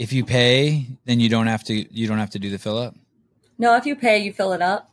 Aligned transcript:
If 0.00 0.14
you 0.14 0.24
pay, 0.24 0.86
then 1.04 1.20
you 1.20 1.28
don't 1.28 1.46
have 1.46 1.62
to. 1.64 1.74
You 1.74 2.08
don't 2.08 2.16
have 2.16 2.30
to 2.30 2.38
do 2.38 2.48
the 2.48 2.58
fill 2.58 2.78
up. 2.78 2.94
No, 3.58 3.76
if 3.76 3.84
you 3.84 3.94
pay, 3.94 4.16
you 4.16 4.32
fill 4.32 4.54
it 4.54 4.62
up. 4.62 4.90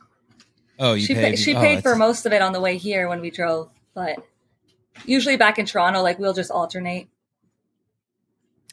Oh, 0.77 0.95
you 0.95 1.05
she 1.05 1.13
pay. 1.13 1.31
pa- 1.31 1.37
she 1.37 1.55
oh, 1.55 1.61
paid 1.61 1.81
for 1.81 1.95
most 1.95 2.25
of 2.25 2.33
it 2.33 2.41
on 2.41 2.51
the 2.51 2.59
way 2.59 2.75
here 2.75 3.07
when 3.07 3.21
we 3.21 3.31
drove, 3.31 3.71
but 3.93 4.17
usually 5.05 5.37
back 5.37 5.59
in 5.59 5.65
Toronto, 5.65 6.01
like 6.01 6.19
we'll 6.19 6.33
just 6.33 6.51
alternate. 6.51 7.07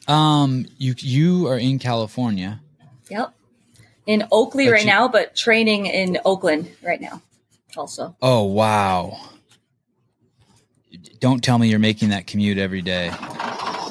Um, 0.09 0.65
you 0.77 0.93
you 0.97 1.47
are 1.47 1.57
in 1.57 1.79
California. 1.79 2.59
Yep. 3.09 3.33
In 4.05 4.27
Oakley 4.29 4.65
But 4.65 4.71
right 4.73 4.81
you- 4.81 4.87
now, 4.87 5.07
but 5.07 5.37
training 5.37 5.85
in 5.85 6.17
Oakland 6.25 6.69
right 6.83 6.99
now 6.99 7.21
also. 7.77 8.17
Oh 8.21 8.43
wow! 8.43 9.17
Don't 11.21 11.41
tell 11.41 11.57
me 11.57 11.69
you're 11.69 11.79
making 11.79 12.09
that 12.09 12.27
commute 12.27 12.57
every 12.57 12.81
day. 12.81 13.09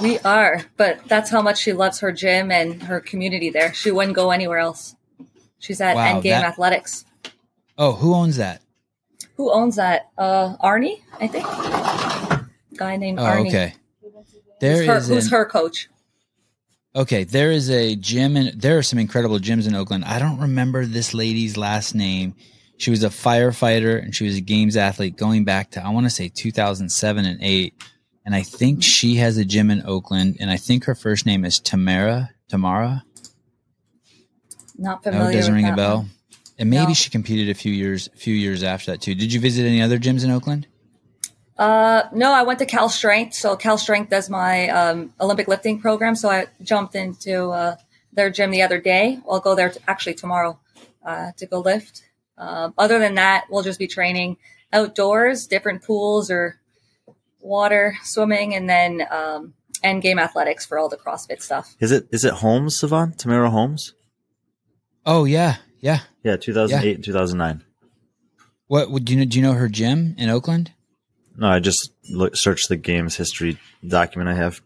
We 0.05 0.19
are, 0.19 0.61
but 0.77 1.01
that's 1.09 1.31
how 1.31 1.41
much 1.41 1.59
she 1.59 1.73
loves 1.73 2.01
her 2.01 2.13
gym 2.13 2.51
and 2.53 2.83
her 2.83 3.01
community 3.01 3.49
there. 3.49 3.73
She 3.73 3.91
wouldn't 3.91 4.15
go 4.15 4.33
anywhere 4.33 4.59
else. 4.59 4.95
She's 5.59 5.81
at 5.81 5.97
Wow, 5.97 6.21
Endgame 6.21 6.25
that- 6.25 6.45
Athletics. 6.45 7.07
Oh, 7.79 7.93
who 7.93 8.15
owns 8.15 8.37
that? 8.37 8.61
Who 9.39 9.51
owns 9.51 9.77
that? 9.77 10.11
Uh, 10.19 10.57
Arnie, 10.59 11.01
I 11.19 11.27
think. 11.27 11.47
Guy 12.77 12.97
named 12.97 13.19
Oh, 13.19 13.23
Arnie. 13.23 13.49
okay. 13.49 13.73
There 14.61 14.77
Who's 14.77 14.87
her, 14.87 14.97
is 14.99 15.09
who's 15.09 15.25
an- 15.25 15.31
her 15.33 15.47
coach? 15.47 15.89
Okay, 16.95 17.25
there 17.25 17.51
is 17.51 17.71
a 17.71 17.97
gym 17.97 18.37
and 18.37 18.61
there 18.61 18.77
are 18.77 18.83
some 18.83 18.99
incredible 18.99 19.39
gyms 19.39 19.67
in 19.67 19.75
Oakland. 19.75 20.05
I 20.05 20.19
don't 20.19 20.39
remember 20.39 20.85
this 20.85 21.15
lady's 21.15 21.57
last 21.57 21.95
name. 21.95 22.35
She 22.77 22.91
was 22.91 23.03
a 23.03 23.09
firefighter 23.09 24.01
and 24.03 24.15
she 24.15 24.25
was 24.27 24.37
a 24.37 24.41
games 24.43 24.77
athlete 24.77 25.17
going 25.17 25.45
back 25.45 25.71
to 25.73 25.83
I 25.85 25.89
want 25.89 26.05
to 26.05 26.11
say 26.11 26.29
2007 26.29 27.25
and 27.25 27.43
8. 27.43 27.73
And 28.25 28.35
I 28.35 28.43
think 28.43 28.83
she 28.83 29.17
has 29.17 29.37
a 29.37 29.45
gym 29.45 29.71
in 29.71 29.83
Oakland 29.87 30.37
and 30.41 30.51
I 30.51 30.57
think 30.57 30.85
her 30.85 30.95
first 30.95 31.27
name 31.27 31.45
is 31.45 31.59
Tamara, 31.61 32.31
Tamara. 32.49 33.05
Not 34.79 35.05
No, 35.05 35.11
familiar. 35.13 35.31
it 35.31 35.35
doesn't 35.41 35.55
ring 35.55 35.69
a 35.69 35.77
bell. 35.77 35.97
one. 35.99 36.11
And 36.59 36.71
maybe 36.71 36.89
No. 36.89 36.95
she 36.95 37.11
competed 37.11 37.49
a 37.51 37.55
few 37.55 37.73
years 37.73 38.09
a 38.15 38.17
few 38.17 38.35
years 38.35 38.63
after 38.63 38.93
that 38.93 39.01
too. 39.01 39.15
Did 39.15 39.33
you 39.33 39.41
visit 39.41 39.67
any 39.67 39.83
other 39.83 39.99
gyms 39.99 40.25
in 40.25 40.31
Oakland? 40.31 40.67
Uh, 41.59 42.05
no, 42.13 42.33
I 42.33 42.43
went 42.43 42.59
to 42.61 42.67
Cal 42.67 42.89
Strength. 42.89 43.35
So 43.35 43.57
Cal 43.57 43.79
Strength 43.79 44.11
does 44.11 44.29
my 44.31 44.69
um, 44.69 45.13
Olympic 45.21 45.47
lifting 45.47 45.81
program. 45.81 46.15
So 46.17 46.29
I 46.29 46.47
jumped 46.63 46.95
into 46.97 47.51
uh, 47.51 47.77
their 48.13 48.31
gym 48.31 48.51
the 48.51 48.63
other 48.63 48.81
day. 48.81 49.21
I'll 49.29 49.41
go 49.41 49.55
there 49.55 49.71
t- 49.71 49.79
actually 49.87 50.15
tomorrow 50.15 50.59
uh, 51.05 51.33
to 51.37 51.47
go 51.47 51.61
lift. 51.61 52.03
Uh, 52.39 52.71
other 52.79 52.99
than 52.99 53.15
that, 53.17 53.45
we'll 53.51 53.63
just 53.63 53.79
be 53.79 53.87
training 53.87 54.37
outdoors, 54.73 55.47
different 55.47 55.83
pools 55.85 56.31
or 56.31 56.59
water, 57.45 57.97
swimming, 58.03 58.55
and 58.55 58.69
then 58.69 59.07
um, 59.11 59.55
end 59.83 60.03
game 60.03 60.19
athletics 60.19 60.67
for 60.67 60.79
all 60.79 60.89
the 60.89 60.97
CrossFit 60.97 61.43
stuff. 61.43 61.75
Is 61.81 61.93
it 61.93 62.09
is 62.11 62.25
it 62.25 62.35
Holmes, 62.35 62.81
Sevan? 62.81 63.17
Tamara 63.17 63.51
Holmes? 63.51 63.95
Oh 65.07 65.25
yeah, 65.25 65.57
yeah. 65.81 66.01
Yeah, 66.23 66.37
2008 66.37 66.97
and 66.97 67.05
2009. 67.05 67.63
What 68.67 68.91
would 68.91 69.11
you 69.11 69.19
know? 69.19 69.25
Do 69.25 69.39
you 69.39 69.45
know 69.45 69.53
her 69.53 69.69
gym 69.69 70.15
in 70.19 70.31
Oakland? 70.31 70.73
No, 71.37 71.49
I 71.49 71.61
just 71.61 71.93
look, 72.11 72.37
searched 72.37 72.69
the 72.69 72.77
games 72.77 73.17
history 73.17 73.59
document 73.87 74.31
I 74.31 74.35
have. 74.35 74.63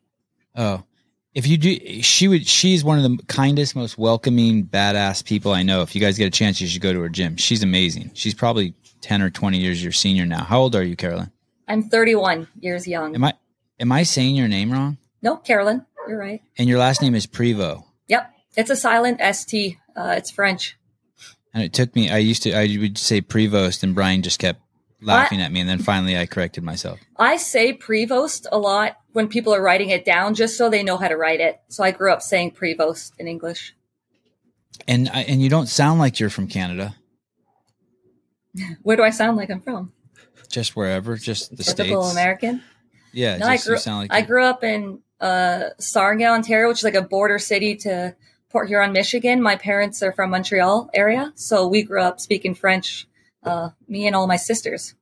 Oh, 0.54 0.84
if 1.34 1.46
you 1.46 1.56
do, 1.56 2.02
she 2.02 2.28
would. 2.28 2.46
She's 2.46 2.84
one 2.84 2.98
of 2.98 3.04
the 3.04 3.22
kindest, 3.26 3.74
most 3.74 3.98
welcoming, 3.98 4.64
badass 4.64 5.24
people 5.24 5.52
I 5.52 5.62
know. 5.62 5.82
If 5.82 5.94
you 5.94 6.00
guys 6.00 6.16
get 6.16 6.26
a 6.26 6.30
chance, 6.30 6.60
you 6.60 6.68
should 6.68 6.82
go 6.82 6.92
to 6.92 7.00
her 7.00 7.08
gym. 7.08 7.36
She's 7.36 7.62
amazing. 7.62 8.12
She's 8.14 8.34
probably 8.34 8.74
ten 9.00 9.20
or 9.22 9.30
twenty 9.30 9.58
years 9.58 9.82
your 9.82 9.92
senior 9.92 10.26
now. 10.26 10.44
How 10.44 10.60
old 10.60 10.76
are 10.76 10.82
you, 10.82 10.96
Carolyne? 10.96 11.32
I'm 11.68 11.82
31 11.82 12.48
years 12.58 12.88
young. 12.88 13.14
Am 13.14 13.24
I 13.24 13.34
am 13.78 13.92
I 13.92 14.02
saying 14.02 14.36
your 14.36 14.48
name 14.48 14.72
wrong? 14.72 14.98
no, 15.22 15.36
Carolyne, 15.36 15.84
you're 16.08 16.18
right. 16.18 16.40
And 16.56 16.68
your 16.68 16.78
last 16.78 17.02
name 17.02 17.14
is 17.14 17.26
Prevo. 17.26 17.84
Yep, 18.08 18.32
it's 18.56 18.70
a 18.70 18.76
silent 18.76 19.20
ST. 19.34 19.76
Uh, 19.96 20.14
it's 20.16 20.30
French. 20.30 20.76
And 21.52 21.62
it 21.62 21.72
took 21.72 21.94
me. 21.94 22.10
I 22.10 22.18
used 22.18 22.42
to. 22.44 22.52
I 22.52 22.76
would 22.80 22.98
say 22.98 23.20
Prevost, 23.20 23.82
and 23.82 23.94
Brian 23.94 24.22
just 24.22 24.38
kept 24.38 24.60
laughing 25.00 25.40
at 25.40 25.52
me, 25.52 25.60
and 25.60 25.68
then 25.68 25.78
finally 25.78 26.16
I 26.16 26.26
corrected 26.26 26.64
myself. 26.64 27.00
I 27.16 27.36
say 27.36 27.76
Prevost 27.76 28.46
a 28.50 28.58
lot 28.58 28.96
when 29.12 29.28
people 29.28 29.54
are 29.54 29.62
writing 29.62 29.90
it 29.90 30.04
down, 30.04 30.34
just 30.34 30.56
so 30.56 30.70
they 30.70 30.82
know 30.82 30.96
how 30.96 31.08
to 31.08 31.16
write 31.16 31.40
it. 31.40 31.60
So 31.68 31.84
I 31.84 31.90
grew 31.90 32.12
up 32.12 32.22
saying 32.22 32.52
Prevost 32.52 33.12
in 33.18 33.28
English. 33.28 33.74
And 34.86 35.08
I, 35.12 35.22
and 35.22 35.42
you 35.42 35.48
don't 35.48 35.66
sound 35.66 35.98
like 35.98 36.20
you're 36.20 36.30
from 36.30 36.46
Canada. 36.46 36.94
Where 38.82 38.96
do 38.96 39.02
I 39.02 39.10
sound 39.10 39.36
like 39.36 39.50
I'm 39.50 39.60
from? 39.60 39.92
Just 40.50 40.76
wherever, 40.76 41.16
just 41.16 41.56
the 41.56 41.62
Typical 41.62 42.04
states. 42.04 42.14
American. 42.14 42.62
Yeah, 43.12 43.36
No, 43.38 43.46
I 43.46 43.56
just 43.56 43.66
you 43.66 43.72
grew. 43.72 43.78
sound 43.78 43.98
like 43.98 44.12
I 44.12 44.22
grew 44.22 44.44
up 44.44 44.64
in 44.64 45.00
uh, 45.20 45.70
Sarnia, 45.78 46.28
Ontario, 46.28 46.68
which 46.68 46.78
is 46.78 46.84
like 46.84 46.94
a 46.94 47.02
border 47.02 47.38
city 47.38 47.76
to 47.76 48.14
Port 48.50 48.68
Huron, 48.68 48.92
Michigan. 48.92 49.42
My 49.42 49.56
parents 49.56 50.02
are 50.02 50.12
from 50.12 50.30
Montreal 50.30 50.90
area, 50.94 51.32
so 51.34 51.66
we 51.66 51.82
grew 51.82 52.00
up 52.02 52.20
speaking 52.20 52.54
French. 52.54 53.06
Uh, 53.42 53.70
me 53.86 54.06
and 54.06 54.16
all 54.16 54.26
my 54.26 54.36
sisters. 54.36 54.94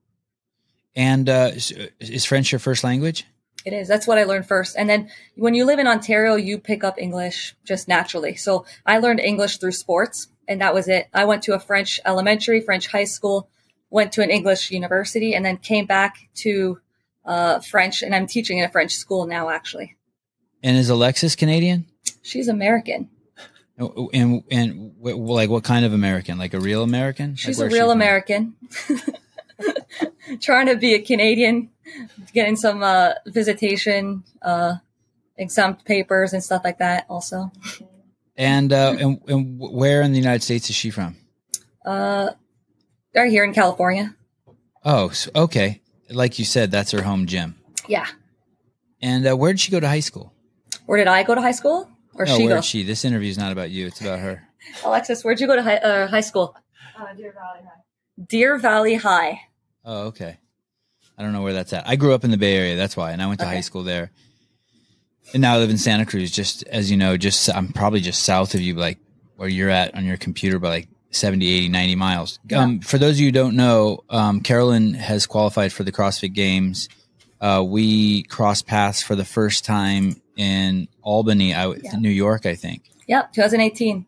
And 0.95 1.29
uh, 1.29 1.53
is 2.01 2.25
French 2.25 2.53
your 2.53 2.59
first 2.59 2.85
language? 2.85 3.27
It 3.65 3.73
is. 3.73 3.89
That's 3.89 4.07
what 4.07 4.19
I 4.19 4.25
learned 4.25 4.47
first. 4.47 4.77
And 4.79 4.89
then 4.89 5.11
when 5.37 5.55
you 5.55 5.65
live 5.65 5.79
in 5.79 5.87
Ontario, 5.87 6.37
you 6.37 6.59
pick 6.59 6.85
up 6.85 6.99
English 6.99 7.57
just 7.65 7.89
naturally. 7.89 8.37
So 8.37 8.65
I 8.85 8.99
learned 8.99 9.21
English 9.21 9.57
through 9.59 9.73
sports, 9.73 10.29
and 10.47 10.61
that 10.61 10.75
was 10.75 10.87
it. 10.87 11.09
I 11.13 11.25
went 11.25 11.43
to 11.45 11.55
a 11.55 11.59
French 11.59 11.99
elementary, 12.05 12.61
French 12.61 12.87
high 12.89 13.05
school, 13.05 13.49
went 13.91 14.13
to 14.13 14.23
an 14.23 14.31
English 14.31 14.71
university, 14.71 15.35
and 15.35 15.45
then 15.45 15.57
came 15.59 15.87
back 15.87 16.17
to 16.37 16.81
uh, 17.25 17.61
French. 17.61 18.03
And 18.03 18.15
I'm 18.15 18.27
teaching 18.27 18.59
in 18.59 18.65
a 18.65 18.69
French 18.69 18.93
school 18.95 19.27
now, 19.27 19.49
actually. 19.49 19.97
And 20.63 20.77
is 20.77 20.89
Alexis 20.91 21.37
Canadian? 21.37 21.87
She's 22.23 22.49
American. 22.49 23.11
And 23.79 24.43
and 24.51 24.95
like 25.01 25.51
what 25.51 25.63
kind 25.65 25.85
of 25.85 25.93
American? 25.93 26.39
Like 26.39 26.55
a 26.55 26.61
real 26.61 26.83
American? 26.83 27.31
Like, 27.33 27.39
She's 27.39 27.59
a 27.59 27.63
where's 27.65 27.73
she 27.73 27.79
real? 27.79 27.91
American. 27.91 28.57
Trying 30.41 30.67
to 30.67 30.77
be 30.77 30.95
a 30.95 31.01
Canadian, 31.01 31.71
getting 32.33 32.57
some 32.57 32.83
uh, 32.83 33.13
visitation, 33.27 34.25
uh, 34.43 34.75
exempt 35.37 35.85
papers 35.85 36.33
and 36.33 36.43
stuff 36.43 36.63
like 36.65 36.79
that. 36.79 37.07
Also, 37.09 37.51
And 38.37 38.73
uh, 38.73 38.97
and 38.99 39.21
and 39.29 39.59
where 39.59 40.03
in 40.03 40.13
the 40.13 40.19
United 40.19 40.43
States 40.43 40.69
is 40.69 40.75
she 40.77 40.91
from? 40.91 41.17
uh, 41.85 42.31
they're 43.17 43.27
here 43.27 43.45
in 43.45 43.55
California. 43.55 44.15
Oh, 44.85 45.09
so, 45.09 45.31
okay. 45.35 45.81
Like 46.11 46.39
you 46.39 46.45
said, 46.45 46.71
that's 46.71 46.91
her 46.93 47.03
home 47.03 47.27
gym. 47.27 47.57
Yeah. 47.89 48.07
And 49.01 49.27
uh, 49.27 49.35
where 49.37 49.53
did 49.53 49.59
she 49.59 49.73
go 49.73 49.81
to 49.81 49.89
high 49.89 50.01
school? 50.01 50.33
Where 50.85 50.99
did 50.99 51.09
I 51.09 51.23
go 51.25 51.35
to 51.35 51.41
high 51.41 51.53
school? 51.53 51.89
Or 52.15 52.27
no, 52.27 52.37
she 52.37 52.45
where 52.45 52.51
go? 52.51 52.57
did 52.57 52.65
she? 52.65 52.83
This 52.85 53.05
interview 53.05 53.31
is 53.31 53.39
not 53.39 53.53
about 53.53 53.71
you. 53.71 53.87
It's 53.87 54.01
about 54.03 54.19
her. 54.21 54.47
Alexis, 54.85 55.25
where'd 55.25 55.41
you 55.41 55.47
go 55.47 55.57
to 55.57 55.63
high, 55.63 55.77
uh, 55.79 56.07
high 56.07 56.21
school? 56.21 56.55
Uh, 56.99 57.13
Deer 57.15 57.33
Valley 57.33 57.61
High. 57.65 58.25
Deer 58.29 58.59
Valley 58.59 58.95
High. 58.95 59.41
Oh, 59.85 60.03
okay. 60.09 60.37
I 61.19 61.23
don't 61.23 61.33
know 61.33 61.43
where 61.43 61.55
that's 61.55 61.73
at. 61.73 61.89
I 61.89 61.97
grew 61.97 62.13
up 62.13 62.25
in 62.25 62.31
the 62.31 62.37
Bay 62.37 62.55
Area. 62.57 62.77
That's 62.77 62.97
why, 62.97 63.13
and 63.13 63.23
I 63.23 63.27
went 63.27 63.41
to 63.41 63.47
Okay. 63.47 63.55
high 63.57 63.61
school 63.63 63.83
there. 63.83 64.11
And 65.33 65.41
now 65.41 65.55
I 65.55 65.59
live 65.59 65.71
in 65.71 65.79
Santa 65.79 66.05
Cruz. 66.05 66.31
Just 66.31 66.63
as 66.65 66.91
you 66.91 66.97
know, 66.99 67.17
just 67.17 67.49
I'm 67.49 67.69
probably 67.73 68.01
just 68.01 68.23
south 68.23 68.55
of 68.55 68.61
you, 68.61 68.75
like 68.75 68.99
where 69.37 69.49
you're 69.49 69.71
at 69.71 69.95
on 69.95 70.05
your 70.05 70.17
computer, 70.19 70.59
but 70.59 70.69
like 70.69 70.89
70, 71.17 71.47
80, 71.47 71.69
90 71.69 71.95
miles. 71.97 72.39
Um, 72.55 72.81
for 72.81 72.99
those 72.99 73.17
of 73.17 73.21
you 73.21 73.27
who 73.27 73.33
don't 73.33 73.57
know, 73.57 74.05
um, 74.11 74.41
Carolyne 74.41 74.95
has 74.95 75.27
qualified 75.27 75.73
for 75.73 75.83
the 75.85 75.93
CrossFit 75.93 76.33
Games. 76.33 76.89
Uh, 77.41 77.65
we 77.67 78.23
crossed 78.25 78.67
paths 78.67 79.03
for 79.03 79.15
the 79.17 79.25
first 79.25 79.65
time 79.65 80.21
in 80.37 80.89
Albany, 81.03 81.55
I, 81.55 81.63
w- 81.65 81.81
Yeah. 81.85 81.97
New 81.97 82.09
York, 82.11 82.47
I 82.47 82.55
think. 82.55 82.83
Yep, 83.09 83.33
2018. 83.33 84.07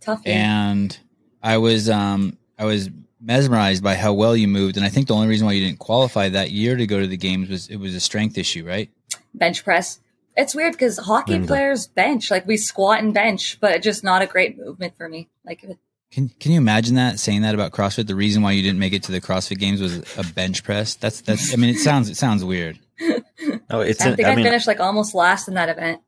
Tough 0.00 0.22
year. 0.24 0.34
and 0.36 0.98
I 1.42 1.58
was 1.58 1.90
um 1.90 2.38
I 2.58 2.64
was 2.64 2.88
mesmerized 3.20 3.82
by 3.82 3.94
how 3.94 4.12
well 4.12 4.36
you 4.36 4.46
moved, 4.48 4.76
and 4.76 4.86
I 4.86 4.88
think 4.88 5.08
the 5.08 5.14
only 5.14 5.26
reason 5.28 5.44
why 5.46 5.52
you 5.52 5.66
didn't 5.66 5.80
qualify 5.80 6.28
that 6.28 6.50
year 6.52 6.76
to 6.76 6.86
go 6.86 7.00
to 7.00 7.06
the 7.06 7.16
games 7.16 7.48
was 7.48 7.68
it 7.68 7.76
was 7.76 7.94
a 7.94 8.00
strength 8.00 8.38
issue, 8.38 8.64
right? 8.66 8.90
bench 9.34 9.64
press. 9.64 10.00
It's 10.36 10.54
weird 10.54 10.72
because 10.72 10.98
hockey 10.98 11.32
Linda. 11.32 11.48
players 11.48 11.88
bench, 11.88 12.30
like 12.30 12.46
we 12.46 12.56
squat 12.56 13.00
and 13.02 13.12
bench, 13.12 13.58
but 13.60 13.72
it's 13.74 13.84
just 13.84 14.04
not 14.04 14.22
a 14.22 14.26
great 14.26 14.56
movement 14.56 14.96
for 14.96 15.08
me. 15.08 15.28
Like, 15.44 15.64
Can 16.10 16.28
Can 16.40 16.52
you 16.52 16.58
imagine 16.58 16.94
that 16.96 17.18
saying 17.20 17.42
that 17.42 17.54
about 17.54 17.72
CrossFit? 17.72 18.06
The 18.06 18.14
reason 18.14 18.42
why 18.42 18.52
you 18.52 18.62
didn't 18.62 18.78
make 18.78 18.92
it 18.92 19.02
to 19.04 19.12
the 19.12 19.20
CrossFit 19.20 19.58
Games 19.58 19.80
was 19.80 19.98
a 20.16 20.24
bench 20.32 20.64
press. 20.64 20.94
That's 20.94 21.20
that's. 21.20 21.52
I 21.52 21.56
mean, 21.56 21.70
it 21.70 21.78
sounds 21.78 22.08
it 22.08 22.16
sounds 22.16 22.44
weird. 22.44 22.78
No, 23.70 23.80
it's. 23.80 24.00
I 24.00 24.08
an- 24.08 24.16
think 24.16 24.26
I, 24.28 24.32
I 24.32 24.34
mean, 24.34 24.44
finished 24.46 24.66
like 24.66 24.80
almost 24.80 25.14
last 25.14 25.46
in 25.46 25.54
that 25.54 25.68
event. 25.68 26.00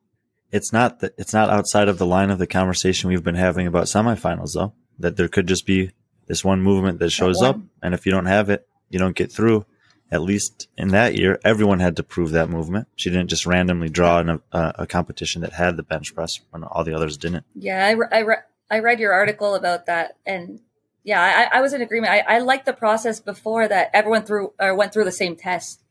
it's 0.51 0.73
not 0.73 1.01
that 1.01 1.13
it's 1.19 1.33
not 1.35 1.51
outside 1.51 1.89
of 1.89 1.99
the 1.99 2.07
line 2.07 2.31
of 2.31 2.39
the 2.39 2.47
conversation 2.47 3.09
we've 3.09 3.23
been 3.23 3.35
having 3.35 3.67
about 3.67 3.85
semifinals, 3.85 4.55
though. 4.55 4.73
That 4.99 5.17
there 5.17 5.29
could 5.29 5.47
just 5.47 5.67
be 5.67 5.91
this 6.27 6.43
one 6.43 6.63
movement 6.63 6.99
that 7.01 7.11
shows 7.11 7.37
one. 7.39 7.47
up, 7.47 7.57
and 7.83 7.93
if 7.95 8.07
you 8.07 8.13
don't 8.13 8.27
have 8.27 8.49
it, 8.51 8.67
you 8.89 8.99
don't 8.99 9.15
get 9.15 9.31
through. 9.31 9.67
At 10.11 10.23
least 10.23 10.69
in 10.77 10.89
that 10.89 11.15
year, 11.17 11.39
everyone 11.45 11.79
had 11.81 11.97
to 11.97 12.03
prove 12.03 12.33
that 12.33 12.49
movement. 12.51 12.89
She 12.97 13.11
didn't 13.11 13.29
just 13.29 13.47
randomly 13.47 13.89
draw 13.91 14.19
in 14.21 14.29
a, 14.31 14.41
a, 14.51 14.75
a 14.79 14.87
competition 14.87 15.43
that 15.43 15.53
had 15.53 15.77
the 15.77 15.83
bench 15.85 16.15
press 16.15 16.41
when 16.51 16.65
all 16.65 16.83
the 16.83 16.95
others 16.95 17.17
didn't. 17.17 17.45
Yeah, 17.55 17.87
I, 17.87 17.91
re- 17.93 18.09
I, 18.11 18.19
re- 18.21 18.37
I 18.71 18.79
read 18.79 19.01
your 19.01 19.13
article 19.13 19.55
about 19.55 19.87
that, 19.87 20.17
and 20.25 20.61
yeah, 21.03 21.49
I, 21.53 21.59
I 21.59 21.61
was 21.61 21.73
in 21.73 21.83
agreement. 21.83 22.13
I, 22.13 22.21
I 22.21 22.39
liked 22.39 22.67
the 22.67 22.73
process 22.73 23.21
before 23.21 23.67
that 23.67 23.91
everyone 23.93 24.23
through 24.25 24.53
or 24.61 24.75
went 24.75 24.93
through 24.93 25.05
the 25.05 25.13
same 25.13 25.37
test 25.37 25.83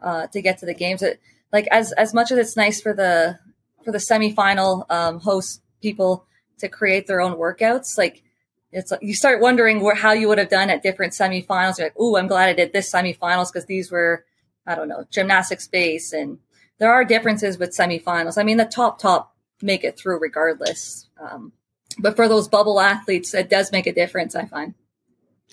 uh, 0.00 0.26
to 0.28 0.40
get 0.40 0.58
to 0.58 0.66
the 0.66 0.74
games. 0.74 1.02
It, 1.02 1.20
like 1.52 1.66
as 1.70 1.92
as 1.92 2.14
much 2.14 2.30
as 2.32 2.38
it's 2.38 2.56
nice 2.56 2.80
for 2.80 2.94
the 2.94 3.38
for 3.84 3.92
the 3.92 3.98
semifinal 3.98 4.90
um, 4.90 5.20
host 5.20 5.62
people 5.80 6.26
to 6.58 6.68
create 6.68 7.06
their 7.06 7.20
own 7.20 7.34
workouts. 7.36 7.98
Like 7.98 8.22
it's 8.70 8.90
like 8.90 9.02
you 9.02 9.14
start 9.14 9.40
wondering 9.40 9.80
where 9.80 9.94
how 9.94 10.12
you 10.12 10.28
would 10.28 10.38
have 10.38 10.48
done 10.48 10.70
at 10.70 10.82
different 10.82 11.12
semifinals. 11.12 11.78
You're 11.78 11.88
like, 11.88 11.96
oh, 11.98 12.16
I'm 12.16 12.28
glad 12.28 12.48
I 12.48 12.54
did 12.54 12.72
this 12.72 12.90
semifinals 12.90 13.52
because 13.52 13.66
these 13.66 13.90
were 13.90 14.24
I 14.66 14.74
don't 14.74 14.88
know 14.88 15.04
gymnastics 15.10 15.66
base, 15.66 16.12
and 16.12 16.38
there 16.78 16.92
are 16.92 17.04
differences 17.04 17.58
with 17.58 17.76
semifinals. 17.76 18.38
I 18.38 18.44
mean, 18.44 18.56
the 18.56 18.64
top 18.64 18.98
top 18.98 19.34
make 19.60 19.84
it 19.84 19.98
through 19.98 20.20
regardless. 20.20 21.08
Um, 21.20 21.52
but 21.98 22.16
for 22.16 22.28
those 22.28 22.48
bubble 22.48 22.80
athletes, 22.80 23.34
it 23.34 23.50
does 23.50 23.72
make 23.72 23.86
a 23.86 23.92
difference. 23.92 24.34
I 24.34 24.46
find. 24.46 24.74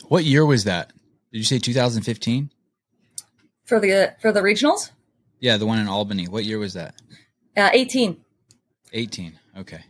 What 0.07 0.25
year 0.25 0.45
was 0.45 0.63
that? 0.63 0.91
Did 1.31 1.39
you 1.39 1.43
say 1.43 1.59
2015? 1.59 2.51
For 3.65 3.79
the 3.79 4.15
for 4.19 4.31
the 4.31 4.41
regionals? 4.41 4.91
Yeah, 5.39 5.57
the 5.57 5.65
one 5.65 5.79
in 5.79 5.87
Albany. 5.87 6.27
What 6.27 6.45
year 6.45 6.59
was 6.59 6.73
that? 6.73 6.95
Uh, 7.55 7.69
18. 7.71 8.17
18. 8.93 9.39
Okay. 9.59 9.81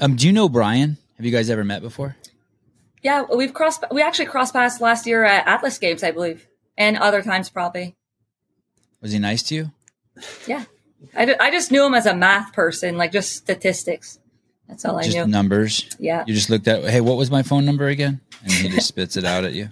Um, 0.00 0.16
do 0.16 0.26
you 0.26 0.32
know 0.32 0.48
Brian? 0.48 0.96
Have 1.16 1.26
you 1.26 1.32
guys 1.32 1.50
ever 1.50 1.64
met 1.64 1.82
before? 1.82 2.16
Yeah, 3.02 3.24
we've 3.34 3.54
crossed. 3.54 3.84
We 3.90 4.02
actually 4.02 4.26
crossed 4.26 4.52
paths 4.52 4.80
last 4.80 5.06
year 5.06 5.24
at 5.24 5.46
Atlas 5.46 5.78
Games, 5.78 6.02
I 6.02 6.10
believe, 6.10 6.46
and 6.76 6.96
other 6.96 7.22
times 7.22 7.48
probably. 7.48 7.96
Was 9.00 9.12
he 9.12 9.18
nice 9.18 9.42
to 9.44 9.54
you? 9.54 9.72
Yeah, 10.46 10.64
I, 11.16 11.34
I 11.38 11.50
just 11.50 11.70
knew 11.70 11.84
him 11.84 11.94
as 11.94 12.06
a 12.06 12.14
math 12.14 12.52
person, 12.52 12.96
like 12.96 13.12
just 13.12 13.36
statistics. 13.36 14.18
That's 14.68 14.84
all 14.84 15.00
just 15.02 15.16
I 15.16 15.24
knew. 15.24 15.26
numbers. 15.26 15.88
Yeah. 15.98 16.24
You 16.26 16.34
just 16.34 16.50
looked 16.50 16.68
at, 16.68 16.84
hey, 16.84 17.00
what 17.00 17.16
was 17.16 17.30
my 17.30 17.42
phone 17.42 17.64
number 17.64 17.88
again? 17.88 18.20
And 18.42 18.52
he 18.52 18.68
just 18.68 18.88
spits 18.88 19.16
it 19.16 19.24
out 19.24 19.44
at 19.44 19.54
you. 19.54 19.70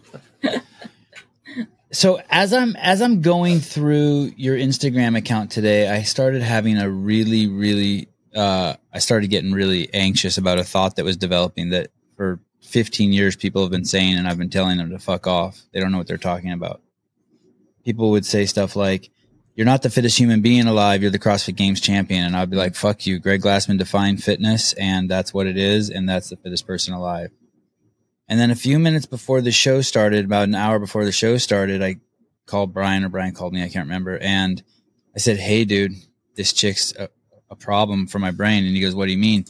So 1.92 2.20
as 2.28 2.52
I'm 2.52 2.76
as 2.76 3.00
I'm 3.00 3.22
going 3.22 3.60
through 3.60 4.32
your 4.36 4.56
Instagram 4.56 5.16
account 5.16 5.50
today, 5.50 5.88
I 5.88 6.02
started 6.02 6.42
having 6.42 6.78
a 6.78 6.90
really, 6.90 7.46
really 7.46 8.08
uh, 8.34 8.74
I 8.92 8.98
started 8.98 9.28
getting 9.28 9.52
really 9.52 9.92
anxious 9.94 10.36
about 10.36 10.58
a 10.58 10.64
thought 10.64 10.96
that 10.96 11.04
was 11.04 11.16
developing 11.16 11.70
that 11.70 11.88
for 12.16 12.40
15 12.62 13.12
years 13.12 13.36
people 13.36 13.62
have 13.62 13.70
been 13.70 13.84
saying, 13.84 14.18
and 14.18 14.28
I've 14.28 14.36
been 14.36 14.50
telling 14.50 14.76
them 14.76 14.90
to 14.90 14.98
fuck 14.98 15.26
off. 15.26 15.62
They 15.72 15.80
don't 15.80 15.92
know 15.92 15.98
what 15.98 16.06
they're 16.06 16.18
talking 16.18 16.52
about. 16.52 16.82
People 17.84 18.10
would 18.10 18.26
say 18.26 18.44
stuff 18.44 18.76
like, 18.76 19.10
"You're 19.56 19.66
not 19.66 19.82
the 19.82 19.90
fittest 19.90 20.18
human 20.18 20.40
being 20.40 20.68
alive. 20.68 21.02
You're 21.02 21.10
the 21.10 21.18
CrossFit 21.18 21.56
Games 21.56 21.80
champion," 21.80 22.24
and 22.24 22.36
I'd 22.36 22.50
be 22.50 22.56
like, 22.56 22.76
"Fuck 22.76 23.06
you." 23.06 23.18
Greg 23.18 23.42
Glassman 23.42 23.78
defined 23.78 24.22
fitness, 24.22 24.72
and 24.74 25.10
that's 25.10 25.34
what 25.34 25.48
it 25.48 25.56
is, 25.56 25.90
and 25.90 26.08
that's 26.08 26.30
the 26.30 26.36
fittest 26.36 26.64
person 26.64 26.94
alive. 26.94 27.30
And 28.28 28.38
then 28.38 28.52
a 28.52 28.56
few 28.56 28.78
minutes 28.78 29.06
before 29.06 29.40
the 29.40 29.50
show 29.50 29.80
started, 29.80 30.24
about 30.24 30.44
an 30.44 30.54
hour 30.54 30.78
before 30.78 31.04
the 31.04 31.12
show 31.12 31.36
started, 31.38 31.82
I 31.82 31.96
called 32.46 32.72
Brian 32.72 33.04
or 33.04 33.08
Brian 33.08 33.34
called 33.34 33.52
me. 33.52 33.62
I 33.62 33.68
can't 33.68 33.86
remember. 33.86 34.18
And 34.18 34.62
I 35.14 35.18
said, 35.18 35.38
Hey, 35.38 35.64
dude, 35.64 35.94
this 36.34 36.52
chick's 36.52 36.94
a, 36.96 37.08
a 37.50 37.56
problem 37.56 38.06
for 38.06 38.18
my 38.18 38.30
brain. 38.30 38.64
And 38.64 38.74
he 38.74 38.80
goes, 38.80 38.94
What 38.94 39.06
do 39.06 39.12
you 39.12 39.18
mean? 39.18 39.44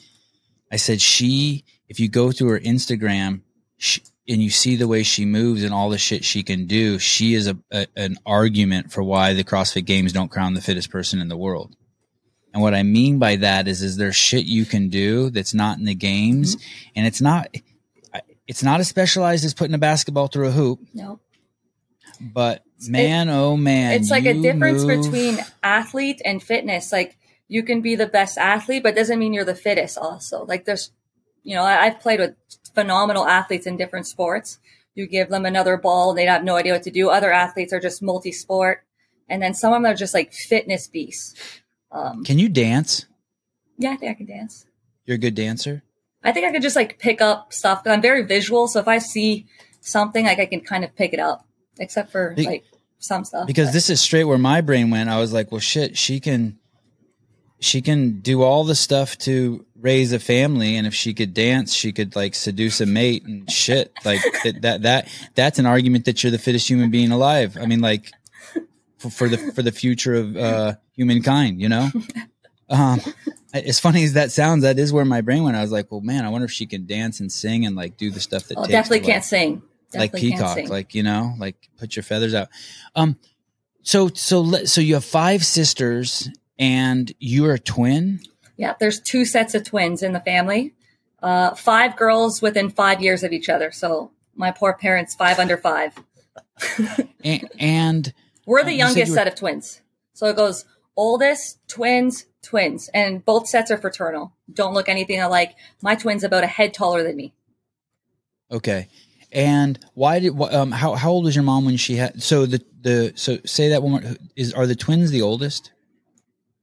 I 0.71 0.77
said, 0.77 1.01
She, 1.01 1.65
if 1.89 2.01
you 2.01 2.09
go 2.09 2.33
through 2.33 2.51
her 2.51 2.61
Instagram 2.61 3.43
she, 3.79 4.03
and 4.29 4.43
you 4.43 4.51
see 4.51 4.77
the 4.77 4.89
way 4.89 5.03
she 5.03 5.25
moves 5.25 5.63
and 5.63 5.73
all 5.73 5.91
the 5.91 5.99
shit 5.99 6.25
she 6.25 6.43
can 6.43 6.67
do, 6.67 6.99
she 6.99 7.35
is 7.35 7.47
a, 7.47 7.57
a, 7.71 7.87
an 7.97 8.17
argument 8.27 8.93
for 8.93 9.03
why 9.03 9.33
the 9.33 9.45
CrossFit 9.45 9.85
Games 9.85 10.13
don't 10.13 10.31
crown 10.31 10.55
the 10.55 10.61
fittest 10.61 10.91
person 10.91 11.21
in 11.21 11.29
the 11.29 11.37
world. 11.37 11.77
And 12.53 12.63
what 12.63 12.75
I 12.75 12.83
mean 12.83 13.19
by 13.19 13.37
that 13.37 13.69
is, 13.69 13.83
is 13.83 13.97
there's 13.97 14.17
shit 14.17 14.47
you 14.47 14.65
can 14.65 14.89
do 14.89 15.31
that's 15.31 15.53
not 15.53 15.79
in 15.79 15.85
the 15.85 15.95
games, 15.95 16.57
mm-hmm. 16.57 16.89
and 16.97 17.07
it's 17.07 17.21
not 17.21 17.55
it's 18.49 18.63
not 18.63 18.81
as 18.81 18.89
specialized 18.89 19.45
as 19.45 19.55
putting 19.55 19.75
a 19.75 19.79
basketball 19.79 20.29
through 20.29 20.49
a 20.49 20.53
hoop. 20.53 20.81
No. 20.95 21.21
But 22.21 22.63
man, 22.89 23.29
it, 23.29 23.33
oh 23.33 23.57
man, 23.57 23.93
it's 23.93 24.11
like 24.11 24.25
a 24.25 24.41
difference 24.41 24.85
move. 24.85 25.03
between 25.03 25.39
athlete 25.63 26.23
and 26.25 26.43
fitness. 26.43 26.93
Like 26.93 27.19
you 27.49 27.63
can 27.63 27.83
be 27.83 27.95
the 27.95 28.07
best 28.07 28.39
athlete, 28.39 28.83
but 28.83 28.95
doesn't 28.95 29.19
mean 29.19 29.35
you're 29.35 29.45
the 29.45 29.55
fittest. 29.55 29.99
Also, 29.99 30.45
like 30.47 30.65
there's, 30.65 30.91
you 31.43 31.55
know, 31.55 31.63
I, 31.63 31.85
I've 31.87 32.01
played 32.01 32.21
with 32.21 32.37
phenomenal 32.77 33.27
athletes 33.27 33.67
in 33.67 33.77
different 33.77 34.07
sports. 34.07 34.59
You 34.95 35.07
give 35.09 35.31
them 35.31 35.45
another 35.45 35.77
ball, 35.77 36.15
they 36.15 36.27
have 36.27 36.45
no 36.45 36.57
idea 36.57 36.75
what 36.75 36.85
to 36.85 36.91
do. 36.91 37.09
Other 37.11 37.33
athletes 37.33 37.73
are 37.73 37.81
just 37.81 38.03
multi-sport, 38.03 38.85
and 39.29 39.43
then 39.43 39.55
some 39.55 39.73
of 39.73 39.83
them 39.83 39.91
are 39.91 39.97
just 39.97 40.15
like 40.15 40.33
fitness 40.33 40.87
beasts. 40.87 41.35
Um, 41.91 42.23
can 42.25 42.39
you 42.39 42.49
dance? 42.49 43.07
Yeah, 43.79 43.91
I 43.91 43.97
think 43.97 44.11
I 44.11 44.15
can 44.15 44.27
dance. 44.27 44.67
You're 45.07 45.17
a 45.17 45.19
good 45.19 45.35
dancer. 45.35 45.83
I 46.23 46.33
think 46.33 46.47
I 46.47 46.53
could 46.53 46.63
just 46.63 46.77
like 46.77 46.99
pick 46.99 47.21
up 47.21 47.53
stuff. 47.53 47.83
because 47.83 47.95
I'm 47.95 48.03
very 48.03 48.23
visual, 48.23 48.69
so 48.69 48.79
if 48.81 48.89
I 48.89 48.99
see 48.99 49.47
something, 49.81 50.25
like 50.25 50.39
I 50.39 50.47
can 50.47 50.61
kind 50.61 50.85
of 50.85 50.95
pick 50.95 51.13
it 51.13 51.21
up. 51.21 51.47
Except 51.79 52.11
for 52.11 52.33
Be- 52.35 52.47
like 52.47 52.65
some 52.99 53.25
stuff. 53.25 53.47
Because 53.47 53.69
but. 53.69 53.75
this 53.75 53.91
is 53.91 54.01
straight 54.01 54.25
where 54.25 54.39
my 54.39 54.61
brain 54.61 54.91
went. 54.91 55.11
I 55.11 55.19
was 55.19 55.33
like, 55.33 55.53
well, 55.53 55.61
shit, 55.61 55.97
she 55.97 56.21
can, 56.21 56.59
she 57.59 57.81
can 57.81 58.21
do 58.21 58.43
all 58.43 58.65
the 58.65 58.75
stuff 58.75 59.17
to 59.19 59.65
raise 59.81 60.13
a 60.13 60.19
family, 60.19 60.77
and 60.77 60.87
if 60.87 60.95
she 60.95 61.15
could 61.15 61.33
dance, 61.33 61.73
she 61.73 61.93
could 61.93 62.15
like 62.15 62.35
seduce 62.35 62.81
a 62.81 62.87
mate 62.87 63.25
and 63.25 63.51
shit. 63.51 63.93
Like 64.05 64.21
that, 64.45 64.63
that, 64.63 64.83
that, 64.83 65.09
that's 65.35 65.59
an 65.59 65.67
argument 65.67 66.05
that 66.05 66.23
you're 66.23 66.31
the 66.31 66.39
fittest 66.39 66.69
human 66.69 66.91
being 66.91 67.13
alive. 67.13 67.57
I 67.61 67.67
mean, 67.67 67.81
like 67.81 68.13
for, 68.99 69.11
for 69.11 69.29
the 69.29 69.39
for 69.53 69.63
the 69.63 69.73
future 69.73 70.15
of 70.15 70.37
uh, 70.37 70.75
humankind, 70.93 71.61
you 71.61 71.69
know. 71.69 71.91
Um, 72.69 73.01
as 73.53 73.79
funny 73.79 74.03
as 74.03 74.15
that 74.15 74.33
sounds, 74.33 74.63
that 74.63 74.77
is 74.77 74.93
where 74.93 75.05
my 75.05 75.21
brain 75.21 75.45
went. 75.45 75.57
I 75.57 75.63
was 75.63 75.71
like, 75.71 75.93
well, 75.93 76.01
man, 76.01 76.25
I 76.25 76.31
wonder 76.31 76.47
if 76.47 76.51
she 76.51 76.67
can 76.67 76.85
dance 76.85 77.21
and 77.21 77.31
sing 77.31 77.65
and 77.65 77.77
like 77.77 77.97
do 77.97 78.11
the 78.11 78.19
stuff 78.19 78.49
that 78.49 78.59
oh, 78.59 78.67
definitely 78.67 79.07
can't 79.07 79.23
sing. 79.23 79.63
Definitely 79.93 80.31
like 80.31 80.39
peacock, 80.39 80.69
like 80.69 80.95
you 80.95 81.05
know, 81.05 81.35
like 81.39 81.55
put 81.79 81.95
your 81.95 82.03
feathers 82.03 82.35
out. 82.35 82.49
Um, 82.97 83.21
so 83.83 84.09
so 84.09 84.65
so 84.65 84.81
you 84.81 84.95
have 84.95 85.05
five 85.05 85.45
sisters 85.45 86.29
and 86.59 87.13
you're 87.19 87.55
a 87.55 87.59
twin. 87.59 88.21
Yeah, 88.57 88.75
there's 88.79 89.01
two 89.01 89.25
sets 89.25 89.55
of 89.55 89.65
twins 89.65 90.03
in 90.03 90.13
the 90.13 90.21
family. 90.21 90.75
Uh, 91.23 91.55
five 91.55 91.97
girls 91.97 92.41
within 92.41 92.71
five 92.71 93.01
years 93.01 93.23
of 93.23 93.33
each 93.33 93.49
other. 93.49 93.73
So 93.73 94.11
my 94.35 94.51
poor 94.51 94.75
parents, 94.75 95.15
five 95.15 95.39
under 95.39 95.57
five. 95.57 95.95
and, 97.25 97.49
and, 97.59 98.15
we're 98.47 98.63
the 98.63 98.73
youngest 98.73 99.13
set 99.13 99.27
of 99.27 99.35
twins. 99.35 99.81
So 100.13 100.27
it 100.27 100.37
goes 100.37 100.65
oldest, 100.97 101.59
twins, 101.69 102.27
twins, 102.43 102.89
and 102.95 103.25
both 103.25 103.49
sets 103.49 103.71
are 103.71 103.77
fraternal. 103.77 104.33
Don't 104.53 104.73
look 104.73 104.89
anything 104.89 105.21
alike. 105.21 105.55
My 105.83 105.95
twin's 105.97 106.25
about 106.25 106.45
a 106.45 106.47
head 106.47 106.73
taller 106.73 107.03
than 107.03 107.17
me. 107.17 107.35
Okay. 108.51 108.89
And 109.33 109.79
why 109.95 110.21
did 110.21 110.41
um 110.41 110.71
how 110.71 110.95
how 110.95 111.11
old 111.11 111.25
was 111.25 111.35
your 111.35 111.43
mom 111.43 111.65
when 111.65 111.77
she 111.77 111.97
had 111.97 112.23
so 112.23 112.47
the 112.47 112.63
the 112.81 113.13
so 113.17 113.39
say 113.45 113.71
that 113.71 113.83
one 113.83 114.17
is 114.37 114.53
are 114.55 114.67
the 114.67 114.77
twins 114.77 115.11
the 115.11 115.23
oldest? 115.23 115.73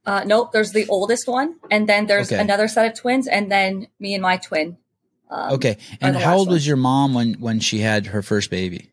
Uh 0.06 0.22
nope, 0.24 0.52
there's 0.52 0.72
the 0.72 0.86
oldest 0.88 1.26
one 1.26 1.56
and 1.70 1.88
then 1.88 2.06
there's 2.06 2.30
okay. 2.32 2.40
another 2.40 2.68
set 2.68 2.86
of 2.86 2.94
twins 2.98 3.26
and 3.26 3.50
then 3.50 3.88
me 3.98 4.14
and 4.14 4.22
my 4.22 4.36
twin. 4.36 4.76
Um, 5.30 5.54
okay. 5.54 5.78
And 6.00 6.16
how 6.16 6.36
old 6.36 6.48
one. 6.48 6.54
was 6.54 6.66
your 6.66 6.76
mom 6.76 7.14
when 7.14 7.34
when 7.34 7.60
she 7.60 7.78
had 7.78 8.08
her 8.08 8.22
first 8.22 8.50
baby? 8.50 8.90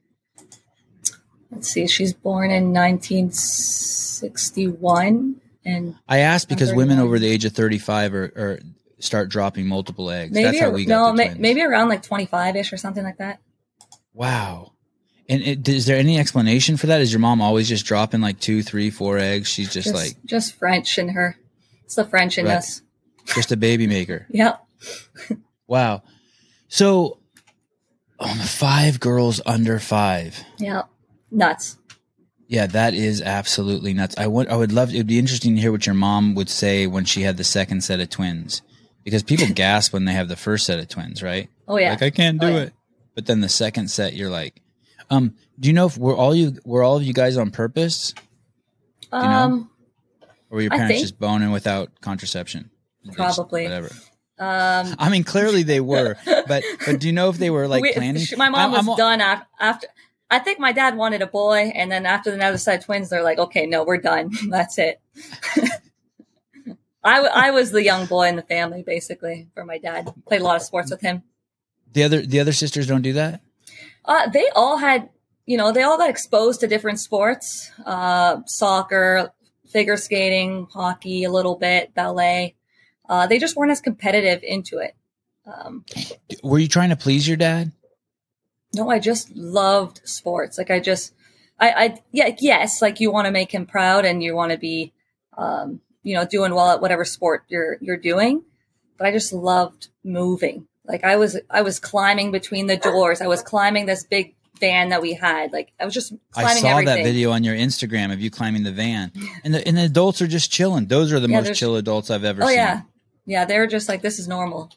Let's 1.51 1.69
see, 1.69 1.88
she's 1.88 2.13
born 2.13 2.50
in 2.50 2.74
1961 2.74 5.41
and 5.65 5.95
I 6.07 6.19
asked 6.19 6.50
because 6.50 6.74
women 6.74 7.00
over 7.00 7.19
the 7.19 7.27
age 7.27 7.45
of 7.45 7.53
35 7.53 8.13
are, 8.13 8.24
are 8.24 8.59
start 9.00 9.29
dropping 9.29 9.67
multiple 9.67 10.09
eggs. 10.09 10.33
Maybe 10.33 10.45
That's 10.45 10.59
how 10.59 10.71
we 10.71 10.85
got 10.85 11.15
no, 11.15 11.33
maybe 11.38 11.62
around 11.62 11.89
like 11.89 12.03
25 12.03 12.55
ish 12.55 12.74
or 12.74 12.77
something 12.77 13.03
like 13.03 13.17
that. 13.17 13.39
Wow. 14.13 14.70
And 15.31 15.41
it, 15.43 15.69
is 15.69 15.85
there 15.85 15.95
any 15.95 16.19
explanation 16.19 16.75
for 16.75 16.88
that? 16.88 17.00
Is 17.00 17.13
your 17.13 17.21
mom 17.21 17.41
always 17.41 17.69
just 17.69 17.85
dropping 17.85 18.19
like 18.19 18.41
two, 18.41 18.61
three, 18.61 18.89
four 18.89 19.17
eggs? 19.17 19.47
She's 19.47 19.71
just, 19.71 19.88
just 19.88 19.95
like 19.95 20.25
just 20.25 20.55
French 20.55 20.97
in 20.97 21.07
her. 21.07 21.38
It's 21.85 21.95
the 21.95 22.03
French 22.03 22.38
in 22.38 22.47
right. 22.47 22.57
us. 22.57 22.81
Just 23.27 23.50
a 23.53 23.55
baby 23.55 23.88
maker. 23.88 24.27
yep. 24.29 24.61
wow. 25.67 26.03
So, 26.67 27.19
um, 28.19 28.38
five 28.39 29.00
girls 29.00 29.39
under 29.45 29.79
five. 29.79 30.43
Yeah, 30.57 30.81
nuts. 31.31 31.77
Yeah, 32.50 32.67
that 32.67 32.93
is 32.93 33.21
absolutely 33.21 33.93
nuts. 33.93 34.15
I 34.17 34.27
would, 34.27 34.50
I 34.50 34.57
would 34.57 34.73
love. 34.73 34.93
It 34.93 34.97
would 34.97 35.07
be 35.07 35.17
interesting 35.17 35.55
to 35.55 35.61
hear 35.61 35.71
what 35.71 35.85
your 35.85 35.95
mom 35.95 36.35
would 36.35 36.50
say 36.50 36.88
when 36.88 37.05
she 37.05 37.21
had 37.21 37.38
the 37.38 37.45
second 37.45 37.85
set 37.85 38.01
of 38.01 38.09
twins, 38.09 38.63
because 39.05 39.23
people 39.23 39.47
gasp 39.53 39.93
when 39.93 40.03
they 40.03 40.13
have 40.13 40.27
the 40.27 40.35
first 40.35 40.65
set 40.65 40.79
of 40.79 40.89
twins, 40.89 41.23
right? 41.23 41.50
Oh 41.69 41.77
yeah. 41.77 41.91
Like 41.91 42.01
I 42.01 42.09
can't 42.09 42.41
do 42.41 42.47
oh, 42.47 42.50
yeah. 42.50 42.61
it. 42.63 42.73
But 43.15 43.27
then 43.27 43.39
the 43.39 43.47
second 43.47 43.89
set, 43.89 44.13
you're 44.13 44.29
like, 44.29 44.61
um, 45.11 45.35
do 45.59 45.67
you 45.67 45.73
know 45.73 45.85
if 45.85 45.97
we're 45.97 46.15
all 46.15 46.33
you 46.33 46.57
were 46.65 46.81
all 46.81 46.97
of 46.97 47.03
you 47.03 47.13
guys 47.13 47.37
on 47.37 47.51
purpose? 47.51 48.13
Do 49.11 49.17
you 49.17 49.23
know? 49.23 49.29
Um, 49.29 49.69
or 50.49 50.55
were 50.55 50.61
your 50.61 50.71
parents 50.71 51.01
just 51.01 51.19
boning 51.19 51.51
without 51.51 52.01
contraception? 52.01 52.71
Probably. 53.13 53.63
whatever. 53.63 53.89
Um, 54.39 54.95
I 54.97 55.09
mean, 55.09 55.23
clearly 55.23 55.63
they 55.63 55.81
were, 55.81 56.15
but 56.47 56.63
but 56.85 56.99
do 56.99 57.07
you 57.07 57.13
know 57.13 57.29
if 57.29 57.37
they 57.37 57.49
were 57.49 57.67
like 57.67 57.83
we, 57.83 57.93
planning? 57.93 58.23
My 58.37 58.49
mom 58.49 58.61
I'm, 58.61 58.71
was 58.71 58.87
I'm, 58.87 58.95
done 58.95 59.21
after, 59.21 59.47
after. 59.59 59.87
I 60.31 60.39
think 60.39 60.59
my 60.59 60.71
dad 60.71 60.95
wanted 60.95 61.21
a 61.21 61.27
boy, 61.27 61.71
and 61.75 61.91
then 61.91 62.05
after 62.05 62.31
the 62.31 62.43
other 62.43 62.57
side 62.57 62.81
twins, 62.81 63.09
they're 63.09 63.21
like, 63.21 63.37
okay, 63.37 63.65
no, 63.65 63.83
we're 63.83 63.97
done. 63.97 64.31
That's 64.49 64.79
it. 64.79 65.01
I, 67.03 67.19
I 67.19 67.51
was 67.51 67.71
the 67.71 67.83
young 67.83 68.05
boy 68.05 68.29
in 68.29 68.37
the 68.37 68.43
family, 68.43 68.81
basically, 68.81 69.49
for 69.53 69.65
my 69.65 69.77
dad. 69.77 70.13
Played 70.27 70.41
a 70.41 70.43
lot 70.43 70.55
of 70.55 70.61
sports 70.61 70.89
with 70.89 71.01
him. 71.01 71.23
The 71.91 72.03
other 72.03 72.21
the 72.21 72.39
other 72.39 72.53
sisters 72.53 72.87
don't 72.87 73.01
do 73.01 73.13
that. 73.13 73.41
Uh, 74.05 74.29
they 74.29 74.48
all 74.55 74.77
had, 74.77 75.10
you 75.46 75.58
know, 75.58 75.72
they 75.72 75.84
all 75.84 75.98
got 75.98 76.10
exposed 76.10 76.60
to 76.62 76.67
different 76.67 77.00
sports: 77.00 77.72
uh, 77.86 78.38
soccer, 78.46 79.31
figure 79.67 79.98
skating, 79.98 80.67
hockey, 80.74 81.24
a 81.24 81.31
little 81.31 81.55
bit, 81.55 81.93
ballet. 81.93 82.55
uh, 83.10 83.27
they 83.27 83.39
just 83.39 83.55
weren't 83.55 83.72
as 83.72 83.81
competitive 83.81 84.43
into 84.43 84.77
it. 84.79 84.96
Um, 85.46 85.86
Were 86.43 86.60
you 86.60 86.67
trying 86.67 86.89
to 86.89 86.96
please 86.96 87.27
your 87.27 87.38
dad? 87.38 87.72
no, 88.74 88.89
I 88.89 89.00
just 89.00 89.36
loved 89.36 90.01
sports. 90.05 90.58
Like 90.58 90.72
I 90.72 90.79
just, 90.79 91.13
I, 91.60 91.70
I 91.72 92.01
yeah, 92.12 92.29
yes, 92.39 92.81
like 92.81 93.00
you 93.00 93.12
want 93.12 93.25
to 93.25 93.31
make 93.31 93.51
him 93.51 93.65
proud 93.65 94.05
and 94.05 94.24
you 94.24 94.36
want 94.36 94.51
to 94.51 94.58
be, 94.58 94.93
um, 95.38 95.81
you 96.03 96.15
know, 96.15 96.25
doing 96.25 96.53
well 96.55 96.72
at 96.72 96.81
whatever 96.81 97.03
sport 97.05 97.43
you're 97.50 97.77
you're 97.81 97.98
doing. 97.98 98.43
But 98.98 99.08
I 99.08 99.12
just 99.12 99.34
loved 99.34 99.89
moving. 100.03 100.67
Like 100.91 101.03
I 101.03 101.15
was, 101.15 101.39
I 101.50 101.62
was 101.62 101.79
climbing 101.79 102.31
between 102.31 102.67
the 102.67 102.77
doors. 102.77 103.21
I 103.21 103.27
was 103.27 103.41
climbing 103.41 103.86
this 103.88 104.03
big 104.03 104.36
van 104.60 104.89
that 104.89 105.01
we 105.01 105.13
had. 105.13 105.51
Like 105.51 105.71
I 105.79 105.86
was 105.86 105.93
just 105.93 106.13
I 106.36 106.53
saw 106.55 106.67
everything. 106.69 106.86
that 106.86 107.03
video 107.03 107.31
on 107.31 107.43
your 107.43 107.55
Instagram 107.55 108.13
of 108.13 108.19
you 108.21 108.29
climbing 108.29 108.63
the 108.63 108.71
van, 108.71 109.12
and 109.43 109.53
the 109.55 109.67
and 109.67 109.77
the 109.77 109.86
adults 109.86 110.21
are 110.21 110.27
just 110.27 110.51
chilling. 110.51 110.86
Those 110.88 111.12
are 111.12 111.19
the 111.19 111.27
Yeah, 111.29 111.41
most 111.41 111.55
chill 111.57 111.75
adults 111.77 112.12
I've 112.12 112.24
ever 112.24 112.43
Oh 112.43 112.48
seen. 112.48 112.57
yeah, 112.57 112.81
yeah. 113.25 113.45
They 113.45 113.57
were 113.57 113.67
just 113.67 113.89
like, 113.89 114.01
this 114.03 114.19
is 114.19 114.27
normal. 114.27 114.69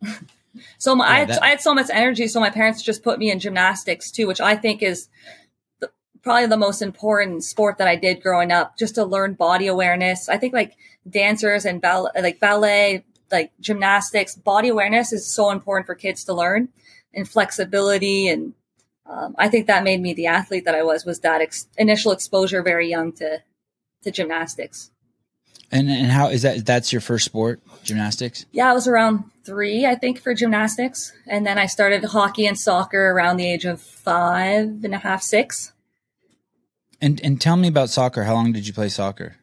so 0.78 0.94
my, 0.94 1.06
I, 1.08 1.18
had, 1.20 1.28
that- 1.28 1.42
I 1.42 1.48
had 1.48 1.60
so 1.60 1.74
much 1.74 1.88
energy. 1.90 2.28
So 2.28 2.40
my 2.40 2.50
parents 2.50 2.82
just 2.82 3.02
put 3.02 3.18
me 3.18 3.30
in 3.30 3.38
gymnastics 3.40 4.10
too, 4.10 4.26
which 4.26 4.40
I 4.40 4.56
think 4.56 4.82
is 4.82 5.08
the, 5.80 5.90
probably 6.22 6.46
the 6.46 6.56
most 6.56 6.82
important 6.82 7.44
sport 7.44 7.78
that 7.78 7.88
I 7.88 7.96
did 7.96 8.22
growing 8.22 8.52
up, 8.52 8.76
just 8.78 8.94
to 8.96 9.04
learn 9.04 9.34
body 9.34 9.66
awareness. 9.66 10.28
I 10.28 10.36
think 10.38 10.52
like 10.54 10.74
dancers 11.08 11.64
and 11.64 11.80
ball, 11.80 12.10
like 12.20 12.40
ballet, 12.40 13.04
like 13.30 13.52
gymnastics, 13.60 14.34
body 14.34 14.68
awareness 14.68 15.12
is 15.12 15.32
so 15.32 15.50
important 15.50 15.86
for 15.86 15.94
kids 15.94 16.24
to 16.24 16.34
learn, 16.34 16.68
and 17.14 17.28
flexibility 17.28 18.28
and. 18.28 18.54
Um, 19.08 19.36
I 19.38 19.48
think 19.48 19.68
that 19.68 19.84
made 19.84 20.00
me 20.00 20.14
the 20.14 20.26
athlete 20.26 20.64
that 20.64 20.74
I 20.74 20.82
was. 20.82 21.04
Was 21.04 21.20
that 21.20 21.40
ex- 21.40 21.68
initial 21.78 22.10
exposure 22.10 22.60
very 22.60 22.90
young 22.90 23.12
to 23.12 23.40
to 24.02 24.10
gymnastics? 24.10 24.90
And 25.70 25.88
and 25.88 26.10
how 26.10 26.28
is 26.28 26.42
that? 26.42 26.66
That's 26.66 26.92
your 26.92 27.00
first 27.00 27.24
sport, 27.24 27.60
gymnastics. 27.84 28.46
Yeah, 28.50 28.68
I 28.68 28.72
was 28.72 28.88
around 28.88 29.30
three, 29.44 29.86
I 29.86 29.94
think, 29.94 30.20
for 30.20 30.34
gymnastics. 30.34 31.12
And 31.26 31.46
then 31.46 31.56
I 31.56 31.66
started 31.66 32.02
hockey 32.04 32.46
and 32.46 32.58
soccer 32.58 33.12
around 33.12 33.36
the 33.36 33.48
age 33.48 33.64
of 33.64 33.80
five 33.80 34.82
and 34.82 34.94
a 34.94 34.98
half, 34.98 35.22
six, 35.22 35.72
And 37.00 37.20
and 37.22 37.40
tell 37.40 37.56
me 37.56 37.68
about 37.68 37.90
soccer. 37.90 38.24
How 38.24 38.34
long 38.34 38.52
did 38.52 38.66
you 38.66 38.72
play 38.72 38.88
soccer? 38.88 39.36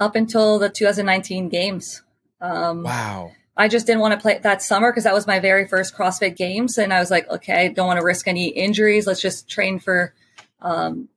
up 0.00 0.16
until 0.16 0.58
the 0.58 0.70
2019 0.70 1.50
games. 1.50 2.02
Um, 2.40 2.82
Wow. 2.82 3.32
I 3.56 3.68
just 3.68 3.86
didn't 3.86 4.00
want 4.00 4.14
to 4.14 4.20
play 4.20 4.38
that 4.38 4.62
summer 4.62 4.90
because 4.90 5.04
that 5.04 5.12
was 5.12 5.26
my 5.26 5.38
very 5.38 5.66
first 5.68 5.94
CrossFit 5.94 6.34
games. 6.36 6.78
And 6.78 6.94
I 6.94 6.98
was 6.98 7.10
like, 7.10 7.28
okay, 7.28 7.66
I 7.66 7.68
don't 7.68 7.86
want 7.86 8.00
to 8.00 8.04
risk 8.04 8.26
any 8.26 8.48
injuries. 8.48 9.06
Let's 9.06 9.20
just 9.20 9.50
train 9.50 9.78
for, 9.78 10.14
um, 10.62 11.10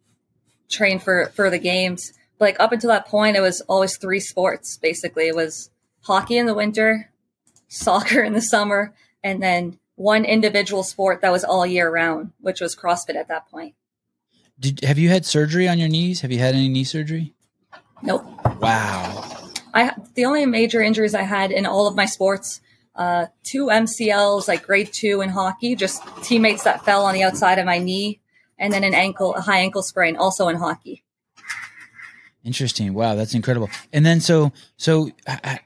train 0.70 1.00
for, 1.00 1.28
for 1.28 1.50
the 1.50 1.60
games. 1.60 2.12
But 2.38 2.46
like 2.46 2.60
up 2.60 2.74
until 2.74 2.90
that 2.90 3.08
point, 3.08 3.38
it 3.38 3.42
was 3.42 3.62
always 3.62 3.96
three 3.96 4.20
sports. 4.20 4.78
Basically, 4.78 5.28
it 5.28 5.36
was 5.36 5.70
hockey 6.02 6.38
in 6.38 6.46
the 6.46 6.54
winter, 6.54 7.12
soccer 7.70 8.22
in 8.22 8.34
the 8.34 8.42
summer, 8.42 8.94
and 9.24 9.42
then 9.42 9.80
one 9.96 10.26
individual 10.26 10.84
sport 10.84 11.22
that 11.22 11.32
was 11.32 11.44
all 11.46 11.66
year 11.66 11.90
round, 11.90 12.34
which 12.42 12.60
was 12.60 12.76
CrossFit 12.76 13.16
at 13.16 13.30
that 13.30 13.50
point. 13.50 13.76
Did 14.60 14.82
have 14.82 15.00
you 15.00 15.10
had 15.10 15.26
surgery 15.26 15.68
on 15.68 15.80
your 15.80 15.90
knees? 15.90 16.22
Have 16.22 16.32
you 16.32 16.40
had 16.40 16.56
any 16.56 16.68
knee 16.68 16.84
surgery? 16.84 17.34
Nope. 18.02 18.26
Wow. 18.60 19.43
I 19.74 19.94
the 20.16 20.26
only 20.26 20.46
major 20.46 20.82
injuries 20.82 21.16
I 21.16 21.24
had 21.24 21.52
in 21.52 21.66
all 21.66 21.88
of 21.88 21.96
my 21.96 22.06
sports, 22.06 22.62
uh, 22.96 23.28
two 23.44 23.68
MCLs, 23.68 24.48
like 24.48 24.66
grade 24.66 24.92
two 24.92 25.22
in 25.22 25.30
hockey, 25.30 25.76
just 25.76 26.04
teammates 26.24 26.64
that 26.64 26.86
fell 26.86 27.06
on 27.06 27.14
the 27.14 27.24
outside 27.24 27.60
of 27.60 27.66
my 27.66 27.80
knee, 27.80 28.20
and 28.58 28.72
then 28.74 28.84
an 28.84 28.94
ankle, 28.94 29.34
a 29.36 29.42
high 29.42 29.60
ankle 29.60 29.82
sprain, 29.82 30.16
also 30.16 30.48
in 30.48 30.58
hockey. 30.58 31.04
Interesting. 32.44 32.94
Wow, 32.94 33.16
that's 33.16 33.34
incredible. 33.34 33.70
And 33.92 34.06
then 34.06 34.20
so 34.20 34.52
so 34.78 35.10
I, 35.28 35.40
I- 35.44 35.60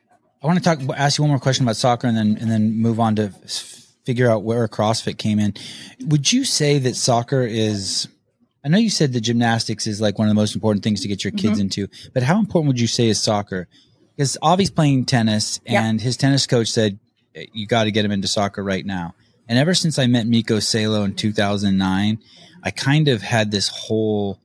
want 0.47 0.57
to 0.57 0.63
talk 0.63 0.79
ask 0.97 1.17
you 1.17 1.23
one 1.23 1.29
more 1.29 1.39
question 1.39 1.65
about 1.65 1.75
soccer 1.75 2.07
and 2.07 2.15
then 2.15 2.37
and 2.39 2.49
then 2.49 2.77
move 2.77 2.99
on 2.99 3.15
to 3.17 3.29
figure 4.05 4.31
out 4.31 4.43
where 4.43 4.67
CrossFit 4.67 5.17
came 5.17 5.39
in. 5.39 5.53
Would 6.05 6.31
you 6.31 6.45
say 6.45 6.79
that 6.79 6.95
soccer 6.95 7.41
is 7.41 8.07
I 8.63 8.69
know 8.69 8.77
you 8.77 8.89
said 8.89 9.13
that 9.13 9.21
gymnastics 9.21 9.85
is 9.87 9.99
like 9.99 10.17
one 10.17 10.27
of 10.27 10.31
the 10.31 10.39
most 10.39 10.55
important 10.55 10.83
things 10.83 11.01
to 11.01 11.07
get 11.07 11.23
your 11.23 11.31
kids 11.31 11.59
into, 11.59 11.87
but 12.13 12.23
how 12.23 12.39
important 12.39 12.67
would 12.67 12.79
you 12.79 12.87
say 12.87 13.07
is 13.07 13.21
soccer? 13.21 13.67
Because 14.17 14.37
Avi's 14.43 14.71
playing 14.71 15.05
tennis 15.05 15.61
and 15.65 16.01
his 16.01 16.17
tennis 16.17 16.45
coach 16.45 16.69
said 16.69 16.99
you 17.53 17.67
got 17.67 17.83
to 17.83 17.91
get 17.91 18.03
him 18.03 18.11
into 18.11 18.27
soccer 18.27 18.63
right 18.63 18.85
now. 18.85 19.13
And 19.47 19.57
ever 19.57 19.73
since 19.73 19.97
I 19.97 20.07
met 20.07 20.27
Mikko 20.27 20.59
Salo 20.59 21.03
in 21.03 21.13
2009, 21.15 22.19
I 22.63 22.71
kind 22.71 23.07
of 23.07 23.21
had 23.21 23.51
this 23.51 23.69
whole 23.69 24.39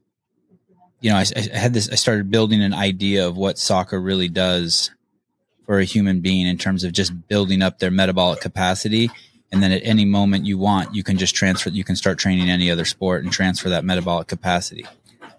you 1.02 1.10
know, 1.10 1.16
I, 1.16 1.24
I 1.36 1.58
had 1.58 1.74
this, 1.74 1.90
I 1.90 1.96
started 1.96 2.30
building 2.30 2.62
an 2.62 2.72
idea 2.72 3.26
of 3.26 3.36
what 3.36 3.58
soccer 3.58 4.00
really 4.00 4.28
does 4.28 4.92
for 5.66 5.78
a 5.78 5.84
human 5.84 6.20
being 6.20 6.46
in 6.46 6.56
terms 6.56 6.84
of 6.84 6.92
just 6.92 7.28
building 7.28 7.60
up 7.60 7.80
their 7.80 7.90
metabolic 7.90 8.40
capacity. 8.40 9.10
And 9.50 9.62
then 9.62 9.72
at 9.72 9.82
any 9.84 10.04
moment 10.04 10.46
you 10.46 10.58
want, 10.58 10.94
you 10.94 11.02
can 11.02 11.18
just 11.18 11.34
transfer, 11.34 11.70
you 11.70 11.84
can 11.84 11.96
start 11.96 12.18
training 12.18 12.48
any 12.48 12.70
other 12.70 12.84
sport 12.84 13.24
and 13.24 13.32
transfer 13.32 13.68
that 13.68 13.84
metabolic 13.84 14.28
capacity. 14.28 14.86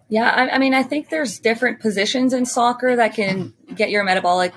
Yeah, 0.10 0.30
I, 0.30 0.56
I 0.56 0.58
mean, 0.58 0.74
I 0.74 0.84
think 0.84 1.10
there's 1.10 1.40
different 1.40 1.80
positions 1.80 2.34
in 2.34 2.46
soccer 2.46 2.96
that 2.96 3.16
can 3.16 3.54
get 3.74 3.90
your 3.90 4.04
metabolic 4.04 4.54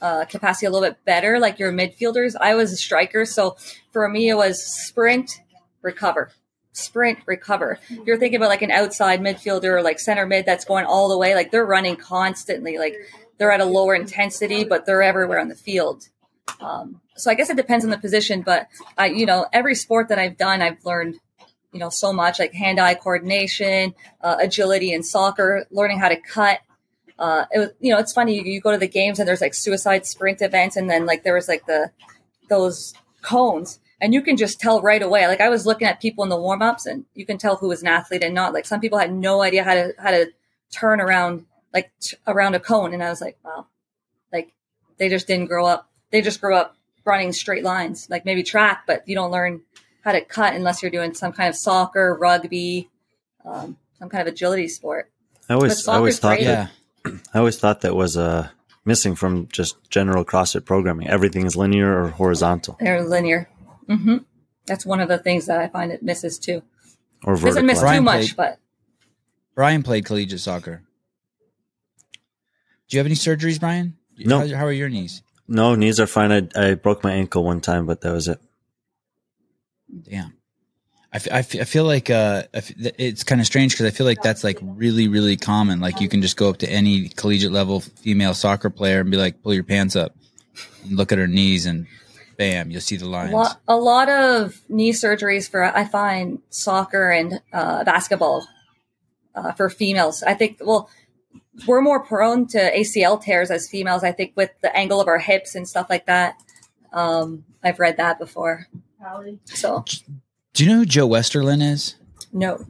uh, 0.00 0.24
capacity 0.24 0.66
a 0.66 0.70
little 0.70 0.88
bit 0.88 1.04
better, 1.04 1.38
like 1.38 1.58
your 1.58 1.72
midfielders. 1.72 2.34
I 2.40 2.54
was 2.54 2.72
a 2.72 2.76
striker, 2.76 3.24
so 3.24 3.56
for 3.92 4.08
me, 4.08 4.28
it 4.28 4.34
was 4.34 4.62
sprint, 4.62 5.40
recover, 5.82 6.30
sprint, 6.72 7.18
recover. 7.26 7.78
If 7.90 8.06
you're 8.06 8.18
thinking 8.18 8.36
about 8.36 8.48
like 8.48 8.62
an 8.62 8.70
outside 8.70 9.20
midfielder 9.20 9.64
or 9.64 9.82
like 9.82 9.98
center 9.98 10.26
mid 10.26 10.46
that's 10.46 10.64
going 10.64 10.86
all 10.86 11.08
the 11.08 11.18
way, 11.18 11.34
like 11.34 11.50
they're 11.50 11.66
running 11.66 11.96
constantly, 11.96 12.78
like 12.78 12.94
they're 13.38 13.52
at 13.52 13.60
a 13.60 13.64
lower 13.64 13.94
intensity, 13.94 14.64
but 14.64 14.86
they're 14.86 15.02
everywhere 15.02 15.40
on 15.40 15.48
the 15.48 15.54
field. 15.54 16.08
Um, 16.60 17.00
so 17.16 17.30
I 17.30 17.34
guess 17.34 17.50
it 17.50 17.56
depends 17.56 17.84
on 17.84 17.90
the 17.90 17.98
position, 17.98 18.42
but 18.42 18.68
I, 18.98 19.06
you 19.06 19.26
know, 19.26 19.46
every 19.52 19.74
sport 19.74 20.08
that 20.08 20.18
I've 20.18 20.36
done, 20.36 20.62
I've 20.62 20.84
learned, 20.84 21.16
you 21.74 21.80
know, 21.80 21.90
so 21.90 22.12
much 22.12 22.38
like 22.38 22.54
hand-eye 22.54 22.94
coordination, 22.94 23.94
uh, 24.22 24.36
agility 24.38 24.92
in 24.92 25.02
soccer, 25.02 25.66
learning 25.72 25.98
how 25.98 26.08
to 26.08 26.16
cut. 26.16 26.60
Uh, 27.18 27.44
it 27.52 27.58
was, 27.58 27.70
you 27.80 27.92
know, 27.92 27.98
it's 27.98 28.12
funny. 28.12 28.36
You, 28.36 28.42
you 28.44 28.60
go 28.60 28.70
to 28.70 28.78
the 28.78 28.88
games 28.88 29.18
and 29.18 29.28
there's 29.28 29.40
like 29.40 29.54
suicide 29.54 30.06
sprint 30.06 30.40
events, 30.40 30.76
and 30.76 30.88
then 30.88 31.04
like 31.04 31.24
there 31.24 31.34
was 31.34 31.48
like 31.48 31.66
the 31.66 31.90
those 32.48 32.94
cones, 33.22 33.80
and 34.00 34.14
you 34.14 34.22
can 34.22 34.36
just 34.36 34.60
tell 34.60 34.80
right 34.80 35.02
away. 35.02 35.26
Like 35.26 35.40
I 35.40 35.48
was 35.48 35.66
looking 35.66 35.88
at 35.88 36.00
people 36.00 36.22
in 36.22 36.30
the 36.30 36.40
warm 36.40 36.62
ups, 36.62 36.86
and 36.86 37.04
you 37.14 37.26
can 37.26 37.38
tell 37.38 37.56
who 37.56 37.68
was 37.68 37.82
an 37.82 37.88
athlete 37.88 38.22
and 38.22 38.34
not. 38.34 38.54
Like 38.54 38.66
some 38.66 38.80
people 38.80 38.98
had 38.98 39.12
no 39.12 39.42
idea 39.42 39.64
how 39.64 39.74
to 39.74 39.92
how 39.98 40.10
to 40.12 40.30
turn 40.72 41.00
around 41.00 41.46
like 41.72 41.90
t- 42.00 42.16
around 42.26 42.54
a 42.54 42.60
cone, 42.60 42.94
and 42.94 43.02
I 43.02 43.10
was 43.10 43.20
like, 43.20 43.36
wow, 43.44 43.66
like 44.32 44.52
they 44.98 45.08
just 45.08 45.26
didn't 45.26 45.46
grow 45.46 45.66
up. 45.66 45.90
They 46.12 46.22
just 46.22 46.40
grew 46.40 46.54
up 46.54 46.76
running 47.04 47.32
straight 47.32 47.64
lines, 47.64 48.08
like 48.08 48.24
maybe 48.24 48.44
track, 48.44 48.84
but 48.86 49.06
you 49.08 49.16
don't 49.16 49.32
learn 49.32 49.62
how 50.04 50.12
to 50.12 50.20
cut 50.20 50.54
unless 50.54 50.82
you're 50.82 50.90
doing 50.90 51.14
some 51.14 51.32
kind 51.32 51.48
of 51.48 51.56
soccer, 51.56 52.16
rugby, 52.20 52.90
um, 53.44 53.76
some 53.98 54.08
kind 54.10 54.28
of 54.28 54.32
agility 54.34 54.68
sport. 54.68 55.10
I 55.48 55.54
always, 55.54 55.88
I 55.88 55.96
always 55.96 56.18
thought 56.18 56.36
great. 56.36 56.44
that 56.46 56.70
Yeah. 57.06 57.12
I 57.34 57.38
always 57.38 57.58
thought 57.58 57.80
that 57.82 57.94
was 57.94 58.16
uh, 58.16 58.48
missing 58.84 59.14
from 59.14 59.48
just 59.48 59.76
general 59.90 60.24
CrossFit 60.24 60.64
programming. 60.64 61.08
Everything 61.08 61.46
is 61.46 61.56
linear 61.56 62.02
or 62.04 62.08
horizontal 62.08 62.76
They're 62.80 63.02
linear. 63.02 63.48
hmm 63.88 64.18
That's 64.66 64.84
one 64.86 65.00
of 65.00 65.08
the 65.08 65.18
things 65.18 65.46
that 65.46 65.58
I 65.58 65.68
find 65.68 65.90
it 65.90 66.02
misses 66.02 66.38
too. 66.38 66.62
or 67.24 67.34
Doesn't 67.34 67.66
vertical. 67.66 67.66
miss 67.66 67.80
too 67.96 68.02
much, 68.02 68.34
played- 68.34 68.36
but 68.36 68.58
Brian 69.54 69.82
played 69.82 70.04
collegiate 70.04 70.40
soccer. 70.40 70.82
Do 72.88 72.96
you 72.96 72.98
have 72.98 73.06
any 73.06 73.14
surgeries, 73.14 73.58
Brian? 73.60 73.96
No. 74.18 74.40
How, 74.40 74.56
how 74.56 74.64
are 74.66 74.72
your 74.72 74.88
knees? 74.88 75.22
No, 75.48 75.74
knees 75.74 76.00
are 76.00 76.06
fine. 76.06 76.32
I, 76.32 76.48
I 76.70 76.74
broke 76.74 77.02
my 77.04 77.12
ankle 77.12 77.44
one 77.44 77.60
time, 77.60 77.86
but 77.86 78.00
that 78.02 78.12
was 78.12 78.28
it. 78.28 78.40
Damn. 80.02 80.34
I, 81.12 81.16
f- 81.16 81.28
I, 81.30 81.38
f- 81.38 81.54
I 81.60 81.64
feel 81.64 81.84
like 81.84 82.10
uh, 82.10 82.44
it's 82.52 83.22
kind 83.22 83.40
of 83.40 83.46
strange 83.46 83.72
because 83.72 83.86
I 83.86 83.90
feel 83.90 84.04
like 84.06 84.20
that's 84.22 84.42
like 84.42 84.58
really, 84.60 85.06
really 85.06 85.36
common. 85.36 85.78
Like 85.78 86.00
you 86.00 86.08
can 86.08 86.22
just 86.22 86.36
go 86.36 86.48
up 86.50 86.58
to 86.58 86.68
any 86.68 87.08
collegiate 87.08 87.52
level 87.52 87.80
female 87.80 88.34
soccer 88.34 88.68
player 88.68 89.00
and 89.00 89.10
be 89.10 89.16
like, 89.16 89.40
pull 89.42 89.54
your 89.54 89.62
pants 89.62 89.94
up, 89.94 90.16
and 90.82 90.96
look 90.96 91.12
at 91.12 91.18
her 91.18 91.28
knees, 91.28 91.66
and 91.66 91.86
bam, 92.36 92.70
you'll 92.72 92.80
see 92.80 92.96
the 92.96 93.04
a 93.04 93.06
lines. 93.06 93.32
lot, 93.32 93.60
a 93.68 93.76
lot 93.76 94.08
of 94.08 94.60
knee 94.68 94.90
surgeries 94.92 95.48
for 95.48 95.62
I 95.62 95.84
find 95.84 96.42
soccer 96.50 97.10
and 97.10 97.40
uh, 97.52 97.84
basketball 97.84 98.48
uh, 99.36 99.52
for 99.52 99.70
females. 99.70 100.24
I 100.24 100.34
think 100.34 100.58
well, 100.60 100.90
we're 101.64 101.80
more 101.80 102.02
prone 102.02 102.48
to 102.48 102.58
ACL 102.76 103.22
tears 103.22 103.52
as 103.52 103.68
females. 103.68 104.02
I 104.02 104.10
think 104.10 104.32
with 104.34 104.50
the 104.62 104.76
angle 104.76 105.00
of 105.00 105.06
our 105.06 105.18
hips 105.18 105.54
and 105.54 105.68
stuff 105.68 105.86
like 105.88 106.06
that. 106.06 106.34
Um, 106.92 107.44
I've 107.62 107.78
read 107.78 107.98
that 107.98 108.18
before. 108.18 108.66
So 109.44 109.84
Do 110.54 110.64
you 110.64 110.70
know 110.70 110.78
who 110.78 110.86
Joe 110.86 111.08
Westerlin 111.08 111.62
is? 111.62 111.96
no, 112.32 112.64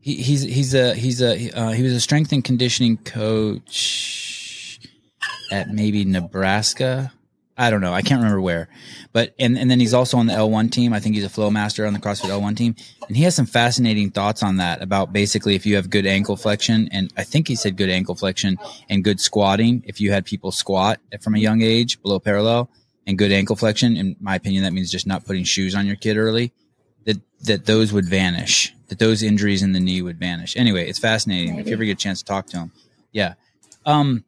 He, 0.00 0.16
he's 0.16 0.42
he's 0.42 0.74
a 0.74 0.94
he's 0.94 1.22
a 1.22 1.50
uh, 1.52 1.70
he 1.72 1.82
was 1.82 1.92
a 1.92 2.00
strength 2.00 2.32
and 2.32 2.44
conditioning 2.44 2.96
coach 2.98 4.80
at 5.50 5.70
maybe 5.70 6.04
Nebraska. 6.04 7.12
I 7.58 7.70
don't 7.70 7.80
know. 7.80 7.94
I 7.94 8.02
can't 8.02 8.18
remember 8.20 8.42
where, 8.42 8.68
but 9.14 9.34
and 9.38 9.56
and 9.58 9.70
then 9.70 9.80
he's 9.80 9.94
also 9.94 10.18
on 10.18 10.26
the 10.26 10.34
L1 10.34 10.70
team. 10.70 10.92
I 10.92 11.00
think 11.00 11.14
he's 11.14 11.24
a 11.24 11.30
flow 11.30 11.50
master 11.50 11.86
on 11.86 11.94
the 11.94 11.98
CrossFit 11.98 12.28
L1 12.28 12.54
team, 12.54 12.76
and 13.08 13.16
he 13.16 13.22
has 13.22 13.34
some 13.34 13.46
fascinating 13.46 14.10
thoughts 14.10 14.42
on 14.42 14.58
that 14.58 14.82
about 14.82 15.10
basically 15.14 15.54
if 15.54 15.64
you 15.64 15.76
have 15.76 15.88
good 15.88 16.04
ankle 16.04 16.36
flexion, 16.36 16.88
and 16.92 17.10
I 17.16 17.24
think 17.24 17.48
he 17.48 17.54
said 17.54 17.78
good 17.78 17.88
ankle 17.88 18.14
flexion 18.14 18.58
and 18.90 19.02
good 19.02 19.20
squatting. 19.20 19.82
If 19.86 20.02
you 20.02 20.12
had 20.12 20.26
people 20.26 20.52
squat 20.52 21.00
from 21.22 21.34
a 21.34 21.38
young 21.38 21.62
age 21.62 22.02
below 22.02 22.20
parallel 22.20 22.68
and 23.06 23.16
good 23.16 23.32
ankle 23.32 23.56
flexion, 23.56 23.96
in 23.96 24.16
my 24.20 24.34
opinion, 24.34 24.64
that 24.64 24.72
means 24.72 24.90
just 24.90 25.06
not 25.06 25.24
putting 25.24 25.44
shoes 25.44 25.74
on 25.74 25.86
your 25.86 25.96
kid 25.96 26.16
early. 26.16 26.52
That 27.04 27.20
that 27.42 27.66
those 27.66 27.92
would 27.92 28.06
vanish. 28.06 28.74
That 28.88 28.98
those 28.98 29.22
injuries 29.22 29.62
in 29.62 29.72
the 29.72 29.80
knee 29.80 30.02
would 30.02 30.18
vanish. 30.18 30.56
Anyway, 30.56 30.88
it's 30.88 30.98
fascinating. 30.98 31.52
Maybe. 31.52 31.60
If 31.62 31.66
you 31.68 31.72
ever 31.74 31.84
get 31.84 31.92
a 31.92 31.94
chance 31.94 32.20
to 32.20 32.24
talk 32.24 32.46
to 32.48 32.58
him, 32.58 32.72
yeah. 33.12 33.34
Um, 33.84 34.24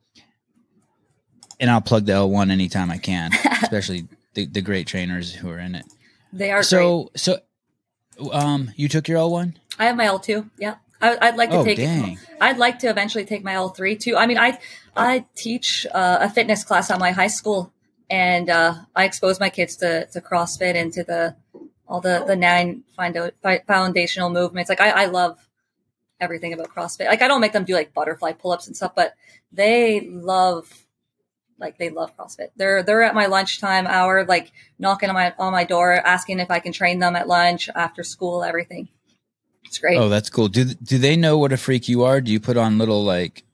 and 1.60 1.70
I'll 1.70 1.80
plug 1.80 2.06
the 2.06 2.12
L1 2.12 2.50
anytime 2.50 2.90
I 2.90 2.98
can, 2.98 3.32
especially 3.62 4.06
the, 4.34 4.46
the 4.46 4.60
great 4.60 4.86
trainers 4.86 5.34
who 5.34 5.50
are 5.50 5.58
in 5.58 5.74
it. 5.74 5.84
They 6.32 6.50
are 6.50 6.62
so 6.62 7.04
great. 7.04 7.20
so. 7.20 7.38
Um, 8.32 8.72
you 8.74 8.88
took 8.88 9.06
your 9.06 9.18
L1. 9.18 9.54
I 9.78 9.86
have 9.86 9.96
my 9.96 10.06
L2. 10.06 10.50
Yeah, 10.58 10.76
I, 11.00 11.30
would 11.30 11.36
like 11.36 11.50
to 11.50 11.58
oh, 11.58 11.64
take. 11.64 11.76
Dang. 11.78 12.18
I'd 12.40 12.58
like 12.58 12.80
to 12.80 12.88
eventually 12.88 13.24
take 13.24 13.44
my 13.44 13.54
L3 13.54 13.98
too. 13.98 14.16
I 14.16 14.26
mean, 14.26 14.38
I 14.38 14.58
I 14.96 15.24
teach 15.36 15.86
uh, 15.92 16.18
a 16.20 16.30
fitness 16.30 16.64
class 16.64 16.90
at 16.90 16.98
my 16.98 17.12
high 17.12 17.28
school, 17.28 17.72
and 18.10 18.48
uh, 18.48 18.74
I 18.94 19.04
expose 19.04 19.40
my 19.40 19.50
kids 19.50 19.76
to 19.76 20.06
to 20.06 20.20
CrossFit 20.20 20.74
and 20.74 20.92
to 20.92 21.04
the 21.04 21.36
all 21.86 22.00
the 22.00 22.24
the 22.26 22.36
nine 22.36 22.84
foundational 23.66 24.30
movements. 24.30 24.68
Like 24.68 24.80
I, 24.80 24.90
I 24.90 25.04
love 25.06 25.38
everything 26.20 26.52
about 26.52 26.68
CrossFit. 26.74 27.06
Like 27.06 27.22
I 27.22 27.28
don't 27.28 27.40
make 27.40 27.52
them 27.52 27.64
do 27.64 27.74
like 27.74 27.94
butterfly 27.94 28.32
pull 28.32 28.52
ups 28.52 28.66
and 28.66 28.76
stuff, 28.76 28.94
but 28.94 29.14
they 29.52 30.00
love 30.08 30.86
like 31.58 31.78
they 31.78 31.90
love 31.90 32.16
CrossFit. 32.16 32.50
They're 32.56 32.82
they're 32.82 33.02
at 33.02 33.14
my 33.14 33.26
lunchtime 33.26 33.86
hour, 33.86 34.24
like 34.24 34.52
knocking 34.78 35.08
on 35.08 35.14
my 35.14 35.34
on 35.38 35.52
my 35.52 35.64
door, 35.64 35.94
asking 35.94 36.40
if 36.40 36.50
I 36.50 36.60
can 36.60 36.72
train 36.72 36.98
them 36.98 37.16
at 37.16 37.28
lunch, 37.28 37.68
after 37.74 38.02
school, 38.02 38.42
everything. 38.42 38.88
It's 39.64 39.78
great. 39.78 39.98
Oh, 39.98 40.08
that's 40.08 40.30
cool. 40.30 40.48
Do 40.48 40.64
do 40.64 40.98
they 40.98 41.16
know 41.16 41.36
what 41.36 41.52
a 41.52 41.56
freak 41.56 41.88
you 41.88 42.04
are? 42.04 42.20
Do 42.20 42.32
you 42.32 42.40
put 42.40 42.56
on 42.56 42.78
little 42.78 43.04
like 43.04 43.44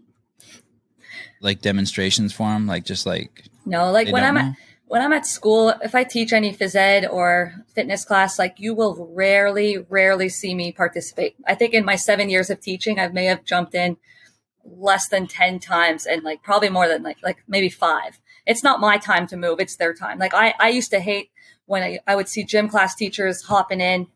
like 1.40 1.60
demonstrations 1.60 2.32
for 2.32 2.48
them, 2.48 2.66
like 2.66 2.84
just 2.84 3.06
like 3.06 3.44
no, 3.64 3.90
like 3.90 4.12
when 4.12 4.24
I'm 4.24 4.36
at, 4.36 4.56
when 4.86 5.02
I'm 5.02 5.12
at 5.12 5.26
school, 5.26 5.70
if 5.82 5.94
I 5.94 6.04
teach 6.04 6.32
any 6.32 6.54
phys 6.54 6.74
ed 6.74 7.06
or 7.06 7.54
fitness 7.74 8.04
class, 8.04 8.38
like 8.38 8.56
you 8.58 8.74
will 8.74 9.08
rarely, 9.12 9.78
rarely 9.88 10.28
see 10.28 10.54
me 10.54 10.72
participate. 10.72 11.36
I 11.46 11.54
think 11.54 11.74
in 11.74 11.84
my 11.84 11.96
seven 11.96 12.28
years 12.28 12.50
of 12.50 12.60
teaching, 12.60 13.00
I 13.00 13.08
may 13.08 13.24
have 13.24 13.44
jumped 13.44 13.74
in 13.74 13.96
less 14.64 15.08
than 15.08 15.26
10 15.26 15.58
times 15.58 16.06
and 16.06 16.22
like 16.22 16.42
probably 16.42 16.70
more 16.70 16.88
than 16.88 17.02
like 17.02 17.18
like 17.22 17.38
maybe 17.46 17.68
five. 17.68 18.20
It's 18.46 18.62
not 18.62 18.80
my 18.80 18.98
time 18.98 19.26
to 19.28 19.36
move 19.36 19.60
it's 19.60 19.76
their 19.76 19.94
time. 19.94 20.18
Like 20.18 20.34
i 20.34 20.54
i 20.58 20.68
used 20.68 20.90
to 20.90 21.00
hate 21.00 21.30
when 21.66 21.82
i, 21.82 21.98
I 22.06 22.16
would 22.16 22.28
see 22.28 22.44
gym 22.44 22.68
class 22.68 22.94
teachers 22.94 23.42
hopping 23.42 23.80
in 23.80 24.06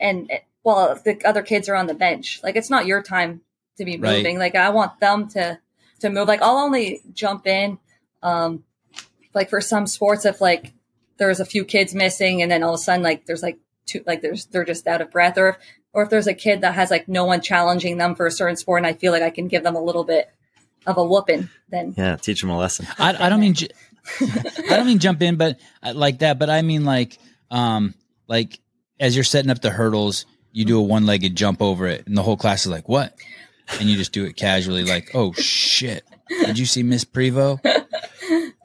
and 0.00 0.30
while 0.62 0.94
the 1.04 1.20
other 1.24 1.42
kids 1.42 1.68
are 1.68 1.74
on 1.74 1.86
the 1.86 1.94
bench. 1.94 2.40
Like 2.42 2.56
it's 2.56 2.70
not 2.70 2.86
your 2.86 3.02
time 3.02 3.42
to 3.78 3.84
be 3.84 3.96
moving. 3.96 4.36
Right. 4.36 4.52
like 4.52 4.54
i 4.54 4.70
want 4.70 4.98
them 5.00 5.28
to 5.28 5.58
to 6.00 6.10
move. 6.10 6.28
Like 6.28 6.42
i'll 6.42 6.58
only 6.58 7.02
jump 7.12 7.46
in 7.46 7.78
um 8.22 8.64
like 9.34 9.50
for 9.50 9.60
some 9.60 9.86
sports 9.86 10.24
if 10.24 10.40
like 10.40 10.72
there's 11.18 11.40
a 11.40 11.44
few 11.44 11.64
kids 11.64 11.94
missing 11.94 12.42
and 12.42 12.50
then 12.50 12.62
all 12.62 12.74
of 12.74 12.80
a 12.80 12.82
sudden 12.82 13.02
like 13.02 13.26
there's 13.26 13.42
like 13.42 13.58
two 13.86 14.02
like 14.06 14.22
there's 14.22 14.46
they're 14.46 14.64
just 14.64 14.86
out 14.86 15.00
of 15.00 15.10
breath 15.10 15.38
or 15.38 15.58
or 15.92 16.02
if 16.02 16.10
there's 16.10 16.26
a 16.26 16.34
kid 16.34 16.62
that 16.62 16.74
has 16.74 16.90
like 16.90 17.08
no 17.08 17.24
one 17.24 17.40
challenging 17.40 17.98
them 17.98 18.14
for 18.14 18.26
a 18.26 18.30
certain 18.30 18.56
sport 18.56 18.78
and 18.78 18.86
I 18.86 18.94
feel 18.94 19.12
like 19.12 19.22
I 19.22 19.30
can 19.30 19.48
give 19.48 19.62
them 19.62 19.76
a 19.76 19.82
little 19.82 20.04
bit 20.04 20.30
of 20.86 20.98
a 20.98 21.04
whooping, 21.04 21.48
then 21.68 21.94
yeah, 21.96 22.16
teach 22.16 22.40
them 22.40 22.50
a 22.50 22.58
lesson. 22.58 22.86
I, 22.98 23.26
I 23.26 23.28
don't 23.28 23.40
mean 23.40 23.54
I 24.20 24.76
don't 24.76 24.86
mean 24.86 24.98
jump 24.98 25.22
in, 25.22 25.36
but 25.36 25.60
uh, 25.82 25.92
like 25.94 26.20
that. 26.20 26.38
But 26.38 26.50
I 26.50 26.62
mean 26.62 26.84
like 26.84 27.18
um 27.50 27.94
like 28.28 28.58
as 28.98 29.14
you're 29.14 29.24
setting 29.24 29.50
up 29.50 29.60
the 29.60 29.70
hurdles, 29.70 30.26
you 30.52 30.64
do 30.64 30.78
a 30.78 30.82
one 30.82 31.06
legged 31.06 31.36
jump 31.36 31.62
over 31.62 31.86
it, 31.86 32.06
and 32.06 32.16
the 32.16 32.22
whole 32.22 32.36
class 32.36 32.66
is 32.66 32.72
like, 32.72 32.88
"What?" 32.88 33.14
And 33.78 33.88
you 33.88 33.96
just 33.96 34.12
do 34.12 34.24
it 34.24 34.36
casually, 34.36 34.84
like, 34.84 35.10
"Oh 35.14 35.32
shit! 35.32 36.04
Did 36.28 36.58
you 36.58 36.66
see 36.66 36.82
Miss 36.82 37.04
Prevo?" 37.04 37.60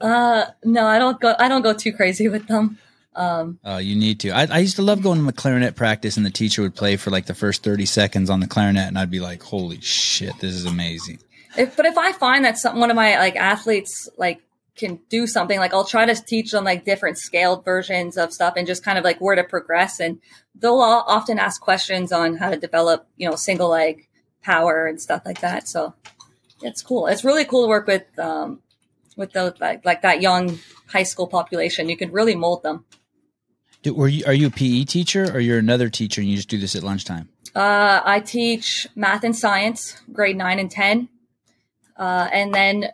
Uh, 0.00 0.46
no, 0.64 0.86
I 0.86 0.98
don't 0.98 1.20
go. 1.20 1.34
I 1.38 1.48
don't 1.48 1.62
go 1.62 1.72
too 1.72 1.92
crazy 1.92 2.28
with 2.28 2.46
them. 2.46 2.78
Um, 3.14 3.58
oh, 3.64 3.78
you 3.78 3.96
need 3.96 4.20
to. 4.20 4.30
I, 4.30 4.46
I, 4.48 4.58
used 4.60 4.76
to 4.76 4.82
love 4.82 5.02
going 5.02 5.18
to 5.18 5.24
my 5.24 5.32
clarinet 5.32 5.74
practice, 5.74 6.16
and 6.16 6.24
the 6.24 6.30
teacher 6.30 6.62
would 6.62 6.76
play 6.76 6.96
for 6.96 7.10
like 7.10 7.26
the 7.26 7.34
first 7.34 7.64
thirty 7.64 7.84
seconds 7.84 8.30
on 8.30 8.38
the 8.38 8.46
clarinet, 8.46 8.86
and 8.86 8.96
I'd 8.96 9.10
be 9.10 9.18
like, 9.18 9.42
"Holy 9.42 9.80
shit, 9.80 10.38
this 10.38 10.54
is 10.54 10.66
amazing!" 10.66 11.18
If, 11.56 11.76
but 11.76 11.86
if 11.86 11.98
I 11.98 12.12
find 12.12 12.44
that 12.44 12.58
some 12.58 12.78
one 12.78 12.90
of 12.90 12.96
my 12.96 13.18
like 13.18 13.34
athletes 13.34 14.08
like 14.18 14.40
can 14.76 15.00
do 15.08 15.26
something, 15.26 15.58
like 15.58 15.74
I'll 15.74 15.84
try 15.84 16.06
to 16.06 16.14
teach 16.14 16.52
them 16.52 16.62
like 16.62 16.84
different 16.84 17.18
scaled 17.18 17.64
versions 17.64 18.16
of 18.16 18.32
stuff, 18.32 18.54
and 18.56 18.68
just 18.68 18.84
kind 18.84 18.98
of 18.98 19.04
like 19.04 19.20
where 19.20 19.34
to 19.34 19.42
progress. 19.42 19.98
And 19.98 20.20
they'll 20.54 20.78
often 20.78 21.40
ask 21.40 21.60
questions 21.60 22.12
on 22.12 22.36
how 22.36 22.50
to 22.50 22.56
develop, 22.56 23.08
you 23.16 23.28
know, 23.28 23.34
single 23.34 23.70
leg 23.70 24.06
power 24.42 24.86
and 24.86 25.00
stuff 25.00 25.22
like 25.26 25.40
that. 25.40 25.66
So 25.66 25.94
it's 26.62 26.82
cool. 26.82 27.08
It's 27.08 27.24
really 27.24 27.44
cool 27.44 27.64
to 27.64 27.68
work 27.68 27.88
with 27.88 28.04
um, 28.18 28.60
with 29.18 29.32
those 29.32 29.52
like, 29.60 29.84
like 29.84 30.00
that 30.02 30.22
young 30.22 30.58
high 30.86 31.02
school 31.02 31.26
population. 31.26 31.90
You 31.90 31.96
can 31.96 32.10
really 32.10 32.34
mold 32.34 32.62
them. 32.62 32.86
Do, 33.82 33.92
were 33.92 34.08
you, 34.08 34.24
are 34.24 34.32
you 34.32 34.46
a 34.46 34.50
PE 34.50 34.84
teacher 34.84 35.30
or 35.32 35.40
you're 35.40 35.58
another 35.58 35.90
teacher 35.90 36.20
and 36.20 36.30
you 36.30 36.36
just 36.36 36.48
do 36.48 36.58
this 36.58 36.74
at 36.74 36.82
lunchtime? 36.82 37.28
Uh, 37.54 38.00
I 38.04 38.20
teach 38.20 38.86
math 38.94 39.24
and 39.24 39.36
science, 39.36 40.00
grade 40.12 40.36
nine 40.36 40.58
and 40.58 40.70
10. 40.70 41.08
Uh, 41.96 42.28
and 42.32 42.54
then 42.54 42.86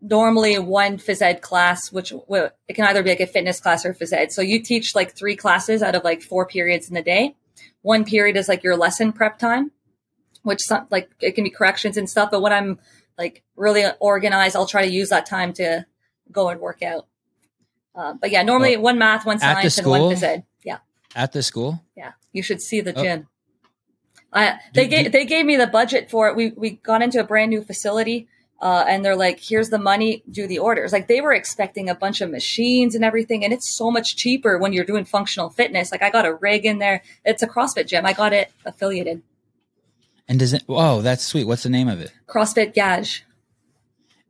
normally 0.00 0.58
one 0.58 0.98
phys 0.98 1.22
ed 1.22 1.40
class, 1.40 1.92
which 1.92 2.12
well, 2.26 2.50
it 2.68 2.74
can 2.74 2.84
either 2.84 3.02
be 3.02 3.10
like 3.10 3.20
a 3.20 3.26
fitness 3.26 3.60
class 3.60 3.84
or 3.84 3.94
phys 3.94 4.12
ed. 4.12 4.32
So 4.32 4.42
you 4.42 4.60
teach 4.60 4.94
like 4.94 5.16
three 5.16 5.36
classes 5.36 5.82
out 5.82 5.94
of 5.94 6.04
like 6.04 6.22
four 6.22 6.46
periods 6.46 6.88
in 6.88 6.94
the 6.94 7.02
day. 7.02 7.36
One 7.82 8.04
period 8.04 8.36
is 8.36 8.48
like 8.48 8.62
your 8.62 8.76
lesson 8.76 9.12
prep 9.12 9.38
time, 9.38 9.70
which 10.42 10.60
some, 10.60 10.86
like 10.90 11.10
it 11.20 11.32
can 11.32 11.44
be 11.44 11.50
corrections 11.50 11.96
and 11.96 12.08
stuff. 12.08 12.30
But 12.30 12.42
when 12.42 12.52
I'm 12.52 12.78
like 13.18 13.42
really 13.56 13.84
organized, 14.00 14.56
I'll 14.56 14.66
try 14.66 14.86
to 14.86 14.90
use 14.90 15.10
that 15.10 15.26
time 15.26 15.52
to 15.54 15.84
go 16.30 16.48
and 16.48 16.60
work 16.60 16.82
out. 16.82 17.06
Uh, 17.94 18.14
but 18.14 18.30
yeah, 18.30 18.42
normally 18.42 18.76
well, 18.76 18.84
one 18.84 18.98
math, 18.98 19.26
one 19.26 19.40
science, 19.40 19.76
and 19.78 19.86
one 19.86 20.02
phys 20.02 20.22
ed. 20.22 20.44
Yeah. 20.62 20.78
At 21.16 21.32
the 21.32 21.42
school. 21.42 21.82
Yeah, 21.96 22.12
you 22.32 22.42
should 22.42 22.62
see 22.62 22.80
the 22.80 22.96
oh. 22.96 23.02
gym. 23.02 23.26
I, 24.32 24.58
they 24.74 24.84
do, 24.84 24.90
gave 24.90 25.04
do, 25.06 25.10
they 25.10 25.24
gave 25.24 25.46
me 25.46 25.56
the 25.56 25.66
budget 25.66 26.10
for 26.10 26.28
it. 26.28 26.36
We 26.36 26.50
we 26.50 26.70
got 26.70 27.02
into 27.02 27.18
a 27.18 27.24
brand 27.24 27.50
new 27.50 27.62
facility, 27.62 28.28
uh, 28.60 28.84
and 28.86 29.04
they're 29.04 29.16
like, 29.16 29.40
"Here's 29.40 29.70
the 29.70 29.78
money, 29.78 30.22
do 30.30 30.46
the 30.46 30.58
orders." 30.58 30.92
Like 30.92 31.08
they 31.08 31.20
were 31.20 31.32
expecting 31.32 31.88
a 31.88 31.94
bunch 31.94 32.20
of 32.20 32.30
machines 32.30 32.94
and 32.94 33.04
everything, 33.04 33.42
and 33.42 33.52
it's 33.52 33.74
so 33.74 33.90
much 33.90 34.16
cheaper 34.16 34.58
when 34.58 34.72
you're 34.72 34.84
doing 34.84 35.04
functional 35.04 35.50
fitness. 35.50 35.90
Like 35.90 36.02
I 36.02 36.10
got 36.10 36.26
a 36.26 36.34
rig 36.34 36.66
in 36.66 36.78
there. 36.78 37.02
It's 37.24 37.42
a 37.42 37.48
CrossFit 37.48 37.86
gym. 37.86 38.04
I 38.06 38.12
got 38.12 38.32
it 38.32 38.52
affiliated. 38.64 39.22
And 40.28 40.38
does 40.38 40.52
it? 40.52 40.64
Oh, 40.68 41.00
that's 41.02 41.24
sweet. 41.24 41.44
What's 41.44 41.62
the 41.62 41.70
name 41.70 41.88
of 41.88 42.00
it? 42.00 42.12
CrossFit 42.26 42.74
Gage. 42.74 43.24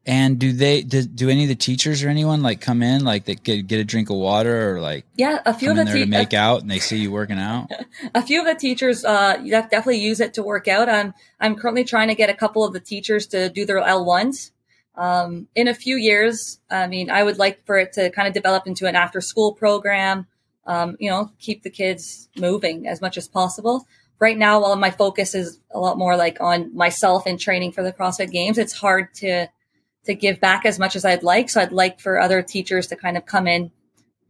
And 0.07 0.39
do 0.39 0.53
they 0.53 0.81
do, 0.83 1.03
do 1.03 1.29
any 1.29 1.43
of 1.43 1.49
the 1.49 1.55
teachers 1.55 2.03
or 2.03 2.09
anyone 2.09 2.41
like 2.41 2.63
come 2.63 2.83
in 2.83 3.05
like 3.05 3.27
they 3.27 3.35
get 3.35 3.67
get 3.67 3.79
a 3.79 3.85
drink 3.85 4.09
of 4.09 4.17
water 4.17 4.75
or 4.75 4.81
like 4.81 5.05
yeah 5.17 5.41
a 5.45 5.53
few 5.53 5.71
of 5.71 5.77
the 5.77 5.85
te- 5.85 6.05
to 6.05 6.07
make 6.07 6.33
out 6.33 6.63
and 6.63 6.71
they 6.71 6.79
see 6.79 6.97
you 6.97 7.13
working 7.13 7.39
out. 7.39 7.71
a 8.15 8.23
few 8.23 8.41
of 8.41 8.47
the 8.47 8.55
teachers 8.55 9.05
uh 9.05 9.37
definitely 9.37 9.99
use 9.99 10.21
it 10.21 10.33
to 10.35 10.43
work 10.43 10.67
out. 10.67 10.89
I'm 10.89 11.13
I'm 11.39 11.57
currently 11.57 11.85
trying 11.85 12.09
to 12.09 12.15
get 12.15 12.31
a 12.31 12.35
couple 12.35 12.65
of 12.65 12.73
the 12.73 12.81
teachers 12.81 13.27
to 13.29 13.51
do 13.51 13.67
their 13.67 13.81
L 13.81 14.03
ones. 14.03 14.53
Um, 14.99 15.47
in 15.55 15.69
a 15.69 15.75
few 15.75 15.97
years, 15.97 16.59
I 16.69 16.89
mean, 16.89 17.09
I 17.09 17.23
would 17.23 17.39
like 17.39 17.65
for 17.65 17.77
it 17.79 17.93
to 17.93 18.11
kind 18.11 18.27
of 18.27 18.35
develop 18.35 18.67
into 18.67 18.87
an 18.87 18.97
after 18.97 19.21
school 19.21 19.53
program. 19.53 20.27
Um, 20.67 20.97
you 20.99 21.09
know, 21.09 21.31
keep 21.39 21.63
the 21.63 21.71
kids 21.71 22.29
moving 22.37 22.89
as 22.89 23.01
much 23.01 23.17
as 23.17 23.29
possible. 23.29 23.87
Right 24.21 24.37
now, 24.37 24.61
while 24.61 24.75
my 24.77 24.91
focus 24.91 25.35
is 25.35 25.61
a 25.71 25.79
lot 25.79 25.97
more 25.97 26.17
like 26.17 26.39
on 26.41 26.75
myself 26.75 27.25
and 27.27 27.39
training 27.39 27.73
for 27.73 27.83
the 27.83 27.93
CrossFit 27.93 28.33
Games, 28.33 28.59
it's 28.59 28.73
hard 28.73 29.15
to 29.15 29.49
to 30.05 30.15
give 30.15 30.41
back 30.41 30.65
as 30.65 30.79
much 30.79 30.97
as 30.97 31.05
I'd 31.05 31.23
like. 31.23 31.51
So 31.51 31.61
I'd 31.61 31.73
like 31.73 32.01
for 32.01 32.19
other 32.19 32.43
teachers 32.43 32.87
to 32.89 32.97
kind 32.97 33.17
of 33.17 33.27
come 33.27 33.47
in 33.47 33.71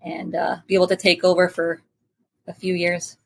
and 0.03 0.35
uh, 0.35 0.57
be 0.67 0.75
able 0.75 0.89
to 0.89 0.97
take 0.97 1.25
over 1.25 1.49
for 1.49 1.81
a 2.47 2.55
few 2.55 2.75
years. 2.75 3.17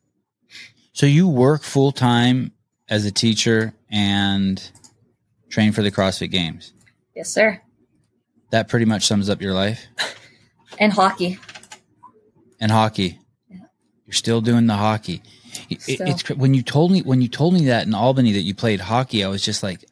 So 0.92 1.06
you 1.06 1.26
work 1.26 1.62
full 1.62 1.92
time 1.92 2.52
as 2.88 3.06
a 3.06 3.10
teacher 3.10 3.72
and 3.90 4.62
train 5.48 5.72
for 5.72 5.82
the 5.82 5.90
CrossFit 5.90 6.30
Games. 6.30 6.72
Yes, 7.16 7.30
sir. 7.30 7.60
That 8.50 8.68
pretty 8.68 8.84
much 8.84 9.06
sums 9.06 9.30
up 9.30 9.40
your 9.40 9.54
life. 9.54 9.86
and 10.78 10.92
hockey. 10.92 11.38
And 12.60 12.70
hockey. 12.70 13.18
Yeah. 13.48 13.58
You're 14.06 14.12
still 14.12 14.40
doing 14.40 14.66
the 14.66 14.74
hockey. 14.74 15.22
It, 15.68 16.00
it's 16.00 16.28
when 16.30 16.54
you 16.54 16.62
told 16.62 16.92
me 16.92 17.02
when 17.02 17.20
you 17.20 17.28
told 17.28 17.54
me 17.54 17.66
that 17.66 17.86
in 17.86 17.94
Albany 17.94 18.32
that 18.32 18.42
you 18.42 18.54
played 18.54 18.80
hockey, 18.80 19.24
I 19.24 19.28
was 19.28 19.42
just 19.42 19.62
like, 19.62 19.84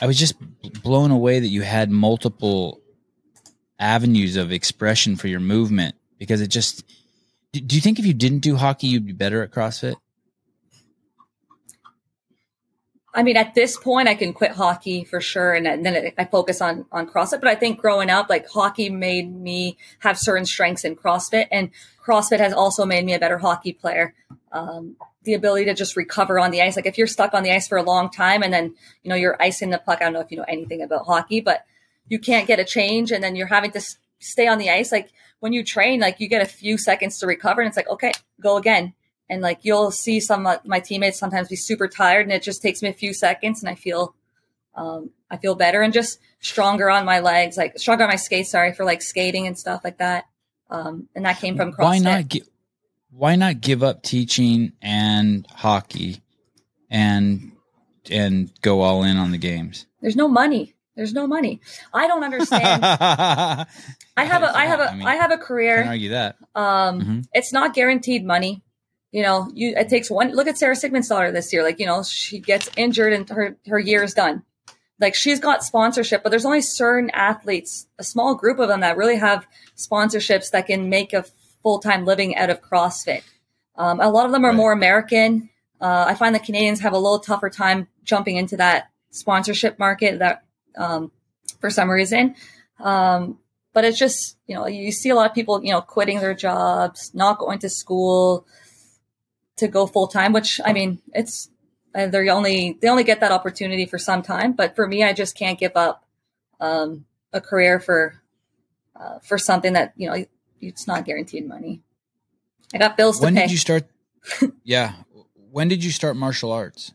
I 0.00 0.06
was 0.06 0.18
just 0.18 0.34
blown 0.82 1.10
away 1.10 1.40
that 1.40 1.48
you 1.48 1.62
had 1.62 1.90
multiple 1.90 2.80
avenues 3.78 4.36
of 4.36 4.52
expression 4.52 5.16
for 5.16 5.28
your 5.28 5.40
movement 5.40 5.94
because 6.18 6.40
it 6.40 6.48
just 6.48 6.84
do 7.52 7.74
you 7.74 7.80
think 7.80 7.98
if 7.98 8.06
you 8.06 8.14
didn't 8.14 8.40
do 8.40 8.56
hockey 8.56 8.88
you'd 8.88 9.06
be 9.06 9.12
better 9.12 9.42
at 9.42 9.50
CrossFit? 9.50 9.96
I 13.18 13.24
mean, 13.24 13.36
at 13.36 13.52
this 13.56 13.76
point, 13.76 14.06
I 14.06 14.14
can 14.14 14.32
quit 14.32 14.52
hockey 14.52 15.02
for 15.02 15.20
sure, 15.20 15.52
and 15.52 15.66
then 15.66 16.12
I 16.16 16.24
focus 16.24 16.60
on 16.60 16.86
on 16.92 17.08
CrossFit. 17.08 17.40
But 17.40 17.48
I 17.48 17.56
think 17.56 17.80
growing 17.80 18.10
up, 18.10 18.30
like 18.30 18.48
hockey 18.48 18.90
made 18.90 19.34
me 19.34 19.76
have 19.98 20.16
certain 20.16 20.46
strengths 20.46 20.84
in 20.84 20.94
CrossFit, 20.94 21.48
and 21.50 21.72
CrossFit 22.00 22.38
has 22.38 22.52
also 22.52 22.86
made 22.86 23.04
me 23.04 23.14
a 23.14 23.18
better 23.18 23.38
hockey 23.38 23.72
player. 23.72 24.14
Um, 24.52 24.94
the 25.24 25.34
ability 25.34 25.64
to 25.64 25.74
just 25.74 25.96
recover 25.96 26.38
on 26.38 26.52
the 26.52 26.62
ice, 26.62 26.76
like 26.76 26.86
if 26.86 26.96
you're 26.96 27.08
stuck 27.08 27.34
on 27.34 27.42
the 27.42 27.50
ice 27.50 27.66
for 27.66 27.76
a 27.76 27.82
long 27.82 28.08
time, 28.08 28.44
and 28.44 28.54
then 28.54 28.76
you 29.02 29.08
know 29.08 29.16
you're 29.16 29.42
icing 29.42 29.70
the 29.70 29.78
puck. 29.78 29.98
I 30.00 30.04
don't 30.04 30.12
know 30.12 30.20
if 30.20 30.30
you 30.30 30.36
know 30.36 30.44
anything 30.46 30.80
about 30.80 31.06
hockey, 31.06 31.40
but 31.40 31.64
you 32.06 32.20
can't 32.20 32.46
get 32.46 32.60
a 32.60 32.64
change, 32.64 33.10
and 33.10 33.24
then 33.24 33.34
you're 33.34 33.48
having 33.48 33.72
to 33.72 33.80
stay 34.20 34.46
on 34.46 34.58
the 34.58 34.70
ice. 34.70 34.92
Like 34.92 35.10
when 35.40 35.52
you 35.52 35.64
train, 35.64 35.98
like 35.98 36.20
you 36.20 36.28
get 36.28 36.40
a 36.40 36.46
few 36.46 36.78
seconds 36.78 37.18
to 37.18 37.26
recover, 37.26 37.62
and 37.62 37.66
it's 37.66 37.76
like 37.76 37.88
okay, 37.88 38.12
go 38.40 38.58
again 38.58 38.94
and 39.28 39.42
like 39.42 39.60
you'll 39.62 39.90
see 39.90 40.20
some 40.20 40.46
of 40.46 40.64
my 40.64 40.80
teammates 40.80 41.18
sometimes 41.18 41.48
be 41.48 41.56
super 41.56 41.88
tired 41.88 42.22
and 42.22 42.32
it 42.32 42.42
just 42.42 42.62
takes 42.62 42.82
me 42.82 42.88
a 42.88 42.92
few 42.94 43.12
seconds 43.12 43.62
and 43.62 43.70
i 43.70 43.74
feel 43.74 44.14
um, 44.74 45.10
i 45.30 45.36
feel 45.36 45.54
better 45.54 45.82
and 45.82 45.92
just 45.92 46.18
stronger 46.40 46.90
on 46.90 47.04
my 47.04 47.20
legs 47.20 47.56
like 47.56 47.78
stronger 47.78 48.04
on 48.04 48.10
my 48.10 48.16
skates 48.16 48.50
sorry 48.50 48.72
for 48.72 48.84
like 48.84 49.02
skating 49.02 49.46
and 49.46 49.58
stuff 49.58 49.82
like 49.84 49.98
that 49.98 50.24
um, 50.70 51.08
and 51.14 51.24
that 51.24 51.38
came 51.38 51.56
from 51.56 51.72
CrossFit. 51.72 51.84
why 51.84 51.98
not 51.98 52.28
gi- 52.28 52.42
why 53.10 53.36
not 53.36 53.60
give 53.60 53.82
up 53.82 54.02
teaching 54.02 54.72
and 54.82 55.46
hockey 55.48 56.22
and 56.90 57.52
and 58.10 58.50
go 58.62 58.80
all 58.80 59.02
in 59.02 59.16
on 59.16 59.30
the 59.30 59.38
games 59.38 59.86
there's 60.00 60.16
no 60.16 60.28
money 60.28 60.74
there's 60.98 61.14
no 61.14 61.28
money. 61.28 61.60
I 61.94 62.08
don't 62.08 62.24
understand. 62.24 62.84
I 62.84 63.66
have 64.16 64.42
a 64.42 64.58
I 64.58 64.66
have 64.66 64.80
a 64.80 64.90
I, 64.90 64.94
mean, 64.96 65.06
I 65.06 65.14
have 65.14 65.30
a 65.30 65.38
career. 65.38 65.84
Argue 65.84 66.08
that. 66.08 66.34
Um, 66.56 67.00
mm-hmm. 67.00 67.20
it's 67.32 67.52
not 67.52 67.72
guaranteed 67.72 68.26
money 68.26 68.64
you 69.12 69.22
know, 69.22 69.50
you 69.54 69.74
it 69.76 69.88
takes 69.88 70.10
one 70.10 70.32
look 70.32 70.48
at 70.48 70.58
Sara 70.58 70.74
Sigmundsdottir 70.74 71.32
this 71.32 71.52
year. 71.52 71.62
Like, 71.62 71.80
you 71.80 71.86
know, 71.86 72.02
she 72.02 72.38
gets 72.38 72.70
injured 72.76 73.12
and 73.12 73.28
her 73.30 73.56
her 73.66 73.78
year 73.78 74.02
is 74.02 74.14
done. 74.14 74.42
Like 75.00 75.14
she's 75.14 75.40
got 75.40 75.64
sponsorship, 75.64 76.22
but 76.22 76.30
there's 76.30 76.44
only 76.44 76.60
certain 76.60 77.10
athletes, 77.10 77.86
a 77.98 78.04
small 78.04 78.34
group 78.34 78.58
of 78.58 78.68
them 78.68 78.80
that 78.80 78.96
really 78.96 79.16
have 79.16 79.46
sponsorships 79.76 80.50
that 80.50 80.66
can 80.66 80.88
make 80.88 81.12
a 81.12 81.24
full 81.62 81.78
time 81.78 82.04
living 82.04 82.36
out 82.36 82.50
of 82.50 82.60
CrossFit. 82.60 83.22
Um, 83.76 84.00
a 84.00 84.10
lot 84.10 84.26
of 84.26 84.32
them 84.32 84.44
are 84.44 84.48
right. 84.48 84.56
more 84.56 84.72
American. 84.72 85.50
Uh, 85.80 86.06
I 86.08 86.14
find 86.14 86.34
the 86.34 86.40
Canadians 86.40 86.80
have 86.80 86.92
a 86.92 86.98
little 86.98 87.20
tougher 87.20 87.48
time 87.48 87.86
jumping 88.02 88.36
into 88.36 88.56
that 88.56 88.90
sponsorship 89.10 89.78
market 89.78 90.18
that 90.18 90.42
um, 90.76 91.12
for 91.60 91.70
some 91.70 91.88
reason. 91.88 92.34
Um, 92.80 93.38
but 93.72 93.84
it's 93.84 93.98
just, 93.98 94.36
you 94.48 94.56
know, 94.56 94.66
you 94.66 94.90
see 94.90 95.10
a 95.10 95.14
lot 95.14 95.30
of 95.30 95.34
people, 95.34 95.62
you 95.62 95.70
know, 95.70 95.80
quitting 95.80 96.18
their 96.18 96.34
jobs, 96.34 97.12
not 97.14 97.38
going 97.38 97.60
to 97.60 97.68
school, 97.68 98.46
to 99.58 99.68
go 99.68 99.86
full 99.86 100.08
time, 100.08 100.32
which 100.32 100.60
I 100.64 100.72
mean, 100.72 101.00
it's 101.12 101.48
uh, 101.94 102.06
they 102.06 102.28
only 102.28 102.78
they 102.80 102.88
only 102.88 103.04
get 103.04 103.20
that 103.20 103.32
opportunity 103.32 103.86
for 103.86 103.98
some 103.98 104.22
time. 104.22 104.52
But 104.52 104.74
for 104.74 104.86
me, 104.86 105.02
I 105.02 105.12
just 105.12 105.36
can't 105.36 105.58
give 105.58 105.76
up 105.76 106.04
um, 106.60 107.04
a 107.32 107.40
career 107.40 107.80
for 107.80 108.22
uh, 108.96 109.18
for 109.20 109.38
something 109.38 109.72
that 109.74 109.92
you 109.96 110.08
know 110.08 110.24
it's 110.60 110.86
not 110.86 111.04
guaranteed 111.04 111.46
money. 111.46 111.82
I 112.74 112.78
got 112.78 112.96
bills 112.96 113.20
when 113.20 113.34
to 113.34 113.36
pay. 113.36 113.42
When 113.42 113.48
did 113.48 113.52
you 113.52 113.58
start? 113.58 113.84
yeah, 114.64 114.94
when 115.34 115.68
did 115.68 115.84
you 115.84 115.90
start 115.90 116.16
martial 116.16 116.52
arts? 116.52 116.92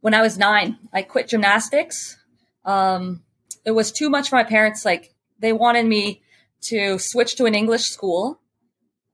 When 0.00 0.14
I 0.14 0.22
was 0.22 0.36
nine, 0.36 0.78
I 0.92 1.02
quit 1.02 1.28
gymnastics. 1.28 2.18
Um, 2.64 3.22
it 3.64 3.70
was 3.70 3.90
too 3.90 4.10
much 4.10 4.28
for 4.28 4.36
my 4.36 4.44
parents. 4.44 4.84
Like 4.84 5.14
they 5.38 5.52
wanted 5.52 5.86
me 5.86 6.22
to 6.62 6.98
switch 6.98 7.36
to 7.36 7.46
an 7.46 7.54
English 7.54 7.84
school 7.84 8.40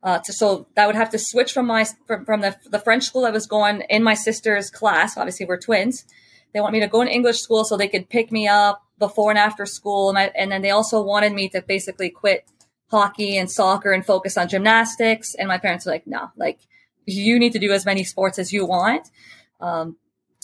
uh, 0.03 0.19
to, 0.21 0.33
so 0.33 0.67
that 0.77 0.87
would 0.87 0.97
have 0.97 1.11
to 1.11 1.19
switch 1.19 1.53
from 1.53 1.67
my 1.67 1.85
from, 2.07 2.25
from 2.25 2.41
the 2.41 2.57
the 2.71 2.79
French 2.79 3.05
school 3.05 3.27
I 3.27 3.31
was 3.31 3.47
going 3.47 3.83
in 3.91 4.03
my 4.03 4.15
sister's 4.15 4.71
class. 4.71 5.17
Obviously, 5.17 5.47
we're 5.47 5.59
twins. 5.59 6.05
They 6.53 6.61
want 6.61 6.73
me 6.73 6.81
to 6.81 6.89
go 6.89 7.03
in 7.03 7.09
English 7.09 7.39
school 7.39 7.65
so 7.65 7.77
they 7.77 7.89
could 7.89 8.09
pick 8.09 8.33
me 8.33 8.49
up 8.49 8.83
before 8.99 9.31
and 9.31 9.39
after 9.39 9.67
school, 9.67 10.09
and, 10.09 10.19
I, 10.19 10.33
and 10.35 10.51
then 10.51 10.63
they 10.63 10.71
also 10.71 11.03
wanted 11.03 11.33
me 11.33 11.49
to 11.51 11.63
basically 11.63 12.11
quit 12.11 12.45
hockey 12.91 13.39
and 13.39 13.51
soccer 13.51 13.93
and 13.93 14.05
focus 14.05 14.37
on 14.37 14.49
gymnastics. 14.49 15.35
And 15.35 15.49
my 15.49 15.59
parents 15.59 15.87
were 15.87 15.93
like, 15.93 16.07
"No, 16.07 16.31
like 16.37 16.61
you 17.05 17.39
need 17.39 17.53
to 17.53 17.59
do 17.59 17.73
as 17.73 17.85
many 17.85 18.05
sports 18.05 18.39
as 18.39 18.53
you 18.53 18.65
want." 18.67 19.11
Um, 19.61 19.97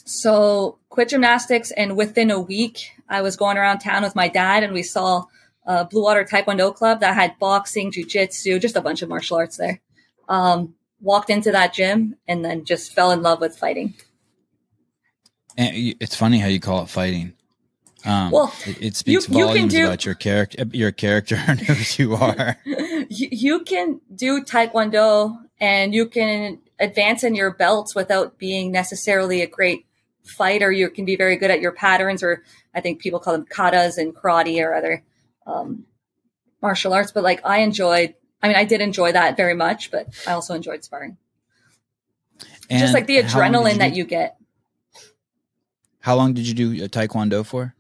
so 0.05 0.79
quit 0.91 1.09
gymnastics, 1.09 1.71
and 1.71 1.97
within 1.97 2.31
a 2.31 2.39
week, 2.39 2.93
I 3.09 3.23
was 3.23 3.37
going 3.37 3.57
around 3.57 3.79
town 3.79 4.03
with 4.03 4.15
my 4.15 4.29
dad, 4.29 4.63
and 4.63 4.75
we 4.75 4.83
saw 4.83 5.25
uh, 5.67 5.85
Blue 5.85 6.03
Water 6.03 6.25
Taekwondo 6.25 6.75
Club 6.75 7.01
that 7.01 7.15
had 7.15 7.39
boxing, 7.39 7.91
jujitsu, 7.91 8.61
just 8.61 8.77
a 8.77 8.81
bunch 8.81 9.03
of 9.03 9.09
martial 9.09 9.37
arts 9.37 9.57
there. 9.57 9.81
Um, 10.29 10.75
walked 11.01 11.31
into 11.31 11.53
that 11.53 11.73
gym 11.73 12.17
and 12.27 12.45
then 12.45 12.65
just 12.65 12.93
fell 12.95 13.11
in 13.11 13.23
love 13.23 13.41
with 13.41 13.57
fighting. 13.57 13.95
And 15.57 15.95
it's 16.01 16.17
funny 16.17 16.39
how 16.39 16.49
you 16.49 16.61
call 16.61 16.83
it 16.83 16.89
fighting. 16.89 17.33
Um, 18.05 18.31
well, 18.31 18.55
it, 18.65 18.83
it 18.83 18.97
speaks 18.97 19.29
you, 19.29 19.35
volumes 19.35 19.73
you 19.73 19.81
do, 19.81 19.87
about 19.87 20.05
your 20.05 20.15
character, 20.15 20.65
your 20.73 20.93
character 20.93 21.37
and 21.47 21.59
who 21.61 22.03
you 22.03 22.15
are. 22.17 22.57
you, 22.65 23.29
you 23.31 23.61
can 23.61 24.01
do 24.15 24.45
Taekwondo 24.45 25.37
and 25.59 25.95
you 25.95 26.07
can 26.07 26.61
advance 26.79 27.25
in 27.25 27.35
your 27.35 27.51
belts 27.51 27.95
without 27.95 28.39
being 28.39 28.71
necessarily 28.71 29.43
a 29.43 29.47
great 29.47 29.87
fighter. 30.23 30.71
You 30.71 30.91
can 30.91 31.05
be 31.05 31.17
very 31.17 31.37
good 31.37 31.51
at 31.51 31.61
your 31.61 31.73
patterns, 31.73 32.23
or 32.23 32.45
I 32.75 32.81
think 32.81 33.01
people 33.01 33.19
call 33.19 33.33
them 33.33 33.47
katas 33.47 33.97
and 33.97 34.15
karate 34.15 34.63
or 34.63 34.75
other 34.75 35.03
um, 35.47 35.87
martial 36.63 36.93
arts, 36.93 37.13
but 37.13 37.23
like 37.23 37.41
I 37.45 37.59
enjoyed. 37.59 38.15
I 38.43 38.49
mean, 38.49 38.57
I 38.57 38.65
did 38.65 38.81
enjoy 38.81 39.13
that 39.13 39.37
very 39.37 39.55
much, 39.55 39.91
but 39.91 40.09
I 40.27 40.33
also 40.33 40.55
enjoyed 40.55 40.85
sparring. 40.85 41.17
And 42.69 42.81
Just 42.81 42.95
like 42.95 43.07
the 43.07 43.19
adrenaline 43.23 43.75
you 43.75 43.79
that 43.79 43.97
you 43.97 44.05
get. 44.05 44.37
How 46.01 46.15
long 46.15 46.35
did 46.35 46.47
you 46.47 46.55
do 46.55 46.89
taekwondo 46.89 47.45
for? 47.45 47.75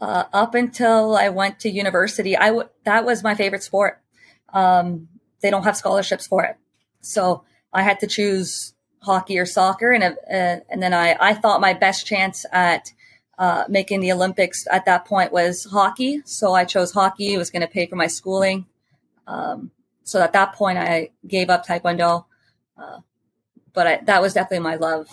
Uh, 0.00 0.24
up 0.32 0.54
until 0.54 1.16
I 1.16 1.28
went 1.28 1.60
to 1.60 1.70
university, 1.70 2.36
I 2.36 2.48
w- 2.48 2.68
that 2.84 3.04
was 3.04 3.22
my 3.22 3.34
favorite 3.34 3.62
sport. 3.62 4.00
Um, 4.52 5.08
they 5.40 5.50
don't 5.50 5.62
have 5.62 5.76
scholarships 5.76 6.26
for 6.26 6.44
it, 6.44 6.56
so 7.00 7.44
I 7.72 7.82
had 7.82 8.00
to 8.00 8.06
choose 8.06 8.74
hockey 9.02 9.38
or 9.38 9.46
soccer, 9.46 9.92
and 9.92 10.02
uh, 10.02 10.64
and 10.68 10.82
then 10.82 10.92
I 10.92 11.16
I 11.20 11.34
thought 11.34 11.60
my 11.60 11.72
best 11.72 12.04
chance 12.04 12.44
at 12.52 12.92
uh, 13.42 13.64
making 13.68 13.98
the 13.98 14.12
Olympics 14.12 14.68
at 14.70 14.84
that 14.84 15.04
point 15.04 15.32
was 15.32 15.64
hockey. 15.64 16.22
So 16.24 16.54
I 16.54 16.64
chose 16.64 16.92
hockey. 16.92 17.34
It 17.34 17.38
was 17.38 17.50
going 17.50 17.62
to 17.62 17.66
pay 17.66 17.86
for 17.86 17.96
my 17.96 18.06
schooling. 18.06 18.66
Um, 19.26 19.72
so 20.04 20.22
at 20.22 20.32
that 20.34 20.52
point, 20.52 20.78
I 20.78 21.10
gave 21.26 21.50
up 21.50 21.66
Taekwondo. 21.66 22.26
Uh, 22.78 22.98
but 23.72 23.86
I, 23.88 23.96
that 24.04 24.22
was 24.22 24.32
definitely 24.32 24.62
my 24.62 24.76
love. 24.76 25.08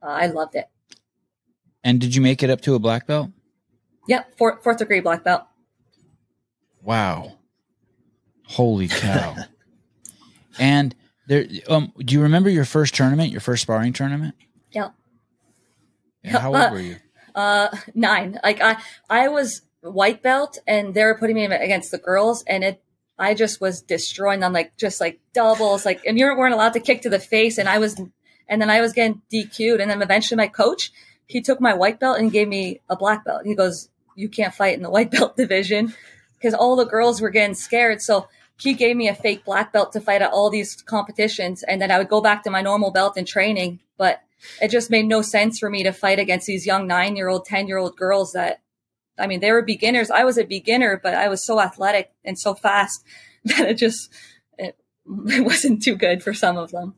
Uh, 0.00 0.06
I 0.06 0.26
loved 0.28 0.54
it. 0.54 0.66
And 1.82 2.00
did 2.00 2.14
you 2.14 2.22
make 2.22 2.44
it 2.44 2.50
up 2.50 2.60
to 2.60 2.76
a 2.76 2.78
black 2.78 3.08
belt? 3.08 3.30
Yep, 4.06 4.38
fourth, 4.38 4.62
fourth 4.62 4.78
degree 4.78 5.00
black 5.00 5.24
belt. 5.24 5.42
Wow. 6.82 7.32
Holy 8.46 8.86
cow. 8.86 9.34
and 10.60 10.94
there, 11.26 11.46
um, 11.68 11.92
do 11.98 12.14
you 12.14 12.22
remember 12.22 12.48
your 12.48 12.64
first 12.64 12.94
tournament, 12.94 13.32
your 13.32 13.40
first 13.40 13.62
sparring 13.62 13.92
tournament? 13.92 14.36
Yep. 14.70 14.94
How 16.26 16.54
old 16.54 16.72
were 16.72 16.78
you? 16.78 16.98
Uh, 17.34 17.68
nine. 17.94 18.38
Like 18.42 18.60
I, 18.60 18.76
I 19.08 19.28
was 19.28 19.62
white 19.80 20.22
belt, 20.22 20.58
and 20.66 20.94
they 20.94 21.04
were 21.04 21.16
putting 21.18 21.36
me 21.36 21.44
against 21.44 21.90
the 21.90 21.98
girls, 21.98 22.44
and 22.46 22.62
it, 22.64 22.82
I 23.18 23.34
just 23.34 23.60
was 23.60 23.82
destroying 23.82 24.40
them, 24.40 24.52
like 24.52 24.76
just 24.76 25.00
like 25.00 25.20
doubles, 25.32 25.84
like, 25.84 26.04
and 26.06 26.18
you 26.18 26.26
weren't 26.26 26.54
allowed 26.54 26.74
to 26.74 26.80
kick 26.80 27.02
to 27.02 27.10
the 27.10 27.18
face, 27.18 27.58
and 27.58 27.68
I 27.68 27.78
was, 27.78 28.00
and 28.48 28.62
then 28.62 28.70
I 28.70 28.80
was 28.80 28.92
getting 28.92 29.22
DQ'd, 29.32 29.80
and 29.80 29.90
then 29.90 30.02
eventually 30.02 30.36
my 30.36 30.48
coach, 30.48 30.92
he 31.26 31.40
took 31.40 31.60
my 31.60 31.74
white 31.74 32.00
belt 32.00 32.18
and 32.18 32.32
gave 32.32 32.48
me 32.48 32.80
a 32.88 32.96
black 32.96 33.24
belt. 33.24 33.42
He 33.44 33.54
goes, 33.54 33.88
"You 34.14 34.28
can't 34.28 34.54
fight 34.54 34.74
in 34.74 34.82
the 34.82 34.90
white 34.90 35.10
belt 35.12 35.36
division," 35.36 35.94
because 36.34 36.54
all 36.54 36.76
the 36.76 36.86
girls 36.86 37.20
were 37.20 37.30
getting 37.30 37.54
scared. 37.54 38.02
So 38.02 38.28
he 38.58 38.74
gave 38.74 38.96
me 38.96 39.08
a 39.08 39.14
fake 39.14 39.44
black 39.44 39.72
belt 39.72 39.92
to 39.92 40.00
fight 40.00 40.22
at 40.22 40.30
all 40.30 40.50
these 40.50 40.82
competitions, 40.82 41.62
and 41.62 41.80
then 41.80 41.90
I 41.90 41.98
would 41.98 42.08
go 42.08 42.20
back 42.20 42.44
to 42.44 42.50
my 42.50 42.62
normal 42.62 42.92
belt 42.92 43.16
in 43.16 43.24
training, 43.24 43.80
but 43.96 44.22
it 44.60 44.70
just 44.70 44.90
made 44.90 45.06
no 45.06 45.22
sense 45.22 45.58
for 45.58 45.70
me 45.70 45.82
to 45.82 45.92
fight 45.92 46.18
against 46.18 46.46
these 46.46 46.66
young 46.66 46.86
nine 46.86 47.16
year 47.16 47.28
old, 47.28 47.44
10 47.46 47.66
year 47.66 47.78
old 47.78 47.96
girls 47.96 48.32
that, 48.32 48.62
I 49.18 49.26
mean, 49.26 49.40
they 49.40 49.52
were 49.52 49.62
beginners. 49.62 50.10
I 50.10 50.24
was 50.24 50.38
a 50.38 50.44
beginner, 50.44 51.00
but 51.02 51.14
I 51.14 51.28
was 51.28 51.44
so 51.44 51.60
athletic 51.60 52.12
and 52.24 52.38
so 52.38 52.54
fast 52.54 53.04
that 53.44 53.68
it 53.68 53.74
just, 53.74 54.12
it, 54.58 54.76
it 55.26 55.44
wasn't 55.44 55.82
too 55.82 55.96
good 55.96 56.22
for 56.22 56.34
some 56.34 56.56
of 56.56 56.70
them. 56.70 56.94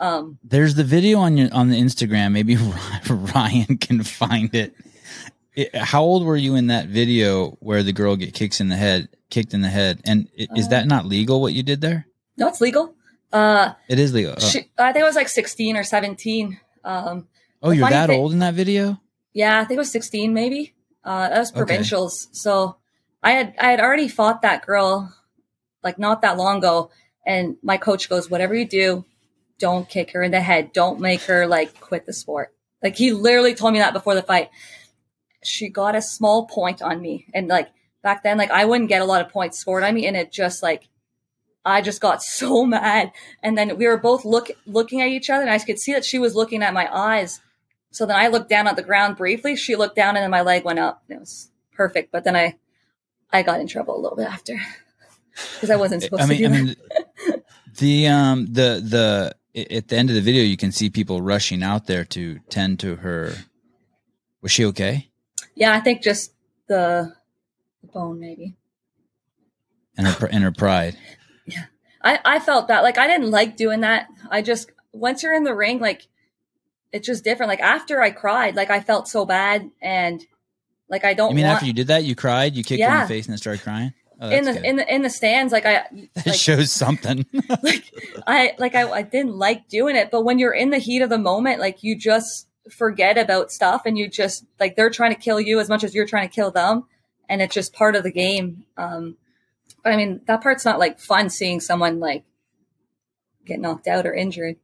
Um, 0.00 0.38
There's 0.44 0.74
the 0.74 0.84
video 0.84 1.18
on 1.18 1.36
your, 1.36 1.52
on 1.52 1.68
the 1.68 1.80
Instagram. 1.80 2.32
Maybe 2.32 2.56
Ryan 3.10 3.78
can 3.78 4.02
find 4.02 4.54
it. 4.54 4.74
it. 5.54 5.74
How 5.74 6.02
old 6.02 6.24
were 6.24 6.36
you 6.36 6.54
in 6.54 6.68
that 6.68 6.86
video 6.86 7.50
where 7.60 7.82
the 7.82 7.92
girl 7.92 8.16
get 8.16 8.34
kicks 8.34 8.60
in 8.60 8.68
the 8.68 8.76
head, 8.76 9.08
kicked 9.30 9.54
in 9.54 9.60
the 9.60 9.68
head? 9.68 10.00
And 10.04 10.28
is 10.36 10.66
uh, 10.66 10.70
that 10.70 10.86
not 10.86 11.06
legal 11.06 11.40
what 11.40 11.52
you 11.52 11.62
did 11.62 11.80
there? 11.80 12.06
No, 12.36 12.48
it's 12.48 12.60
legal. 12.60 12.94
Uh, 13.32 13.72
it 13.88 13.98
is 13.98 14.14
legal. 14.14 14.34
Oh. 14.36 14.40
She, 14.40 14.70
I 14.78 14.92
think 14.92 15.02
it 15.02 15.06
was 15.06 15.16
like 15.16 15.28
16 15.28 15.76
or 15.76 15.82
17. 15.82 16.60
Um, 16.88 17.28
oh, 17.62 17.70
you're 17.70 17.88
that 17.88 18.08
thing, 18.08 18.18
old 18.18 18.32
in 18.32 18.38
that 18.38 18.54
video? 18.54 18.98
Yeah, 19.34 19.60
I 19.60 19.64
think 19.64 19.76
it 19.76 19.80
was 19.80 19.92
16 19.92 20.32
maybe. 20.32 20.74
Uh, 21.04 21.28
that 21.28 21.38
was 21.38 21.52
provincials. 21.52 22.26
Okay. 22.26 22.30
So 22.32 22.76
I 23.22 23.32
had, 23.32 23.54
I 23.60 23.70
had 23.70 23.80
already 23.80 24.08
fought 24.08 24.42
that 24.42 24.64
girl 24.64 25.14
like 25.84 25.98
not 25.98 26.22
that 26.22 26.38
long 26.38 26.58
ago. 26.58 26.90
And 27.26 27.56
my 27.62 27.76
coach 27.76 28.08
goes, 28.08 28.30
whatever 28.30 28.54
you 28.54 28.66
do, 28.66 29.04
don't 29.58 29.88
kick 29.88 30.12
her 30.12 30.22
in 30.22 30.30
the 30.30 30.40
head. 30.40 30.72
Don't 30.72 30.98
make 30.98 31.22
her 31.22 31.46
like 31.46 31.78
quit 31.78 32.06
the 32.06 32.12
sport. 32.12 32.54
Like 32.82 32.96
he 32.96 33.12
literally 33.12 33.54
told 33.54 33.74
me 33.74 33.80
that 33.80 33.92
before 33.92 34.14
the 34.14 34.22
fight. 34.22 34.48
She 35.44 35.68
got 35.68 35.94
a 35.94 36.02
small 36.02 36.46
point 36.46 36.80
on 36.80 37.02
me. 37.02 37.26
And 37.34 37.48
like 37.48 37.68
back 38.02 38.22
then, 38.22 38.38
like 38.38 38.50
I 38.50 38.64
wouldn't 38.64 38.88
get 38.88 39.02
a 39.02 39.06
lot 39.06 39.20
of 39.20 39.30
points 39.30 39.58
scored 39.58 39.84
on 39.84 39.94
me. 39.94 40.06
And 40.06 40.16
it 40.16 40.32
just 40.32 40.62
like, 40.62 40.88
I 41.68 41.80
just 41.80 42.00
got 42.00 42.22
so 42.40 42.64
mad. 42.64 43.12
And 43.42 43.56
then 43.56 43.76
we 43.76 43.86
were 43.86 43.98
both 43.98 44.24
look, 44.24 44.50
looking 44.66 45.00
at 45.00 45.08
each 45.08 45.30
other 45.30 45.42
and 45.42 45.50
I 45.50 45.58
could 45.58 45.78
see 45.78 45.92
that 45.92 46.04
she 46.04 46.18
was 46.18 46.34
looking 46.34 46.62
at 46.62 46.74
my 46.74 46.88
eyes. 46.94 47.40
So 47.90 48.06
then 48.06 48.16
I 48.16 48.28
looked 48.28 48.50
down 48.50 48.66
at 48.66 48.76
the 48.76 48.82
ground 48.82 49.16
briefly. 49.16 49.56
She 49.56 49.76
looked 49.76 49.96
down 49.96 50.16
and 50.16 50.22
then 50.22 50.30
my 50.30 50.42
leg 50.42 50.64
went 50.64 50.78
up. 50.78 51.02
It 51.08 51.18
was 51.18 51.50
perfect. 51.72 52.12
But 52.12 52.24
then 52.24 52.36
I, 52.36 52.56
I 53.32 53.42
got 53.42 53.60
in 53.60 53.66
trouble 53.66 53.96
a 53.96 54.00
little 54.00 54.16
bit 54.16 54.26
after 54.26 54.60
because 55.54 55.70
I 55.70 55.76
wasn't 55.76 56.02
supposed 56.02 56.22
I 56.22 56.26
mean, 56.26 56.38
to. 56.38 56.46
I 56.46 56.48
mean, 56.50 56.76
the 57.78 58.08
um, 58.08 58.46
the 58.46 58.82
the 58.84 59.34
at 59.74 59.88
the 59.88 59.96
end 59.96 60.10
of 60.10 60.14
the 60.14 60.20
video, 60.20 60.42
you 60.42 60.56
can 60.56 60.70
see 60.70 60.90
people 60.90 61.22
rushing 61.22 61.62
out 61.62 61.86
there 61.86 62.04
to 62.04 62.40
tend 62.50 62.80
to 62.80 62.96
her. 62.96 63.34
Was 64.42 64.52
she 64.52 64.64
okay? 64.66 65.08
yeah, 65.58 65.74
I 65.74 65.80
think 65.80 66.02
just 66.02 66.32
the, 66.68 67.12
the 67.82 67.88
bone 67.88 68.20
maybe. 68.20 68.54
And 69.96 70.06
her 70.06 70.26
and 70.26 70.44
her 70.44 70.52
pride. 70.52 70.96
I, 72.08 72.20
I 72.24 72.40
felt 72.40 72.68
that 72.68 72.82
like 72.82 72.96
I 72.96 73.06
didn't 73.06 73.30
like 73.30 73.56
doing 73.56 73.80
that. 73.82 74.08
I 74.30 74.40
just 74.40 74.70
once 74.92 75.22
you're 75.22 75.34
in 75.34 75.44
the 75.44 75.54
ring, 75.54 75.78
like 75.78 76.08
it's 76.90 77.06
just 77.06 77.22
different. 77.22 77.50
Like 77.50 77.60
after 77.60 78.00
I 78.00 78.10
cried, 78.10 78.56
like 78.56 78.70
I 78.70 78.80
felt 78.80 79.08
so 79.08 79.26
bad 79.26 79.70
and 79.82 80.24
like 80.88 81.04
I 81.04 81.12
don't 81.12 81.30
You 81.30 81.36
mean 81.36 81.44
want 81.44 81.56
after 81.56 81.66
you 81.66 81.74
did 81.74 81.88
that, 81.88 82.04
you 82.04 82.14
cried, 82.14 82.54
you 82.54 82.64
kicked 82.64 82.82
her 82.82 82.94
in 82.94 83.00
the 83.02 83.06
face, 83.06 83.26
and 83.26 83.32
then 83.32 83.38
started 83.38 83.62
crying? 83.62 83.92
Oh, 84.20 84.30
in 84.30 84.44
the 84.44 84.54
good. 84.54 84.64
in 84.64 84.76
the 84.76 84.94
in 84.94 85.02
the 85.02 85.10
stands, 85.10 85.52
like 85.52 85.66
I 85.66 85.84
that 86.14 86.26
like 86.26 86.34
shows 86.34 86.72
something. 86.72 87.26
like 87.62 87.84
I 88.26 88.54
like 88.58 88.74
I, 88.74 88.90
I 88.90 89.02
didn't 89.02 89.36
like 89.36 89.68
doing 89.68 89.94
it, 89.94 90.10
but 90.10 90.22
when 90.22 90.38
you're 90.38 90.54
in 90.54 90.70
the 90.70 90.78
heat 90.78 91.02
of 91.02 91.10
the 91.10 91.18
moment, 91.18 91.60
like 91.60 91.82
you 91.82 91.94
just 91.94 92.46
forget 92.70 93.18
about 93.18 93.52
stuff 93.52 93.82
and 93.84 93.98
you 93.98 94.08
just 94.08 94.46
like 94.58 94.76
they're 94.76 94.90
trying 94.90 95.14
to 95.14 95.20
kill 95.20 95.40
you 95.40 95.60
as 95.60 95.68
much 95.68 95.84
as 95.84 95.94
you're 95.94 96.06
trying 96.06 96.28
to 96.28 96.34
kill 96.34 96.50
them, 96.50 96.84
and 97.28 97.42
it's 97.42 97.54
just 97.54 97.74
part 97.74 97.96
of 97.96 98.02
the 98.02 98.12
game. 98.12 98.64
Um, 98.78 99.16
I 99.92 99.96
mean 99.96 100.20
that 100.26 100.42
part's 100.42 100.64
not 100.64 100.78
like 100.78 100.98
fun 101.00 101.30
seeing 101.30 101.60
someone 101.60 102.00
like 102.00 102.24
get 103.44 103.60
knocked 103.60 103.86
out 103.88 104.06
or 104.06 104.14
injured. 104.14 104.56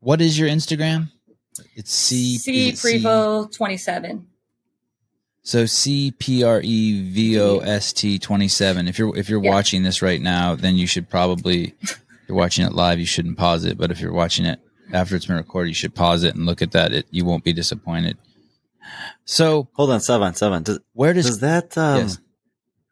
what 0.00 0.20
is 0.20 0.38
your 0.38 0.48
Instagram? 0.48 1.10
It's 1.74 1.92
C 1.92 2.36
C 2.38 2.68
it 2.68 2.74
Prevo 2.74 3.50
twenty 3.52 3.76
seven. 3.76 4.26
So 5.42 5.64
C 5.64 6.10
P 6.10 6.42
R 6.42 6.60
E 6.62 7.10
V 7.10 7.40
O 7.40 7.58
S 7.58 7.92
T 7.92 8.18
twenty 8.18 8.48
seven. 8.48 8.88
If 8.88 8.98
you're 8.98 9.16
if 9.16 9.28
you're 9.28 9.42
Yeah. 9.42 9.50
watching 9.52 9.82
this 9.82 10.02
right 10.02 10.20
now, 10.20 10.54
then 10.54 10.76
you 10.76 10.86
should 10.86 11.08
probably 11.08 11.74
if 11.82 12.00
you're 12.28 12.36
watching 12.36 12.66
it 12.66 12.72
live, 12.72 12.98
you 12.98 13.06
shouldn't 13.06 13.38
pause 13.38 13.64
it. 13.64 13.78
But 13.78 13.90
if 13.90 14.00
you're 14.00 14.12
watching 14.12 14.44
it 14.44 14.58
after 14.92 15.16
it's 15.16 15.26
been 15.26 15.36
recorded, 15.36 15.68
you 15.68 15.74
should 15.74 15.94
pause 15.94 16.24
it 16.24 16.34
and 16.34 16.44
look 16.46 16.62
at 16.62 16.72
that. 16.72 16.92
It 16.92 17.06
you 17.10 17.24
won't 17.24 17.44
be 17.44 17.52
disappointed. 17.52 18.18
So 19.24 19.68
Hold 19.74 19.90
on, 19.90 20.00
seven, 20.00 20.34
seven. 20.34 20.62
Does, 20.62 20.78
where 20.92 21.12
does, 21.12 21.26
does 21.26 21.38
that? 21.40 21.76
Um, 21.78 21.96
yes. 22.00 22.18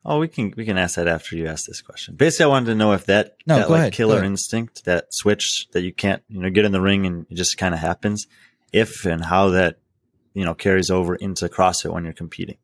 Oh, 0.06 0.18
we 0.18 0.28
can 0.28 0.52
we 0.56 0.66
can 0.66 0.76
ask 0.76 0.96
that 0.96 1.08
after 1.08 1.34
you 1.34 1.46
ask 1.46 1.66
this 1.66 1.80
question. 1.80 2.14
Basically, 2.14 2.44
I 2.44 2.48
wanted 2.48 2.66
to 2.66 2.74
know 2.74 2.92
if 2.92 3.06
that 3.06 3.36
No, 3.46 3.56
that 3.56 3.70
like 3.70 3.80
ahead, 3.80 3.92
killer 3.94 4.22
instinct, 4.22 4.84
that 4.84 5.14
switch 5.14 5.66
that 5.72 5.82
you 5.82 5.92
can't 5.92 6.22
you 6.28 6.40
know 6.40 6.50
get 6.50 6.66
in 6.66 6.72
the 6.72 6.80
ring 6.80 7.06
and 7.06 7.26
it 7.30 7.34
just 7.36 7.56
kind 7.56 7.72
of 7.72 7.80
happens, 7.80 8.26
if 8.72 9.06
and 9.06 9.24
how 9.24 9.50
that 9.50 9.78
you 10.34 10.44
know 10.44 10.54
carries 10.54 10.90
over 10.90 11.14
into 11.14 11.48
CrossFit 11.48 11.92
when 11.92 12.04
you're 12.04 12.12
competing. 12.12 12.58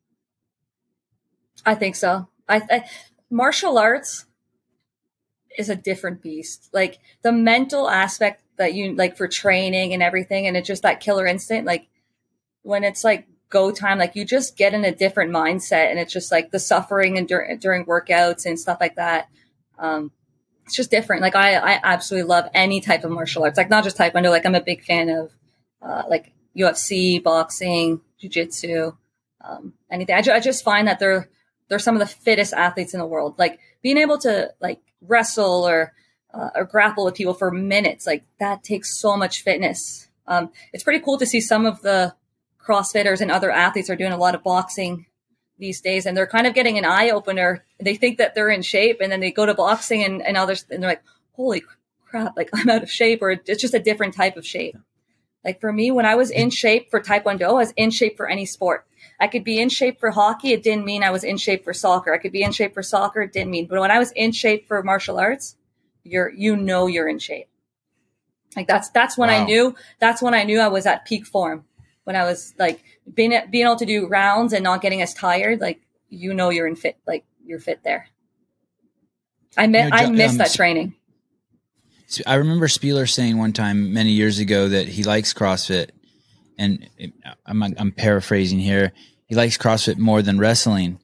I 1.64 1.74
think 1.74 1.96
so. 1.96 2.28
I, 2.48 2.62
I 2.70 2.84
martial 3.30 3.78
arts 3.78 4.26
is 5.56 5.70
a 5.70 5.76
different 5.76 6.22
beast. 6.22 6.68
Like 6.74 6.98
the 7.22 7.32
mental 7.32 7.88
aspect 7.88 8.42
that 8.58 8.74
you 8.74 8.94
like 8.94 9.16
for 9.16 9.28
training 9.28 9.94
and 9.94 10.02
everything, 10.02 10.46
and 10.46 10.58
it's 10.58 10.68
just 10.68 10.82
that 10.82 11.00
killer 11.00 11.26
instinct. 11.26 11.66
Like 11.66 11.88
when 12.62 12.84
it's 12.84 13.02
like 13.02 13.26
go 13.50 13.72
time, 13.72 13.98
like 13.98 14.16
you 14.16 14.24
just 14.24 14.56
get 14.56 14.72
in 14.72 14.84
a 14.84 14.94
different 14.94 15.32
mindset, 15.32 15.90
and 15.90 15.98
it's 15.98 16.12
just 16.12 16.32
like 16.32 16.50
the 16.50 16.58
suffering 16.58 17.18
and 17.18 17.28
dur- 17.28 17.56
during 17.60 17.84
workouts 17.84 18.46
and 18.46 18.58
stuff 18.58 18.78
like 18.80 18.94
that. 18.94 19.28
Um, 19.78 20.12
it's 20.64 20.76
just 20.76 20.90
different. 20.90 21.20
Like 21.20 21.34
I, 21.34 21.56
I 21.56 21.80
absolutely 21.82 22.28
love 22.28 22.48
any 22.54 22.80
type 22.80 23.04
of 23.04 23.10
martial 23.10 23.42
arts. 23.42 23.58
Like 23.58 23.70
not 23.70 23.84
just 23.84 23.98
taekwondo. 23.98 24.30
Like 24.30 24.46
I'm 24.46 24.54
a 24.54 24.62
big 24.62 24.84
fan 24.84 25.08
of 25.10 25.32
uh, 25.82 26.04
like 26.08 26.32
UFC, 26.56 27.22
boxing, 27.22 28.00
jujitsu, 28.22 28.96
um, 29.44 29.74
anything. 29.90 30.14
I, 30.14 30.22
ju- 30.22 30.32
I 30.32 30.40
just 30.40 30.64
find 30.64 30.86
that 30.86 31.00
they're 31.00 31.28
they're 31.68 31.78
some 31.80 31.96
of 31.96 32.00
the 32.00 32.06
fittest 32.14 32.52
athletes 32.52 32.94
in 32.94 33.00
the 33.00 33.06
world. 33.06 33.34
Like 33.38 33.58
being 33.82 33.98
able 33.98 34.18
to 34.18 34.52
like 34.60 34.80
wrestle 35.00 35.66
or 35.66 35.92
uh, 36.32 36.50
or 36.54 36.64
grapple 36.64 37.04
with 37.04 37.14
people 37.14 37.34
for 37.34 37.50
minutes, 37.50 38.06
like 38.06 38.24
that 38.38 38.62
takes 38.62 39.00
so 39.00 39.16
much 39.16 39.42
fitness. 39.42 40.08
Um, 40.28 40.50
it's 40.72 40.84
pretty 40.84 41.00
cool 41.00 41.18
to 41.18 41.26
see 41.26 41.40
some 41.40 41.66
of 41.66 41.82
the 41.82 42.14
CrossFitters 42.70 43.20
and 43.20 43.30
other 43.30 43.50
athletes 43.50 43.90
are 43.90 43.96
doing 43.96 44.12
a 44.12 44.16
lot 44.16 44.34
of 44.34 44.44
boxing 44.44 45.06
these 45.58 45.80
days, 45.80 46.06
and 46.06 46.16
they're 46.16 46.26
kind 46.26 46.46
of 46.46 46.54
getting 46.54 46.78
an 46.78 46.84
eye 46.84 47.10
opener. 47.10 47.64
They 47.80 47.96
think 47.96 48.18
that 48.18 48.34
they're 48.34 48.48
in 48.48 48.62
shape, 48.62 48.98
and 49.00 49.10
then 49.10 49.20
they 49.20 49.32
go 49.32 49.44
to 49.44 49.54
boxing, 49.54 50.04
and, 50.04 50.22
and 50.22 50.36
others, 50.36 50.64
and 50.70 50.82
they're 50.82 50.90
like, 50.90 51.02
"Holy 51.32 51.64
crap! 52.06 52.36
Like 52.36 52.50
I'm 52.54 52.68
out 52.68 52.82
of 52.82 52.90
shape," 52.90 53.22
or 53.22 53.32
it's 53.32 53.60
just 53.60 53.74
a 53.74 53.80
different 53.80 54.14
type 54.14 54.36
of 54.36 54.46
shape. 54.46 54.76
Like 55.44 55.60
for 55.60 55.72
me, 55.72 55.90
when 55.90 56.06
I 56.06 56.14
was 56.14 56.30
in 56.30 56.50
shape 56.50 56.90
for 56.90 57.00
Taekwondo, 57.00 57.48
I 57.48 57.52
was 57.52 57.72
in 57.76 57.90
shape 57.90 58.16
for 58.16 58.28
any 58.28 58.46
sport. 58.46 58.86
I 59.18 59.26
could 59.26 59.44
be 59.44 59.58
in 59.58 59.70
shape 59.70 59.98
for 59.98 60.10
hockey. 60.10 60.52
It 60.52 60.62
didn't 60.62 60.84
mean 60.84 61.02
I 61.02 61.10
was 61.10 61.24
in 61.24 61.38
shape 61.38 61.64
for 61.64 61.72
soccer. 61.72 62.14
I 62.14 62.18
could 62.18 62.32
be 62.32 62.42
in 62.42 62.52
shape 62.52 62.74
for 62.74 62.82
soccer. 62.82 63.22
It 63.22 63.32
didn't 63.32 63.50
mean, 63.50 63.66
but 63.66 63.80
when 63.80 63.90
I 63.90 63.98
was 63.98 64.12
in 64.12 64.32
shape 64.32 64.68
for 64.68 64.82
martial 64.82 65.18
arts, 65.18 65.56
you're, 66.04 66.30
you 66.30 66.56
know, 66.56 66.86
you're 66.86 67.08
in 67.08 67.18
shape. 67.18 67.48
Like 68.54 68.66
that's, 68.66 68.90
that's 68.90 69.16
when 69.16 69.30
I 69.30 69.44
knew, 69.44 69.74
that's 69.98 70.20
when 70.20 70.34
I 70.34 70.42
knew 70.42 70.58
I 70.58 70.68
was 70.68 70.84
at 70.84 71.06
peak 71.06 71.24
form. 71.24 71.64
When 72.04 72.16
I 72.16 72.24
was 72.24 72.54
like 72.58 72.82
being, 73.14 73.32
being 73.50 73.66
able 73.66 73.76
to 73.76 73.86
do 73.86 74.06
rounds 74.08 74.52
and 74.52 74.64
not 74.64 74.80
getting 74.82 75.02
as 75.02 75.14
tired, 75.14 75.60
like, 75.60 75.80
you 76.08 76.34
know, 76.34 76.50
you're 76.50 76.66
in 76.66 76.76
fit, 76.76 76.96
like 77.06 77.24
you're 77.44 77.60
fit 77.60 77.82
there. 77.84 78.08
I 79.56 79.66
mi- 79.66 79.78
You 79.80 79.90
know, 79.90 79.96
I 79.96 80.04
Jo- 80.06 80.10
miss 80.12 80.32
um, 80.32 80.38
that 80.38 80.52
training. 80.52 80.94
So 82.06 82.22
I 82.26 82.34
remember 82.34 82.66
Spealler 82.66 83.08
saying 83.08 83.38
one 83.38 83.52
time 83.52 83.92
many 83.92 84.10
years 84.10 84.38
ago 84.38 84.68
that 84.68 84.88
he 84.88 85.04
likes 85.04 85.32
CrossFit, 85.32 85.90
and 86.58 86.88
it- 86.98 87.12
I'm 87.46 87.62
I'm 87.62 87.92
paraphrasing 87.92 88.58
here. 88.58 88.92
He 89.26 89.34
likes 89.36 89.56
CrossFit 89.56 89.96
more 89.98 90.22
than 90.22 90.38
wrestling, 90.38 90.98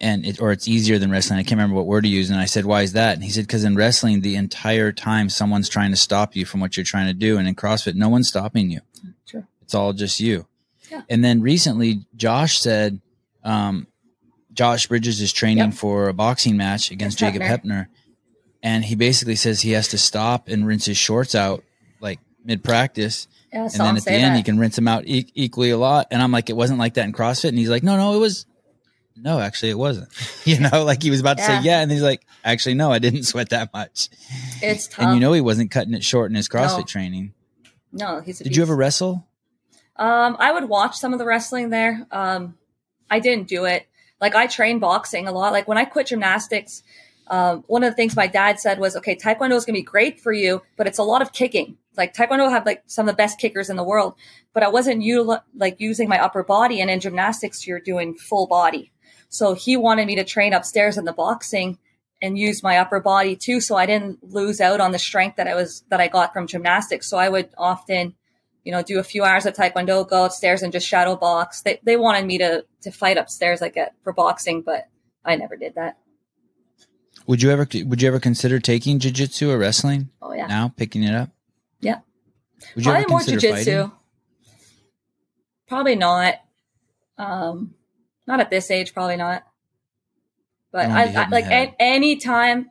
and 0.00 0.24
it 0.24 0.40
or 0.40 0.52
it's 0.52 0.68
easier 0.68 0.98
than 0.98 1.10
wrestling. 1.10 1.40
I 1.40 1.42
can't 1.42 1.52
remember 1.58 1.74
what 1.74 1.86
word 1.86 2.04
he 2.04 2.10
used, 2.12 2.30
and 2.30 2.38
I 2.38 2.44
said, 2.44 2.64
"Why 2.66 2.82
is 2.82 2.92
that?" 2.92 3.14
And 3.14 3.24
he 3.24 3.30
said, 3.30 3.46
"Because 3.48 3.64
in 3.64 3.74
wrestling, 3.74 4.20
the 4.20 4.36
entire 4.36 4.92
time 4.92 5.28
someone's 5.28 5.68
trying 5.68 5.90
to 5.90 5.96
stop 5.96 6.36
you 6.36 6.44
from 6.44 6.60
what 6.60 6.76
you're 6.76 6.84
trying 6.84 7.06
to 7.08 7.14
do, 7.14 7.36
and 7.38 7.48
in 7.48 7.56
CrossFit, 7.56 7.94
no 7.96 8.08
one's 8.08 8.28
stopping 8.28 8.70
you. 8.70 8.80
True. 9.26 9.46
It's 9.74 9.80
all 9.80 9.92
just 9.92 10.20
you." 10.20 10.46
Yeah. 10.90 11.02
And 11.08 11.24
then 11.24 11.40
recently, 11.40 12.04
Josh 12.14 12.60
said, 12.60 13.00
um, 13.42 13.86
Josh 14.52 14.86
Bridges 14.86 15.20
is 15.20 15.32
training 15.32 15.64
Yep. 15.64 15.74
for 15.74 16.08
a 16.08 16.12
boxing 16.14 16.56
match 16.56 16.90
against 16.92 17.18
Jacob 17.18 17.42
Heppner. 17.42 17.62
Heppner 17.64 17.86
and 18.62 18.84
he 18.84 18.94
basically 18.94 19.34
says 19.36 19.60
he 19.60 19.72
has 19.72 19.88
to 19.88 19.98
stop 19.98 20.48
and 20.48 20.66
rinse 20.66 20.86
his 20.86 20.96
shorts 20.96 21.34
out 21.34 21.62
like 22.00 22.18
mid 22.44 22.62
practice, 22.64 23.26
Yeah, 23.52 23.64
and 23.64 23.72
then 23.72 23.96
at 23.96 24.04
the 24.04 24.12
end 24.12 24.34
that. 24.34 24.36
he 24.38 24.42
can 24.42 24.58
rinse 24.58 24.76
them 24.76 24.86
out 24.88 25.06
e- 25.06 25.30
equally 25.34 25.68
a 25.70 25.76
lot. 25.76 26.06
And 26.10 26.22
I'm 26.22 26.30
like, 26.32 26.48
it 26.48 26.56
wasn't 26.56 26.78
like 26.78 26.94
that 26.94 27.04
in 27.04 27.12
CrossFit, 27.12 27.48
and 27.50 27.58
he's 27.58 27.68
like, 27.68 27.82
no, 27.82 27.96
no, 27.96 28.14
it 28.14 28.18
was. 28.20 28.46
No, 29.16 29.38
actually, 29.38 29.70
it 29.70 29.78
wasn't. 29.78 30.08
you 30.46 30.60
know, 30.60 30.84
like 30.84 31.02
he 31.02 31.10
was 31.10 31.20
about 31.20 31.36
to 31.38 31.42
Yeah. 31.42 31.60
say 31.60 31.66
yeah, 31.66 31.80
and 31.80 31.90
he's 31.90 32.02
like, 32.02 32.22
actually, 32.44 32.74
no, 32.74 32.90
I 32.92 32.98
didn't 33.00 33.22
sweat 33.32 33.50
that 33.50 33.72
much. 33.74 34.08
it's 34.62 34.86
tough. 34.88 35.04
And 35.04 35.14
you 35.14 35.20
know, 35.20 35.32
he 35.32 35.40
wasn't 35.42 35.70
cutting 35.70 35.92
it 35.94 36.04
short 36.04 36.30
in 36.30 36.34
his 36.36 36.48
CrossFit 36.48 36.78
No. 36.78 36.84
training. 36.84 37.34
no, 37.92 38.20
he's 38.20 38.40
a 38.40 38.44
Did 38.44 38.56
you 38.56 38.62
ever 38.62 38.74
wrestle? 38.76 39.26
Um, 39.96 40.36
I 40.38 40.52
would 40.52 40.68
watch 40.68 40.96
some 40.96 41.12
of 41.12 41.18
the 41.18 41.24
wrestling 41.24 41.70
there. 41.70 42.06
Um, 42.10 42.56
I 43.10 43.20
didn't 43.20 43.48
do 43.48 43.64
it. 43.64 43.86
Like 44.20 44.34
I 44.34 44.46
trained 44.46 44.80
boxing 44.80 45.26
a 45.26 45.32
lot. 45.32 45.52
Like 45.52 45.68
when 45.68 45.78
I 45.78 45.84
quit 45.84 46.08
gymnastics, 46.08 46.82
um, 47.28 47.64
one 47.66 47.82
of 47.84 47.90
the 47.90 47.96
things 47.96 48.16
my 48.16 48.26
dad 48.26 48.60
said 48.60 48.78
was, 48.78 48.96
okay, 48.96 49.16
Taekwondo 49.16 49.54
is 49.54 49.64
going 49.64 49.74
to 49.74 49.80
be 49.80 49.82
great 49.82 50.20
for 50.20 50.32
you, 50.32 50.62
but 50.76 50.86
it's 50.86 50.98
a 50.98 51.02
lot 51.02 51.22
of 51.22 51.32
kicking. 51.32 51.78
Like 51.96 52.14
Taekwondo 52.14 52.50
have 52.50 52.66
like 52.66 52.82
some 52.86 53.08
of 53.08 53.12
the 53.12 53.16
best 53.16 53.38
kickers 53.38 53.70
in 53.70 53.76
the 53.76 53.84
world, 53.84 54.14
but 54.52 54.62
I 54.62 54.68
wasn't 54.68 55.02
you 55.02 55.38
like 55.54 55.80
using 55.80 56.08
my 56.08 56.18
upper 56.18 56.42
body. 56.42 56.80
And 56.80 56.90
in 56.90 57.00
gymnastics, 57.00 57.66
you're 57.66 57.80
doing 57.80 58.14
full 58.14 58.46
body. 58.46 58.92
So 59.28 59.54
he 59.54 59.76
wanted 59.76 60.06
me 60.06 60.16
to 60.16 60.24
train 60.24 60.52
upstairs 60.52 60.98
in 60.98 61.04
the 61.04 61.12
boxing 61.12 61.78
and 62.20 62.38
use 62.38 62.62
my 62.62 62.78
upper 62.78 63.00
body 63.00 63.36
too. 63.36 63.60
So 63.60 63.76
I 63.76 63.86
didn't 63.86 64.22
lose 64.22 64.60
out 64.60 64.80
on 64.80 64.92
the 64.92 64.98
strength 64.98 65.36
that 65.36 65.48
I 65.48 65.54
was, 65.54 65.84
that 65.88 66.00
I 66.00 66.08
got 66.08 66.32
from 66.32 66.46
gymnastics. 66.46 67.08
So 67.08 67.16
I 67.16 67.28
would 67.28 67.50
often, 67.56 68.14
you 68.64 68.72
know, 68.72 68.82
do 68.82 68.98
a 68.98 69.04
few 69.04 69.24
hours 69.24 69.46
of 69.46 69.54
taekwondo, 69.54 70.08
go 70.08 70.24
upstairs 70.24 70.62
and 70.62 70.72
just 70.72 70.86
shadow 70.86 71.16
box. 71.16 71.62
They 71.62 71.80
they 71.82 71.96
wanted 71.96 72.24
me 72.26 72.38
to 72.38 72.64
to 72.82 72.90
fight 72.90 73.18
upstairs 73.18 73.60
like 73.60 73.76
at, 73.76 73.94
for 74.02 74.12
boxing, 74.12 74.62
but 74.62 74.88
I 75.24 75.36
never 75.36 75.56
did 75.56 75.74
that. 75.74 75.98
Would 77.26 77.42
you 77.42 77.50
ever 77.50 77.66
would 77.86 78.02
you 78.02 78.08
ever 78.08 78.20
consider 78.20 78.58
taking 78.58 78.98
jiu-jitsu 78.98 79.50
or 79.50 79.58
wrestling 79.58 80.10
Oh 80.20 80.32
yeah, 80.32 80.46
now, 80.46 80.72
picking 80.76 81.02
it 81.02 81.14
up? 81.14 81.30
Yeah. 81.80 82.00
Would 82.74 82.84
you 82.84 82.92
probably 82.92 83.02
ever 83.02 83.10
more 83.10 83.20
jujitsu. 83.20 83.92
Probably 85.66 85.96
not. 85.96 86.34
Um, 87.18 87.74
not 88.26 88.40
at 88.40 88.50
this 88.50 88.70
age. 88.70 88.94
Probably 88.94 89.16
not. 89.16 89.44
But 90.72 90.86
I, 90.86 91.06
hit 91.06 91.16
I 91.16 91.28
like 91.28 91.46
a, 91.46 91.74
any 91.78 92.16
time. 92.16 92.70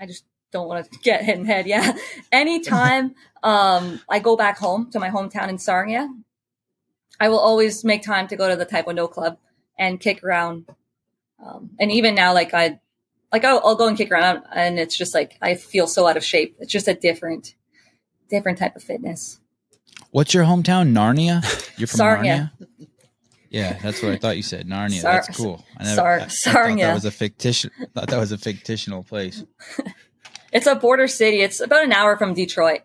I 0.00 0.06
just 0.06 0.24
don't 0.52 0.68
want 0.68 0.90
to 0.90 0.98
get 1.00 1.24
hit 1.24 1.36
in 1.36 1.42
the 1.42 1.48
head. 1.48 1.66
Yeah. 1.66 1.96
Anytime 2.32 3.14
um, 3.42 4.00
I 4.08 4.18
go 4.18 4.36
back 4.36 4.58
home 4.58 4.90
to 4.92 5.00
my 5.00 5.10
hometown 5.10 5.48
in 5.48 5.58
Sarnia, 5.58 6.08
I 7.20 7.28
will 7.28 7.38
always 7.38 7.84
make 7.84 8.02
time 8.02 8.28
to 8.28 8.36
go 8.36 8.48
to 8.48 8.56
the 8.56 8.66
Taekwondo 8.66 9.10
club 9.10 9.38
and 9.78 10.00
kick 10.00 10.22
around. 10.22 10.66
Um, 11.44 11.70
and 11.78 11.90
even 11.90 12.14
now, 12.14 12.32
like 12.34 12.54
I, 12.54 12.80
like 13.32 13.44
I'll, 13.44 13.60
I'll, 13.64 13.76
go 13.76 13.86
and 13.86 13.96
kick 13.96 14.10
around, 14.10 14.42
and 14.54 14.78
it's 14.78 14.96
just 14.96 15.14
like 15.14 15.36
I 15.42 15.54
feel 15.54 15.86
so 15.86 16.06
out 16.06 16.16
of 16.16 16.24
shape. 16.24 16.56
It's 16.58 16.72
just 16.72 16.88
a 16.88 16.94
different, 16.94 17.54
different 18.30 18.58
type 18.58 18.74
of 18.74 18.82
fitness. 18.82 19.38
What's 20.10 20.32
your 20.32 20.44
hometown? 20.44 20.92
Narnia. 20.92 21.42
You're 21.78 21.86
from 21.86 21.98
Sarnia. 21.98 22.52
Narnia. 22.60 22.88
Yeah, 23.50 23.78
that's 23.82 24.02
what 24.02 24.12
I 24.12 24.16
thought 24.16 24.36
you 24.36 24.42
said. 24.42 24.66
Narnia. 24.66 25.00
Sar- 25.00 25.12
that's 25.12 25.36
cool. 25.36 25.64
I 25.76 25.84
never, 25.84 25.96
Sar- 25.96 26.10
I, 26.10 26.16
I 26.16 26.18
thought 26.20 26.32
Sarnia. 26.32 26.86
that 26.86 26.94
was 26.94 27.04
a 27.04 27.10
fictitious. 27.10 27.70
Thought 27.94 28.08
that 28.08 28.18
was 28.18 28.32
a 28.32 28.38
fictional 28.38 29.02
place. 29.02 29.44
It's 30.52 30.66
a 30.66 30.74
border 30.74 31.08
city. 31.08 31.40
It's 31.40 31.60
about 31.60 31.84
an 31.84 31.92
hour 31.92 32.16
from 32.16 32.34
Detroit. 32.34 32.80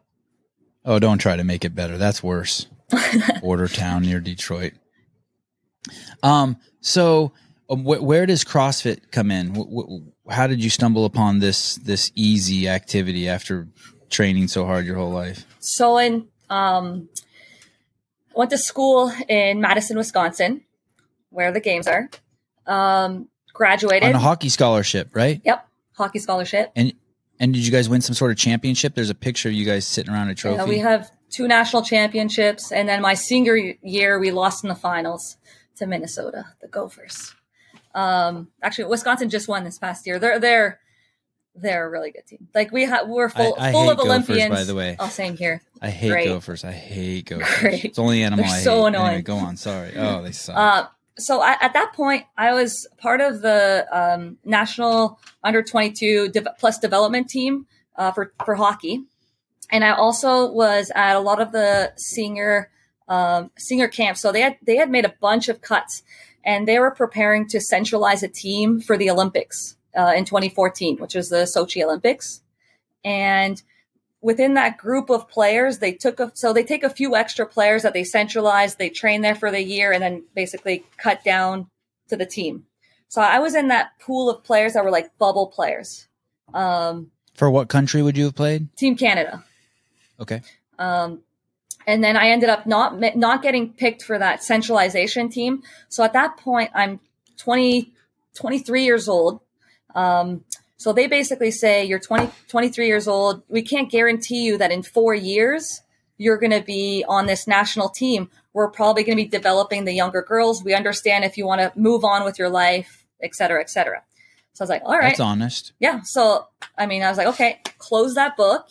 Oh, 0.86 1.00
don't 1.00 1.18
try 1.18 1.36
to 1.36 1.44
make 1.44 1.64
it 1.66 1.74
better. 1.76 1.98
That's 1.98 2.22
worse. 2.22 2.68
Border 3.42 3.68
town 3.68 4.04
near 4.04 4.20
Detroit. 4.20 4.74
Um. 6.22 6.58
So, 6.82 7.34
um, 7.70 7.84
wh- 7.84 8.04
where 8.04 8.26
does 8.26 8.44
CrossFit 8.44 9.12
come 9.12 9.32
in? 9.32 9.56
Wh- 9.56 9.68
wh- 10.28 10.32
how 10.34 10.48
did 10.48 10.64
you 10.64 10.70
stumble 10.70 11.06
upon 11.06 11.40
this 11.40 11.76
this 11.76 12.12
easy 12.16 12.68
activity 12.68 13.28
after 13.28 13.68
training 14.10 14.48
so 14.48 14.66
hard 14.66 14.86
your 14.86 14.96
whole 14.96 15.12
life? 15.12 15.46
So 15.60 15.98
in 15.98 16.28
um, 16.50 17.10
went 18.36 18.52
to 18.52 18.58
school 18.58 19.12
in 19.28 19.60
Madison, 19.62 19.98
Wisconsin, 19.98 20.62
where 21.30 21.52
the 21.52 21.60
games 21.60 21.88
are. 21.88 22.10
Um, 22.66 23.28
graduated. 23.54 24.10
On 24.10 24.16
a 24.16 24.20
hockey 24.20 24.50
scholarship, 24.50 25.10
right? 25.14 25.42
Yep, 25.44 25.68
hockey 25.94 26.20
scholarship. 26.20 26.72
And 26.76 26.94
and 27.40 27.54
did 27.54 27.66
you 27.66 27.72
guys 27.72 27.90
win 27.90 28.02
some 28.02 28.14
sort 28.16 28.32
of 28.32 28.38
championship? 28.38 28.96
There's 28.96 29.10
a 29.10 29.16
picture 29.16 29.50
of 29.50 29.56
you 29.56 29.66
guys 29.66 29.86
sitting 29.88 30.14
around 30.14 30.30
a 30.30 30.36
trophy. 30.36 30.58
Yeah, 30.58 30.66
we 30.66 30.80
have 30.80 31.12
two 31.30 31.48
national 31.48 31.82
championships, 31.84 32.72
and 32.72 32.88
then 32.88 33.02
my 33.02 33.14
senior 33.14 33.56
year 33.82 34.20
we 34.20 34.32
lost 34.32 34.64
in 34.64 34.70
the 34.70 34.76
finals 34.76 35.38
to 35.78 35.88
Minnesota, 35.88 36.46
the 36.62 36.68
Gophers. 36.68 37.34
Um, 37.96 38.50
actually, 38.62 38.86
Wisconsin 38.86 39.30
just 39.30 39.48
won 39.48 39.64
this 39.64 39.78
past 39.78 40.06
year. 40.08 40.20
They're 40.20 40.40
they're 40.40 40.80
they're 41.56 41.86
a 41.86 41.90
really 41.90 42.12
good 42.12 42.26
team. 42.26 42.48
Like 42.56 42.72
we 42.72 42.84
have, 42.86 43.08
we're 43.08 43.30
full 43.30 43.56
I 43.60 43.72
full 43.72 43.84
hate 43.84 43.92
of 43.92 43.98
Gophers, 43.98 44.10
Olympians. 44.10 44.50
by 44.50 44.64
the 44.64 44.76
way. 44.76 44.96
oh, 45.00 45.08
same 45.08 45.38
here. 45.38 45.62
I 45.82 45.90
hate 45.90 46.10
Great. 46.10 46.28
gophers. 46.28 46.64
I 46.64 46.72
hate 46.72 47.26
gophers. 47.26 47.60
Great. 47.60 47.86
It's 47.86 47.96
the 47.98 48.02
only 48.02 48.24
animal 48.24 48.46
They're 48.46 48.56
I 48.56 48.60
so 48.60 48.72
hate. 48.86 48.96
Anyway, 48.96 49.04
annoying. 49.10 49.24
go 49.24 49.36
on. 49.38 49.58
Sorry. 49.58 49.94
Oh, 49.96 50.24
they 50.24 50.32
suck. 50.32 50.56
Uh, 50.58 50.88
so 51.18 51.42
I, 51.42 51.58
at 51.62 51.74
that 51.74 51.94
point, 51.94 52.26
I 52.38 52.54
was 52.54 52.88
part 52.98 53.22
of 53.22 53.42
the 53.42 53.86
um, 53.92 54.38
national 54.44 55.20
under 55.44 55.62
22 55.62 56.30
de- 56.30 56.54
plus 56.58 56.80
development 56.80 57.30
team 57.30 57.68
uh, 57.96 58.12
for, 58.12 58.34
for 58.46 58.56
hockey. 58.56 59.04
And 59.70 59.84
I 59.84 59.92
also 59.92 60.52
was 60.52 60.92
at 60.96 61.16
a 61.16 61.20
lot 61.20 61.42
of 61.42 61.52
the 61.52 61.94
senior, 61.98 62.70
um, 63.08 63.52
senior 63.58 63.88
camps. 63.88 64.22
So 64.22 64.32
they 64.32 64.42
had, 64.42 64.58
they 64.64 64.76
had 64.76 64.90
made 64.90 65.06
a 65.06 65.14
bunch 65.22 65.50
of 65.50 65.62
cuts 65.62 66.04
and 66.44 66.68
they 66.68 66.80
were 66.80 66.92
preparing 66.92 67.48
to 67.50 67.62
centralize 67.62 68.24
a 68.24 68.28
team 68.28 68.82
for 68.82 68.98
the 68.98 69.10
Olympics 69.10 69.78
uh, 69.98 70.14
in 70.16 70.26
2014, 70.26 70.98
which 70.98 71.16
was 71.16 71.30
the 71.30 71.44
Sochi 71.44 71.84
Olympics. 71.84 72.42
And 73.06 73.62
within 74.24 74.56
that 74.56 74.78
group 74.78 75.10
of 75.10 75.30
players, 75.30 75.80
they 75.80 75.92
took 75.92 76.20
a, 76.20 76.32
so 76.34 76.54
they 76.54 76.64
take 76.64 76.84
a 76.84 76.90
few 76.90 77.16
extra 77.16 77.46
players 77.46 77.84
that 77.84 77.94
they 77.94 78.04
centralize, 78.04 78.76
they 78.76 78.90
train 78.90 79.22
there 79.22 79.36
for 79.36 79.52
the 79.52 79.62
year, 79.62 79.92
and 79.92 80.02
then 80.02 80.24
basically 80.34 80.86
cut 80.98 81.24
down 81.24 81.68
to 82.08 82.16
the 82.16 82.26
team. 82.26 82.66
So 83.10 83.22
I 83.22 83.40
was 83.40 83.54
in 83.54 83.68
that 83.68 83.92
pool 84.00 84.30
of 84.30 84.44
players 84.44 84.74
that 84.74 84.84
were 84.84 84.92
like 84.92 85.16
bubble 85.20 85.48
players. 85.48 86.08
Um, 86.54 87.12
For 87.36 87.52
what 87.52 87.68
country 87.68 88.02
would 88.02 88.18
you 88.18 88.26
have 88.26 88.36
played? 88.36 88.76
Team 88.76 88.96
Canada. 88.96 89.44
Okay. 90.20 90.42
Um, 90.80 91.22
and 91.86 92.04
then 92.04 92.16
I 92.16 92.30
ended 92.30 92.50
up 92.50 92.66
not 92.66 93.00
not 93.16 93.44
getting 93.44 93.74
picked 93.74 94.04
for 94.04 94.18
that 94.18 94.44
centralization 94.44 95.30
team. 95.30 95.64
So 95.90 96.04
at 96.04 96.14
that 96.14 96.38
point, 96.38 96.72
I'm 96.74 97.02
20, 97.38 97.92
23 98.36 98.84
years 98.86 99.10
old. 99.10 99.42
Um, 99.94 100.46
so 100.78 100.92
they 100.94 101.08
basically 101.08 101.52
say 101.52 101.86
you're 101.86 102.00
20, 102.00 102.30
23 102.48 102.88
years 102.88 103.08
old. 103.08 103.44
We 103.48 103.62
can't 103.62 103.90
guarantee 103.90 104.44
you 104.44 104.58
that 104.58 104.72
in 104.72 104.84
four 104.84 105.14
years 105.14 105.82
you're 106.18 106.38
going 106.38 106.52
to 106.52 106.62
be 106.62 107.04
on 107.08 107.26
this 107.26 107.48
national 107.48 107.90
team. 107.90 108.30
We're 108.54 108.70
probably 108.70 109.04
going 109.04 109.18
to 109.18 109.24
be 109.24 109.30
developing 109.30 109.86
the 109.86 109.94
younger 109.94 110.22
girls. 110.22 110.64
We 110.64 110.74
understand 110.74 111.26
if 111.26 111.38
you 111.38 111.46
want 111.46 111.62
to 111.62 111.72
move 111.80 112.04
on 112.04 112.24
with 112.24 112.38
your 112.38 112.50
life, 112.50 113.06
et 113.22 113.36
cetera, 113.36 113.60
et 113.62 113.70
cetera. 113.70 114.04
So 114.54 114.62
I 114.62 114.64
was 114.64 114.70
like, 114.70 114.82
all 114.86 114.94
right, 114.94 115.10
That's 115.10 115.20
honest. 115.20 115.74
yeah. 115.80 116.02
So 116.04 116.48
I 116.78 116.86
mean, 116.86 117.02
I 117.02 117.10
was 117.10 117.18
like, 117.18 117.28
okay, 117.28 117.60
close 117.80 118.16
that 118.16 118.38
book. 118.38 118.68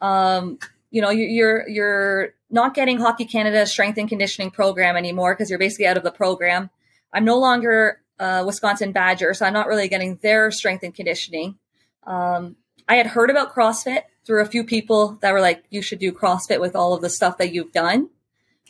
Um, 0.00 0.58
you 0.90 1.00
know, 1.00 1.10
you, 1.10 1.24
you're 1.24 1.68
you're 1.68 2.34
not 2.50 2.74
getting 2.74 2.98
Hockey 2.98 3.24
Canada 3.24 3.64
strength 3.66 3.96
and 3.96 4.08
conditioning 4.08 4.50
program 4.50 4.96
anymore 4.96 5.34
because 5.34 5.48
you're 5.48 5.58
basically 5.58 5.86
out 5.86 5.96
of 5.96 6.02
the 6.02 6.10
program. 6.10 6.70
I'm 7.12 7.24
no 7.24 7.38
longer 7.38 7.99
uh, 8.20 8.44
Wisconsin 8.46 8.92
Badger, 8.92 9.34
so 9.34 9.46
I'm 9.46 9.54
not 9.54 9.66
really 9.66 9.88
getting 9.88 10.16
their 10.16 10.50
strength 10.50 10.84
and 10.84 10.94
conditioning. 10.94 11.56
Um, 12.04 12.56
I 12.86 12.96
had 12.96 13.06
heard 13.06 13.30
about 13.30 13.54
CrossFit 13.54 14.02
through 14.26 14.42
a 14.42 14.46
few 14.46 14.62
people 14.62 15.18
that 15.22 15.32
were 15.32 15.40
like, 15.40 15.64
you 15.70 15.80
should 15.80 15.98
do 15.98 16.12
CrossFit 16.12 16.60
with 16.60 16.76
all 16.76 16.92
of 16.92 17.00
the 17.00 17.08
stuff 17.10 17.38
that 17.38 17.52
you've 17.52 17.72
done. 17.72 18.10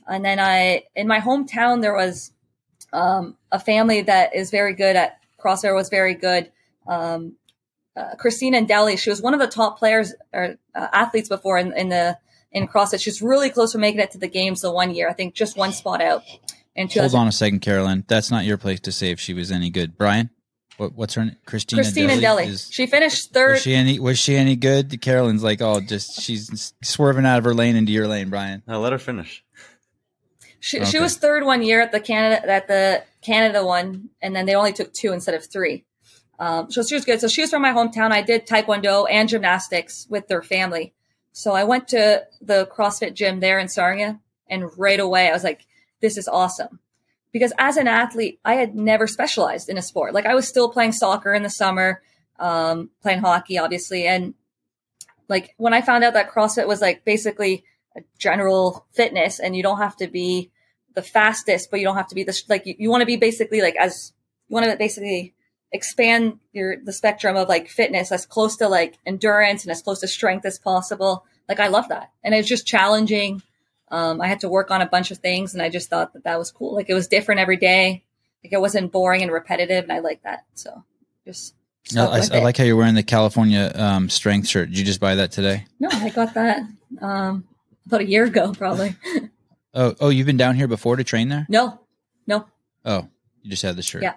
And 0.07 0.25
then 0.25 0.39
I, 0.39 0.85
in 0.95 1.07
my 1.09 1.19
hometown, 1.21 1.83
there 1.83 1.95
was 1.95 2.33
um, 2.93 3.37
a 3.51 3.59
family 3.59 4.03
that 4.03 4.35
is 4.35 4.51
very 4.51 4.75
good 4.75 4.97
at 4.97 5.19
CrossFit, 5.39 5.75
was 5.75 5.89
very 5.89 6.15
good. 6.15 6.51
Um, 6.87 7.37
uh, 7.97 8.15
Christina 8.17 8.65
Deli, 8.65 8.97
she 8.97 9.11
was 9.11 9.21
one 9.21 9.35
of 9.35 9.41
the 9.41 9.47
top 9.49 9.79
players 9.79 10.15
or 10.33 10.57
uh, 10.75 10.87
athletes 10.93 11.29
before 11.29 11.59
in, 11.59 11.73
in 11.73 11.89
the 11.89 12.19
in 12.53 12.69
CrossFit. 12.69 13.01
She's 13.01 13.21
really 13.21 13.51
close 13.51 13.73
to 13.73 13.79
making 13.79 14.01
it 14.01 14.13
to 14.13 14.19
the 14.19 14.29
games 14.29 14.61
the 14.61 14.73
one 14.73 14.95
year. 14.95 15.09
I 15.09 15.13
think 15.13 15.35
just 15.35 15.57
one 15.57 15.73
spot 15.73 16.01
out. 16.01 16.23
In 16.77 16.89
Hold 16.89 17.15
on 17.15 17.27
a 17.27 17.33
second, 17.33 17.61
Carolyne. 17.61 18.05
That's 18.07 18.31
not 18.31 18.45
your 18.45 18.57
place 18.57 18.81
to 18.81 18.93
say 18.93 19.11
if 19.11 19.19
she 19.21 19.35
was 19.35 19.51
any 19.51 19.71
good. 19.71 19.99
Brian, 19.99 20.31
what, 20.77 20.95
what's 20.95 21.15
her 21.15 21.25
name? 21.25 21.37
Christina. 21.45 21.83
Christina 21.83 22.21
Deli. 22.21 22.47
Is- 22.47 22.69
she 22.71 22.87
finished 22.87 23.33
third. 23.35 23.53
was 23.53 23.63
she 23.63 23.75
any? 23.75 23.99
Was 23.99 24.19
she 24.19 24.37
any 24.37 24.57
good? 24.57 25.01
Carolyne's 25.03 25.43
like, 25.43 25.61
oh, 25.61 25.81
just 25.81 26.21
she's 26.21 26.73
swerving 26.83 27.27
out 27.27 27.39
of 27.39 27.45
her 27.45 27.55
lane 27.55 27.77
into 27.77 27.93
your 27.93 28.07
lane, 28.09 28.31
Brian. 28.31 28.63
Now 28.67 28.79
let 28.79 28.93
her 28.93 28.99
finish. 28.99 29.45
She, 30.61 30.79
Okay. 30.81 30.91
she 30.91 30.99
was 30.99 31.17
third 31.17 31.45
one 31.45 31.63
year 31.63 31.81
at 31.81 31.91
the 31.91 32.01
Canada 32.01 32.51
at 32.51 32.69
the 32.69 33.03
Canada 33.23 33.65
one, 33.65 34.11
and 34.23 34.37
then 34.37 34.47
they 34.47 34.55
only 34.55 34.73
took 34.73 34.93
two 34.93 35.13
instead 35.13 35.35
of 35.35 35.45
three. 35.45 35.85
Um, 36.39 36.71
so 36.71 36.83
she 36.83 36.95
was 36.95 37.05
good. 37.05 37.21
So 37.21 37.29
she 37.29 37.41
was 37.43 37.51
from 37.51 37.63
my 37.63 37.73
hometown. 37.73 38.13
I 38.13 38.23
did 38.23 38.47
taekwondo 38.47 39.07
and 39.11 39.29
gymnastics 39.29 40.07
with 40.09 40.29
their 40.29 40.43
family. 40.43 40.95
So 41.33 41.53
I 41.53 41.65
went 41.65 41.89
to 41.89 42.25
the 42.41 42.67
CrossFit 42.67 43.15
gym 43.15 43.41
there 43.41 43.59
in 43.59 43.69
Sarnia, 43.69 44.21
and 44.49 44.71
right 44.79 45.01
away 45.01 45.29
I 45.29 45.33
was 45.33 45.45
like, 45.45 45.67
"This 46.01 46.17
is 46.17 46.29
awesome." 46.29 46.81
Because 47.33 47.53
as 47.59 47.77
an 47.77 47.87
athlete, 47.87 48.41
I 48.45 48.55
had 48.55 48.75
never 48.75 49.07
specialized 49.07 49.69
in 49.69 49.79
a 49.79 49.83
sport. 49.83 50.15
Like 50.15 50.27
I 50.27 50.35
was 50.35 50.49
still 50.49 50.69
playing 50.69 50.93
soccer 50.93 51.33
in 51.33 51.45
the 51.45 51.51
summer, 51.51 52.03
um, 52.39 52.91
playing 53.03 53.21
hockey, 53.21 53.59
obviously, 53.59 54.07
and 54.07 54.35
like 55.29 55.55
when 55.57 55.73
I 55.73 55.81
found 55.81 56.05
out 56.05 56.15
that 56.15 56.31
CrossFit 56.31 56.67
was 56.67 56.81
like 56.81 57.05
basically 57.05 57.65
a 57.97 58.03
general 58.19 58.85
fitness 58.93 59.39
and 59.39 59.57
you 59.57 59.63
don't 59.63 59.79
have 59.79 59.97
to 59.97 60.09
be 60.09 60.51
the 60.95 61.03
fastest, 61.03 61.71
but 61.71 61.81
you 61.81 61.87
don't 61.87 61.97
have 61.97 62.09
to 62.09 62.15
be 62.15 62.25
the, 62.25 62.43
like, 62.49 62.67
you, 62.67 62.75
you 62.79 62.91
want 62.91 63.03
to 63.03 63.07
be 63.07 63.17
basically 63.17 63.63
like 63.63 63.77
as, 63.77 64.13
you 64.49 64.55
want 64.55 64.69
to 64.69 64.77
basically 64.77 65.35
expand 65.73 66.41
your, 66.53 66.77
the 66.83 66.93
spectrum 66.93 67.37
of 67.37 67.49
like 67.49 67.69
fitness 67.69 68.11
as 68.11 68.27
close 68.27 68.57
to 68.57 68.69
like 68.69 68.99
endurance 69.07 69.63
and 69.63 69.71
as 69.71 69.83
close 69.83 70.01
to 70.01 70.09
strength 70.09 70.45
as 70.45 70.59
possible. 70.59 71.25
Like 71.49 71.61
I 71.61 71.69
love 71.69 71.89
that. 71.89 72.11
And 72.25 72.35
it's 72.35 72.49
just 72.49 72.67
challenging. 72.67 73.43
Um, 73.91 74.21
I 74.21 74.29
had 74.29 74.41
to 74.41 74.49
work 74.49 74.71
on 74.71 74.81
a 74.81 74.87
bunch 74.87 75.11
of 75.11 75.19
things 75.19 75.53
and 75.55 75.63
I 75.63 75.69
just 75.69 75.91
thought 75.91 76.13
that 76.13 76.25
that 76.25 76.39
was 76.39 76.51
cool. 76.53 76.75
Like 76.75 76.89
it 76.89 76.95
was 76.95 77.09
different 77.09 77.41
every 77.41 77.57
day. 77.57 78.05
Like 78.45 78.53
it 78.53 78.61
wasn't 78.61 78.93
boring 78.93 79.23
and 79.23 79.33
repetitive 79.33 79.85
and 79.85 79.93
I 79.93 79.99
like 79.99 80.23
that. 80.23 80.45
So 80.55 80.85
just, 81.25 81.55
No, 81.93 82.09
I, 82.09 82.21
I 82.33 82.41
like 82.41 82.57
how 82.57 82.65
you're 82.65 82.77
wearing 82.77 82.95
the 82.95 83.03
California 83.03 83.73
um, 83.75 84.09
strength 84.09 84.49
shirt. 84.49 84.69
Did 84.69 84.79
you 84.79 84.85
just 84.85 85.01
buy 85.01 85.17
that 85.17 85.33
today? 85.33 85.67
No, 85.79 85.89
I 85.93 86.11
got 86.11 86.35
that 86.35 86.63
um, 87.01 87.45
about 87.87 88.01
a 88.01 88.07
year 88.07 88.25
ago, 88.25 88.53
probably. 88.53 88.95
Oh, 89.73 89.95
oh, 90.01 90.09
you've 90.09 90.27
been 90.27 90.37
down 90.37 90.57
here 90.57 90.67
before 90.67 90.97
to 90.97 91.05
train 91.05 91.29
there? 91.29 91.47
no, 91.49 91.79
no. 92.27 92.45
Oh, 92.85 93.07
you 93.43 93.51
just 93.51 93.63
had 93.63 93.77
the 93.77 93.83
shirt. 93.83 94.03
Yeah. 94.03 94.15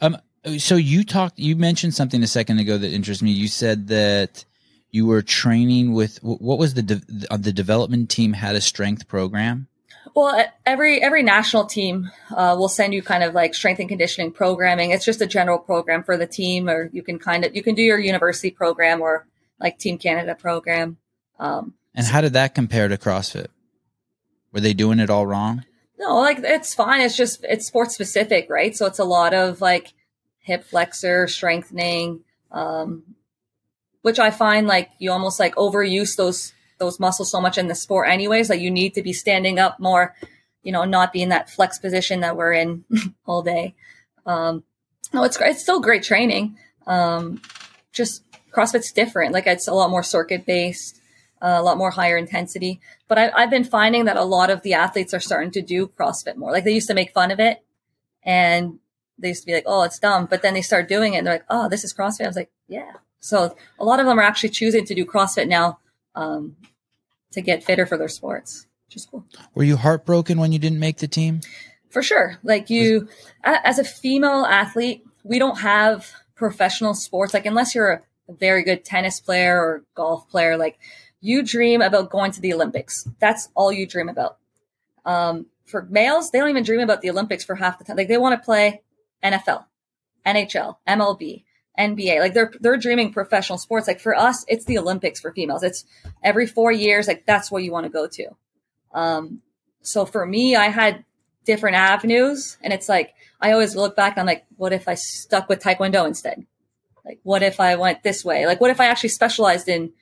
Um. 0.00 0.16
So 0.58 0.74
you 0.74 1.04
talked. 1.04 1.38
You 1.38 1.54
mentioned 1.54 1.94
something 1.94 2.20
a 2.22 2.26
second 2.26 2.58
ago 2.58 2.76
that 2.76 2.92
interests 2.92 3.22
me. 3.22 3.30
You 3.30 3.46
said 3.46 3.86
that 3.88 4.44
you 4.90 5.06
were 5.06 5.22
training 5.22 5.92
with 5.92 6.18
what 6.22 6.58
was 6.58 6.74
the 6.74 6.82
de- 6.82 7.26
uh, 7.30 7.36
the 7.36 7.52
development 7.52 8.10
team 8.10 8.32
had 8.32 8.54
a 8.56 8.60
strength 8.60 9.06
program. 9.08 9.68
Well, 10.14 10.46
every 10.64 11.02
every 11.02 11.22
national 11.22 11.66
team 11.66 12.10
uh, 12.30 12.56
will 12.58 12.68
send 12.68 12.94
you 12.94 13.02
kind 13.02 13.22
of 13.22 13.34
like 13.34 13.54
strength 13.54 13.78
and 13.78 13.88
conditioning 13.88 14.32
programming. 14.32 14.90
It's 14.90 15.04
just 15.04 15.20
a 15.20 15.26
general 15.26 15.58
program 15.58 16.02
for 16.02 16.16
the 16.16 16.26
team, 16.26 16.68
or 16.68 16.88
you 16.92 17.02
can 17.02 17.18
kind 17.18 17.44
of 17.44 17.54
you 17.54 17.62
can 17.62 17.74
do 17.74 17.82
your 17.82 17.98
university 17.98 18.50
program 18.50 19.00
or 19.00 19.26
like 19.60 19.78
Team 19.78 19.98
Canada 19.98 20.34
program. 20.34 20.96
Um, 21.38 21.74
And 21.94 22.06
how 22.06 22.20
did 22.20 22.32
that 22.32 22.54
compare 22.54 22.88
to 22.88 22.96
CrossFit? 22.96 23.48
Were 24.52 24.60
they 24.60 24.72
doing 24.74 24.98
it 24.98 25.10
all 25.10 25.26
wrong? 25.26 25.64
no, 25.98 26.16
like 26.18 26.38
it's 26.38 26.74
fine. 26.74 27.00
It's 27.00 27.16
just 27.16 27.44
it's 27.44 27.66
sports 27.66 27.94
specific, 27.94 28.48
right? 28.48 28.74
So 28.74 28.86
it's 28.86 28.98
a 29.00 29.04
lot 29.04 29.34
of 29.34 29.60
like 29.60 29.92
hip 30.40 30.64
flexor 30.64 31.26
strengthening, 31.28 32.20
um, 32.50 33.02
which 34.02 34.18
I 34.18 34.30
find 34.30 34.66
like 34.66 34.90
you 34.98 35.10
almost 35.10 35.40
like 35.40 35.54
overuse 35.56 36.16
those 36.16 36.52
those 36.78 37.00
muscles 37.00 37.30
so 37.30 37.40
much 37.40 37.58
in 37.58 37.66
the 37.68 37.74
sport 37.74 38.08
anyways 38.08 38.48
like 38.48 38.60
you 38.60 38.70
need 38.70 38.94
to 38.94 39.02
be 39.02 39.12
standing 39.12 39.58
up 39.58 39.80
more 39.80 40.14
you 40.62 40.72
know 40.72 40.84
not 40.84 41.12
be 41.12 41.22
in 41.22 41.28
that 41.30 41.50
flex 41.50 41.78
position 41.78 42.20
that 42.20 42.36
we're 42.36 42.52
in 42.52 42.84
all 43.26 43.42
day. 43.42 43.74
Um 44.26 44.64
no 45.12 45.24
it's 45.24 45.36
great 45.36 45.52
it's 45.52 45.62
still 45.62 45.80
great 45.80 46.02
training. 46.02 46.56
Um 46.86 47.40
just 47.92 48.24
crossfit's 48.52 48.92
different. 48.92 49.32
Like 49.32 49.46
it's 49.46 49.68
a 49.68 49.74
lot 49.74 49.90
more 49.90 50.02
circuit 50.02 50.46
based 50.46 51.00
uh, 51.40 51.56
a 51.58 51.62
lot 51.62 51.78
more 51.78 51.90
higher 51.90 52.16
intensity. 52.16 52.80
But 53.06 53.18
I, 53.18 53.30
i've 53.34 53.50
been 53.50 53.64
finding 53.64 54.06
that 54.06 54.16
a 54.16 54.24
lot 54.24 54.50
of 54.50 54.62
the 54.62 54.74
athletes 54.74 55.14
are 55.14 55.20
starting 55.20 55.50
to 55.52 55.62
do 55.62 55.88
crossfit 55.88 56.36
more. 56.36 56.52
Like 56.52 56.64
they 56.64 56.72
used 56.74 56.88
to 56.88 56.94
make 56.94 57.12
fun 57.12 57.30
of 57.30 57.40
it 57.40 57.64
and 58.22 58.78
they 59.18 59.28
used 59.28 59.42
to 59.42 59.46
be 59.46 59.54
like 59.54 59.64
oh 59.66 59.82
it's 59.82 59.98
dumb. 59.98 60.26
But 60.26 60.42
then 60.42 60.54
they 60.54 60.62
start 60.62 60.88
doing 60.88 61.14
it 61.14 61.18
and 61.18 61.26
they're 61.26 61.34
like 61.34 61.44
oh 61.50 61.68
this 61.68 61.84
is 61.84 61.94
crossfit. 61.94 62.24
I 62.24 62.28
was 62.28 62.36
like 62.36 62.50
yeah 62.68 62.92
so 63.20 63.54
a 63.78 63.84
lot 63.84 64.00
of 64.00 64.06
them 64.06 64.18
are 64.18 64.22
actually 64.22 64.50
choosing 64.50 64.84
to 64.86 64.94
do 64.94 65.04
crossfit 65.04 65.48
now 65.48 65.78
um, 66.14 66.56
to 67.32 67.40
get 67.40 67.64
fitter 67.64 67.86
for 67.86 67.96
their 67.96 68.08
sports, 68.08 68.66
which 68.86 68.96
is 68.96 69.06
cool. 69.06 69.24
Were 69.54 69.64
you 69.64 69.76
heartbroken 69.76 70.38
when 70.38 70.52
you 70.52 70.58
didn't 70.58 70.78
make 70.78 70.98
the 70.98 71.08
team? 71.08 71.40
For 71.90 72.02
sure. 72.02 72.38
Like 72.42 72.70
you, 72.70 73.08
as 73.42 73.78
a 73.78 73.84
female 73.84 74.44
athlete, 74.44 75.04
we 75.22 75.38
don't 75.38 75.58
have 75.58 76.10
professional 76.34 76.94
sports. 76.94 77.34
Like 77.34 77.46
unless 77.46 77.74
you're 77.74 77.92
a 77.92 78.02
very 78.32 78.62
good 78.62 78.84
tennis 78.84 79.20
player 79.20 79.58
or 79.58 79.84
golf 79.94 80.28
player, 80.28 80.56
like 80.56 80.78
you 81.20 81.42
dream 81.42 81.82
about 81.82 82.10
going 82.10 82.30
to 82.32 82.40
the 82.40 82.52
Olympics. 82.52 83.08
That's 83.18 83.48
all 83.54 83.72
you 83.72 83.86
dream 83.86 84.08
about. 84.08 84.38
Um, 85.04 85.46
for 85.64 85.86
males, 85.90 86.30
they 86.30 86.38
don't 86.38 86.50
even 86.50 86.64
dream 86.64 86.80
about 86.80 87.00
the 87.00 87.10
Olympics 87.10 87.44
for 87.44 87.54
half 87.54 87.78
the 87.78 87.84
time. 87.84 87.96
Like 87.96 88.08
they 88.08 88.18
want 88.18 88.40
to 88.40 88.44
play 88.44 88.82
NFL, 89.22 89.64
NHL, 90.26 90.76
MLB, 90.86 91.44
NBA. 91.78 92.20
Like 92.20 92.34
they're 92.34 92.52
they're 92.60 92.76
dreaming 92.76 93.12
professional 93.12 93.58
sports. 93.58 93.86
Like 93.86 94.00
for 94.00 94.14
us, 94.14 94.44
it's 94.48 94.64
the 94.64 94.78
Olympics 94.78 95.20
for 95.20 95.32
females. 95.32 95.62
It's 95.62 95.84
every 96.22 96.46
four 96.46 96.72
years. 96.72 97.06
Like 97.06 97.24
that's 97.26 97.50
what 97.50 97.62
you 97.62 97.72
want 97.72 97.84
to 97.84 97.90
go 97.90 98.06
to. 98.08 98.28
Um, 98.92 99.42
so 99.82 100.04
for 100.04 100.26
me, 100.26 100.56
I 100.56 100.66
had 100.66 101.04
different 101.44 101.76
avenues, 101.76 102.58
and 102.62 102.72
it's 102.72 102.88
like 102.88 103.14
I 103.40 103.52
always 103.52 103.76
look 103.76 103.94
back. 103.94 104.18
I'm 104.18 104.26
like, 104.26 104.44
what 104.56 104.72
if 104.72 104.88
I 104.88 104.94
stuck 104.94 105.48
with 105.48 105.62
Taekwondo 105.62 106.06
instead? 106.06 106.44
Like, 107.04 107.20
what 107.22 107.42
if 107.42 107.60
I 107.60 107.76
went 107.76 108.02
this 108.02 108.24
way? 108.24 108.46
Like, 108.46 108.60
what 108.60 108.70
if 108.70 108.80
I 108.80 108.86
actually 108.86 109.10
specialized 109.10 109.68
in 109.68 109.92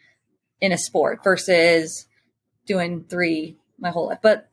in 0.60 0.72
a 0.72 0.78
sport 0.78 1.22
versus 1.22 2.06
doing 2.66 3.04
three 3.04 3.56
my 3.78 3.90
whole 3.90 4.06
life? 4.06 4.18
But 4.22 4.48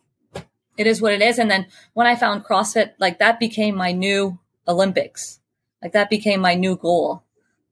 it 0.78 0.88
is 0.88 1.02
what 1.02 1.14
it 1.14 1.22
is. 1.22 1.40
And 1.40 1.50
then 1.50 1.68
when 1.94 2.08
I 2.08 2.16
found 2.16 2.44
CrossFit, 2.44 2.94
like 3.00 3.20
that 3.20 3.40
became 3.40 3.76
my 3.76 3.92
new 3.92 4.40
Olympics 4.68 5.40
like 5.84 5.92
that 5.92 6.10
became 6.10 6.40
my 6.40 6.56
new 6.56 6.78
goal 6.78 7.24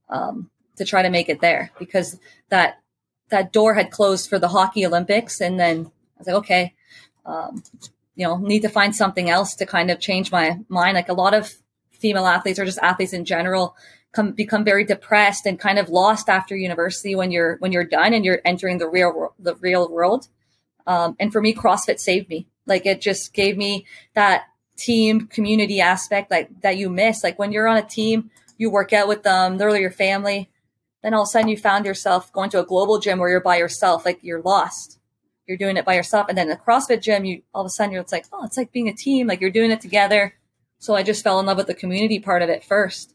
um, 0.09 0.49
to 0.75 0.85
try 0.85 1.01
to 1.01 1.09
make 1.09 1.29
it 1.29 1.41
there 1.41 1.71
because 1.79 2.19
that 2.49 2.79
that 3.29 3.53
door 3.53 3.73
had 3.73 3.91
closed 3.91 4.29
for 4.29 4.37
the 4.37 4.49
hockey 4.49 4.85
Olympics, 4.85 5.39
and 5.39 5.57
then 5.57 5.89
I 6.17 6.19
was 6.19 6.27
like, 6.27 6.35
okay, 6.35 6.73
um, 7.25 7.63
you 8.15 8.27
know, 8.27 8.37
need 8.37 8.61
to 8.63 8.69
find 8.69 8.95
something 8.95 9.29
else 9.29 9.55
to 9.55 9.65
kind 9.65 9.89
of 9.89 9.99
change 9.99 10.31
my 10.31 10.59
mind. 10.67 10.95
Like 10.95 11.09
a 11.09 11.13
lot 11.13 11.33
of 11.33 11.53
female 11.91 12.27
athletes 12.27 12.59
or 12.59 12.65
just 12.65 12.79
athletes 12.79 13.13
in 13.13 13.25
general 13.25 13.75
come 14.11 14.33
become 14.33 14.65
very 14.65 14.83
depressed 14.83 15.45
and 15.45 15.57
kind 15.57 15.79
of 15.79 15.87
lost 15.87 16.27
after 16.27 16.55
university 16.55 17.15
when 17.15 17.31
you're 17.31 17.55
when 17.59 17.71
you're 17.71 17.85
done 17.85 18.13
and 18.13 18.25
you're 18.25 18.41
entering 18.43 18.77
the 18.77 18.89
real 18.89 19.33
the 19.39 19.55
real 19.55 19.89
world. 19.89 20.27
Um, 20.85 21.15
and 21.19 21.31
for 21.31 21.41
me, 21.41 21.53
CrossFit 21.53 21.99
saved 21.99 22.27
me. 22.27 22.47
Like 22.65 22.85
it 22.85 23.01
just 23.01 23.33
gave 23.33 23.57
me 23.57 23.85
that 24.13 24.43
team 24.81 25.27
community 25.27 25.79
aspect 25.79 26.31
like 26.31 26.61
that 26.61 26.77
you 26.77 26.89
miss. 26.89 27.23
Like 27.23 27.37
when 27.37 27.51
you're 27.51 27.67
on 27.67 27.77
a 27.77 27.83
team, 27.83 28.31
you 28.57 28.69
work 28.69 28.93
out 28.93 29.07
with 29.07 29.23
them, 29.23 29.57
they're 29.57 29.75
your 29.75 29.91
family. 29.91 30.49
Then 31.03 31.13
all 31.13 31.23
of 31.23 31.27
a 31.27 31.31
sudden 31.31 31.47
you 31.47 31.57
found 31.57 31.85
yourself 31.85 32.31
going 32.31 32.49
to 32.51 32.59
a 32.59 32.65
global 32.65 32.99
gym 32.99 33.19
where 33.19 33.29
you're 33.29 33.39
by 33.39 33.57
yourself, 33.57 34.05
like 34.05 34.19
you're 34.21 34.41
lost. 34.41 34.99
You're 35.47 35.57
doing 35.57 35.77
it 35.77 35.85
by 35.85 35.95
yourself. 35.95 36.27
And 36.29 36.37
then 36.37 36.47
the 36.47 36.55
CrossFit 36.55 37.01
gym, 37.01 37.25
you 37.25 37.41
all 37.53 37.61
of 37.61 37.65
a 37.65 37.69
sudden 37.69 37.91
you're 37.91 38.01
it's 38.01 38.11
like, 38.11 38.25
oh, 38.31 38.45
it's 38.45 38.57
like 38.57 38.71
being 38.71 38.87
a 38.87 38.93
team, 38.93 39.27
like 39.27 39.41
you're 39.41 39.49
doing 39.49 39.71
it 39.71 39.81
together. 39.81 40.35
So 40.79 40.95
I 40.95 41.03
just 41.03 41.23
fell 41.23 41.39
in 41.39 41.45
love 41.45 41.57
with 41.57 41.67
the 41.67 41.73
community 41.73 42.19
part 42.19 42.41
of 42.41 42.49
it 42.49 42.63
first. 42.63 43.13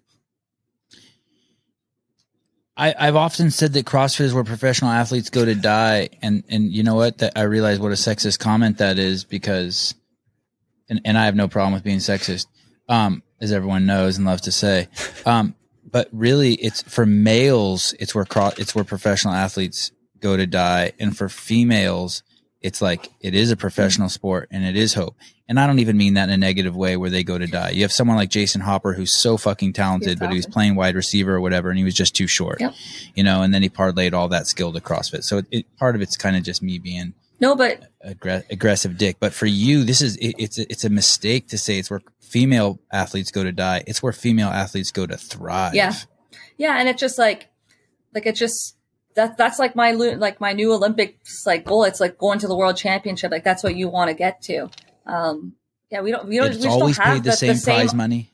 I, 2.76 3.06
have 3.06 3.16
often 3.16 3.50
said 3.50 3.72
that 3.72 3.86
CrossFit 3.86 4.20
is 4.20 4.34
where 4.34 4.44
professional 4.44 4.90
athletes 4.90 5.30
go 5.30 5.44
to 5.44 5.54
die, 5.54 6.10
and 6.20 6.44
and 6.50 6.70
you 6.70 6.82
know 6.82 6.94
what? 6.94 7.18
That 7.18 7.32
I 7.34 7.42
realize 7.42 7.80
what 7.80 7.90
a 7.90 7.94
sexist 7.94 8.38
comment 8.38 8.78
that 8.78 8.98
is 8.98 9.24
because 9.24 9.94
and, 10.88 11.00
and 11.04 11.18
I 11.18 11.24
have 11.24 11.34
no 11.34 11.48
problem 11.48 11.72
with 11.74 11.84
being 11.84 11.98
sexist, 11.98 12.46
um, 12.88 13.22
as 13.40 13.52
everyone 13.52 13.86
knows 13.86 14.16
and 14.16 14.26
loves 14.26 14.42
to 14.42 14.52
say. 14.52 14.88
Um, 15.24 15.54
but 15.84 16.08
really, 16.12 16.54
it's 16.54 16.82
for 16.82 17.06
males, 17.06 17.94
it's 17.98 18.14
where 18.14 18.26
it's 18.58 18.74
where 18.74 18.84
professional 18.84 19.34
athletes 19.34 19.92
go 20.20 20.36
to 20.36 20.46
die, 20.46 20.92
and 20.98 21.16
for 21.16 21.28
females, 21.28 22.22
it's 22.60 22.82
like 22.82 23.10
it 23.20 23.34
is 23.34 23.50
a 23.50 23.56
professional 23.56 24.08
sport 24.08 24.48
and 24.50 24.64
it 24.64 24.76
is 24.76 24.94
hope. 24.94 25.14
And 25.48 25.60
I 25.60 25.68
don't 25.68 25.78
even 25.78 25.96
mean 25.96 26.14
that 26.14 26.28
in 26.28 26.34
a 26.34 26.36
negative 26.36 26.74
way 26.74 26.96
where 26.96 27.10
they 27.10 27.22
go 27.22 27.38
to 27.38 27.46
die. 27.46 27.70
You 27.70 27.82
have 27.82 27.92
someone 27.92 28.16
like 28.16 28.30
Jason 28.30 28.60
Hopper 28.60 28.92
who's 28.92 29.14
so 29.14 29.36
fucking 29.36 29.74
talented, 29.74 30.18
but 30.18 30.30
he 30.30 30.36
was 30.36 30.46
playing 30.46 30.74
wide 30.74 30.96
receiver 30.96 31.36
or 31.36 31.40
whatever, 31.40 31.68
and 31.68 31.78
he 31.78 31.84
was 31.84 31.94
just 31.94 32.16
too 32.16 32.26
short. 32.26 32.60
Yep. 32.60 32.74
You 33.14 33.22
know, 33.22 33.42
and 33.42 33.54
then 33.54 33.62
he 33.62 33.68
parlayed 33.68 34.14
all 34.14 34.26
that 34.28 34.48
skill 34.48 34.72
to 34.72 34.80
CrossFit. 34.80 35.22
So 35.22 35.38
it, 35.38 35.46
it 35.52 35.76
part 35.76 35.94
of 35.94 36.00
it's 36.02 36.16
kind 36.16 36.36
of 36.36 36.42
just 36.42 36.62
me 36.62 36.80
being 36.80 37.14
no, 37.40 37.54
but 37.54 37.90
aggressive 38.02 38.96
dick. 38.96 39.16
But 39.20 39.32
for 39.32 39.46
you, 39.46 39.84
this 39.84 40.00
is 40.00 40.16
it, 40.16 40.34
it's 40.38 40.58
a, 40.58 40.70
it's 40.70 40.84
a 40.84 40.90
mistake 40.90 41.48
to 41.48 41.58
say 41.58 41.78
it's 41.78 41.90
where 41.90 42.02
female 42.20 42.80
athletes 42.92 43.30
go 43.30 43.44
to 43.44 43.52
die. 43.52 43.84
It's 43.86 44.02
where 44.02 44.12
female 44.12 44.48
athletes 44.48 44.90
go 44.90 45.06
to 45.06 45.16
thrive. 45.16 45.74
Yeah, 45.74 45.94
yeah, 46.56 46.78
and 46.78 46.88
it's 46.88 47.00
just 47.00 47.18
like 47.18 47.48
like 48.14 48.26
it 48.26 48.36
just 48.36 48.76
that 49.14 49.36
that's 49.36 49.58
like 49.58 49.76
my 49.76 49.92
like 49.92 50.40
my 50.40 50.52
new 50.52 50.72
Olympics 50.72 51.44
like 51.46 51.64
goal. 51.64 51.84
It's 51.84 52.00
like 52.00 52.18
going 52.18 52.38
to 52.38 52.48
the 52.48 52.56
world 52.56 52.76
championship. 52.76 53.30
Like 53.30 53.44
that's 53.44 53.62
what 53.62 53.76
you 53.76 53.88
want 53.88 54.08
to 54.08 54.14
get 54.14 54.42
to. 54.42 54.70
Um, 55.06 55.54
yeah, 55.90 56.00
we 56.00 56.10
don't 56.10 56.26
we 56.28 56.38
don't. 56.38 56.52
It's 56.52 56.64
we 56.64 56.68
always 56.68 56.96
don't 56.96 57.06
have 57.06 57.14
paid 57.16 57.24
the, 57.24 57.30
the 57.30 57.36
same 57.36 57.60
prize 57.60 57.94
money. 57.94 58.30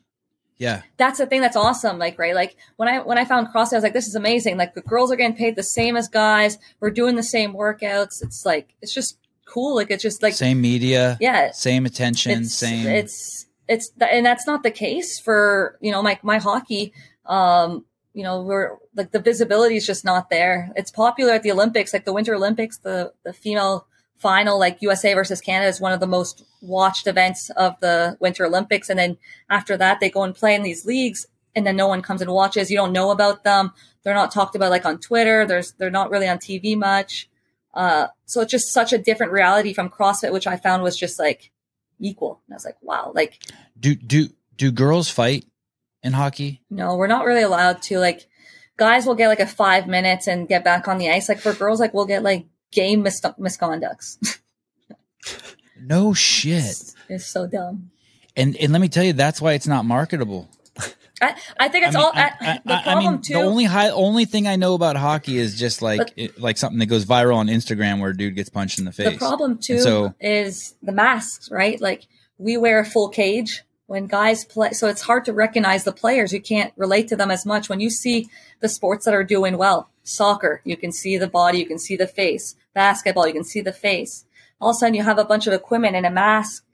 Yeah. 0.63 0.83
That's 0.97 1.19
the 1.19 1.27
thing 1.27 1.41
that's 1.41 1.57
awesome. 1.57 1.99
Like, 1.99 2.21
right. 2.21 2.37
Like 2.37 2.57
when 2.77 2.89
I, 2.89 3.01
when 3.01 3.19
I 3.19 3.25
found 3.25 3.49
CrossFit, 3.49 3.73
I 3.73 3.77
was 3.77 3.83
like, 3.83 3.95
this 3.95 4.07
is 4.07 4.15
amazing. 4.15 4.57
Like 4.57 4.75
the 4.75 4.81
girls 4.81 5.11
are 5.11 5.17
getting 5.17 5.37
paid 5.37 5.57
the 5.57 5.63
same 5.65 5.97
as 5.97 6.07
guys. 6.07 6.57
We're 6.79 6.93
doing 6.93 7.17
the 7.17 7.23
same 7.25 7.53
workouts. 7.53 8.23
It's 8.23 8.47
like, 8.47 8.77
it's 8.81 8.95
just 8.95 9.19
cool. 9.45 9.75
Like 9.75 9.91
it's 9.91 10.05
just 10.05 10.23
like 10.23 10.35
same 10.35 10.61
media. 10.61 11.19
Yeah. 11.21 11.51
Same 11.51 11.85
attention. 11.85 12.43
It's, 12.43 12.55
same. 12.55 12.87
It's, 12.87 13.47
it's, 13.67 13.91
and 14.01 14.25
that's 14.25 14.47
not 14.47 14.63
the 14.63 14.71
case 14.71 15.19
for, 15.19 15.79
you 15.81 15.91
know, 15.91 16.01
my, 16.01 16.21
my 16.23 16.39
hockey. 16.39 16.93
Um, 17.27 17.85
you 18.15 18.23
know, 18.23 18.43
we're 18.43 18.77
like 18.95 19.11
the 19.11 19.19
visibility 19.19 19.77
is 19.77 19.85
just 19.85 20.05
not 20.05 20.31
there. 20.31 20.71
It's 20.77 20.93
popular 20.93 21.33
at 21.33 21.43
the 21.43 21.51
Olympics, 21.51 21.93
like 21.93 22.05
the 22.05 22.13
Winter 22.13 22.37
Olympics, 22.37 22.79
the, 22.79 23.13
the 23.25 23.33
female 23.33 23.89
final, 24.23 24.59
like 24.59 24.81
USA 24.81 25.15
versus 25.15 25.41
Canada, 25.41 25.69
is 25.69 25.81
one 25.81 25.93
of 25.93 26.01
the 26.01 26.07
most 26.07 26.45
watched 26.61 27.07
events 27.07 27.51
of 27.51 27.79
the 27.81 28.17
Winter 28.21 28.47
Olympics. 28.47 28.89
And 28.89 28.99
then 28.99 29.19
after 29.51 29.77
that, 29.77 30.01
they 30.01 30.09
go 30.09 30.23
and 30.23 30.35
play 30.35 30.55
in 30.55 30.63
these 30.63 30.87
leagues, 30.87 31.27
and 31.55 31.67
then 31.67 31.77
no 31.77 31.89
one 31.89 32.01
comes 32.01 32.23
and 32.23 32.31
watches. 32.31 32.71
You 32.71 32.77
don't 32.77 32.93
know 32.93 33.11
about 33.11 33.45
them. 33.45 33.73
They're 34.03 34.15
not 34.15 34.33
talked 34.33 34.55
about 34.55 34.71
like 34.71 34.87
on 34.87 34.99
Twitter. 34.99 35.45
There's 35.45 35.73
they're 35.73 35.91
not 35.91 36.11
really 36.11 36.29
on 36.29 36.39
TV 36.39 36.77
much. 36.77 37.29
Uh, 37.75 38.07
so 38.27 38.41
it's 38.41 38.51
just 38.51 38.73
such 38.73 38.93
a 38.93 38.99
different 38.99 39.33
reality 39.33 39.73
from 39.73 39.89
CrossFit, 39.89 40.33
which 40.33 40.47
I 40.47 40.57
found 40.57 40.83
was 40.83 40.97
just 40.97 41.19
like 41.19 41.51
equal. 41.99 42.41
And 42.47 42.55
I 42.55 42.57
was 42.57 42.65
like, 42.65 42.77
wow, 42.83 43.13
like 43.15 43.39
do 43.79 43.95
do 43.95 44.29
do 44.57 44.71
girls 44.71 45.09
fight 45.09 45.45
in 46.03 46.13
hockey? 46.13 46.63
No, 46.71 46.97
we're 46.97 47.07
not 47.07 47.27
really 47.27 47.43
allowed 47.43 47.83
to. 47.83 47.99
Like 47.99 48.29
guys 48.77 49.07
will 49.07 49.15
get 49.15 49.29
like 49.29 49.41
a 49.41 49.47
five 49.47 49.87
minutes 49.87 50.27
and 50.27 50.49
get 50.49 50.65
back 50.65 50.89
on 50.89 50.99
the 50.99 51.11
ice. 51.11 51.29
Like 51.29 51.41
for 51.41 51.53
girls, 51.53 51.81
like 51.81 51.95
we'll 51.95 52.07
get 52.07 52.23
like 52.23 52.47
game 52.73 53.03
mis- 53.03 53.21
misconducts. 53.21 54.41
no 55.81 56.13
shit. 56.15 56.65
It's, 56.65 56.97
it's, 57.09 57.27
so 57.27 57.47
dumb. 57.47 57.91
And 58.37 58.57
and 58.57 58.73
let 58.73 58.81
me 58.81 58.89
tell 58.89 59.05
you, 59.05 59.13
that's 59.13 59.41
why 59.41 59.53
it's 59.53 59.67
not 59.67 59.85
marketable. 59.85 60.49
I, 61.21 61.37
I 61.59 61.69
think 61.69 61.87
it's 61.87 61.95
I 61.95 61.99
mean, 61.99 62.07
all. 62.07 62.13
I, 62.15 62.33
I, 62.41 62.61
the 62.65 62.83
problem 62.83 63.07
I 63.07 63.11
mean, 63.13 63.23
too. 63.23 63.35
The 63.35 63.41
only 63.41 63.65
high, 63.65 63.91
only 63.91 64.25
thing 64.25 64.49
I 64.49 64.57
know 64.57 64.75
about 64.75 64.97
hockey 64.97 65.39
is 65.39 65.57
just 65.57 65.81
like 65.81 65.99
but, 65.99 66.13
it, 66.17 66.41
like 66.41 66.59
something 66.59 66.81
that 66.81 66.87
goes 66.87 67.05
viral 67.05 67.37
on 67.37 67.47
Instagram 67.47 68.01
where 68.01 68.11
a 68.11 68.17
dude 68.17 68.35
gets 68.35 68.49
punched 68.49 68.79
in 68.81 68.85
the 68.85 68.93
face. 68.93 69.13
The 69.13 69.19
problem 69.19 69.59
too 69.59 69.79
so, 69.79 70.15
is 70.21 70.75
the 70.83 70.93
masks, 70.93 71.51
right? 71.51 71.81
Like 71.81 72.09
we 72.39 72.57
wear 72.57 72.81
a 72.81 72.85
full 72.85 73.09
cage 73.09 73.63
when 73.87 74.07
guys 74.07 74.45
play, 74.45 74.73
so 74.73 74.89
it's 74.89 75.03
hard 75.03 75.25
to 75.27 75.33
recognize 75.33 75.85
the 75.85 75.93
players. 75.93 76.33
You 76.33 76.41
can't 76.41 76.73
relate 76.77 77.07
to 77.09 77.17
them 77.17 77.31
as 77.31 77.47
much 77.47 77.69
when 77.69 77.79
you 77.79 77.91
see 77.91 78.29
the 78.61 78.69
sports 78.69 79.05
that 79.05 79.15
are 79.15 79.25
doing 79.25 79.57
well. 79.57 79.91
Soccer, 80.03 80.61
you 80.65 80.77
can 80.77 80.91
see 80.91 81.19
the 81.19 81.29
body, 81.29 81.59
you 81.59 81.67
can 81.67 81.79
see 81.79 81.95
the 81.97 82.09
face 82.09 82.57
basketball, 82.75 83.27
you 83.27 83.33
can 83.33 83.45
see 83.45 83.61
the 83.61 83.73
face. 83.73 84.25
All 84.61 84.71
of 84.71 84.77
a 84.77 84.79
sudden, 84.79 84.95
you 84.95 85.03
have 85.03 85.19
a 85.19 85.25
bunch 85.25 85.47
of 85.47 85.53
equipment 85.53 85.97
and 85.97 86.07
a 86.07 86.11
mask. 86.11 86.65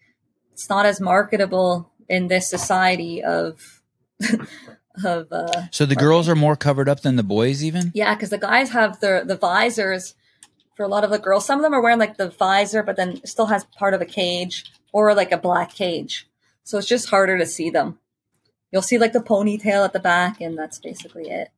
It's 0.52 0.68
not 0.68 0.86
as 0.86 1.00
marketable 1.00 1.90
in 2.08 2.28
this 2.28 2.48
society 2.48 3.22
of. 3.22 3.82
of 5.04 5.32
uh, 5.32 5.68
so 5.70 5.86
the 5.86 5.94
girls 5.94 6.28
are 6.28 6.34
more 6.34 6.56
covered 6.56 6.88
up 6.88 7.00
than 7.00 7.16
the 7.16 7.22
boys, 7.22 7.62
even. 7.62 7.92
Yeah, 7.94 8.14
because 8.14 8.30
the 8.30 8.38
guys 8.38 8.70
have 8.70 9.00
the 9.00 9.22
the 9.24 9.36
visors 9.36 10.14
for 10.76 10.84
a 10.84 10.88
lot 10.88 11.04
of 11.04 11.10
the 11.10 11.18
girls. 11.18 11.46
Some 11.46 11.58
of 11.58 11.62
them 11.62 11.74
are 11.74 11.82
wearing 11.82 11.98
like 11.98 12.16
the 12.16 12.30
visor, 12.30 12.82
but 12.82 12.96
then 12.96 13.24
still 13.24 13.46
has 13.46 13.64
part 13.64 13.94
of 13.94 14.00
a 14.00 14.06
cage 14.06 14.64
or 14.92 15.14
like 15.14 15.32
a 15.32 15.38
black 15.38 15.74
cage. 15.74 16.28
So 16.64 16.78
it's 16.78 16.86
just 16.86 17.10
harder 17.10 17.38
to 17.38 17.46
see 17.46 17.70
them. 17.70 17.98
You'll 18.70 18.82
see 18.82 18.98
like 18.98 19.12
the 19.12 19.20
ponytail 19.20 19.84
at 19.84 19.92
the 19.92 20.00
back, 20.00 20.40
and 20.40 20.58
that's 20.58 20.78
basically 20.78 21.30
it. 21.30 21.48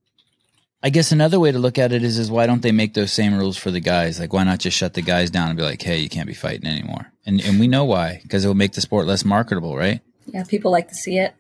I 0.83 0.91
guess 0.91 1.13
another 1.13 1.39
way 1.39 1.53
to 1.53 1.59
look 1.59 1.79
at 1.79 1.93
it 1.93 2.03
is 2.03 2.19
is 2.19 2.31
why 2.31 2.47
don't 2.47 2.63
they 2.63 2.73
make 2.73 2.95
those 2.95 3.13
same 3.13 3.37
rules 3.37 3.57
for 3.59 3.71
the 3.71 3.81
guys? 3.81 4.19
Like 4.19 4.33
why 4.33 4.45
not 4.45 4.61
just 4.61 4.77
shut 4.77 4.95
the 4.95 5.03
guys 5.03 5.31
down 5.31 5.49
and 5.49 5.57
be 5.57 5.63
like, 5.63 5.83
hey, 5.83 5.99
you 5.99 6.09
can't 6.09 6.27
be 6.27 6.35
fighting 6.35 6.67
anymore? 6.67 7.13
And 7.27 7.41
and 7.43 7.61
we 7.61 7.69
know 7.69 7.85
why 7.85 8.21
because 8.23 8.45
it 8.45 8.49
will 8.49 8.55
make 8.55 8.73
the 8.73 8.81
sport 8.81 9.07
less 9.07 9.25
marketable, 9.25 9.77
right? 9.77 10.01
Yeah, 10.27 10.45
people 10.45 10.71
like 10.71 10.89
to 10.89 10.95
see 10.95 11.19
it. 11.19 11.35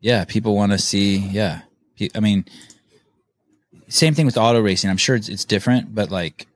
Yeah, 0.00 0.24
people 0.24 0.54
want 0.54 0.72
to 0.72 0.78
see. 0.78 1.16
Yeah, 1.16 1.62
I 2.14 2.20
mean, 2.20 2.44
same 3.88 4.14
thing 4.14 4.26
with 4.26 4.36
auto 4.36 4.60
racing. 4.60 4.90
I'm 4.90 4.96
sure 4.96 5.16
it's 5.16 5.28
it's 5.28 5.44
different, 5.44 5.94
but 5.94 6.10
like 6.10 6.46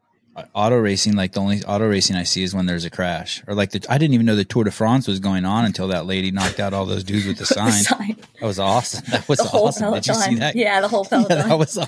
auto 0.55 0.77
racing, 0.79 1.15
like 1.15 1.33
the 1.33 1.41
only 1.41 1.63
auto 1.65 1.87
racing 1.89 2.17
I 2.17 2.23
see 2.23 2.43
is 2.43 2.55
when 2.55 2.67
there's 2.67 2.85
a 2.85 2.91
crash, 2.91 3.43
or 3.47 3.55
like 3.55 3.71
the 3.71 3.85
I 3.89 3.99
didn't 3.99 4.15
even 4.15 4.27
know 4.27 4.35
the 4.37 4.45
Tour 4.45 4.65
de 4.65 4.71
France 4.71 5.07
was 5.07 5.21
going 5.21 5.45
on 5.45 5.65
until 5.65 5.89
that 5.89 6.07
lady 6.07 6.31
knocked 6.31 6.59
out 6.61 6.73
all 6.73 6.87
those 6.87 7.05
dudes 7.05 7.27
with 7.27 7.39
the 7.39 7.47
sign. 7.47 7.73
Sign. 7.73 8.17
That 8.41 8.47
was 8.47 8.59
awesome. 8.59 9.05
That 9.11 9.29
was 9.29 9.39
The 9.39 9.45
whole 9.45 9.69
awesome. 9.69 9.93
Did 9.95 10.07
you 10.07 10.15
see 10.15 10.35
that? 10.37 10.57
Yeah, 10.57 10.81
the 10.81 10.89
whole 10.89 11.07
Yeah, 11.13 11.19
peloton. 11.27 11.49
that 11.49 11.59
was. 11.59 11.79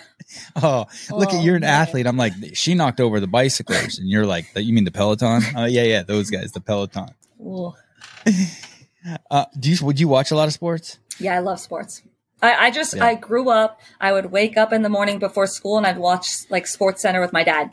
Oh, 0.57 0.87
look 1.11 1.33
Oh, 1.33 1.39
at 1.39 1.45
you're 1.45 1.57
an 1.57 1.63
man. 1.63 1.71
athlete. 1.71 2.07
I'm 2.07 2.17
like, 2.17 2.33
she 2.55 2.75
knocked 2.75 3.01
over 3.01 3.21
the 3.21 3.27
bicyclers, 3.27 3.99
and 3.99 4.09
you're 4.09 4.27
like, 4.27 4.47
you 4.57 4.73
mean 4.75 4.85
the 4.85 4.91
peloton? 4.91 5.43
Oh 5.57 5.65
yeah, 5.67 5.83
yeah, 5.83 6.03
those 6.03 6.31
guys, 6.31 6.53
the 6.53 6.61
peloton. 6.61 7.09
Uh, 9.31 9.45
do 9.59 9.71
you 9.71 9.85
would 9.85 10.01
you 10.01 10.09
watch 10.09 10.31
a 10.31 10.35
lot 10.35 10.49
of 10.49 10.55
sports? 10.55 10.99
Yeah, 11.19 11.35
I 11.35 11.39
love 11.41 11.61
sports. 11.61 12.03
I, 12.43 12.67
I 12.67 12.71
just 12.71 12.95
Yeah. 12.97 13.05
I 13.07 13.15
grew 13.15 13.49
up. 13.51 13.81
I 14.01 14.13
would 14.13 14.27
wake 14.27 14.57
up 14.57 14.73
in 14.73 14.83
the 14.83 14.89
morning 14.89 15.19
before 15.19 15.47
school 15.47 15.77
and 15.79 15.87
I'd 15.87 15.99
watch 15.99 16.27
like 16.51 16.67
Sports 16.67 17.03
Center 17.03 17.21
with 17.21 17.33
my 17.33 17.45
dad. 17.45 17.71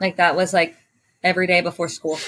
Like 0.00 0.16
that 0.16 0.36
was 0.36 0.52
like 0.52 0.76
every 1.22 1.46
day 1.46 1.60
before 1.60 1.88
school. 1.88 2.18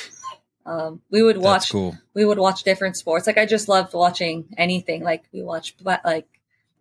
Um, 0.64 1.00
we 1.10 1.22
would 1.22 1.36
watch. 1.38 1.70
cool. 1.70 1.96
We 2.14 2.24
would 2.24 2.38
watch 2.38 2.64
different 2.64 2.96
sports. 2.96 3.26
Like 3.26 3.38
I 3.38 3.46
just 3.46 3.68
loved 3.68 3.94
watching 3.94 4.46
anything. 4.58 5.02
Like 5.04 5.24
we 5.32 5.42
watched 5.42 5.80
like 5.84 6.26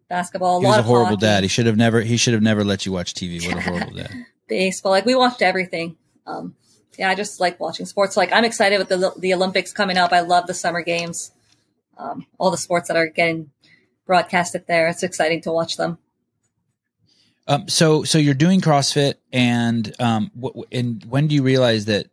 basketball. 0.09 0.57
A 0.57 0.61
He 0.61 0.65
was 0.67 0.77
a 0.77 0.83
horrible 0.83 1.09
hockey, 1.11 1.21
dad. 1.21 1.43
He 1.43 1.49
should 1.49 1.67
have 1.67 1.77
never. 1.77 2.01
He 2.01 2.17
should 2.17 2.33
have 2.33 2.43
never 2.43 2.63
let 2.63 2.85
you 2.85 2.91
watch 2.91 3.13
TV. 3.13 3.45
What 3.47 3.57
a 3.57 3.61
horrible 3.69 3.95
dad. 3.95 4.11
baseball. 4.47 4.91
Like 4.91 5.05
we 5.05 5.15
watched 5.15 5.41
everything. 5.41 5.97
Um, 6.25 6.55
yeah, 6.97 7.09
I 7.09 7.15
just 7.15 7.39
like 7.39 7.59
watching 7.59 7.85
sports. 7.85 8.17
Like 8.17 8.31
I'm 8.31 8.45
excited 8.45 8.79
with 8.79 8.89
the 8.89 9.13
the 9.19 9.33
Olympics 9.33 9.71
coming 9.71 9.97
up. 9.97 10.11
I 10.11 10.21
love 10.21 10.47
the 10.47 10.53
summer 10.53 10.81
games. 10.81 11.31
Um, 11.97 12.25
all 12.39 12.51
the 12.51 12.57
sports 12.57 12.87
that 12.87 12.97
are 12.97 13.07
getting 13.07 13.51
broadcasted 14.05 14.65
there. 14.67 14.87
It's 14.89 15.03
exciting 15.03 15.41
to 15.41 15.51
watch 15.51 15.77
them. 15.77 15.97
Um, 17.47 17.67
so 17.67 18.03
so 18.03 18.17
you're 18.17 18.33
doing 18.33 18.61
CrossFit, 18.61 19.15
and 19.31 19.93
um, 19.99 20.31
and 20.71 21.03
when 21.05 21.27
do 21.27 21.35
you 21.35 21.43
realize 21.43 21.85
that? 21.85 22.07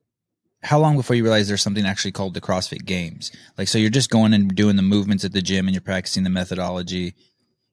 How 0.63 0.79
long 0.79 0.97
before 0.97 1.17
you 1.17 1.25
realize 1.25 1.49
there's 1.49 1.63
something 1.63 1.85
actually 1.85 2.13
called 2.13 2.35
the 2.35 2.41
CrossFit 2.41 2.85
Games? 2.85 3.33
Like, 3.59 3.67
so 3.67 3.79
you're 3.79 3.91
just 3.91 4.11
going 4.11 4.33
and 4.33 4.55
doing 4.55 4.77
the 4.77 4.83
movements 4.83 5.25
at 5.25 5.33
the 5.33 5.43
gym, 5.43 5.67
and 5.67 5.75
you're 5.75 5.81
practicing 5.81 6.23
the 6.23 6.31
methodology. 6.31 7.15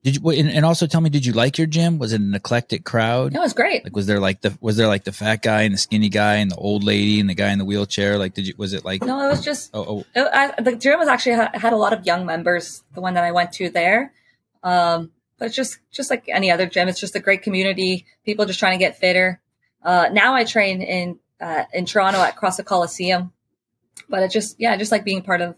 Did 0.01 0.15
you? 0.15 0.29
And, 0.29 0.49
and 0.49 0.65
also 0.65 0.87
tell 0.87 1.01
me, 1.01 1.09
did 1.09 1.25
you 1.25 1.33
like 1.33 1.57
your 1.57 1.67
gym? 1.67 1.99
Was 1.99 2.13
it 2.13 2.21
an 2.21 2.33
eclectic 2.33 2.85
crowd? 2.85 3.33
No, 3.33 3.41
it 3.41 3.43
was 3.43 3.53
great. 3.53 3.83
Like, 3.83 3.95
was 3.95 4.07
there 4.07 4.19
like 4.19 4.39
the 4.41 4.57
was 4.61 4.77
there 4.77 4.87
like 4.87 5.03
the 5.03 5.11
fat 5.11 5.43
guy 5.43 5.63
and 5.63 5.73
the 5.73 5.77
skinny 5.77 6.07
guy 6.07 6.35
and 6.35 6.49
the 6.49 6.55
old 6.55 6.85
lady 6.85 7.19
and 7.19 7.29
the 7.29 7.35
guy 7.35 7.51
in 7.51 7.59
the 7.59 7.65
wheelchair? 7.65 8.17
Like, 8.17 8.33
did 8.33 8.47
you? 8.47 8.53
Was 8.57 8.73
it 8.73 8.85
like? 8.85 9.03
No, 9.03 9.19
it 9.25 9.29
was 9.29 9.43
just 9.43 9.71
Oh, 9.73 9.85
oh 9.85 10.05
it, 10.15 10.29
I, 10.33 10.61
the 10.61 10.77
gym 10.77 10.99
was 10.99 11.09
actually 11.09 11.35
had 11.35 11.73
a 11.73 11.77
lot 11.77 11.91
of 11.91 12.05
young 12.05 12.25
members. 12.25 12.83
The 12.93 13.01
one 13.01 13.15
that 13.15 13.25
I 13.25 13.33
went 13.33 13.51
to 13.53 13.69
there, 13.69 14.13
um, 14.63 15.11
but 15.39 15.45
it's 15.45 15.55
just 15.55 15.79
just 15.91 16.09
like 16.09 16.25
any 16.27 16.51
other 16.51 16.67
gym. 16.67 16.87
It's 16.87 16.99
just 16.99 17.15
a 17.15 17.19
great 17.19 17.41
community. 17.41 18.05
People 18.25 18.45
just 18.45 18.59
trying 18.59 18.77
to 18.77 18.83
get 18.83 18.99
fitter. 18.99 19.41
Uh, 19.81 20.09
now 20.11 20.35
I 20.35 20.43
train 20.43 20.81
in 20.81 21.19
uh, 21.41 21.63
in 21.73 21.85
Toronto 21.85 22.19
at 22.19 22.35
CrossFit 22.35 22.65
Coliseum, 22.65 23.31
but 24.09 24.21
it 24.21 24.31
just 24.31 24.59
yeah, 24.59 24.75
just 24.77 24.91
like 24.91 25.05
being 25.05 25.23
part 25.23 25.41
of 25.41 25.55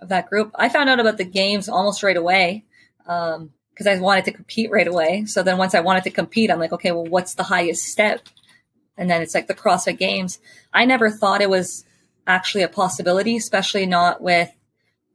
of 0.00 0.08
that 0.08 0.30
group. 0.30 0.52
I 0.54 0.68
found 0.68 0.88
out 0.88 1.00
about 1.00 1.18
the 1.18 1.24
games 1.24 1.68
almost 1.68 2.02
right 2.02 2.16
away. 2.16 2.64
Um, 3.06 3.50
because 3.74 3.88
I 3.88 3.98
wanted 3.98 4.24
to 4.26 4.32
compete 4.32 4.70
right 4.70 4.86
away. 4.86 5.24
So 5.26 5.42
then 5.42 5.58
once 5.58 5.74
I 5.74 5.80
wanted 5.80 6.04
to 6.04 6.10
compete, 6.10 6.48
I'm 6.48 6.60
like, 6.60 6.72
okay, 6.72 6.92
well, 6.92 7.04
what's 7.04 7.34
the 7.34 7.42
highest 7.42 7.82
step? 7.82 8.28
And 8.96 9.10
then 9.10 9.20
it's 9.20 9.34
like 9.34 9.48
the 9.48 9.54
CrossFit 9.54 9.98
Games. 9.98 10.38
I 10.72 10.84
never 10.84 11.10
thought 11.10 11.40
it 11.40 11.50
was 11.50 11.84
actually 12.26 12.62
a 12.62 12.68
possibility, 12.68 13.36
especially 13.36 13.86
not 13.86 14.22
with 14.22 14.50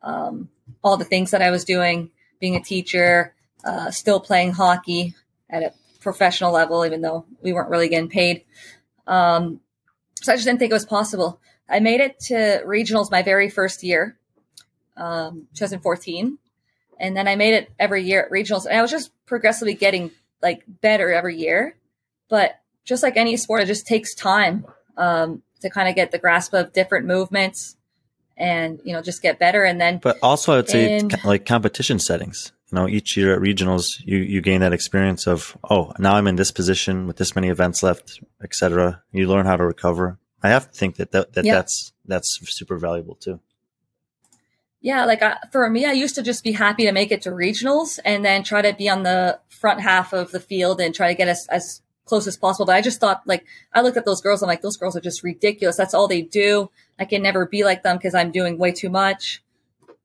um, 0.02 0.50
all 0.84 0.98
the 0.98 1.06
things 1.06 1.32
that 1.32 1.42
I 1.42 1.52
was 1.52 1.64
doing, 1.64 2.12
being 2.42 2.58
a 2.58 2.62
teacher, 2.62 3.34
uh, 3.64 3.92
still 3.92 4.20
playing 4.20 4.52
hockey 4.52 5.16
at 5.50 5.64
a 5.64 5.74
professional 6.00 6.52
level, 6.52 6.86
even 6.86 7.02
though 7.02 7.26
we 7.42 7.54
weren't 7.54 7.70
really 7.70 7.90
getting 7.90 8.10
paid. 8.10 8.46
Um, 9.08 9.60
so 10.22 10.32
I 10.32 10.36
just 10.36 10.46
didn't 10.46 10.60
think 10.60 10.72
it 10.72 10.76
was 10.76 10.86
possible. 10.86 11.40
I 11.70 11.80
made 11.80 12.02
it 12.02 12.20
to 12.28 12.64
regionals 12.66 13.12
my 13.12 13.22
very 13.22 13.50
first 13.50 13.84
year, 13.84 14.18
um, 14.98 15.48
2014. 15.56 16.38
And 17.00 17.16
then 17.16 17.28
I 17.28 17.36
made 17.36 17.54
it 17.54 17.72
every 17.80 18.04
year 18.04 18.24
at 18.24 18.32
regionals. 18.32 18.66
And 18.66 18.78
I 18.78 18.82
was 18.82 18.92
just 18.92 19.12
progressively 19.26 19.74
getting 19.74 20.12
like 20.42 20.64
better 20.68 21.12
every 21.12 21.38
year. 21.38 21.76
But 22.30 22.60
just 22.86 23.04
like 23.04 23.18
any 23.18 23.38
sport, 23.38 23.62
it 23.62 23.68
just 23.68 23.88
takes 23.88 24.14
time 24.14 24.66
um, 24.98 25.42
to 25.62 25.70
kind 25.70 25.88
of 25.88 25.96
get 25.96 26.12
the 26.12 26.18
grasp 26.18 26.54
of 26.54 26.74
different 26.74 27.06
movements 27.06 27.78
and, 28.36 28.80
you 28.84 28.94
know, 28.94 29.02
just 29.02 29.22
get 29.22 29.40
better. 29.40 29.64
And 29.64 29.80
then 29.80 30.00
But 30.00 30.18
also, 30.22 30.54
I 30.54 30.56
would 30.58 30.70
say 30.70 31.02
co- 31.02 31.28
like 31.28 31.46
competition 31.46 32.00
settings. 32.00 32.52
You 32.72 32.76
know, 32.76 32.88
each 32.88 33.18
year 33.18 33.34
at 33.34 33.42
regionals, 33.42 34.00
you 34.06 34.18
you 34.18 34.42
gain 34.42 34.62
that 34.62 34.74
experience 34.74 35.28
of 35.28 35.58
oh, 35.70 35.92
now 35.98 36.14
I'm 36.16 36.28
in 36.28 36.36
this 36.36 36.52
position 36.52 37.08
with 37.08 37.18
this 37.18 37.36
many 37.36 37.50
events 37.50 37.82
left, 37.82 38.20
etc. 38.44 39.02
You 39.12 39.28
learn 39.28 39.46
how 39.46 39.58
to 39.58 39.66
recover. 39.66 40.20
I 40.44 40.50
have 40.50 40.72
to 40.72 40.78
think 40.78 40.96
that 40.98 41.12
that, 41.12 41.34
that 41.34 41.46
Yeah. 41.46 41.56
that's 41.56 41.94
that's 42.06 42.40
super 42.44 42.78
valuable 42.78 43.16
too. 43.16 43.40
Yeah, 44.82 45.04
like 45.06 45.22
I, 45.22 45.38
for 45.52 45.70
me, 45.70 45.86
I 45.86 45.92
used 45.92 46.16
to 46.16 46.22
just 46.22 46.44
be 46.44 46.54
happy 46.54 46.86
to 46.86 46.94
make 46.94 47.12
it 47.12 47.22
to 47.24 47.32
regionals 47.32 48.00
and 48.06 48.24
then 48.24 48.44
try 48.44 48.62
to 48.62 48.74
be 48.74 48.88
on 48.88 49.04
the 49.04 49.40
front 49.50 49.82
half 49.82 50.14
of 50.14 50.32
the 50.32 50.40
field 50.40 50.80
and 50.80 50.96
try 50.96 51.10
to 51.10 51.16
get 51.16 51.28
as, 51.28 51.46
as 51.50 51.82
close 52.06 52.28
as 52.28 52.38
possible. 52.38 52.66
But 52.66 52.78
I 52.78 52.82
just 52.82 53.02
thought, 53.02 53.22
like, 53.26 53.46
I 53.74 53.82
looked 53.82 53.98
at 53.98 54.06
those 54.06 54.22
girls, 54.22 54.42
I'm 54.42 54.48
like, 54.48 54.62
those 54.62 54.78
girls 54.78 54.96
are 54.96 55.02
just 55.02 55.22
ridiculous. 55.22 55.76
That's 55.76 55.94
all 55.94 56.08
they 56.08 56.22
do. 56.22 56.72
I 56.98 57.04
can 57.04 57.22
never 57.22 57.46
be 57.46 57.66
like 57.66 57.84
them 57.84 57.98
because 57.98 58.16
I'm 58.16 58.32
doing 58.32 58.58
way 58.58 58.72
too 58.72 58.90
much. 58.90 59.44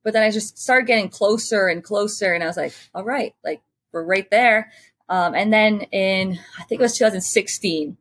But 0.05 0.13
then 0.13 0.23
I 0.23 0.31
just 0.31 0.59
started 0.59 0.87
getting 0.87 1.09
closer 1.09 1.67
and 1.67 1.83
closer, 1.83 2.33
and 2.33 2.45
I 2.45 2.47
was 2.47 2.57
like, 2.57 2.75
all 2.95 3.05
right, 3.05 3.35
like, 3.43 3.63
we're 3.91 4.05
right 4.05 4.31
there. 4.31 4.71
Um, 5.09 5.35
and 5.35 5.53
then 5.53 5.83
in, 5.93 6.39
I 6.59 6.63
think 6.65 6.81
it 6.81 6.83
was 6.83 6.97
2016, 6.97 7.97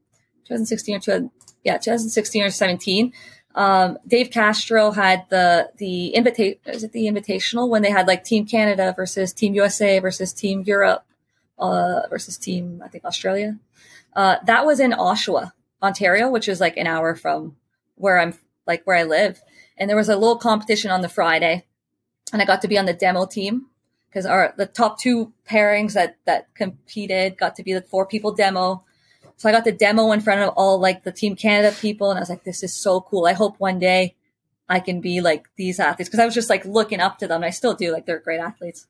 2016 0.46 0.96
or 0.96 1.00
2000, 1.00 1.32
yeah, 1.64 1.78
2016 1.78 2.44
or 2.44 2.52
17, 2.52 3.14
um, 3.56 3.98
Dave 4.08 4.32
Castro 4.32 4.92
had 4.92 5.26
the 5.30 5.70
the 5.78 6.16
invita- 6.16 6.58
is 6.66 6.84
it 6.84 6.92
the 6.92 7.06
invitational 7.06 7.70
when 7.70 7.84
they 7.84 7.92
had 7.92 8.08
like 8.08 8.24
Team 8.24 8.46
Canada 8.46 8.94
versus 8.96 9.32
Team 9.32 9.54
USA 9.54 10.00
versus 10.00 10.34
Team 10.34 10.64
Europe 10.66 11.06
uh, 11.60 12.02
versus 12.10 12.38
Team 12.38 12.82
I 12.84 12.88
think 12.88 13.06
Australia. 13.06 13.60
Uh, 14.16 14.38
that 14.46 14.66
was 14.66 14.80
in 14.80 14.92
Oshawa, 14.92 15.52
Ontario, 15.82 16.30
which 16.30 16.48
is 16.48 16.60
like 16.60 16.78
an 16.78 16.88
hour 16.88 17.16
from 17.16 17.56
where 17.96 18.20
I'm 18.20 18.34
like 18.66 18.84
where 18.86 18.98
I 18.98 19.04
live. 19.04 19.42
And 19.78 19.90
there 19.90 19.98
was 19.98 20.10
a 20.10 20.18
little 20.18 20.38
competition 20.38 20.90
on 20.90 21.02
the 21.02 21.10
Friday, 21.10 21.66
and 22.32 22.42
I 22.42 22.46
got 22.46 22.62
to 22.62 22.68
be 22.68 22.78
on 22.78 22.86
the 22.86 22.94
demo 22.94 23.26
team 23.26 23.68
because 24.14 24.26
our 24.26 24.54
the 24.58 24.68
top 24.68 25.00
two 25.00 25.34
pairings 25.50 25.94
that 25.94 26.18
that 26.26 26.54
competed 26.54 27.38
got 27.38 27.56
to 27.56 27.64
be 27.64 27.74
the 27.74 27.82
four 27.82 28.06
people 28.06 28.34
demo. 28.34 28.84
So 29.38 29.50
I 29.50 29.52
got 29.52 29.66
the 29.66 29.72
demo 29.72 30.12
in 30.12 30.22
front 30.22 30.42
of 30.42 30.54
all 30.56 30.80
like 30.80 31.04
the 31.04 31.12
Team 31.12 31.36
Canada 31.36 31.76
people, 31.76 32.10
and 32.10 32.18
I 32.18 32.22
was 32.22 32.30
like, 32.30 32.44
"This 32.44 32.64
is 32.64 32.74
so 32.74 33.02
cool! 33.02 33.26
I 33.26 33.34
hope 33.34 33.60
one 33.60 33.80
day 33.80 34.16
I 34.70 34.80
can 34.80 35.02
be 35.02 35.22
like 35.22 35.48
these 35.58 35.80
athletes." 35.80 36.10
Because 36.10 36.20
I 36.20 36.26
was 36.26 36.36
just 36.36 36.50
like 36.50 36.66
looking 36.66 37.00
up 37.00 37.18
to 37.20 37.28
them, 37.28 37.44
I 37.44 37.50
still 37.50 37.74
do. 37.74 37.92
Like 37.92 38.06
they're 38.06 38.20
great 38.20 38.40
athletes. 38.40 38.88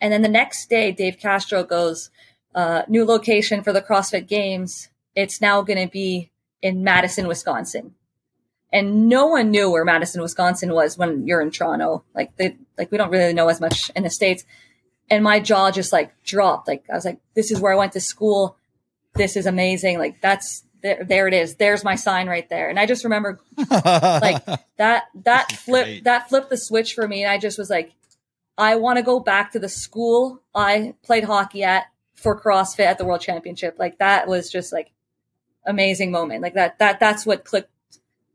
And 0.00 0.12
then 0.12 0.22
the 0.22 0.28
next 0.28 0.70
day, 0.70 0.92
Dave 0.92 1.18
Castro 1.18 1.62
goes, 1.62 2.10
uh, 2.54 2.82
"New 2.88 3.04
location 3.04 3.62
for 3.62 3.72
the 3.72 3.82
CrossFit 3.82 4.26
Games. 4.26 4.88
It's 5.14 5.40
now 5.40 5.60
going 5.62 5.86
to 5.86 5.92
be 5.92 6.30
in 6.62 6.82
Madison, 6.82 7.26
Wisconsin." 7.26 7.94
And 8.72 9.08
no 9.08 9.26
one 9.26 9.50
knew 9.50 9.70
where 9.70 9.84
Madison, 9.84 10.22
Wisconsin 10.22 10.72
was 10.72 10.96
when 10.96 11.26
you're 11.26 11.40
in 11.40 11.50
Toronto. 11.50 12.04
Like 12.14 12.36
they, 12.36 12.56
like 12.78 12.92
we 12.92 12.98
don't 12.98 13.10
really 13.10 13.32
know 13.32 13.48
as 13.48 13.60
much 13.60 13.90
in 13.96 14.04
the 14.04 14.10
states. 14.10 14.44
And 15.10 15.24
my 15.24 15.40
jaw 15.40 15.72
just 15.72 15.92
like 15.92 16.12
dropped. 16.22 16.68
Like 16.68 16.84
I 16.88 16.94
was 16.94 17.04
like, 17.04 17.18
"This 17.34 17.50
is 17.50 17.60
where 17.60 17.72
I 17.72 17.76
went 17.76 17.92
to 17.92 18.00
school." 18.00 18.56
this 19.14 19.36
is 19.36 19.46
amazing. 19.46 19.98
Like 19.98 20.20
that's 20.20 20.64
there, 20.82 21.04
there 21.04 21.28
it 21.28 21.34
is. 21.34 21.56
There's 21.56 21.84
my 21.84 21.94
sign 21.94 22.28
right 22.28 22.48
there. 22.48 22.68
And 22.68 22.78
I 22.78 22.86
just 22.86 23.04
remember 23.04 23.38
like 23.70 24.44
that, 24.76 25.04
that 25.24 25.52
flip, 25.52 25.86
Great. 25.86 26.04
that 26.04 26.28
flipped 26.28 26.50
the 26.50 26.56
switch 26.56 26.94
for 26.94 27.06
me. 27.06 27.24
And 27.24 27.30
I 27.30 27.38
just 27.38 27.58
was 27.58 27.70
like, 27.70 27.92
I 28.56 28.76
want 28.76 28.98
to 28.98 29.02
go 29.02 29.20
back 29.20 29.52
to 29.52 29.58
the 29.58 29.68
school 29.68 30.42
I 30.54 30.94
played 31.02 31.24
hockey 31.24 31.64
at 31.64 31.84
for 32.14 32.38
CrossFit 32.38 32.84
at 32.84 32.98
the 32.98 33.04
World 33.04 33.20
Championship. 33.20 33.76
Like 33.78 33.98
that 33.98 34.26
was 34.26 34.50
just 34.50 34.72
like 34.72 34.92
amazing 35.66 36.10
moment. 36.10 36.42
Like 36.42 36.54
that, 36.54 36.78
that, 36.78 37.00
that's 37.00 37.26
what 37.26 37.44
clicked. 37.44 37.70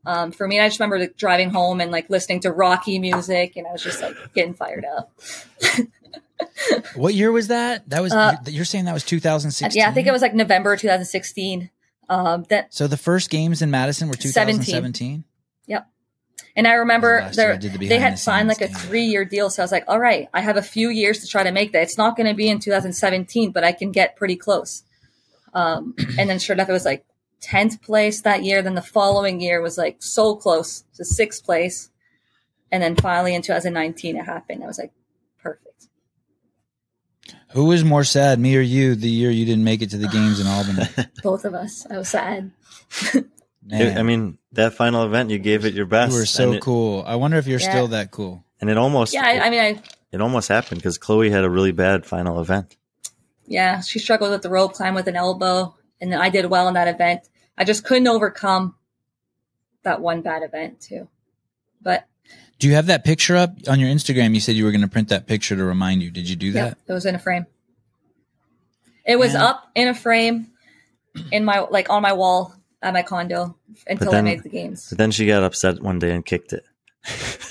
Um, 0.06 0.30
for 0.30 0.46
me, 0.46 0.60
I 0.60 0.68
just 0.68 0.78
remember 0.78 1.00
like, 1.00 1.16
driving 1.16 1.50
home 1.50 1.80
and 1.80 1.90
like 1.90 2.08
listening 2.08 2.40
to 2.40 2.52
Rocky 2.52 2.98
music, 3.00 3.56
and 3.56 3.66
I 3.66 3.72
was 3.72 3.82
just 3.82 4.00
like 4.00 4.14
getting 4.34 4.54
fired 4.54 4.84
up. 4.84 5.12
what 6.94 7.14
year 7.14 7.32
was 7.32 7.48
that? 7.48 7.88
That 7.90 8.02
was 8.02 8.12
Uh, 8.12 8.36
you're, 8.46 8.64
saying 8.64 8.84
that 8.84 8.94
was 8.94 9.04
2016. 9.04 9.78
Yeah, 9.78 9.88
I 9.88 9.92
think 9.92 10.06
it 10.06 10.12
was 10.12 10.22
like 10.22 10.34
November 10.34 10.76
2016. 10.76 11.70
Um, 12.08 12.46
that 12.50 12.72
So 12.72 12.86
the 12.86 12.96
first 12.96 13.30
games 13.30 13.62
in 13.62 13.70
Madison 13.72 14.08
were 14.08 14.14
2017. 14.14 15.24
Yep. 15.66 15.88
And 16.54 16.68
I 16.68 16.74
remember 16.74 17.20
Last 17.20 17.36
year 17.36 17.52
I 17.52 17.56
there- 17.56 17.70
the 17.70 17.88
they 17.88 17.98
had 17.98 18.12
the 18.14 18.18
signed 18.18 18.48
like 18.48 18.60
a 18.60 18.68
three 18.68 19.04
year 19.04 19.24
deal. 19.24 19.50
So 19.50 19.62
I 19.62 19.64
was 19.64 19.72
like, 19.72 19.84
all 19.88 19.98
right, 19.98 20.28
I 20.32 20.40
have 20.40 20.56
a 20.56 20.62
few 20.62 20.88
years 20.88 21.20
to 21.20 21.26
try 21.26 21.42
to 21.42 21.50
make 21.50 21.72
that. 21.72 21.82
It's 21.82 21.98
not 21.98 22.16
going 22.16 22.28
to 22.28 22.34
be 22.34 22.48
in 22.48 22.60
2017, 22.60 23.50
but 23.50 23.64
I 23.64 23.72
can 23.72 23.90
get 23.90 24.14
pretty 24.16 24.36
close. 24.36 24.84
Um, 25.52 25.94
and 26.18 26.30
then 26.30 26.38
sure 26.38 26.54
enough, 26.54 26.68
it 26.68 26.72
was 26.72 26.84
like 26.84 27.04
10th 27.42 27.82
place 27.82 28.22
that 28.22 28.42
year. 28.44 28.62
Then 28.62 28.74
the 28.74 28.82
following 28.82 29.40
year 29.40 29.60
was 29.60 29.78
like 29.78 29.96
so 30.02 30.34
close 30.36 30.84
to 30.94 31.04
sixth 31.04 31.44
place. 31.44 31.90
And 32.72 32.82
then 32.82 32.96
finally 32.96 33.34
in 33.34 33.42
2019, 33.42 34.16
it 34.16 34.24
happened. 34.24 34.62
I 34.64 34.66
was 34.66 34.78
like, 34.78 34.92
perfect. 35.40 35.88
Who 37.52 37.66
was 37.66 37.84
more 37.84 38.04
sad, 38.04 38.38
me 38.40 38.56
or 38.56 38.60
you, 38.60 38.94
the 38.96 39.08
year 39.08 39.30
you 39.30 39.44
didn't 39.44 39.64
make 39.64 39.82
it 39.82 39.90
to 39.90 39.98
the 39.98 40.08
games 40.08 40.40
in 40.40 40.46
Albany? 40.46 40.82
Both 41.22 41.44
of 41.44 41.54
us. 41.54 41.86
I 41.90 41.96
was 41.96 42.08
sad. 42.08 42.50
Man, 43.64 43.98
I 43.98 44.02
mean, 44.02 44.38
that 44.52 44.74
final 44.74 45.04
event, 45.04 45.30
you 45.30 45.38
gave 45.38 45.64
it 45.64 45.74
your 45.74 45.86
best. 45.86 46.12
you 46.12 46.18
were 46.18 46.26
so 46.26 46.52
it, 46.52 46.62
cool. 46.62 47.02
I 47.06 47.16
wonder 47.16 47.36
if 47.36 47.46
you're 47.46 47.60
Yeah. 47.60 47.70
still 47.70 47.88
that 47.88 48.10
cool. 48.10 48.44
And 48.60 48.68
it 48.70 48.76
almost, 48.78 49.12
Yeah, 49.14 49.24
I, 49.26 49.46
I 49.46 49.50
mean, 49.50 49.60
I, 49.60 49.82
it 50.12 50.20
almost 50.20 50.48
happened 50.48 50.80
because 50.80 50.98
Chloe 50.98 51.30
had 51.30 51.44
a 51.44 51.50
really 51.50 51.72
bad 51.72 52.04
final 52.06 52.40
event. 52.40 52.76
yeah, 53.46 53.80
she 53.80 53.98
struggled 54.00 54.30
with 54.32 54.42
the 54.42 54.50
rope 54.50 54.72
climb 54.74 54.94
with 54.94 55.06
an 55.08 55.16
elbow. 55.16 55.75
And 56.00 56.12
then 56.12 56.20
I 56.20 56.28
did 56.28 56.46
well 56.46 56.68
in 56.68 56.74
that 56.74 56.88
event. 56.88 57.28
I 57.56 57.64
just 57.64 57.84
couldn't 57.84 58.08
overcome 58.08 58.74
that 59.82 60.00
one 60.00 60.20
bad 60.22 60.42
event 60.42 60.80
too. 60.80 61.08
But 61.80 62.06
Do 62.58 62.68
you 62.68 62.74
have 62.74 62.86
that 62.86 63.04
picture 63.04 63.36
up 63.36 63.56
on 63.68 63.80
your 63.80 63.88
Instagram? 63.88 64.34
You 64.34 64.40
said 64.40 64.56
you 64.56 64.64
were 64.64 64.72
going 64.72 64.82
to 64.82 64.88
print 64.88 65.08
that 65.08 65.26
picture 65.26 65.56
to 65.56 65.64
remind 65.64 66.02
you. 66.02 66.10
Did 66.10 66.28
you 66.28 66.36
do 66.36 66.48
yeah, 66.48 66.70
that? 66.70 66.78
it 66.86 66.92
was 66.92 67.06
in 67.06 67.14
a 67.14 67.18
frame. 67.18 67.46
It 69.04 69.18
was 69.18 69.34
Man. 69.34 69.42
up 69.42 69.70
in 69.74 69.88
a 69.88 69.94
frame 69.94 70.48
in 71.30 71.44
my, 71.44 71.60
like 71.60 71.88
on 71.90 72.02
my 72.02 72.12
wall 72.12 72.54
at 72.82 72.92
my 72.92 73.02
condo 73.02 73.56
until 73.86 74.10
then- 74.10 74.26
I 74.26 74.30
made 74.30 74.42
the 74.42 74.48
games. 74.48 74.88
But 74.90 74.98
then 74.98 75.10
she 75.12 75.26
got 75.26 75.42
upset 75.44 75.80
one 75.80 75.98
day 75.98 76.10
and 76.10 76.24
kicked 76.24 76.52
it. 76.52 76.64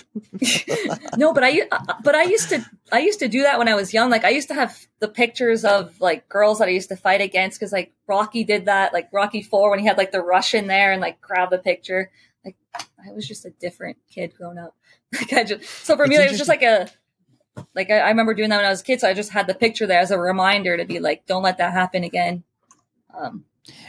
no, 1.17 1.33
but 1.33 1.43
I 1.43 1.49
u- 1.49 1.67
uh, 1.71 1.93
but 2.03 2.15
I 2.15 2.23
used 2.23 2.49
to 2.49 2.65
I 2.91 2.99
used 2.99 3.19
to 3.19 3.27
do 3.27 3.41
that 3.43 3.57
when 3.57 3.67
I 3.67 3.75
was 3.75 3.93
young. 3.93 4.09
Like 4.09 4.23
I 4.23 4.29
used 4.29 4.47
to 4.47 4.53
have 4.53 4.87
the 4.99 5.07
pictures 5.07 5.65
of 5.65 5.99
like 5.99 6.29
girls 6.29 6.59
that 6.59 6.67
I 6.67 6.71
used 6.71 6.89
to 6.89 6.95
fight 6.95 7.21
against 7.21 7.59
because 7.59 7.73
like 7.73 7.93
Rocky 8.07 8.43
did 8.43 8.65
that, 8.65 8.93
like 8.93 9.09
Rocky 9.11 9.41
Four 9.41 9.69
when 9.69 9.79
he 9.79 9.85
had 9.85 9.97
like 9.97 10.11
the 10.11 10.21
Russian 10.21 10.67
there 10.67 10.91
and 10.91 11.01
like 11.01 11.19
grab 11.21 11.49
the 11.49 11.57
picture. 11.57 12.11
Like 12.45 12.55
I 12.75 13.11
was 13.11 13.27
just 13.27 13.45
a 13.45 13.49
different 13.49 13.97
kid 14.09 14.33
growing 14.37 14.57
up. 14.57 14.75
Like 15.13 15.33
I 15.33 15.43
just 15.45 15.63
so 15.85 15.95
for 15.95 16.07
me 16.07 16.15
it 16.15 16.29
was 16.29 16.37
just 16.37 16.49
like 16.49 16.63
a 16.63 16.89
like 17.73 17.89
I, 17.89 17.99
I 17.99 18.09
remember 18.09 18.33
doing 18.33 18.49
that 18.49 18.57
when 18.57 18.65
I 18.65 18.69
was 18.69 18.81
a 18.81 18.83
kid. 18.83 18.99
So 19.01 19.07
I 19.07 19.13
just 19.13 19.31
had 19.31 19.47
the 19.47 19.53
picture 19.53 19.87
there 19.87 19.99
as 19.99 20.11
a 20.11 20.19
reminder 20.19 20.75
to 20.77 20.85
be 20.85 20.99
like, 20.99 21.25
don't 21.25 21.43
let 21.43 21.57
that 21.59 21.71
happen 21.73 22.03
again. 22.03 22.43
Um, 23.17 23.45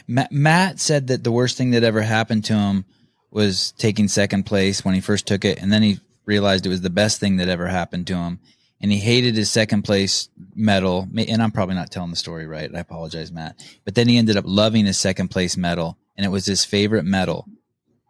Ma- 0.06 0.28
Matt 0.30 0.78
said 0.78 1.08
that 1.08 1.24
the 1.24 1.32
worst 1.32 1.56
thing 1.56 1.70
that 1.72 1.82
ever 1.82 2.02
happened 2.02 2.44
to 2.46 2.54
him 2.54 2.84
was 3.30 3.72
taking 3.72 4.08
second 4.08 4.44
place 4.44 4.84
when 4.84 4.94
he 4.94 5.00
first 5.00 5.26
took 5.26 5.44
it, 5.44 5.60
and 5.60 5.72
then 5.72 5.82
he 5.82 5.98
realized 6.26 6.66
it 6.66 6.70
was 6.70 6.82
the 6.82 6.90
best 6.90 7.18
thing 7.20 7.36
that 7.36 7.48
ever 7.48 7.66
happened 7.68 8.06
to 8.08 8.16
him, 8.16 8.40
and 8.80 8.92
he 8.92 8.98
hated 8.98 9.36
his 9.36 9.50
second 9.50 9.82
place 9.82 10.28
medal. 10.54 11.08
And 11.16 11.42
I'm 11.42 11.52
probably 11.52 11.74
not 11.76 11.90
telling 11.90 12.10
the 12.10 12.16
story 12.16 12.46
right. 12.46 12.70
I 12.74 12.80
apologize, 12.80 13.32
Matt. 13.32 13.64
But 13.84 13.94
then 13.94 14.08
he 14.08 14.18
ended 14.18 14.36
up 14.36 14.44
loving 14.46 14.84
his 14.86 14.98
second 14.98 15.28
place 15.28 15.56
medal, 15.56 15.96
and 16.16 16.26
it 16.26 16.30
was 16.30 16.44
his 16.46 16.64
favorite 16.64 17.04
medal, 17.04 17.46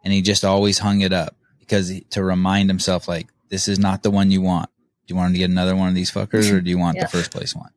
and 0.03 0.11
he 0.13 0.21
just 0.21 0.43
always 0.43 0.79
hung 0.79 1.01
it 1.01 1.13
up 1.13 1.35
because 1.59 1.87
he, 1.89 2.01
to 2.09 2.23
remind 2.23 2.69
himself, 2.69 3.07
like, 3.07 3.27
this 3.49 3.67
is 3.67 3.79
not 3.79 4.03
the 4.03 4.11
one 4.11 4.29
you 4.31 4.41
want. 4.41 4.69
Do 5.05 5.13
you 5.13 5.15
want 5.15 5.33
to 5.33 5.39
get 5.39 5.49
another 5.49 5.75
one 5.75 5.87
of 5.87 5.95
these 5.95 6.11
fuckers, 6.11 6.51
or 6.51 6.59
do 6.59 6.69
you 6.69 6.77
want 6.77 6.95
Yeah. 6.97 7.03
the 7.03 7.09
first 7.09 7.31
place 7.31 7.55
one? 7.55 7.71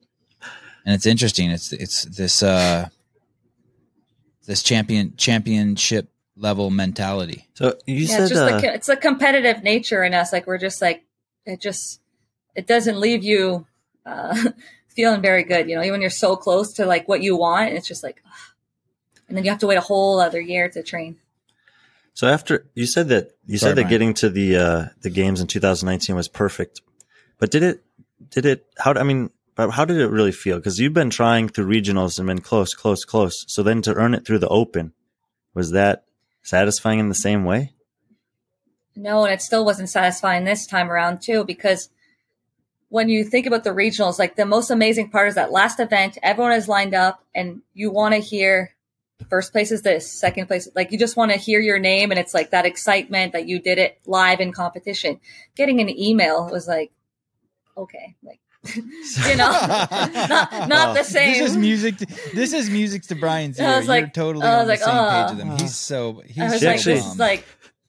And 0.84 0.94
it's 0.94 1.06
interesting. 1.06 1.50
It's 1.50 1.72
it's 1.72 2.04
this. 2.06 2.42
uh 2.42 2.88
this 4.46 4.62
champion 4.64 5.14
championship 5.16 6.10
level 6.40 6.70
mentality. 6.70 7.46
So 7.54 7.76
you 7.86 7.96
yeah, 7.96 8.06
said, 8.06 8.20
it's 8.22 8.30
just 8.30 8.42
uh, 8.42 8.60
the 8.60 8.74
it's 8.74 8.86
the 8.86 8.96
competitive 8.96 9.62
nature 9.62 10.02
in 10.02 10.14
us. 10.14 10.32
Like 10.32 10.46
we're 10.46 10.58
just 10.58 10.80
like 10.82 11.04
it 11.44 11.60
just 11.60 12.00
it 12.54 12.66
doesn't 12.66 12.98
leave 12.98 13.22
you 13.22 13.66
uh, 14.06 14.50
feeling 14.88 15.22
very 15.22 15.44
good. 15.44 15.68
You 15.68 15.76
know, 15.76 15.82
even 15.82 15.92
when 15.92 16.00
you're 16.00 16.10
so 16.10 16.36
close 16.36 16.74
to 16.74 16.86
like 16.86 17.06
what 17.08 17.22
you 17.22 17.36
want, 17.36 17.72
it's 17.72 17.86
just 17.86 18.02
like, 18.02 18.22
ugh. 18.26 18.32
and 19.28 19.36
then 19.36 19.44
you 19.44 19.50
have 19.50 19.60
to 19.60 19.66
wait 19.66 19.76
a 19.76 19.82
whole 19.82 20.20
other 20.20 20.40
year 20.40 20.68
to 20.70 20.82
train. 20.82 21.18
so 22.14 22.26
after 22.26 22.66
you 22.74 22.86
said 22.86 23.08
that, 23.08 23.32
you 23.46 23.58
Sorry, 23.58 23.70
said 23.70 23.76
that 23.76 23.82
Brian. 23.82 23.90
getting 23.90 24.14
to 24.14 24.30
the, 24.30 24.56
uh, 24.56 24.84
the 25.02 25.10
games 25.10 25.40
in 25.40 25.46
2019 25.46 26.16
was 26.16 26.28
perfect, 26.28 26.80
but 27.38 27.50
did 27.50 27.62
it, 27.62 27.84
did 28.30 28.46
it, 28.46 28.66
how, 28.78 28.94
I 28.94 29.02
mean, 29.02 29.30
how 29.56 29.84
did 29.84 29.98
it 29.98 30.08
really 30.08 30.32
feel? 30.32 30.60
Cause 30.60 30.78
you've 30.78 30.94
been 30.94 31.10
trying 31.10 31.48
through 31.48 31.66
regionals 31.66 32.18
and 32.18 32.26
been 32.26 32.40
close, 32.40 32.74
close, 32.74 33.04
close. 33.04 33.44
So 33.46 33.62
then 33.62 33.82
to 33.82 33.94
earn 33.94 34.14
it 34.14 34.24
through 34.24 34.38
the 34.38 34.48
open, 34.48 34.92
was 35.54 35.72
that 35.72 36.04
satisfying 36.42 36.98
in 36.98 37.08
the 37.08 37.14
same 37.14 37.44
way? 37.44 37.72
No, 38.96 39.24
and 39.24 39.32
it 39.32 39.42
still 39.42 39.64
wasn't 39.64 39.88
satisfying 39.88 40.44
this 40.44 40.66
time 40.66 40.90
around 40.90 41.22
too, 41.22 41.44
because 41.44 41.88
when 42.88 43.08
you 43.08 43.24
think 43.24 43.46
about 43.46 43.64
the 43.64 43.70
regionals, 43.70 44.18
like 44.18 44.36
the 44.36 44.44
most 44.44 44.70
amazing 44.70 45.10
part 45.10 45.28
is 45.28 45.36
that 45.36 45.52
last 45.52 45.80
event, 45.80 46.18
everyone 46.22 46.52
is 46.52 46.68
lined 46.68 46.94
up 46.94 47.24
and 47.34 47.62
you 47.72 47.90
want 47.90 48.14
to 48.14 48.20
hear 48.20 48.74
first 49.28 49.52
place 49.52 49.70
is 49.70 49.82
this, 49.82 50.10
second 50.10 50.46
place, 50.46 50.68
like 50.74 50.92
you 50.92 50.98
just 50.98 51.16
want 51.16 51.30
to 51.30 51.36
hear 51.36 51.60
your 51.60 51.78
name 51.78 52.10
and 52.10 52.18
it's 52.18 52.34
like 52.34 52.50
that 52.50 52.66
excitement 52.66 53.32
that 53.32 53.46
you 53.46 53.60
did 53.60 53.78
it 53.78 53.98
live 54.06 54.40
in 54.40 54.52
competition. 54.52 55.20
Getting 55.54 55.80
an 55.80 55.90
email 55.90 56.48
was 56.50 56.66
like, 56.66 56.90
okay, 57.76 58.16
like, 58.22 58.40
you 58.76 59.36
know, 59.36 59.50
not, 60.28 60.68
not 60.68 60.88
oh, 60.88 60.94
the 60.94 61.02
same. 61.02 61.32
This 61.32 61.50
is 61.50 61.56
music. 61.56 61.96
To, 61.98 62.06
this 62.34 62.52
is 62.52 62.68
music 62.68 63.02
to 63.04 63.14
Brian's 63.14 63.58
ear. 63.58 63.66
I 63.66 63.78
was 63.78 63.86
You're 63.88 64.08
totally 64.08 64.46
I 64.46 64.60
on 64.60 64.68
was 64.68 64.78
the 64.78 64.84
same 64.84 64.94
oh. 64.94 65.10
page 65.10 65.36
with 65.36 65.46
him. 65.46 65.58
He's 65.58 65.76
so 65.76 66.22
he's 66.26 66.38
I 66.38 66.44
was 66.44 66.62
like, 66.62 66.74
actually- 66.76 66.94
this 66.94 67.06
is 67.06 67.18
like, 67.18 67.46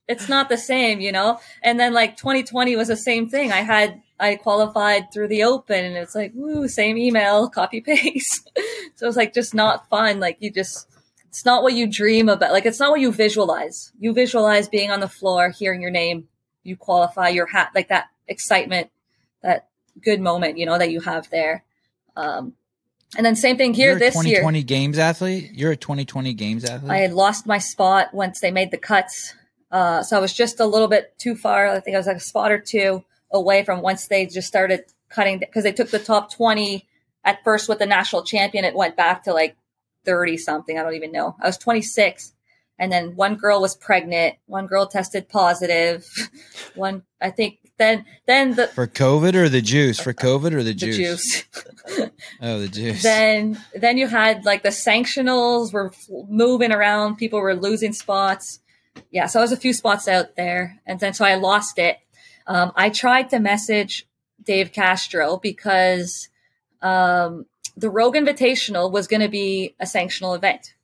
it's 0.07 0.29
not 0.29 0.49
the 0.49 0.57
same, 0.57 0.99
you 1.01 1.11
know? 1.11 1.39
And 1.63 1.79
then 1.79 1.93
like 1.93 2.17
2020 2.17 2.75
was 2.75 2.87
the 2.87 2.95
same 2.95 3.29
thing. 3.29 3.51
I 3.51 3.61
had, 3.61 4.01
I 4.19 4.35
qualified 4.35 5.11
through 5.11 5.29
the 5.29 5.43
open 5.43 5.83
and 5.83 5.95
it's 5.95 6.15
like, 6.15 6.31
woo, 6.35 6.67
same 6.67 6.97
email, 6.97 7.49
copy 7.49 7.81
paste. 7.85 8.49
so 8.95 9.07
it's 9.07 9.17
like 9.17 9.33
just 9.33 9.53
not 9.53 9.89
fun. 9.89 10.19
Like 10.19 10.37
you 10.39 10.51
just, 10.51 10.87
it's 11.27 11.45
not 11.45 11.63
what 11.63 11.73
you 11.73 11.87
dream 11.87 12.29
about. 12.29 12.51
Like 12.51 12.65
it's 12.65 12.79
not 12.79 12.91
what 12.91 12.99
you 12.99 13.11
visualize. 13.11 13.91
You 13.99 14.13
visualize 14.13 14.67
being 14.67 14.91
on 14.91 14.99
the 14.99 15.07
floor, 15.09 15.49
hearing 15.49 15.81
your 15.81 15.91
name, 15.91 16.27
you 16.63 16.75
qualify 16.75 17.29
your 17.29 17.45
hat, 17.45 17.71
like 17.73 17.89
that 17.89 18.07
excitement, 18.27 18.89
that 19.41 19.69
good 20.01 20.21
moment, 20.21 20.57
you 20.57 20.65
know, 20.65 20.77
that 20.77 20.91
you 20.91 21.01
have 21.01 21.29
there. 21.29 21.63
Um, 22.15 22.53
and 23.17 23.25
then 23.25 23.35
same 23.35 23.57
thing 23.57 23.73
here 23.73 23.91
You're 23.91 23.99
this 23.99 24.15
year. 24.15 24.39
2020 24.39 24.63
games 24.63 24.97
athlete. 24.97 25.51
You're 25.53 25.71
a 25.71 25.77
2020 25.77 26.33
games 26.33 26.63
athlete. 26.63 26.91
I 26.91 26.97
had 26.97 27.13
lost 27.13 27.45
my 27.45 27.57
spot 27.57 28.13
once 28.13 28.39
they 28.39 28.51
made 28.51 28.71
the 28.71 28.77
cuts. 28.77 29.35
Uh, 29.69 30.03
so 30.03 30.17
I 30.17 30.19
was 30.19 30.33
just 30.33 30.59
a 30.59 30.65
little 30.65 30.87
bit 30.87 31.17
too 31.17 31.35
far. 31.35 31.67
I 31.67 31.79
think 31.79 31.95
I 31.95 31.99
was 31.99 32.07
like 32.07 32.17
a 32.17 32.21
spot 32.21 32.51
or 32.51 32.59
two 32.59 33.03
away 33.31 33.63
from 33.63 33.81
once 33.81 34.07
they 34.07 34.25
just 34.25 34.47
started 34.47 34.85
cutting 35.09 35.39
because 35.39 35.63
they 35.63 35.71
took 35.71 35.89
the 35.89 35.99
top 35.99 36.33
20 36.33 36.87
at 37.23 37.43
first 37.43 37.67
with 37.67 37.79
the 37.79 37.85
national 37.85 38.23
champion. 38.23 38.65
It 38.65 38.75
went 38.75 38.95
back 38.95 39.23
to 39.23 39.33
like 39.33 39.57
30 40.05 40.37
something. 40.37 40.77
I 40.77 40.83
don't 40.83 40.95
even 40.95 41.11
know. 41.11 41.35
I 41.41 41.47
was 41.47 41.57
26. 41.57 42.33
And 42.79 42.91
then 42.91 43.15
one 43.15 43.35
girl 43.35 43.61
was 43.61 43.75
pregnant. 43.75 44.35
One 44.47 44.67
girl 44.67 44.87
tested 44.87 45.29
positive. 45.29 46.09
One, 46.75 47.03
I 47.21 47.29
think 47.29 47.59
then, 47.81 48.05
then 48.27 48.55
the, 48.55 48.67
for 48.67 48.87
COVID 48.87 49.33
or 49.33 49.49
the 49.49 49.61
juice? 49.61 49.99
For 49.99 50.13
COVID 50.13 50.53
or 50.53 50.63
the 50.63 50.71
the 50.71 50.73
juice? 50.73 50.97
juice. 50.97 51.43
Oh, 52.41 52.59
the 52.59 52.67
juice. 52.67 53.03
then 53.03 53.59
then 53.73 53.97
you 53.97 54.07
had 54.07 54.45
like 54.45 54.63
the 54.63 54.69
sanctionals 54.69 55.73
were 55.73 55.91
moving 56.29 56.71
around 56.71 57.17
people 57.17 57.39
were 57.39 57.55
losing 57.55 57.91
spots 57.91 58.59
yeah 59.09 59.25
so 59.25 59.39
i 59.39 59.41
was 59.41 59.51
a 59.51 59.57
few 59.57 59.73
spots 59.73 60.07
out 60.07 60.35
there 60.35 60.79
and 60.85 60.99
then 60.99 61.13
so 61.13 61.25
i 61.25 61.35
lost 61.35 61.79
it 61.79 61.97
um, 62.47 62.71
i 62.75 62.89
tried 62.89 63.29
to 63.29 63.39
message 63.39 64.07
dave 64.43 64.71
castro 64.71 65.37
because 65.37 66.29
um, 66.81 67.45
the 67.75 67.89
rogue 67.89 68.15
invitational 68.15 68.91
was 68.91 69.07
going 69.07 69.21
to 69.21 69.29
be 69.29 69.75
a 69.79 69.85
sanctional 69.85 70.35
event 70.35 70.75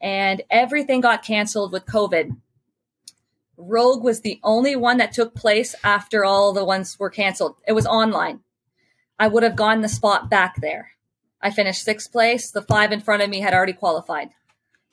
and 0.00 0.42
everything 0.50 1.00
got 1.00 1.24
canceled 1.24 1.72
with 1.72 1.84
covid 1.84 2.36
rogue 3.58 4.02
was 4.04 4.20
the 4.20 4.38
only 4.44 4.76
one 4.76 4.98
that 4.98 5.12
took 5.12 5.34
place 5.34 5.74
after 5.82 6.24
all 6.24 6.52
the 6.52 6.64
ones 6.64 6.96
were 6.98 7.10
canceled 7.10 7.56
it 7.66 7.72
was 7.72 7.86
online 7.86 8.40
I 9.20 9.26
would 9.26 9.42
have 9.42 9.56
gotten 9.56 9.80
the 9.82 9.88
spot 9.88 10.30
back 10.30 10.60
there. 10.60 10.92
I 11.42 11.50
finished 11.50 11.82
sixth 11.82 12.12
place. 12.12 12.52
The 12.52 12.62
five 12.62 12.92
in 12.92 13.00
front 13.00 13.20
of 13.20 13.28
me 13.28 13.40
had 13.40 13.52
already 13.52 13.72
qualified. 13.72 14.28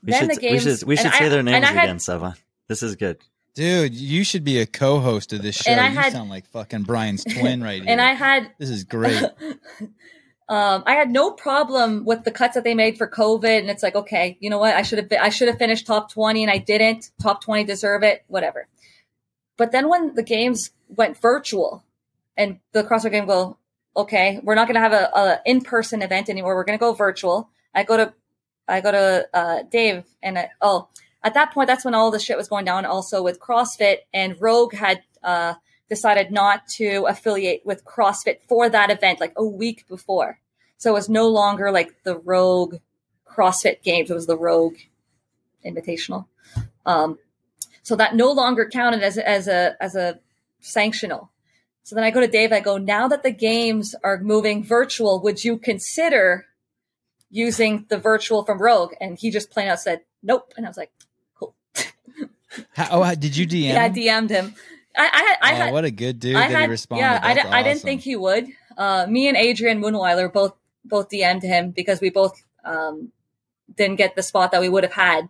We 0.03 0.11
then 0.13 0.21
should, 0.21 0.29
the 0.37 0.41
games, 0.41 0.65
we 0.65 0.71
should, 0.77 0.83
we 0.87 0.95
and 0.97 0.99
should 1.03 1.13
I- 1.13 1.19
say 1.19 1.29
their 1.29 1.43
names 1.43 1.63
I 1.63 1.71
had- 1.71 1.83
again, 1.83 1.99
Sava. 1.99 2.35
This 2.67 2.81
is 2.81 2.95
good. 2.95 3.19
Dude, 3.53 3.93
you 3.93 4.23
should 4.23 4.43
be 4.43 4.59
a 4.59 4.65
co-host 4.65 5.31
of 5.31 5.43
this 5.43 5.57
show. 5.57 5.69
And 5.69 5.79
I 5.79 5.89
you 5.89 5.95
had- 5.99 6.11
sound 6.13 6.31
like 6.31 6.47
fucking 6.47 6.83
Brian's 6.85 7.23
twin 7.23 7.61
right 7.63 7.81
here. 7.83 7.91
And 7.91 8.01
I 8.01 8.13
had, 8.13 8.51
this 8.57 8.71
is 8.71 8.83
great. 8.83 9.21
um, 10.47 10.83
I 10.85 10.93
had 10.93 11.09
no 11.09 11.31
problem 11.31 12.05
with 12.05 12.23
the 12.23 12.31
cuts 12.31 12.55
that 12.55 12.63
they 12.63 12.75
made 12.75 12.97
for 12.97 13.07
COVID. 13.09 13.59
And 13.59 13.69
it's 13.69 13.83
like, 13.83 13.95
okay, 13.95 14.37
you 14.39 14.49
know 14.49 14.59
what? 14.59 14.75
I 14.75 14.83
should 14.83 14.99
have, 14.99 15.11
I 15.19 15.29
should 15.29 15.47
have 15.47 15.57
finished 15.57 15.87
top 15.87 16.11
twenty, 16.11 16.43
and 16.43 16.51
I 16.51 16.57
didn't. 16.57 17.09
Top 17.21 17.43
twenty 17.43 17.63
deserve 17.63 18.03
it. 18.03 18.23
Whatever. 18.27 18.67
But 19.57 19.71
then 19.71 19.89
when 19.89 20.15
the 20.15 20.23
games 20.23 20.71
went 20.87 21.17
virtual, 21.17 21.83
and 22.37 22.59
the 22.73 22.83
CrossFit 22.83 23.11
game 23.11 23.25
go, 23.25 23.57
okay, 23.95 24.39
we're 24.43 24.55
not 24.55 24.67
going 24.67 24.75
to 24.75 24.81
have 24.81 24.91
a, 24.91 25.09
a 25.17 25.41
in 25.45 25.61
person 25.61 26.01
event 26.01 26.29
anymore. 26.29 26.55
We're 26.55 26.65
going 26.65 26.77
to 26.77 26.83
go 26.83 26.93
virtual. 26.93 27.49
I 27.73 27.83
go 27.83 27.95
to, 27.95 28.13
I 28.67 28.81
go 28.81 28.91
to 28.91 29.27
uh, 29.33 29.63
Dave, 29.71 30.03
and 30.21 30.37
I, 30.37 30.49
oh, 30.61 30.89
at 31.23 31.33
that 31.33 31.53
point, 31.53 31.67
that's 31.67 31.85
when 31.85 31.95
all 31.95 32.11
the 32.11 32.19
shit 32.19 32.37
was 32.37 32.49
going 32.49 32.65
down. 32.65 32.85
Also 32.85 33.23
with 33.23 33.39
CrossFit 33.39 33.99
and 34.13 34.35
Rogue 34.39 34.75
had 34.75 35.01
uh, 35.23 35.53
decided 35.89 36.31
not 36.31 36.67
to 36.67 37.05
affiliate 37.07 37.65
with 37.65 37.85
CrossFit 37.85 38.41
for 38.47 38.69
that 38.69 38.89
event, 38.89 39.19
like 39.19 39.33
a 39.35 39.45
week 39.45 39.87
before. 39.87 40.39
So 40.77 40.91
it 40.91 40.93
was 40.93 41.09
no 41.09 41.27
longer 41.27 41.71
like 41.71 42.03
the 42.03 42.17
Rogue 42.17 42.75
CrossFit 43.27 43.83
Games. 43.83 44.09
It 44.09 44.13
was 44.13 44.27
the 44.27 44.37
Rogue 44.37 44.77
Invitational. 45.65 46.25
Um, 46.85 47.19
so 47.81 47.95
that 47.95 48.15
no 48.15 48.31
longer 48.31 48.67
counted 48.67 49.03
as 49.03 49.17
as 49.17 49.47
a 49.47 49.75
as 49.79 49.95
a 49.95 50.19
sanctional. 50.61 51.29
So 51.83 51.95
then 51.95 52.03
I 52.03 52.09
go 52.09 52.19
to 52.19 52.27
Dave. 52.27 52.51
I 52.51 52.61
go, 52.61 52.77
now 52.79 53.07
that 53.07 53.21
the 53.21 53.31
games 53.31 53.93
are 54.03 54.17
moving 54.17 54.63
virtual, 54.63 55.21
would 55.21 55.43
you 55.43 55.59
consider 55.59 56.47
using 57.29 57.85
the 57.89 57.99
virtual 57.99 58.43
from 58.43 58.59
Rogue? 58.59 58.93
And 58.99 59.19
he 59.19 59.29
just 59.29 59.51
plain 59.51 59.67
out 59.67 59.79
said, 59.79 60.01
nope. 60.23 60.51
And 60.57 60.65
I 60.65 60.69
was 60.69 60.77
like, 60.77 60.91
cool. 61.35 61.55
How, 62.73 63.03
oh, 63.03 63.15
did 63.15 63.37
you 63.37 63.45
DM? 63.45 63.63
Yeah, 63.73 63.83
I 63.83 63.89
DM'd 63.91 64.31
him. 64.31 64.55
I, 64.97 65.37
I, 65.41 65.49
I 65.49 65.53
oh, 65.53 65.55
had, 65.55 65.73
what 65.73 65.85
a 65.85 65.91
good 65.91 66.19
dude 66.19 66.35
I 66.35 66.47
that 66.47 66.51
had, 66.51 66.61
he 66.63 66.67
responded. 66.67 67.01
yeah, 67.01 67.19
I, 67.21 67.33
That's 67.33 67.49
di- 67.49 67.55
I 67.55 67.63
didn't 67.63 67.81
think 67.81 68.01
he 68.01 68.15
would. 68.15 68.47
Uh, 68.77 69.05
me 69.09 69.27
and 69.27 69.37
Adrian 69.37 69.81
Mundwiler 69.81 70.31
both 70.31 70.53
both 70.83 71.09
DM'd 71.09 71.43
him 71.43 71.71
because 71.71 72.01
we 72.01 72.09
both 72.09 72.41
um, 72.63 73.11
didn't 73.75 73.95
get 73.95 74.15
the 74.15 74.23
spot 74.23 74.51
that 74.51 74.61
we 74.61 74.69
would 74.69 74.83
have 74.83 74.93
had, 74.93 75.29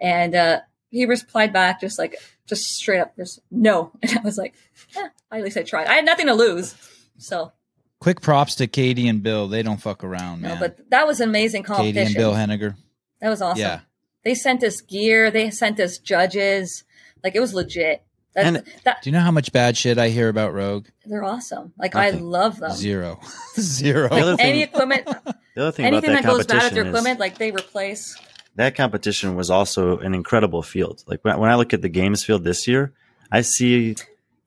and 0.00 0.34
uh, 0.34 0.60
he 0.90 1.06
replied 1.06 1.52
back 1.52 1.80
just 1.80 1.98
like 1.98 2.16
just 2.46 2.64
straight 2.64 3.00
up, 3.00 3.16
just 3.16 3.40
no. 3.50 3.92
And 4.02 4.18
I 4.18 4.22
was 4.22 4.38
like, 4.38 4.54
eh, 4.96 5.08
at 5.30 5.42
least 5.42 5.56
I 5.56 5.62
tried. 5.62 5.86
I 5.86 5.94
had 5.94 6.04
nothing 6.04 6.26
to 6.26 6.34
lose, 6.34 6.74
so 7.18 7.52
Quick 8.00 8.22
props 8.22 8.54
to 8.56 8.66
Katie 8.66 9.08
and 9.08 9.22
Bill. 9.22 9.46
They 9.46 9.62
don't 9.62 9.76
fuck 9.76 10.02
around, 10.02 10.40
no. 10.40 10.48
man. 10.48 10.58
But 10.58 10.90
that 10.90 11.06
was 11.06 11.20
an 11.20 11.28
amazing 11.28 11.64
Katie 11.64 11.98
and 11.98 12.14
Bill 12.14 12.32
Henniger. 12.32 12.74
that 13.20 13.28
was 13.28 13.42
awesome. 13.42 13.60
Yeah. 13.60 13.80
They 14.24 14.34
sent 14.34 14.64
us 14.64 14.80
gear. 14.80 15.30
They 15.30 15.50
sent 15.50 15.78
us 15.80 15.98
judges. 15.98 16.84
Like 17.22 17.34
it 17.34 17.40
was 17.40 17.52
legit. 17.52 18.02
That, 18.34 18.44
And- 18.46 18.64
that 18.84 19.02
Do 19.02 19.10
you 19.10 19.12
know 19.12 19.20
how 19.22 19.30
much 19.32 19.50
bad 19.52 19.76
shit 19.76 19.98
I 19.98 20.08
hear 20.08 20.28
about 20.28 20.54
Rogue? 20.54 20.86
they're 21.04 21.24
awesome. 21.24 21.72
Like 21.78 21.96
I 21.96 22.10
love 22.10 22.58
them. 22.60 22.70
Zero. 22.72 23.18
Zero. 23.58 24.08
The 24.08 24.14
other 24.20 24.36
Any 24.38 24.52
thing, 24.52 24.60
equipment, 24.62 25.04
the 25.56 25.62
other 25.62 25.72
thing 25.72 25.86
anything 25.86 26.10
about 26.10 26.22
that 26.22 26.28
goes 26.28 26.38
bad 26.38 26.38
with 26.38 26.48
competition 26.48 26.74
their 26.74 26.84
is 26.84 26.88
equipment, 26.90 27.20
like 27.20 27.38
they 27.38 27.50
replace. 27.50 28.16
that 28.56 28.76
competition 28.76 29.34
was 29.34 29.50
also 29.50 29.98
an 29.98 30.14
incredible 30.14 30.62
field. 30.62 31.02
Like 31.08 31.20
when, 31.24 31.38
when 31.40 31.50
I 31.50 31.56
look 31.56 31.72
at 31.74 31.82
the 31.82 31.88
games 31.88 32.22
field 32.24 32.44
this 32.44 32.68
year, 32.68 32.92
I 33.32 33.40
see 33.42 33.96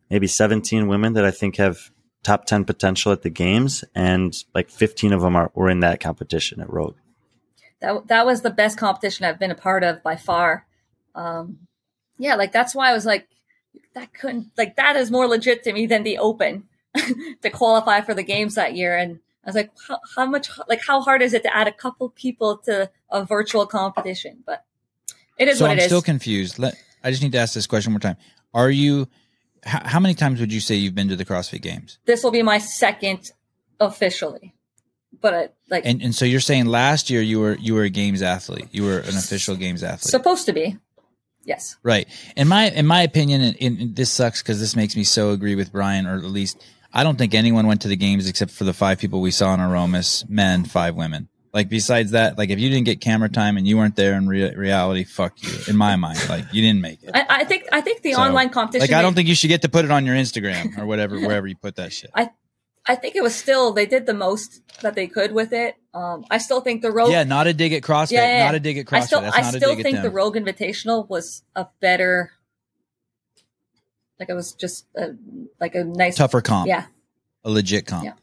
maybe 0.10 0.28
17 0.28 0.88
women 0.88 1.14
that 1.14 1.26
I 1.26 1.32
think 1.32 1.58
have 1.58 1.78
top 2.24 2.46
10 2.46 2.64
potential 2.64 3.12
at 3.12 3.22
the 3.22 3.30
games, 3.30 3.84
and 3.94 4.34
like 4.56 4.70
15 4.70 5.12
of 5.12 5.22
them 5.22 5.36
are 5.36 5.52
were 5.56 5.70
in 5.70 5.82
that 5.82 6.00
competition 6.00 6.62
at 6.62 6.72
Rogue. 6.72 6.96
That 7.82 8.08
that 8.08 8.26
was 8.26 8.42
the 8.44 8.50
best 8.50 8.78
competition 8.78 9.26
I've 9.26 9.40
been 9.40 9.52
a 9.52 9.56
part 9.56 9.84
of 9.84 10.02
by 10.04 10.16
far. 10.16 10.66
Um, 11.16 11.68
yeah, 12.18 12.36
like 12.36 12.54
that's 12.54 12.74
why 12.74 12.90
I 12.90 12.94
was 12.94 13.06
like, 13.06 13.28
that 13.94 14.14
couldn't 14.14 14.52
like 14.58 14.76
that 14.76 14.96
is 14.96 15.12
more 15.12 15.28
legit 15.28 15.64
to 15.64 15.74
me 15.74 15.86
than 15.86 16.04
the 16.04 16.18
Open 16.18 16.64
to 17.42 17.50
qualify 17.50 18.02
for 18.02 18.14
the 18.14 18.24
games 18.24 18.56
that 18.56 18.76
year. 18.76 18.98
And 18.98 19.20
I 19.44 19.50
was 19.50 19.56
like, 19.56 19.72
how, 19.88 20.00
how 20.16 20.26
much 20.26 20.50
like 20.68 20.82
how 20.86 21.02
hard 21.02 21.22
is 21.22 21.34
it 21.34 21.44
to 21.44 21.56
add 21.56 21.68
a 21.68 21.72
couple 21.72 22.10
people 22.10 22.58
to 22.66 22.90
a 23.10 23.26
virtual 23.26 23.66
competition? 23.66 24.44
But 24.46 24.66
it 25.38 25.48
is 25.48 25.48
what 25.48 25.48
it 25.48 25.50
is. 25.50 25.60
so 25.60 25.66
what 25.66 25.72
I'm 25.72 25.78
it 25.78 25.82
is. 25.82 25.86
still 25.88 26.02
confused. 26.02 26.60
Let, 26.60 26.76
I 27.04 27.12
just 27.12 27.22
need 27.22 27.32
to 27.34 27.38
ask 27.38 27.54
this 27.54 27.68
question 27.68 27.92
one 27.92 28.02
more 28.02 28.14
time. 28.14 28.18
Are 28.54 28.70
you? 28.70 29.08
How, 29.66 29.88
how 29.88 30.00
many 30.00 30.14
times 30.14 30.40
would 30.40 30.52
you 30.52 30.60
say 30.60 30.76
you've 30.76 30.96
been 30.96 31.08
to 31.10 31.16
the 31.16 31.26
CrossFit 31.26 31.62
Games? 31.62 31.98
this 32.06 32.24
will 32.24 32.32
be 32.32 32.44
my 32.44 32.58
second 32.58 33.32
officially, 33.80 34.54
but 35.22 35.34
uh, 35.34 35.48
like 35.70 35.86
And 35.86 36.02
and 36.02 36.14
so 36.14 36.26
you're 36.26 36.40
saying 36.40 36.66
last 36.66 37.10
year 37.10 37.22
you 37.22 37.40
were 37.40 37.58
you 37.58 37.74
were 37.74 37.84
a 37.84 37.90
games 37.90 38.22
athlete. 38.22 38.68
You 38.72 38.84
were 38.84 39.00
an 39.00 39.18
official 39.18 39.56
games 39.56 39.84
athlete. 39.84 40.12
supposed 40.12 40.46
to 40.48 40.54
be. 40.54 40.78
Yes. 41.46 41.76
Right. 41.84 42.08
In 42.36 42.48
my 42.48 42.70
in 42.70 42.86
my 42.88 43.02
opinion, 43.02 43.42
and, 43.42 43.58
and 43.62 43.96
this 43.96 44.10
sucks 44.12 44.42
because 44.42 44.60
this 44.60 44.76
makes 44.76 44.96
me 44.96 45.04
so 45.04 45.32
agree 45.32 45.56
with 45.56 45.72
Brian, 45.72 46.08
or 46.08 46.16
at 46.16 46.24
least 46.24 46.64
I 46.94 47.04
don't 47.04 47.18
think 47.18 47.34
anyone 47.34 47.68
went 47.68 47.82
to 47.82 47.88
the 47.88 47.96
games 47.98 48.28
except 48.30 48.52
for 48.52 48.64
the 48.64 48.74
five 48.74 49.00
people 49.00 49.20
we 49.22 49.32
saw 49.32 49.54
in 49.54 49.60
Aromas, 49.60 50.24
men, 50.30 50.64
five 50.66 50.96
women. 50.96 51.28
Like 51.54 51.70
besides 51.70 52.12
that, 52.12 52.38
like 52.38 52.50
if 52.50 52.60
you 52.60 52.70
didn't 52.70 52.86
get 52.86 53.00
camera 53.00 53.30
time 53.30 53.58
and 53.58 53.68
you 53.68 53.78
weren't 53.78 53.96
there 53.96 54.14
in 54.14 54.28
rea- 54.28 54.56
reality, 54.56 55.04
fuck 55.04 55.34
you. 55.44 55.50
In 55.68 55.78
my 55.78 55.96
mind, 55.96 56.18
like 56.28 56.46
you 56.52 56.62
didn't 56.64 56.82
make 56.82 57.04
it. 57.04 57.12
I, 57.14 57.26
I 57.30 57.44
think 57.44 57.66
I 57.72 57.82
think 57.82 58.02
the 58.02 58.14
So, 58.14 58.22
online 58.22 58.50
competition. 58.50 58.90
Like 58.92 58.98
I 58.98 59.04
don't 59.04 59.14
think 59.14 59.28
you 59.28 59.36
should 59.36 59.50
get 59.50 59.62
to 59.62 59.70
put 59.70 59.86
it 59.86 59.92
on 59.92 60.06
your 60.06 60.16
Instagram 60.16 60.78
or 60.80 60.86
whatever, 60.86 61.20
wherever 61.20 61.46
you 61.46 61.56
put 61.56 61.76
that 61.76 61.94
shit. 61.94 62.10
I 62.16 62.32
think 62.96 63.16
it 63.16 63.24
was 63.24 63.34
still 63.34 63.72
they 63.74 63.86
did 63.86 64.06
the 64.06 64.14
most 64.14 64.62
that 64.82 64.96
they 64.96 65.08
could 65.08 65.32
with 65.32 65.54
it. 65.54 65.76
Um, 65.94 66.26
I 66.30 66.38
still 66.38 66.62
think 66.62 66.82
the 66.82 66.92
rogue. 66.92 67.12
Yeah, 67.12 67.24
not 67.24 67.48
a 67.48 67.54
dig 67.54 67.74
at 67.74 67.82
CrossFit. 67.82 68.12
Yeah, 68.12 68.26
yeah, 68.26 68.38
yeah. 68.40 68.46
Not 68.46 68.56
a 68.56 68.60
dig 68.60 68.78
at 68.78 68.86
CrossFit. 68.86 68.98
I 68.98 69.06
still 69.06 69.20
I 69.20 69.42
still 69.42 69.76
think 69.76 70.02
the. 70.02 70.10
Rogue 70.10 70.36
Invitational 70.36 71.08
was 71.08 71.44
a 71.56 71.68
better. 71.80 72.32
Like 74.20 74.30
it 74.30 74.34
was 74.34 74.54
just 74.54 74.86
a, 74.96 75.16
like 75.60 75.76
a 75.76 75.84
nice 75.84 76.16
tougher 76.16 76.42
comp. 76.42 76.68
Yeah, 76.68 76.86
a 77.44 77.50
legit 77.50 77.86
comp. 77.86 78.06
Yeah. 78.06 78.14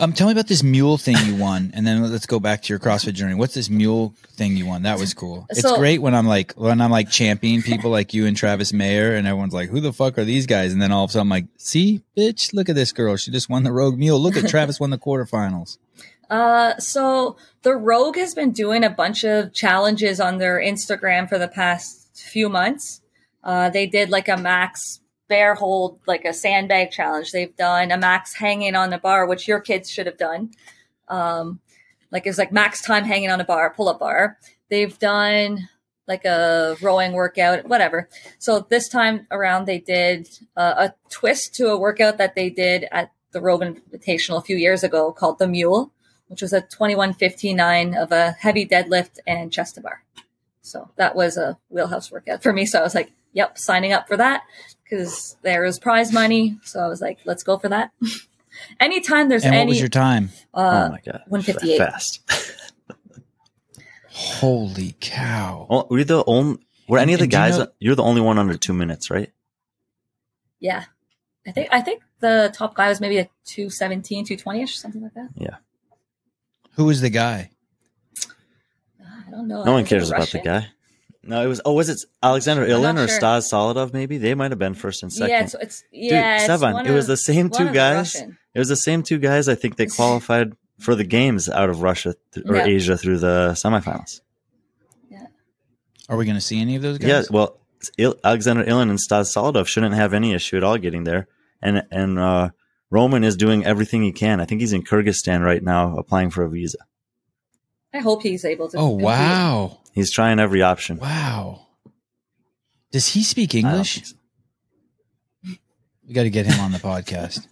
Um, 0.00 0.12
tell 0.12 0.26
me 0.26 0.32
about 0.32 0.48
this 0.48 0.62
mule 0.62 0.98
thing 0.98 1.16
you 1.24 1.36
won, 1.36 1.70
and 1.74 1.86
then 1.86 2.10
let's 2.10 2.26
go 2.26 2.40
back 2.40 2.62
to 2.62 2.72
your 2.72 2.78
CrossFit 2.78 3.14
journey. 3.14 3.34
What's 3.34 3.54
this 3.54 3.70
mule 3.70 4.14
thing 4.32 4.56
you 4.56 4.66
won? 4.66 4.82
That 4.82 4.98
was 4.98 5.14
cool. 5.14 5.46
It's 5.50 5.62
great 5.76 6.02
when 6.02 6.14
I'm 6.14 6.26
like 6.26 6.52
when 6.54 6.80
I'm 6.80 6.90
like 6.90 7.10
championing 7.10 7.62
people 7.62 7.90
like 7.90 8.12
you 8.14 8.26
and 8.26 8.36
Travis 8.36 8.72
Mayer, 8.72 9.14
and 9.14 9.26
everyone's 9.26 9.54
like, 9.54 9.70
"Who 9.70 9.80
the 9.80 9.92
fuck 9.92 10.18
are 10.18 10.24
these 10.24 10.46
guys?" 10.46 10.72
And 10.72 10.82
then 10.82 10.92
all 10.92 11.04
of 11.04 11.10
a 11.10 11.12
sudden, 11.12 11.26
I'm 11.26 11.30
like, 11.30 11.46
"See, 11.56 12.02
bitch, 12.16 12.52
look 12.52 12.68
at 12.68 12.74
this 12.74 12.92
girl. 12.92 13.16
She 13.16 13.30
just 13.30 13.48
won 13.48 13.62
the 13.62 13.72
Rogue 13.72 13.98
Mule. 13.98 14.18
Look 14.18 14.36
at 14.36 14.48
Travis 14.48 14.80
won 14.80 14.90
the 14.90 14.98
quarterfinals." 14.98 15.78
Uh, 16.30 16.76
so 16.78 17.36
the 17.62 17.76
Rogue 17.76 18.16
has 18.16 18.34
been 18.34 18.50
doing 18.50 18.82
a 18.82 18.88
bunch 18.88 19.24
of 19.24 19.52
challenges 19.52 20.20
on 20.20 20.38
their 20.38 20.58
Instagram 20.58 21.28
for 21.28 21.38
the 21.38 21.46
past 21.46 22.08
few 22.16 22.48
months. 22.48 23.02
Uh, 23.44 23.68
they 23.68 23.86
did 23.86 24.08
like 24.08 24.26
a 24.26 24.36
max 24.36 25.00
bear 25.28 25.54
hold, 25.54 26.00
like 26.06 26.24
a 26.24 26.32
sandbag 26.32 26.90
challenge. 26.90 27.32
They've 27.32 27.54
done 27.56 27.90
a 27.90 27.98
max 27.98 28.34
hanging 28.34 28.74
on 28.74 28.90
the 28.90 28.98
bar, 28.98 29.26
which 29.26 29.48
your 29.48 29.60
kids 29.60 29.90
should 29.90 30.06
have 30.06 30.18
done. 30.18 30.50
Um, 31.08 31.60
like 32.10 32.26
it's 32.26 32.38
like 32.38 32.52
max 32.52 32.82
time 32.82 33.04
hanging 33.04 33.30
on 33.30 33.40
a 33.40 33.44
bar, 33.44 33.72
pull 33.74 33.88
up 33.88 34.00
bar. 34.00 34.38
They've 34.68 34.98
done 34.98 35.68
like 36.06 36.24
a 36.24 36.76
rowing 36.82 37.12
workout, 37.12 37.66
whatever. 37.66 38.08
So 38.38 38.66
this 38.68 38.88
time 38.88 39.26
around, 39.30 39.66
they 39.66 39.78
did 39.78 40.28
uh, 40.56 40.74
a 40.76 40.94
twist 41.10 41.54
to 41.56 41.68
a 41.68 41.78
workout 41.78 42.18
that 42.18 42.34
they 42.34 42.50
did 42.50 42.86
at 42.92 43.10
the 43.32 43.40
Rogue 43.40 43.62
Invitational 43.62 44.38
a 44.38 44.42
few 44.44 44.56
years 44.56 44.84
ago 44.84 45.12
called 45.12 45.38
the 45.38 45.48
Mule 45.48 45.92
which 46.28 46.42
was 46.42 46.52
a 46.52 46.60
2159 46.62 47.94
of 47.94 48.12
a 48.12 48.32
heavy 48.32 48.66
deadlift 48.66 49.18
and 49.26 49.52
chest 49.52 49.76
to 49.76 49.80
bar. 49.80 50.02
So 50.62 50.90
that 50.96 51.14
was 51.14 51.36
a 51.36 51.58
wheelhouse 51.68 52.10
workout 52.10 52.42
for 52.42 52.52
me. 52.52 52.66
So 52.66 52.80
I 52.80 52.82
was 52.82 52.94
like, 52.94 53.12
yep, 53.32 53.58
signing 53.58 53.92
up 53.92 54.08
for 54.08 54.16
that 54.16 54.42
because 54.84 55.36
there 55.42 55.64
is 55.64 55.78
prize 55.78 56.12
money. 56.12 56.58
So 56.64 56.80
I 56.80 56.88
was 56.88 57.00
like, 57.00 57.18
let's 57.24 57.42
go 57.42 57.58
for 57.58 57.68
that. 57.70 57.90
Anytime 58.80 59.28
there's 59.28 59.44
And 59.44 59.52
what 59.54 59.60
any, 59.62 59.70
was 59.70 59.80
your 59.80 59.88
time? 59.88 60.30
uh, 60.54 60.86
oh 60.88 60.92
my 60.92 61.00
god, 61.04 61.22
158. 61.28 61.78
fast. 61.78 62.20
Holy 64.08 64.94
cow! 65.00 65.66
well, 65.68 65.86
were 65.90 65.98
you 65.98 66.04
the 66.04 66.22
only? 66.26 66.58
Were 66.88 66.98
And- 66.98 67.04
any 67.10 67.14
of 67.14 67.18
the 67.18 67.24
and 67.24 67.30
do 67.32 67.36
you 67.36 67.42
guys? 67.42 67.58
know- 67.58 67.66
you're 67.80 67.94
the 67.96 68.02
only 68.04 68.20
one 68.20 68.38
under 68.38 68.56
two 68.56 68.72
minutes, 68.74 69.10
right? 69.10 69.32
yeah, 70.60 70.84
I 71.46 71.50
think, 71.50 71.68
I 71.72 71.80
think 71.82 72.02
the 72.20 72.50
top 72.54 72.74
guy 72.74 72.88
was 72.88 73.00
maybe 73.00 73.18
a 73.18 73.28
217, 73.46 74.24
220 74.24 74.62
ish, 74.62 74.78
something 74.78 75.02
like 75.02 75.12
that. 75.14 75.58
Who 76.76 76.84
was 76.86 77.00
the 77.02 77.10
guy? 77.10 77.50
I 79.04 79.30
don't 79.30 79.46
know. 79.48 79.62
No 79.64 79.72
one 79.72 79.84
cares 79.84 80.10
about 80.10 80.28
the 80.28 80.38
guy. 80.40 80.68
No, 81.26 81.42
it 81.42 81.46
was. 81.46 81.60
Oh, 81.64 81.72
was 81.72 81.88
it 81.88 82.04
Alexander 82.22 82.64
I'm 82.64 82.70
Ilin 82.70 82.94
or 82.96 83.08
sure. 83.08 83.16
Stas 83.16 83.50
Solidov? 83.50 83.92
Maybe 83.92 84.18
they 84.18 84.34
might 84.34 84.50
have 84.52 84.58
been 84.58 84.74
first 84.74 85.02
and 85.02 85.12
second. 85.12 85.30
Yeah, 85.30 85.42
it's, 85.44 85.54
it's 85.54 85.84
yeah, 85.92 86.36
it's 86.36 86.48
Sevan, 86.48 86.72
one 86.74 86.86
it 86.86 86.90
was 86.92 87.04
of- 87.04 87.08
the 87.08 87.16
same 87.16 87.50
two 87.50 87.70
guys. 87.72 88.14
It 88.16 88.58
was 88.58 88.68
the 88.68 88.76
same 88.76 89.02
two 89.02 89.18
guys. 89.18 89.48
I 89.48 89.54
think 89.54 89.76
they 89.76 89.86
qualified 90.00 90.52
for 90.80 90.94
the 90.94 91.04
games 91.04 91.48
out 91.48 91.70
of 91.70 91.82
Russia 91.82 92.14
th- 92.32 92.46
or 92.48 92.56
Yeah. 92.56 92.64
Asia 92.66 92.96
through 92.96 93.18
the 93.18 93.52
semifinals. 93.54 94.20
Yeah. 95.10 95.26
Are 96.08 96.16
we 96.16 96.24
going 96.24 96.36
to 96.36 96.40
see 96.40 96.60
any 96.60 96.76
of 96.76 96.82
those 96.82 96.98
guys? 96.98 97.08
Yeah, 97.08 97.22
well, 97.30 97.58
Il- 97.98 98.16
Alexander 98.24 98.64
Ilin 98.64 98.90
and 98.90 99.00
Stas 99.00 99.34
Solidov 99.34 99.66
shouldn't 99.66 99.94
have 99.94 100.12
any 100.14 100.32
issue 100.34 100.56
at 100.56 100.64
all 100.64 100.78
getting 100.78 101.04
there, 101.04 101.28
and 101.62 101.84
and 101.90 102.18
uh, 102.18 102.50
Roman 102.90 103.24
is 103.24 103.36
doing 103.36 103.64
everything 103.64 104.02
he 104.02 104.12
can. 104.12 104.40
I 104.40 104.44
think 104.44 104.60
he's 104.60 104.72
in 104.72 104.82
Kyrgyzstan 104.82 105.44
right 105.44 105.62
now 105.62 105.96
applying 105.96 106.30
for 106.30 106.44
a 106.44 106.48
visa. 106.50 106.78
I 107.94 108.00
hope 108.00 108.22
he's 108.22 108.44
able 108.44 108.68
to. 108.70 108.76
Oh 108.76 108.90
compete. 108.90 109.04
wow! 109.04 109.78
He's 109.92 110.10
trying 110.10 110.40
every 110.40 110.62
option. 110.62 110.98
Wow. 110.98 111.68
Does 112.90 113.06
he 113.08 113.22
speak 113.22 113.54
English? 113.54 114.04
so. 114.04 114.16
We 116.06 116.12
got 116.12 116.24
to 116.24 116.30
get 116.30 116.44
him 116.44 116.60
on 116.60 116.72
the 116.72 116.78
podcast. 116.78 117.46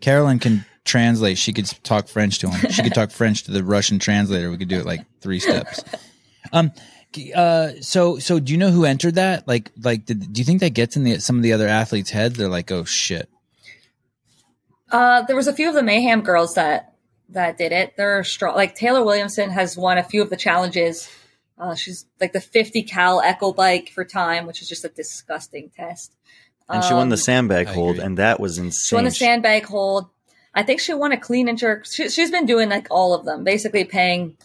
Carolyne 0.00 0.38
can 0.40 0.64
translate. 0.84 1.38
She 1.38 1.52
could 1.52 1.66
talk 1.82 2.06
French 2.08 2.38
to 2.40 2.48
him. 2.48 2.70
She 2.70 2.82
could 2.82 2.94
talk 2.94 3.10
French 3.10 3.44
to 3.44 3.50
the 3.50 3.64
Russian 3.64 3.98
translator. 3.98 4.50
We 4.50 4.58
could 4.58 4.68
do 4.68 4.78
it 4.78 4.86
like 4.86 5.04
three 5.20 5.40
steps. 5.40 5.82
Um. 6.52 6.72
Uh. 7.34 7.70
So. 7.80 8.18
So. 8.18 8.38
Do 8.38 8.52
you 8.52 8.58
know 8.58 8.70
who 8.70 8.84
entered 8.84 9.14
that? 9.14 9.48
Like. 9.48 9.72
Like. 9.82 10.04
Did, 10.04 10.32
do 10.32 10.40
you 10.40 10.44
think 10.44 10.60
that 10.60 10.74
gets 10.74 10.96
in 10.96 11.04
the 11.04 11.18
some 11.20 11.36
of 11.36 11.42
the 11.42 11.54
other 11.54 11.66
athletes' 11.66 12.10
heads? 12.10 12.36
They're 12.36 12.48
like, 12.48 12.70
oh 12.70 12.84
shit. 12.84 13.28
Uh, 14.90 15.22
there 15.22 15.34
was 15.34 15.48
a 15.48 15.52
few 15.54 15.68
of 15.68 15.74
the 15.74 15.82
Mayhem 15.82 16.20
girls 16.20 16.54
that 16.54 16.93
that 17.30 17.58
did 17.58 17.72
it. 17.72 17.94
They're 17.96 18.24
strong. 18.24 18.54
Like 18.54 18.74
Taylor 18.74 19.04
Williamson 19.04 19.50
has 19.50 19.76
won 19.76 19.98
a 19.98 20.02
few 20.04 20.22
of 20.22 20.30
the 20.30 20.36
challenges. 20.36 21.08
Uh, 21.58 21.74
she's 21.74 22.06
like 22.20 22.32
the 22.32 22.40
50 22.40 22.82
cal 22.82 23.20
echo 23.20 23.52
bike 23.52 23.90
for 23.94 24.04
time, 24.04 24.46
which 24.46 24.60
is 24.60 24.68
just 24.68 24.84
a 24.84 24.88
disgusting 24.88 25.70
test. 25.76 26.12
And 26.68 26.82
she 26.82 26.94
won 26.94 27.10
the 27.10 27.14
Um, 27.14 27.18
sandbag 27.20 27.66
hold, 27.66 27.98
and 27.98 28.16
that 28.18 28.40
was 28.40 28.58
insane. 28.58 28.86
She 28.88 28.94
won 28.94 29.04
the 29.04 29.10
sandbag 29.10 29.64
hold. 29.66 30.08
I 30.54 30.62
think 30.62 30.80
she 30.80 30.94
won 30.94 31.12
a 31.12 31.18
clean 31.18 31.48
and 31.48 31.58
jerk. 31.58 31.84
She, 31.86 32.08
she's 32.08 32.30
been 32.30 32.46
doing 32.46 32.68
like 32.70 32.86
all 32.90 33.12
of 33.14 33.24
them, 33.26 33.44
basically 33.44 33.84
paying 33.84 34.36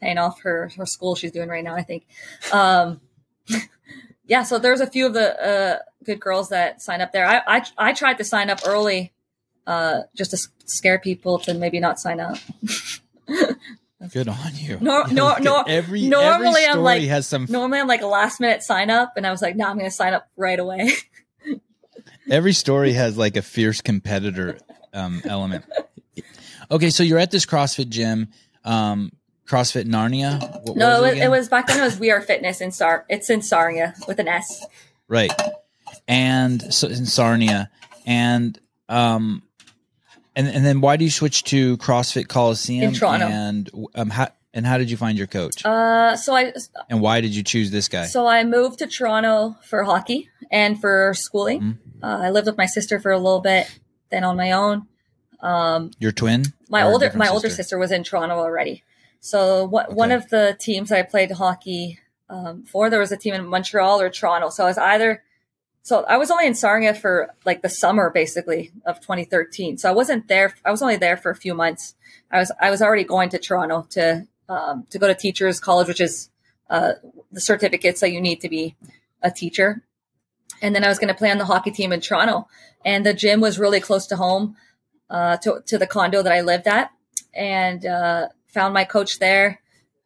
paying 0.00 0.18
off 0.18 0.40
her 0.42 0.70
her 0.76 0.86
school 0.86 1.14
she's 1.14 1.30
doing 1.32 1.48
right 1.48 1.62
now. 1.64 1.74
I 1.76 1.82
think. 1.82 2.06
Um, 2.52 3.00
yeah, 4.26 4.42
so 4.42 4.58
there's 4.58 4.80
a 4.80 4.86
few 4.86 5.06
of 5.06 5.14
the 5.14 5.40
uh, 5.46 5.78
good 6.04 6.20
girls 6.20 6.48
that 6.50 6.82
sign 6.82 7.00
up 7.00 7.12
there. 7.12 7.26
I, 7.26 7.42
I 7.46 7.62
I 7.78 7.92
tried 7.92 8.18
to 8.18 8.24
sign 8.24 8.50
up 8.50 8.60
early, 8.66 9.12
uh, 9.68 10.04
just 10.16 10.30
to 10.30 10.38
scare 10.64 10.98
people 10.98 11.38
to 11.40 11.52
maybe 11.54 11.78
not 11.78 12.00
sign 12.00 12.18
up. 12.18 12.38
Good 14.12 14.28
on 14.28 14.52
you. 14.54 14.78
Nor, 14.80 15.08
nor, 15.08 15.38
nor, 15.40 15.68
every 15.68 16.06
normally 16.06 16.62
every 16.62 16.66
I'm 16.66 16.82
like- 16.82 17.02
has 17.02 17.26
some. 17.26 17.46
normally 17.50 17.78
I'm 17.78 17.86
like 17.86 18.00
a 18.00 18.06
last 18.06 18.40
minute 18.40 18.62
sign 18.62 18.90
up, 18.90 19.12
and 19.16 19.26
I 19.26 19.30
was 19.30 19.42
like, 19.42 19.56
no, 19.56 19.66
I'm 19.66 19.76
going 19.76 19.90
to 19.90 19.94
sign 19.94 20.14
up 20.14 20.28
right 20.36 20.58
away. 20.58 20.90
Every 22.30 22.52
story 22.52 22.92
has 22.92 23.16
like 23.16 23.36
a 23.36 23.42
fierce 23.42 23.80
competitor 23.80 24.58
um, 24.92 25.22
element. 25.24 25.64
Okay, 26.70 26.90
so 26.90 27.02
you're 27.02 27.18
at 27.18 27.30
this 27.30 27.46
CrossFit 27.46 27.88
gym, 27.88 28.28
um, 28.64 29.10
CrossFit 29.46 29.86
Narnia. 29.86 30.38
What 30.64 30.76
no, 30.76 30.98
it 30.98 31.02
was, 31.02 31.12
again? 31.12 31.22
it 31.22 31.30
was 31.30 31.48
back 31.48 31.66
then. 31.68 31.78
It 31.78 31.82
was 31.82 31.98
We 31.98 32.10
Are 32.10 32.20
Fitness 32.20 32.60
in 32.60 32.70
Star. 32.70 33.06
It's 33.08 33.30
in 33.30 33.40
Sarnia 33.40 33.94
with 34.06 34.18
an 34.18 34.28
S. 34.28 34.66
right, 35.08 35.32
and 36.06 36.72
so 36.72 36.88
in 36.88 37.06
Sarnia, 37.06 37.70
and 38.04 38.58
um, 38.90 39.42
and 40.38 40.48
and 40.48 40.64
then 40.64 40.80
why 40.80 40.96
do 40.96 41.04
you 41.04 41.10
switch 41.10 41.44
to 41.44 41.76
CrossFit 41.78 42.28
Coliseum 42.28 42.84
In 42.84 42.94
Toronto. 42.94 43.26
And 43.26 43.70
um, 43.94 44.10
how 44.10 44.28
and 44.54 44.64
how 44.64 44.78
did 44.78 44.90
you 44.90 44.96
find 44.96 45.18
your 45.18 45.26
coach? 45.26 45.64
Uh, 45.64 46.16
so 46.16 46.34
I 46.34 46.52
and 46.88 47.00
why 47.00 47.20
did 47.20 47.34
you 47.34 47.42
choose 47.42 47.70
this 47.70 47.88
guy? 47.88 48.06
So 48.06 48.26
I 48.26 48.44
moved 48.44 48.78
to 48.78 48.86
Toronto 48.86 49.56
for 49.64 49.82
hockey 49.82 50.30
and 50.50 50.80
for 50.80 51.12
schooling. 51.14 51.60
Mhm. 51.60 51.78
Uh, 52.02 52.18
I 52.26 52.30
lived 52.30 52.46
with 52.46 52.56
my 52.56 52.66
sister 52.66 53.00
for 53.00 53.10
a 53.10 53.18
little 53.18 53.40
bit, 53.40 53.68
then 54.10 54.24
on 54.24 54.36
my 54.36 54.52
own. 54.52 54.86
Um, 55.40 55.90
your 55.98 56.12
twin? 56.12 56.46
my 56.68 56.82
older 56.82 57.12
my 57.14 57.28
older 57.28 57.50
sister 57.50 57.78
was 57.78 57.92
in 57.92 58.04
Toronto 58.04 58.36
already. 58.36 58.84
So 59.20 59.64
what, 59.64 59.92
one 59.92 60.12
of 60.12 60.28
the 60.28 60.56
teams 60.58 60.92
I 60.92 61.02
played 61.02 61.32
hockey 61.32 61.98
um, 62.30 62.62
for, 62.64 62.88
there 62.88 63.00
was 63.00 63.10
a 63.10 63.16
team 63.16 63.34
in 63.34 63.46
Montreal 63.46 64.00
or 64.00 64.10
Toronto. 64.10 64.50
So 64.50 64.64
I 64.64 64.68
was 64.68 64.78
either 64.78 65.22
so 65.88 66.04
I 66.04 66.18
was 66.18 66.30
only 66.30 66.46
in 66.46 66.54
Sarnia 66.54 66.92
for 66.92 67.34
like 67.46 67.62
the 67.62 67.70
summer 67.70 68.10
basically 68.10 68.72
of 68.84 69.00
2013. 69.00 69.78
So 69.78 69.88
I 69.88 69.92
wasn't 69.92 70.28
there. 70.28 70.54
I 70.62 70.70
was 70.70 70.82
only 70.82 70.96
there 70.96 71.16
for 71.16 71.30
a 71.30 71.34
few 71.34 71.54
months. 71.54 71.94
I 72.30 72.40
was 72.40 72.52
I 72.60 72.68
was 72.68 72.82
already 72.82 73.04
going 73.04 73.30
to 73.30 73.38
Toronto 73.38 73.86
to 73.92 74.26
um, 74.50 74.84
to 74.90 74.98
go 74.98 75.06
to 75.06 75.14
teachers 75.14 75.60
college, 75.60 75.88
which 75.88 76.02
is 76.02 76.28
uh, 76.68 76.92
the 77.32 77.40
certificates 77.40 78.02
that 78.02 78.12
you 78.12 78.20
need 78.20 78.42
to 78.42 78.50
be 78.50 78.76
a 79.22 79.30
teacher. 79.30 79.82
And 80.60 80.74
then 80.74 80.84
I 80.84 80.88
was 80.88 80.98
going 80.98 81.08
to 81.08 81.14
play 81.14 81.30
on 81.30 81.38
the 81.38 81.46
hockey 81.46 81.70
team 81.70 81.90
in 81.94 82.02
Toronto, 82.02 82.48
and 82.84 83.06
the 83.06 83.14
gym 83.14 83.40
was 83.40 83.58
really 83.58 83.80
close 83.80 84.06
to 84.08 84.16
home, 84.16 84.56
uh, 85.08 85.38
to 85.38 85.62
to 85.68 85.78
the 85.78 85.86
condo 85.86 86.22
that 86.22 86.34
I 86.34 86.42
lived 86.42 86.68
at, 86.68 86.90
and 87.32 87.86
uh, 87.86 88.28
found 88.48 88.74
my 88.74 88.84
coach 88.84 89.20
there 89.20 89.62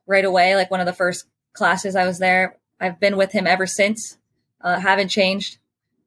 right 0.07 0.25
away. 0.25 0.55
Like 0.55 0.71
one 0.71 0.79
of 0.79 0.87
the 0.87 0.93
first 0.93 1.27
classes 1.55 1.97
I 1.97 2.07
was 2.07 2.21
there. 2.21 2.57
I've 2.79 3.01
been 3.01 3.17
with 3.17 3.33
him 3.33 3.49
ever 3.49 3.67
since. 3.67 4.17
Uh, 4.61 4.79
haven't 4.79 5.09
changed. 5.09 5.59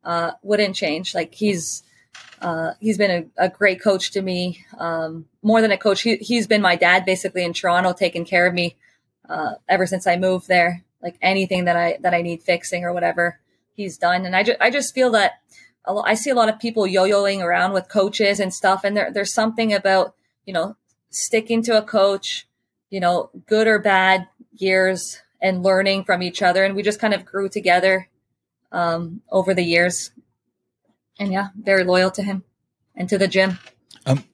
Uh, 0.05 0.31
wouldn't 0.43 0.75
change. 0.75 1.15
Like 1.15 1.33
he's 1.33 1.83
uh, 2.41 2.73
he's 2.79 2.97
been 2.97 3.29
a, 3.37 3.45
a 3.45 3.49
great 3.49 3.81
coach 3.81 4.11
to 4.11 4.21
me. 4.21 4.63
Um, 4.77 5.25
more 5.41 5.61
than 5.61 5.71
a 5.71 5.77
coach, 5.77 6.01
he, 6.01 6.17
he's 6.17 6.45
been 6.47 6.61
my 6.61 6.75
dad 6.75 7.03
basically 7.03 7.43
in 7.43 7.53
Toronto, 7.53 7.91
taking 7.91 8.23
care 8.23 8.45
of 8.45 8.53
me 8.53 8.75
uh, 9.27 9.55
ever 9.67 9.87
since 9.87 10.05
I 10.05 10.17
moved 10.17 10.47
there. 10.47 10.83
Like 11.01 11.17
anything 11.21 11.65
that 11.65 11.75
I 11.75 11.97
that 12.01 12.13
I 12.13 12.21
need 12.21 12.43
fixing 12.43 12.83
or 12.83 12.93
whatever, 12.93 13.39
he's 13.73 13.97
done. 13.97 14.25
And 14.25 14.35
I 14.35 14.43
just 14.43 14.61
I 14.61 14.69
just 14.69 14.93
feel 14.93 15.11
that 15.11 15.33
lo- 15.87 16.03
I 16.05 16.15
see 16.15 16.29
a 16.29 16.35
lot 16.35 16.49
of 16.49 16.59
people 16.59 16.87
yo-yoing 16.87 17.41
around 17.41 17.73
with 17.73 17.89
coaches 17.89 18.39
and 18.39 18.53
stuff, 18.53 18.83
and 18.83 18.95
there 18.95 19.11
there's 19.11 19.33
something 19.33 19.73
about 19.73 20.15
you 20.45 20.53
know 20.53 20.77
sticking 21.09 21.63
to 21.63 21.77
a 21.77 21.81
coach, 21.81 22.47
you 22.89 22.99
know, 22.99 23.29
good 23.47 23.67
or 23.67 23.79
bad 23.79 24.27
years 24.53 25.21
and 25.41 25.63
learning 25.63 26.03
from 26.03 26.21
each 26.21 26.41
other, 26.41 26.63
and 26.63 26.75
we 26.75 26.83
just 26.83 26.99
kind 26.99 27.13
of 27.13 27.25
grew 27.25 27.49
together 27.49 28.09
um, 28.71 29.21
over 29.31 29.53
the 29.53 29.63
years. 29.63 30.11
And 31.19 31.31
yeah, 31.31 31.47
very 31.57 31.83
loyal 31.83 32.11
to 32.11 32.23
him 32.23 32.43
and 32.95 33.07
to 33.09 33.17
the 33.17 33.27
gym, 33.27 33.57
Um, 34.05 34.25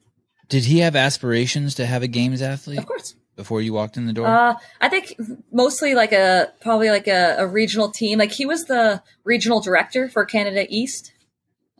Did 0.48 0.64
he 0.64 0.78
have 0.80 0.96
aspirations 0.96 1.74
to 1.76 1.86
have 1.86 2.02
a 2.02 2.08
games 2.08 2.42
athlete 2.42 2.78
of 2.78 2.86
course. 2.86 3.14
before 3.36 3.60
you 3.60 3.72
walked 3.72 3.96
in 3.96 4.06
the 4.06 4.12
door? 4.12 4.26
Uh, 4.26 4.54
I 4.80 4.88
think 4.88 5.14
mostly 5.52 5.94
like 5.94 6.12
a 6.12 6.52
probably 6.60 6.90
like 6.90 7.06
a, 7.06 7.36
a 7.38 7.46
regional 7.46 7.90
team. 7.90 8.18
Like 8.18 8.32
he 8.32 8.46
was 8.46 8.64
the 8.64 9.02
regional 9.24 9.60
director 9.60 10.08
for 10.08 10.24
Canada 10.24 10.66
East. 10.68 11.12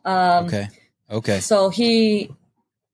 Um, 0.05 0.47
okay. 0.47 0.69
Okay. 1.11 1.41
So 1.41 1.69
he, 1.69 2.31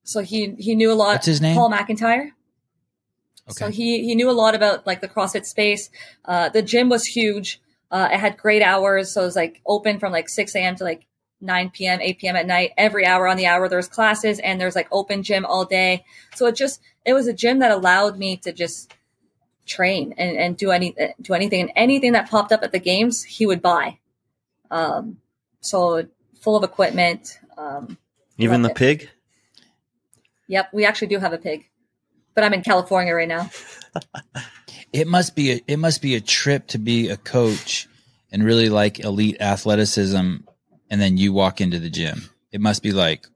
so 0.03 0.21
he 0.21 0.55
he 0.59 0.75
knew 0.75 0.91
a 0.91 0.95
lot. 0.95 1.09
What's 1.15 1.27
his 1.27 1.41
name? 1.41 1.55
Paul 1.57 1.71
McIntyre. 1.71 2.31
Okay. 3.51 3.65
So 3.65 3.69
he 3.71 4.05
he 4.05 4.15
knew 4.15 4.31
a 4.31 4.33
lot 4.33 4.55
about 4.55 4.87
like 4.87 5.01
the 5.01 5.09
CrossFit 5.09 5.45
space. 5.45 5.91
Uh, 6.25 6.49
the 6.49 6.63
gym 6.63 6.89
was 6.89 7.05
huge. 7.05 7.61
Uh, 7.91 8.09
it 8.13 8.19
had 8.19 8.37
great 8.37 8.63
hours, 8.63 9.11
so 9.11 9.23
it 9.23 9.27
was 9.27 9.37
like 9.37 9.61
open 9.67 9.99
from 9.99 10.13
like 10.13 10.29
6 10.29 10.55
a.m. 10.55 10.77
to 10.77 10.85
like 10.85 11.07
9 11.41 11.71
p.m., 11.71 12.01
8 12.01 12.19
p.m. 12.19 12.37
at 12.37 12.47
night. 12.47 12.73
Every 12.77 13.07
hour 13.07 13.27
on 13.27 13.37
the 13.37 13.47
hour, 13.47 13.69
there's 13.69 13.89
classes 13.89 14.39
and 14.41 14.61
there's 14.61 14.75
like 14.75 14.89
open 14.91 15.23
gym 15.23 15.47
all 15.47 15.65
day. 15.65 16.05
So 16.35 16.47
it 16.47 16.57
just 16.57 16.81
it 17.05 17.13
was 17.13 17.27
a 17.27 17.33
gym 17.33 17.61
that 17.61 17.71
allowed 17.71 18.19
me 18.19 18.37
to 18.39 18.53
just 18.53 18.93
train 19.67 20.15
and, 20.19 20.37
and 20.37 20.57
do 20.57 20.71
any 20.71 20.95
do 21.21 21.35
anything 21.35 21.63
and 21.63 21.73
anything 21.77 22.13
that 22.13 22.29
popped 22.29 22.53
up 22.53 22.63
at 22.63 22.73
the 22.73 22.79
games 22.79 23.23
he 23.23 23.47
would 23.47 23.63
buy. 23.63 23.99
Um, 24.71 25.19
so 25.61 26.07
full 26.41 26.57
of 26.57 26.65
equipment. 26.65 27.39
Um, 27.57 27.99
Even 28.37 28.63
the 28.63 28.71
it. 28.71 28.77
pig? 28.77 29.11
yep, 30.49 30.69
we 30.73 30.85
actually 30.85 31.09
do 31.09 31.19
have 31.19 31.33
a 31.33 31.39
pig, 31.39 31.69
but 32.35 32.43
I'm 32.43 32.55
in 32.55 32.63
California 32.63 33.15
right 33.15 33.29
now. 33.29 33.51
it 34.93 35.07
must 35.07 35.35
be 35.37 35.53
a 35.53 35.61
it 35.67 35.79
must 35.79 36.03
be 36.03 36.15
a 36.15 36.21
trip 36.21 36.67
to 36.69 36.79
be 36.79 37.09
a 37.09 37.17
coach 37.17 37.89
and 38.33 38.45
really 38.45 38.69
like 38.69 39.01
elite 39.01 39.37
athleticism 39.41 40.37
and 40.91 41.01
then 41.01 41.17
you 41.17 41.33
walk 41.33 41.61
into 41.61 41.79
the 41.79 41.91
gym 41.91 42.29
it 42.53 42.61
must 42.61 42.83
be 42.83 42.93
like 42.93 43.27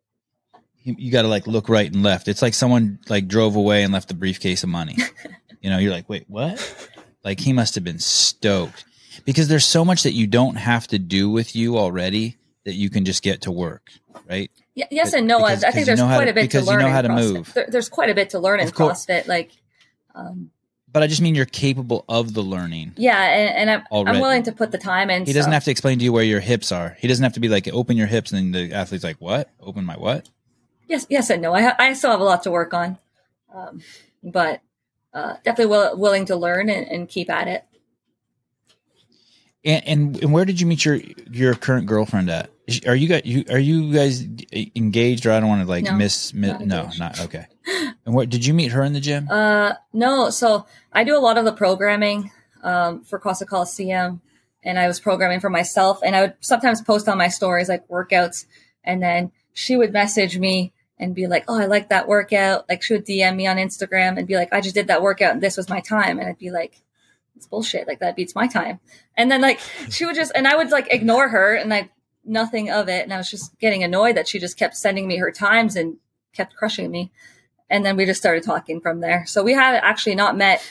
you, 0.82 0.94
you 0.98 1.12
got 1.12 1.22
to 1.22 1.28
like 1.28 1.46
look 1.46 1.68
right 1.68 1.92
and 1.92 2.02
left 2.02 2.28
it's 2.28 2.42
like 2.42 2.54
someone 2.54 2.98
like 3.08 3.28
drove 3.28 3.56
away 3.56 3.82
and 3.82 3.92
left 3.92 4.10
a 4.10 4.14
briefcase 4.14 4.62
of 4.62 4.68
money 4.68 4.96
you 5.60 5.70
know 5.70 5.78
you're 5.78 5.92
like 5.92 6.08
wait 6.08 6.24
what 6.28 6.88
like 7.24 7.40
he 7.40 7.52
must 7.52 7.74
have 7.74 7.84
been 7.84 7.98
stoked 7.98 8.84
because 9.24 9.48
there's 9.48 9.64
so 9.66 9.84
much 9.84 10.02
that 10.04 10.12
you 10.12 10.26
don't 10.26 10.56
have 10.56 10.86
to 10.86 10.98
do 10.98 11.28
with 11.30 11.54
you 11.54 11.76
already 11.78 12.36
that 12.64 12.74
you 12.74 12.88
can 12.90 13.04
just 13.04 13.22
get 13.22 13.42
to 13.42 13.50
work 13.50 13.90
right 14.28 14.50
Y- 14.74 14.84
yes 14.90 15.10
But- 15.10 15.18
and 15.18 15.28
no. 15.28 15.40
I- 15.40 15.50
because- 15.56 15.64
I 15.64 15.66
because 15.68 15.74
think 15.74 15.80
you 15.82 15.84
there's 15.84 15.98
know 15.98 16.06
quite 16.06 16.24
to- 16.24 16.30
a 16.30 16.34
bit 16.34 16.40
to 16.40 16.46
because 16.48 16.64
you 16.66 16.70
learn 16.72 16.80
know 16.80 16.86
in 16.86 16.92
how 16.92 17.02
to 17.02 17.08
CrossFit. 17.08 17.34
move. 17.34 17.52
There, 17.54 17.66
there's 17.68 17.88
quite 17.90 18.08
a 18.08 18.14
bit 18.14 18.30
to 18.30 18.38
learn 18.38 18.58
in 18.60 18.70
course. 18.70 19.04
CrossFit. 19.04 19.26
Like, 19.28 19.50
um, 20.14 20.50
but 20.92 21.02
i 21.02 21.06
just 21.06 21.20
mean 21.22 21.34
you're 21.34 21.44
capable 21.46 22.04
of 22.08 22.34
the 22.34 22.42
learning 22.42 22.92
yeah, 22.96 23.18
and, 23.22 23.70
and 23.70 23.84
I'm, 23.92 24.06
I'm 24.08 24.20
willing 24.20 24.42
to 24.44 24.52
put 24.52 24.70
the 24.72 24.78
time 24.78 25.08
in. 25.10 25.24
He 25.24 25.32
doesn't 25.32 25.50
so- 25.50 25.54
have 25.54 25.64
to 25.64 25.70
explain 25.70 25.98
to 25.98 26.04
you 26.04 26.12
where 26.12 26.24
your 26.24 26.40
hips 26.40 26.70
are. 26.70 26.96
He 27.00 27.08
doesn't 27.08 27.22
have 27.22 27.32
to 27.34 27.40
be 27.40 27.48
like, 27.48 27.66
open 27.68 27.96
your 27.96 28.06
hips, 28.06 28.32
and 28.32 28.52
then 28.54 28.68
the 28.68 28.74
athlete's 28.74 29.04
like, 29.04 29.16
what? 29.18 29.50
Open 29.60 29.84
my 29.84 29.96
what? 29.96 30.28
Yes, 30.88 31.06
yes, 31.08 31.30
and 31.30 31.40
no. 31.40 31.54
I 31.54 31.62
ha- 31.62 31.76
I 31.78 31.94
still 31.94 32.10
have 32.10 32.20
a 32.20 32.24
lot 32.24 32.42
to 32.42 32.50
work 32.50 32.74
on, 32.74 32.98
um, 33.54 33.80
but 34.22 34.60
uh, 35.14 35.36
definitely 35.44 35.66
will, 35.66 35.96
willing 35.96 36.26
to 36.26 36.36
learn 36.36 36.68
and, 36.68 36.86
and 36.86 37.08
keep 37.08 37.30
at 37.30 37.48
it. 37.48 37.64
And, 39.64 39.86
and 39.86 40.22
and 40.22 40.32
where 40.32 40.44
did 40.44 40.60
you 40.60 40.66
meet 40.66 40.84
your 40.84 40.96
your 41.30 41.54
current 41.54 41.86
girlfriend 41.86 42.28
at? 42.28 42.50
Are 42.86 42.94
you 42.94 43.08
guys 43.08 43.22
you 43.24 43.44
are 43.50 43.58
you 43.58 43.92
guys 43.92 44.26
engaged 44.76 45.24
or 45.24 45.32
I 45.32 45.40
don't 45.40 45.48
want 45.48 45.62
to 45.62 45.68
like 45.68 45.84
No, 45.84 45.94
miss, 45.94 46.34
miss 46.34 46.52
not 46.52 46.66
no 46.66 46.90
not 46.98 47.20
okay. 47.20 47.46
And 47.66 48.14
what 48.14 48.30
did 48.30 48.44
you 48.44 48.54
meet 48.54 48.72
her 48.72 48.82
in 48.82 48.92
the 48.92 49.00
gym? 49.00 49.28
Uh, 49.30 49.74
no, 49.92 50.30
so 50.30 50.66
I 50.92 51.04
do 51.04 51.16
a 51.16 51.20
lot 51.20 51.38
of 51.38 51.44
the 51.44 51.52
programming 51.52 52.30
um, 52.62 53.04
for 53.04 53.18
CrossFit 53.18 53.48
Coliseum, 53.48 54.20
and 54.62 54.78
I 54.78 54.86
was 54.86 55.00
programming 55.00 55.40
for 55.40 55.50
myself, 55.50 56.00
and 56.02 56.14
I 56.14 56.22
would 56.22 56.34
sometimes 56.40 56.80
post 56.82 57.08
on 57.08 57.18
my 57.18 57.28
stories 57.28 57.68
like 57.68 57.86
workouts, 57.88 58.46
and 58.84 59.02
then 59.02 59.32
she 59.52 59.76
would 59.76 59.92
message 59.92 60.38
me 60.38 60.72
and 60.98 61.14
be 61.14 61.26
like, 61.26 61.44
"Oh, 61.48 61.58
I 61.58 61.66
like 61.66 61.88
that 61.88 62.08
workout." 62.08 62.68
Like 62.68 62.82
she 62.82 62.94
would 62.94 63.06
DM 63.06 63.36
me 63.36 63.46
on 63.46 63.56
Instagram 63.56 64.18
and 64.18 64.26
be 64.26 64.36
like, 64.36 64.52
"I 64.52 64.60
just 64.60 64.74
did 64.74 64.88
that 64.88 65.02
workout, 65.02 65.32
and 65.32 65.42
this 65.42 65.56
was 65.56 65.68
my 65.68 65.80
time," 65.80 66.18
and 66.18 66.28
I'd 66.28 66.38
be 66.38 66.50
like, 66.50 66.80
"It's 67.36 67.46
bullshit. 67.46 67.86
Like 67.86 68.00
that 68.00 68.16
beats 68.16 68.34
my 68.34 68.46
time." 68.46 68.80
And 69.16 69.30
then 69.30 69.40
like 69.40 69.60
she 69.90 70.06
would 70.06 70.14
just, 70.14 70.32
and 70.34 70.46
I 70.46 70.56
would 70.56 70.70
like 70.70 70.92
ignore 70.92 71.28
her 71.28 71.54
and 71.54 71.70
like 71.70 71.90
nothing 72.24 72.70
of 72.70 72.88
it, 72.88 73.02
and 73.02 73.12
I 73.12 73.18
was 73.18 73.30
just 73.30 73.58
getting 73.58 73.82
annoyed 73.82 74.16
that 74.16 74.28
she 74.28 74.38
just 74.38 74.58
kept 74.58 74.76
sending 74.76 75.06
me 75.08 75.16
her 75.16 75.32
times 75.32 75.76
and 75.76 75.96
kept 76.32 76.56
crushing 76.56 76.90
me 76.90 77.10
and 77.72 77.84
then 77.84 77.96
we 77.96 78.04
just 78.04 78.20
started 78.20 78.44
talking 78.44 78.80
from 78.80 79.00
there. 79.00 79.24
So 79.26 79.42
we 79.42 79.54
had 79.54 79.74
actually 79.76 80.14
not 80.14 80.36
met 80.36 80.62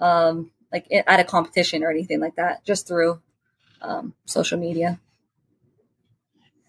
um, 0.00 0.50
like 0.72 0.86
at 0.90 1.20
a 1.20 1.24
competition 1.24 1.84
or 1.84 1.90
anything 1.90 2.20
like 2.20 2.36
that, 2.36 2.64
just 2.64 2.88
through 2.88 3.20
um, 3.82 4.14
social 4.24 4.58
media. 4.58 4.98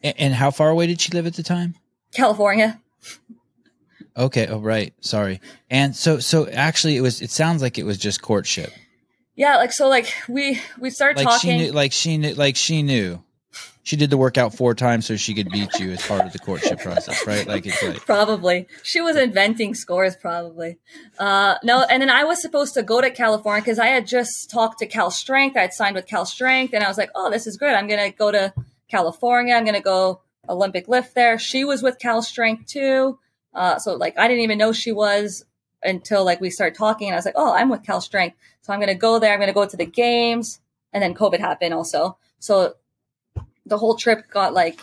and, 0.03 0.33
how 0.33 0.51
far 0.51 0.69
away 0.69 0.85
did 0.87 0.99
she 0.99 1.11
live 1.13 1.25
at 1.25 1.33
the 1.35 1.43
time? 1.43 1.75
California. 2.13 2.79
Okay, 4.17 4.47
oh 4.47 4.59
right, 4.59 4.93
sorry. 4.99 5.39
And 5.69 5.95
so 5.95 6.19
so 6.19 6.47
actually, 6.49 6.97
it 6.97 7.01
was. 7.01 7.21
It 7.21 7.31
sounds 7.31 7.61
like 7.61 7.77
it 7.77 7.85
was 7.85 7.97
just 7.97 8.21
courtship. 8.21 8.71
Yeah, 9.35 9.55
like 9.55 9.71
so, 9.71 9.87
like 9.87 10.13
we 10.27 10.59
we 10.77 10.89
started 10.89 11.17
Like 11.17 11.27
talking. 11.27 11.39
she 11.39 11.57
knew, 11.57 11.71
like 11.71 11.93
she 11.93 12.17
knew, 12.17 12.33
like 12.33 12.57
she 12.57 12.83
knew, 12.83 13.23
she 13.89 13.95
did 13.95 14.11
the 14.11 14.17
workout 14.17 14.53
four 14.53 14.75
times 14.75 15.07
so 15.07 15.15
she 15.15 15.33
could 15.33 15.49
beat 15.49 15.79
you 15.79 15.89
as 15.93 16.05
part 16.05 16.23
of 16.23 16.31
the 16.31 16.37
courtship 16.37 16.79
process, 16.79 17.25
right? 17.25 17.47
Like 17.47 17.65
it's 17.65 17.81
like 17.81 18.05
probably. 18.05 18.67
She 18.83 19.01
was 19.01 19.15
inventing 19.17 19.73
scores 19.73 20.15
probably. 20.15 20.77
Uh 21.17 21.55
no 21.63 21.81
and 21.89 21.99
then 21.99 22.09
i 22.11 22.23
was 22.23 22.39
supposed 22.39 22.75
to 22.75 22.83
go 22.83 23.01
to 23.01 23.09
california 23.09 23.63
because 23.63 23.79
i 23.79 23.87
had 23.87 24.05
just 24.05 24.51
talked 24.51 24.77
to 24.77 24.85
cal 24.85 25.09
strength. 25.09 25.57
I 25.57 25.61
had 25.61 25.73
signed 25.73 25.95
with 25.95 26.05
cal 26.05 26.23
strength 26.23 26.75
and 26.75 26.83
i 26.83 26.87
was 26.87 26.99
like 26.99 27.09
oh 27.15 27.31
this 27.31 27.47
is 27.47 27.57
good. 27.57 27.73
I'm 27.73 27.87
gonna 27.87 28.11
go 28.11 28.31
to 28.31 28.53
california. 28.89 29.55
I'm 29.55 29.65
gonna 29.65 29.81
go 29.81 30.21
olympic 30.47 30.87
lift 30.87 31.15
there. 31.15 31.39
She 31.39 31.65
was 31.65 31.81
with 31.81 31.97
cal 31.97 32.21
strength 32.21 32.67
too. 32.67 33.17
Uh 33.55 33.79
so 33.79 33.95
like 33.95 34.15
i 34.19 34.27
didn't 34.27 34.43
even 34.43 34.59
know 34.59 34.71
she 34.71 34.91
was 34.91 35.45
until 35.81 36.23
like 36.23 36.41
we 36.41 36.51
started 36.51 36.77
talking 36.77 37.07
and 37.07 37.15
i 37.15 37.17
was 37.17 37.25
like 37.25 37.33
oh 37.43 37.55
i'm 37.55 37.69
with 37.69 37.81
cal 37.81 38.01
strength. 38.01 38.37
So 38.61 38.71
i'm 38.71 38.79
gonna 38.79 38.93
go 38.93 39.17
there. 39.17 39.33
I'm 39.33 39.39
gonna 39.39 39.51
go 39.51 39.65
to 39.65 39.77
the 39.77 39.87
games. 39.87 40.59
And 40.93 41.01
then 41.01 41.15
covid 41.15 41.39
happened 41.39 41.73
also. 41.73 42.19
So 42.37 42.75
the 43.69 43.77
whole 43.77 43.95
trip 43.95 44.29
got 44.29 44.53
like 44.53 44.81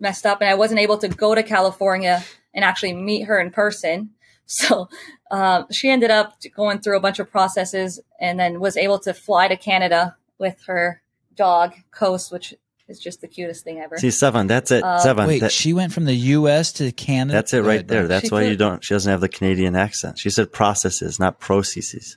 messed 0.00 0.26
up 0.26 0.40
and 0.40 0.48
I 0.48 0.54
wasn't 0.54 0.80
able 0.80 0.98
to 0.98 1.08
go 1.08 1.34
to 1.34 1.42
California 1.42 2.24
and 2.54 2.64
actually 2.64 2.94
meet 2.94 3.22
her 3.22 3.40
in 3.40 3.50
person. 3.50 4.10
So 4.50 4.88
um, 5.30 5.66
she 5.70 5.90
ended 5.90 6.10
up 6.10 6.38
going 6.56 6.78
through 6.78 6.96
a 6.96 7.00
bunch 7.00 7.18
of 7.18 7.30
processes 7.30 8.00
and 8.18 8.40
then 8.40 8.60
was 8.60 8.78
able 8.78 8.98
to 9.00 9.12
fly 9.12 9.46
to 9.46 9.58
Canada 9.58 10.16
with 10.38 10.62
her 10.66 11.02
dog, 11.34 11.74
Coast, 11.90 12.32
which 12.32 12.54
is 12.88 12.98
just 12.98 13.20
the 13.20 13.28
cutest 13.28 13.62
thing 13.62 13.78
ever. 13.78 13.98
See, 13.98 14.08
Sevan, 14.08 14.48
that's 14.48 14.70
it. 14.70 14.82
Uh, 14.82 15.00
Sevan, 15.04 15.26
wait, 15.26 15.40
that- 15.40 15.52
she 15.52 15.74
went 15.74 15.92
from 15.92 16.06
the 16.06 16.14
U.S. 16.14 16.72
to 16.72 16.90
Canada. 16.92 17.34
that's 17.34 17.52
it 17.52 17.60
right 17.60 17.86
there. 17.86 18.08
That's 18.08 18.28
She 18.28 18.34
why 18.34 18.44
you 18.44 18.56
don't. 18.56 18.82
She 18.82 18.94
doesn't 18.94 19.10
have 19.10 19.20
the 19.20 19.28
Canadian 19.28 19.76
accent. 19.76 20.18
She 20.18 20.30
said 20.30 20.50
processes, 20.50 21.18
not 21.18 21.38
processes. 21.38 22.16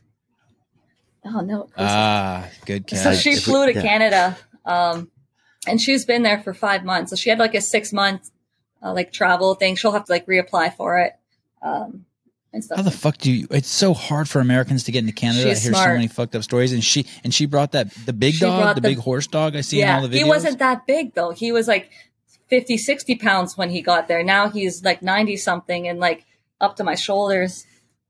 Oh, 1.26 1.42
no. 1.42 1.70
Ah, 1.78 2.48
good 2.66 2.90
so 2.90 3.14
she 3.14 3.36
flew 3.36 3.66
to 3.66 3.74
yeah. 3.74 3.82
Canada 3.82 4.38
um, 4.66 5.12
and 5.68 5.80
she's 5.80 6.06
been 6.06 6.24
there 6.24 6.40
for 6.42 6.54
five 6.54 6.84
months. 6.84 7.10
So 7.12 7.16
she 7.16 7.30
had 7.30 7.40
like 7.40 7.54
a 7.56 7.62
six 7.62 7.94
month 7.94 8.32
uh, 8.84 8.94
like 8.94 9.12
travel 9.12 9.56
thing. 9.56 9.76
She'll 9.76 9.92
have 9.92 10.06
to 10.06 10.12
like 10.12 10.26
reapply 10.26 10.76
for 10.76 10.98
it 11.00 11.14
um, 11.62 12.06
and 12.52 12.64
stuff. 12.64 12.78
How 12.78 12.84
the 12.84 12.92
fuck 12.92 13.18
do 13.18 13.32
you? 13.32 13.48
It's 13.52 13.70
so 13.70 13.94
hard 13.94 14.28
for 14.28 14.40
Americans 14.40 14.84
to 14.86 14.92
get 14.92 15.00
into 15.00 15.14
Canada. 15.14 15.50
She's 15.50 15.60
I 15.60 15.62
hear 15.64 15.74
so 15.74 15.94
many 15.94 16.08
fucked 16.08 16.36
up 16.36 16.44
stories, 16.44 16.74
and 16.74 16.84
she 16.84 17.06
and 17.24 17.34
she 17.34 17.46
brought 17.46 17.74
that 17.74 17.92
the 18.06 18.14
big 18.14 18.34
She 18.36 18.42
dog, 18.42 18.76
the, 18.76 18.82
the- 18.82 18.88
big 18.88 18.98
horse 18.98 19.28
dog. 19.28 19.56
I 19.56 19.62
see 19.62 19.82
in 19.82 19.90
all 19.90 20.02
the 20.02 20.08
videos. 20.08 20.18
he 20.18 20.24
wasn't 20.24 20.60
that 20.60 20.88
big 20.88 21.14
though. 21.14 21.32
He 21.32 21.52
was 21.52 21.68
like 21.68 21.92
50, 22.50 22.78
60 22.78 23.16
pounds 23.16 23.58
when 23.58 23.70
he 23.70 23.82
got 23.82 24.08
there. 24.08 24.24
Now 24.24 24.50
he's 24.50 24.84
like 24.84 25.02
90 25.02 25.38
something 25.38 25.88
and 25.88 26.00
like 26.00 26.26
up 26.60 26.76
to 26.78 26.84
my 26.84 26.96
shoulders. 26.96 27.66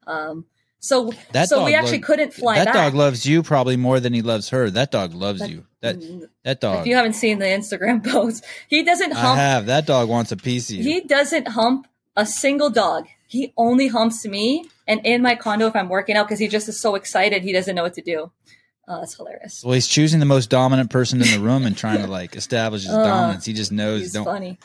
Um, 0.07 0.45
so, 0.81 1.13
That 1.31 1.47
so 1.47 1.63
we 1.63 1.73
actually 1.75 1.99
lo- 1.99 2.05
couldn't 2.07 2.33
fly 2.33 2.55
that 2.55 2.65
back. 2.65 2.73
dog 2.73 2.93
loves 2.95 3.25
you 3.25 3.41
probably 3.43 3.77
more 3.77 3.99
than 4.01 4.13
he 4.13 4.21
loves 4.21 4.49
her. 4.49 4.69
That 4.69 4.91
dog 4.91 5.13
loves 5.13 5.39
That- 5.39 5.49
you. 5.49 5.65
That 5.81 5.97
that 6.43 6.59
dog. 6.61 6.81
if 6.81 6.87
you 6.87 6.95
haven't 6.95 7.13
seen 7.13 7.39
the 7.39 7.45
Instagram 7.45 8.05
post, 8.11 8.43
he 8.67 8.83
doesn't 8.83 9.13
I 9.13 9.19
hump. 9.19 9.39
have. 9.39 9.65
That 9.67 9.85
dog 9.87 10.09
wants 10.09 10.31
a 10.31 10.37
piece 10.37 10.69
of 10.69 10.75
you. 10.75 10.83
He 10.83 11.01
doesn't 11.01 11.47
hump 11.47 11.87
a 12.15 12.25
single 12.25 12.69
dog. 12.69 13.07
He 13.27 13.51
only 13.57 13.87
humps 13.87 14.23
me 14.25 14.65
and 14.87 15.03
in 15.05 15.21
my 15.23 15.35
condo 15.35 15.65
if 15.67 15.75
I'm 15.75 15.89
working 15.89 16.15
out 16.17 16.27
because 16.27 16.37
he 16.39 16.47
just 16.49 16.67
is 16.69 16.79
so 16.79 16.93
excited 16.95 17.41
he 17.43 17.51
doesn't 17.53 17.73
know 17.75 17.83
what 17.83 17.93
to 17.95 18.01
do. 18.03 18.31
Uh, 18.87 18.99
that's 18.99 19.15
hilarious. 19.15 19.63
well, 19.63 19.73
he's 19.73 19.87
choosing 19.87 20.19
the 20.19 20.25
most 20.25 20.49
dominant 20.51 20.89
person 20.89 21.21
in 21.21 21.27
the 21.31 21.39
room 21.39 21.65
and 21.65 21.77
trying 21.77 22.01
to 22.01 22.07
like 22.07 22.35
establish 22.35 22.83
his 22.83 22.91
Uh, 22.93 23.03
dominance. 23.03 23.45
He 23.45 23.53
just 23.53 23.71
knows. 23.71 24.01
He's 24.01 24.13
Don't 24.13 24.25
funny. 24.25 24.59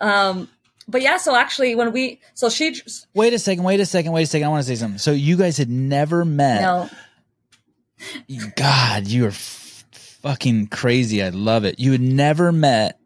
Um, 0.00 0.48
but 0.88 1.02
yeah, 1.02 1.16
so 1.16 1.34
actually 1.36 1.74
when 1.74 1.92
we 1.92 2.20
so 2.34 2.48
she 2.48 2.74
wait 3.14 3.32
a 3.32 3.38
second. 3.38 3.64
Wait 3.64 3.80
a 3.80 3.86
second. 3.86 4.12
Wait 4.12 4.22
a 4.22 4.26
second. 4.26 4.46
I 4.46 4.50
want 4.50 4.62
to 4.64 4.68
say 4.68 4.74
something. 4.76 4.98
So 4.98 5.12
you 5.12 5.36
guys 5.36 5.56
had 5.56 5.70
never 5.70 6.24
met. 6.24 6.62
no 6.62 6.90
God, 8.56 9.06
you 9.06 9.26
are 9.26 9.28
f- 9.28 9.84
fucking 9.92 10.68
crazy. 10.68 11.22
I 11.22 11.28
love 11.30 11.64
it. 11.64 11.78
You 11.78 11.92
had 11.92 12.00
never 12.00 12.50
met, 12.52 12.98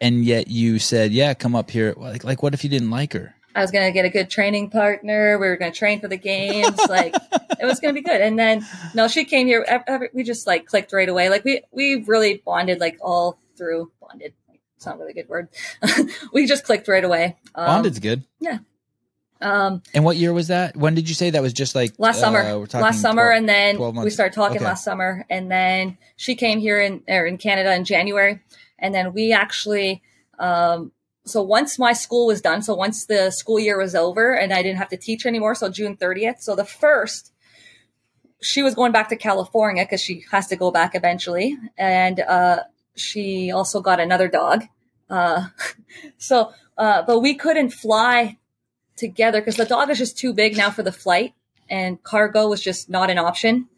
and 0.00 0.24
yet 0.24 0.48
you 0.48 0.78
said, 0.78 1.12
"Yeah, 1.12 1.34
come 1.34 1.54
up 1.56 1.70
here." 1.70 1.94
Like, 1.96 2.22
like, 2.24 2.42
what 2.42 2.54
if 2.54 2.62
you 2.62 2.70
didn't 2.70 2.90
like 2.90 3.12
her? 3.12 3.34
I 3.54 3.60
was 3.62 3.70
gonna 3.70 3.90
get 3.90 4.04
a 4.04 4.10
good 4.10 4.28
training 4.30 4.70
partner. 4.70 5.38
We 5.38 5.48
were 5.48 5.56
gonna 5.56 5.72
train 5.72 6.00
for 6.00 6.08
the 6.08 6.16
games. 6.18 6.78
Like 6.88 7.14
it 7.60 7.64
was 7.64 7.80
gonna 7.80 7.94
be 7.94 8.02
good. 8.02 8.20
And 8.20 8.38
then 8.38 8.64
no, 8.94 9.08
she 9.08 9.24
came 9.24 9.46
here. 9.46 9.64
ev- 9.66 9.82
ev- 9.86 10.10
We 10.12 10.22
just 10.22 10.46
like 10.46 10.66
clicked 10.66 10.92
right 10.92 11.08
away. 11.08 11.28
Like 11.30 11.44
we 11.44 11.62
we 11.72 12.04
really 12.06 12.42
bonded 12.44 12.80
like 12.80 12.98
all 13.00 13.38
through 13.56 13.90
bonded. 14.00 14.34
It's 14.76 14.86
not 14.86 14.98
really 14.98 15.12
a 15.12 15.14
good 15.14 15.28
word. 15.28 15.48
we 16.32 16.46
just 16.46 16.64
clicked 16.64 16.86
right 16.86 17.04
away. 17.04 17.36
Um, 17.54 17.66
Bonded's 17.66 17.98
good. 17.98 18.24
Um, 19.40 19.82
And 19.92 20.04
what 20.04 20.16
year 20.16 20.32
was 20.32 20.48
that? 20.48 20.76
When 20.76 20.94
did 20.94 21.08
you 21.08 21.14
say 21.14 21.30
that 21.30 21.42
was 21.42 21.52
just 21.52 21.74
like 21.74 21.92
last 21.98 22.18
uh, 22.18 22.20
summer. 22.20 22.58
we're 22.58 22.66
Last 22.72 23.00
summer, 23.00 23.24
12 23.26 23.36
and 23.38 23.48
then 23.48 23.76
we 24.04 24.10
started 24.10 24.34
talking 24.34 24.56
Okay. 24.56 24.64
last 24.64 24.84
summer, 24.84 25.26
and 25.28 25.50
then 25.50 25.98
she 26.16 26.34
came 26.34 26.58
here 26.58 26.80
in 26.80 27.02
or 27.08 27.26
in 27.26 27.36
Canada 27.36 27.74
in 27.74 27.84
January, 27.84 28.40
and 28.78 28.94
then 28.94 29.12
we 29.12 29.32
actually. 29.32 30.02
Um, 30.38 30.92
so 31.24 31.42
once 31.42 31.78
my 31.78 31.92
school 31.92 32.26
was 32.26 32.40
done, 32.40 32.62
so 32.62 32.74
once 32.74 33.06
the 33.06 33.30
school 33.30 33.58
year 33.58 33.78
was 33.78 33.94
over, 33.94 34.34
and 34.34 34.52
I 34.52 34.62
didn't 34.62 34.78
have 34.78 34.88
to 34.90 34.96
teach 34.96 35.26
anymore, 35.26 35.54
so 35.54 35.68
June 35.68 35.96
thirtieth. 35.96 36.40
So 36.40 36.54
the 36.54 36.64
first, 36.64 37.32
she 38.40 38.62
was 38.62 38.74
going 38.74 38.92
back 38.92 39.08
to 39.10 39.16
California 39.16 39.84
because 39.84 40.00
she 40.00 40.24
has 40.30 40.46
to 40.46 40.56
go 40.56 40.70
back 40.70 40.94
eventually, 40.94 41.56
and 41.76 42.20
uh, 42.20 42.60
she 42.96 43.50
also 43.50 43.80
got 43.80 44.00
another 44.00 44.28
dog. 44.28 44.64
Uh, 45.08 45.48
so, 46.18 46.52
uh, 46.76 47.02
but 47.06 47.20
we 47.20 47.34
couldn't 47.34 47.70
fly 47.70 48.38
together 48.96 49.40
because 49.40 49.56
the 49.56 49.64
dog 49.64 49.90
is 49.90 49.98
just 49.98 50.18
too 50.18 50.32
big 50.32 50.56
now 50.56 50.70
for 50.70 50.82
the 50.82 50.92
flight 50.92 51.34
and 51.68 52.02
cargo 52.02 52.48
was 52.48 52.62
just 52.62 52.88
not 52.88 53.10
an 53.10 53.18
option. 53.18 53.68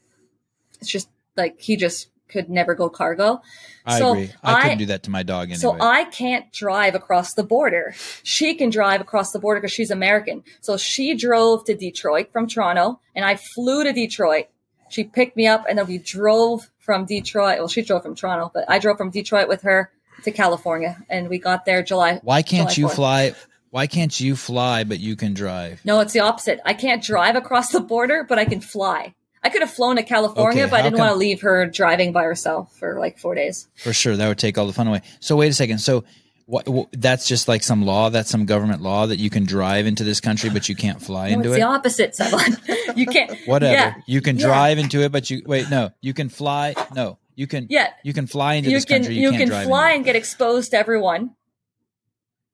It's 0.81 0.91
just 0.91 1.09
like 1.37 1.61
he 1.61 1.77
just 1.77 2.09
could 2.29 2.51
never 2.51 2.75
go 2.75 2.89
cargo. 2.89 3.41
I 3.87 3.99
So 3.99 4.13
agree. 4.13 4.31
I, 4.43 4.55
I- 4.55 4.63
couldn't 4.63 4.79
do 4.79 4.87
that 4.87 5.03
to 5.05 5.11
my 5.11 5.23
dog 5.23 5.49
anyway. 5.49 5.59
So 5.59 5.77
I 5.81 6.05
can't 6.05 6.53
drive 6.53 6.95
across 6.95 7.35
the 7.35 7.43
border. 7.43 7.95
She 8.23 8.55
can 8.55 8.71
drive 8.71 9.01
across 9.01 9.33
the 9.33 9.39
border 9.39 9.61
because 9.61 9.73
she's 9.73 9.91
American. 9.91 10.45
So 10.61 10.77
she 10.77 11.15
drove 11.15 11.65
to 11.65 11.75
Detroit 11.75 12.31
from 12.33 12.47
Toronto 12.47 13.01
and 13.15 13.25
I 13.25 13.37
flew 13.37 13.85
to 13.85 13.93
Detroit. 13.93 14.47
She 14.91 15.05
picked 15.05 15.37
me 15.37 15.47
up 15.47 15.65
and 15.69 15.79
then 15.79 15.87
we 15.87 15.99
drove 15.99 16.71
from 16.79 17.05
Detroit. 17.05 17.59
Well, 17.59 17.69
she 17.69 17.83
drove 17.83 18.03
from 18.03 18.15
Toronto, 18.15 18.51
but 18.53 18.65
I 18.69 18.79
drove 18.79 18.97
from 18.99 19.11
Detroit 19.11 19.49
with 19.49 19.63
her 19.63 19.91
to 20.25 20.31
California 20.33 20.97
and 21.09 21.29
we 21.29 21.39
got 21.39 21.65
there 21.65 21.83
July. 21.83 22.21
why 22.23 22.43
can't 22.43 22.71
July 22.71 22.75
you 22.89 22.93
4th. 22.93 22.95
fly? 22.97 23.35
Why 23.71 23.87
can't 23.87 24.19
you 24.19 24.35
fly 24.35 24.85
but 24.85 24.99
you 24.99 25.15
can 25.15 25.35
drive? 25.35 25.81
No, 25.85 26.01
it's 26.01 26.13
the 26.15 26.21
opposite. 26.21 26.61
I 26.65 26.73
can't 26.75 27.03
drive 27.03 27.37
across 27.37 27.71
the 27.71 27.81
border, 27.81 28.25
but 28.29 28.39
I 28.39 28.45
can 28.47 28.61
fly. 28.61 29.15
I 29.43 29.51
could 29.51 29.61
have 29.61 29.71
flown 29.71 29.97
to 29.97 30.03
California, 30.03 30.63
Okay, 30.65 30.71
but 30.71 30.81
I 30.81 30.83
didn't 30.83 30.99
want 30.99 31.13
to 31.13 31.17
leave 31.17 31.43
her 31.43 31.67
driving 31.67 32.13
by 32.13 32.25
herself 32.25 32.75
for 32.77 32.99
like 32.99 33.19
four 33.19 33.35
days. 33.35 33.69
For 33.77 33.93
sure, 33.93 34.17
that 34.17 34.27
would 34.27 34.39
take 34.39 34.59
all 34.59 34.67
the 34.67 34.73
fun 34.73 34.89
away. 34.89 35.03
So 35.21 35.37
wait 35.37 35.49
a 35.49 35.55
second. 35.55 35.79
So 35.79 36.05
what? 36.49 36.67
wh- 36.67 36.91
That's 36.93 37.29
just 37.29 37.47
like 37.47 37.63
some 37.63 37.85
law. 37.85 38.09
That's 38.11 38.31
some 38.31 38.47
government 38.47 38.81
law 38.83 39.07
that 39.07 39.19
you 39.19 39.29
can 39.31 39.45
drive 39.45 39.87
into 39.87 40.03
this 40.03 40.19
country, 40.21 40.49
but 40.51 40.69
you 40.69 40.75
can't 40.75 41.01
fly 41.01 41.29
No, 41.29 41.35
into 41.35 41.49
it's 41.51 41.57
it. 41.59 41.61
the 41.61 41.67
opposite, 41.67 42.13
Sevan. 42.15 42.97
you 42.97 43.07
can't. 43.07 43.39
Whatever. 43.47 43.75
Yeah, 43.75 43.95
You 44.07 44.21
can 44.23 44.37
Yeah. 44.39 44.47
drive 44.47 44.79
into 44.79 45.03
it, 45.03 45.13
but 45.13 45.29
you 45.31 45.43
wait. 45.47 45.69
No, 45.71 45.91
you 46.01 46.15
can 46.15 46.29
fly. 46.31 46.75
No, 46.95 47.19
you 47.37 47.47
can. 47.47 47.67
yeah. 47.69 47.91
You 48.03 48.13
can 48.15 48.27
fly 48.27 48.55
into 48.55 48.71
You 48.71 48.77
this 48.79 48.87
can 48.87 49.03
country. 49.03 49.17
you, 49.17 49.31
can't 49.31 49.51
can 49.51 49.65
fly 49.67 49.93
and 49.93 50.05
get 50.05 50.17
exposed 50.17 50.71
to 50.73 50.79
everyone, 50.79 51.35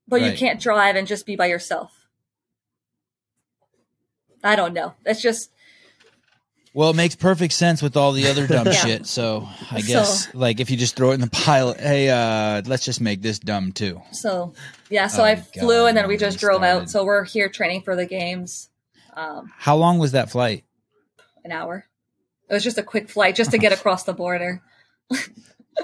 but 0.08 0.20
you 0.22 0.32
can't 0.32 0.60
drive 0.60 0.96
and 0.96 1.06
just 1.06 1.24
be 1.24 1.36
by 1.36 1.46
yourself. 1.46 1.92
I 4.42 4.56
don't 4.56 4.74
know. 4.74 4.94
That's 5.04 5.22
just. 5.22 5.50
Well, 6.74 6.90
it 6.90 6.96
makes 6.96 7.14
perfect 7.14 7.52
sense 7.54 7.80
with 7.80 7.96
all 7.96 8.12
the 8.12 8.26
other 8.26 8.46
dumb 8.48 8.66
Yeah. 8.66 8.72
shit. 8.72 9.06
So 9.06 9.48
I 9.70 9.80
So- 9.80 9.86
guess, 9.86 10.34
like, 10.34 10.60
if 10.60 10.70
you 10.70 10.76
just 10.76 10.96
throw 10.96 11.12
it 11.12 11.14
in 11.14 11.20
the 11.20 11.30
pile, 11.30 11.72
hey, 11.74 12.10
uh, 12.10 12.62
let's 12.66 12.84
just 12.84 13.00
make 13.00 13.22
this 13.22 13.38
dumb 13.38 13.72
too. 13.72 14.02
so. 14.12 14.52
Yeah. 14.90 15.06
So 15.06 15.22
Oh, 15.22 15.26
I 15.26 15.36
flew 15.36 15.78
God, 15.82 15.86
and 15.86 15.96
then 15.96 16.08
we 16.08 16.16
just 16.16 16.36
me 16.36 16.40
drove 16.40 16.62
out. 16.62 16.90
So 16.90 17.04
we're 17.04 17.24
here 17.24 17.48
training 17.48 17.82
for 17.82 17.94
the 17.96 18.06
games. 18.06 18.68
Um, 19.14 19.50
How 19.56 19.76
long 19.76 19.98
was 19.98 20.12
that 20.12 20.30
flight? 20.30 20.64
an 21.44 21.52
hour. 21.52 21.86
It 22.48 22.54
was 22.54 22.64
just 22.64 22.78
a 22.78 22.82
quick 22.82 23.08
flight 23.10 23.34
just 23.36 23.50
to 23.52 23.58
get 23.58 23.72
across 23.78 24.02
the 24.04 24.12
border. 24.14 24.62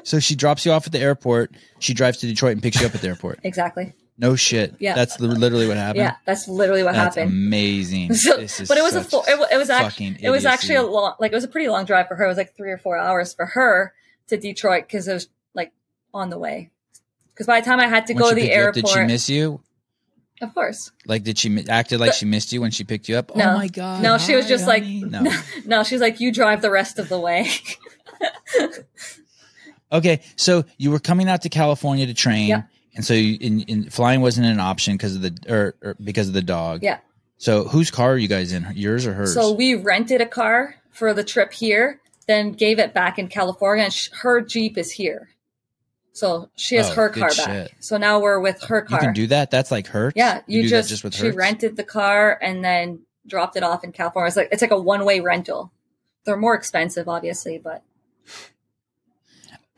So 0.04 0.18
she 0.20 0.34
drops 0.34 0.64
you 0.64 0.72
off 0.72 0.86
at 0.86 0.92
the 0.92 1.00
airport. 1.00 1.52
She 1.80 1.94
drives 1.94 2.18
to 2.18 2.26
Detroit 2.26 2.52
and 2.52 2.62
picks 2.62 2.80
you 2.80 2.86
up 2.86 2.94
at 2.94 3.00
the 3.00 3.08
airport. 3.08 3.40
Exactly. 3.44 3.92
No 4.20 4.36
shit. 4.36 4.74
Yeah. 4.78 4.94
That's 4.94 5.18
literally 5.18 5.66
what 5.66 5.78
happened. 5.78 5.96
Yeah, 6.04 6.16
that's 6.26 6.46
literally 6.46 6.82
what 6.82 6.92
That's 6.94 7.16
happened. 7.16 7.32
amazing. 7.32 8.12
So, 8.14 8.36
This 8.36 8.60
is 8.60 8.68
but 8.68 8.76
it 8.76 8.82
was 8.82 8.94
a 8.94 9.02
full, 9.02 9.24
it, 9.26 9.40
it 9.50 9.56
was 9.56 9.70
actually 9.70 10.10
fucking 10.10 10.18
it 10.24 10.28
was 10.30 10.44
actually 10.44 10.74
a 10.74 10.82
long 10.82 11.14
like 11.18 11.32
it 11.32 11.34
was 11.34 11.44
a 11.44 11.48
pretty 11.48 11.68
long 11.68 11.86
drive 11.86 12.06
for 12.06 12.14
her. 12.16 12.24
It 12.26 12.28
was 12.28 12.36
like 12.36 12.54
three 12.54 12.70
or 12.70 12.78
four 12.78 12.98
hours 12.98 13.32
for 13.32 13.46
her 13.46 13.94
to 14.28 14.36
Detroit 14.36 14.84
because 14.86 15.08
it 15.08 15.14
was 15.14 15.28
like 15.54 15.72
on 16.12 16.28
the 16.28 16.38
way. 16.38 16.70
Because 17.30 17.46
by 17.46 17.60
the 17.60 17.64
time 17.66 17.80
I 17.80 17.86
had 17.88 18.06
to 18.08 18.12
When 18.12 18.22
go 18.22 18.28
to 18.28 18.34
the 18.34 18.42
you 18.42 18.48
up, 18.48 18.52
airport, 18.56 18.74
Did 18.74 18.88
she 18.88 19.00
miss 19.04 19.30
you? 19.30 19.62
of 20.42 20.52
course, 20.54 20.90
Like, 21.06 21.22
did 21.22 21.38
she 21.38 21.64
acted 21.68 22.00
like 22.00 22.10
But- 22.10 22.16
she 22.16 22.26
missed 22.26 22.52
you 22.52 22.60
when 22.60 22.70
she 22.70 22.84
picked 22.84 23.08
you 23.08 23.16
up? 23.16 23.34
No. 23.34 23.50
Oh 23.52 23.56
my 23.56 23.68
god! 23.68 24.02
No, 24.02 24.18
she 24.18 24.36
was 24.36 24.46
just 24.46 24.66
like- 24.66 24.82
honey. 24.82 25.00
no. 25.08 25.32
no, 25.64 25.82
she's 25.82 26.00
like 26.02 26.20
you 26.20 26.30
drive 26.32 26.60
the 26.62 26.70
rest 26.70 26.98
of 26.98 27.08
the 27.08 27.18
way. 27.18 27.48
Okay, 29.92 30.20
so 30.36 30.64
you 30.78 30.90
were 30.92 31.00
coming 31.00 31.28
out 31.28 31.42
to 31.42 31.48
California 31.48 32.06
to 32.06 32.14
train, 32.14 32.48
Yeah. 32.48 32.62
And 33.00 33.06
so 33.06 33.14
you, 33.14 33.38
in, 33.40 33.60
in, 33.62 33.90
flying 33.90 34.20
wasn't 34.20 34.46
an 34.46 34.60
option 34.60 34.94
because 34.94 35.16
of 35.16 35.22
the 35.22 35.34
or, 35.48 35.74
or 35.82 35.96
because 36.04 36.28
of 36.28 36.34
the 36.34 36.42
dog. 36.42 36.82
yeah. 36.82 36.98
So 37.38 37.64
whose 37.64 37.90
car 37.90 38.12
are 38.12 38.18
you 38.18 38.28
guys 38.28 38.52
in? 38.52 38.66
Yours 38.74 39.06
or 39.06 39.14
hers? 39.14 39.32
So 39.32 39.52
we 39.52 39.74
rented 39.74 40.20
a 40.20 40.26
car 40.26 40.74
for 40.90 41.14
the 41.14 41.24
trip 41.24 41.54
here, 41.54 41.98
then 42.26 42.52
gave 42.52 42.78
it 42.78 42.92
back 42.92 43.18
in 43.18 43.28
California, 43.28 43.84
and 43.84 43.92
sh- 43.94 44.10
her 44.20 44.42
Jeep 44.42 44.76
is 44.76 44.92
here. 44.92 45.30
So 46.12 46.50
she 46.56 46.76
has 46.76 46.90
Oh, 46.90 46.94
her 46.94 47.08
car 47.08 47.30
shit. 47.32 47.46
back. 47.46 47.70
So 47.80 47.96
now 47.96 48.20
we're 48.20 48.40
with 48.40 48.62
her 48.64 48.82
car. 48.82 48.98
You 48.98 49.06
can 49.06 49.14
do 49.14 49.26
that. 49.28 49.50
That's 49.50 49.70
like 49.70 49.86
Hertz. 49.86 50.16
Yeah, 50.16 50.42
you, 50.46 50.64
do 50.64 50.68
just, 50.68 50.90
just 50.90 51.02
with 51.02 51.14
she 51.14 51.26
Hertz? 51.26 51.36
rented 51.38 51.76
the 51.76 51.84
car 51.84 52.38
and 52.42 52.62
then 52.62 53.00
dropped 53.26 53.56
it 53.56 53.62
off 53.62 53.84
in 53.84 53.92
California. 53.92 54.26
It's 54.28 54.36
like 54.36 54.48
it's 54.52 54.60
like 54.60 54.70
a 54.72 54.78
one 54.78 55.06
way 55.06 55.20
rental. 55.20 55.72
They're 56.26 56.36
more 56.36 56.54
expensive, 56.54 57.08
obviously, 57.08 57.56
but 57.56 57.82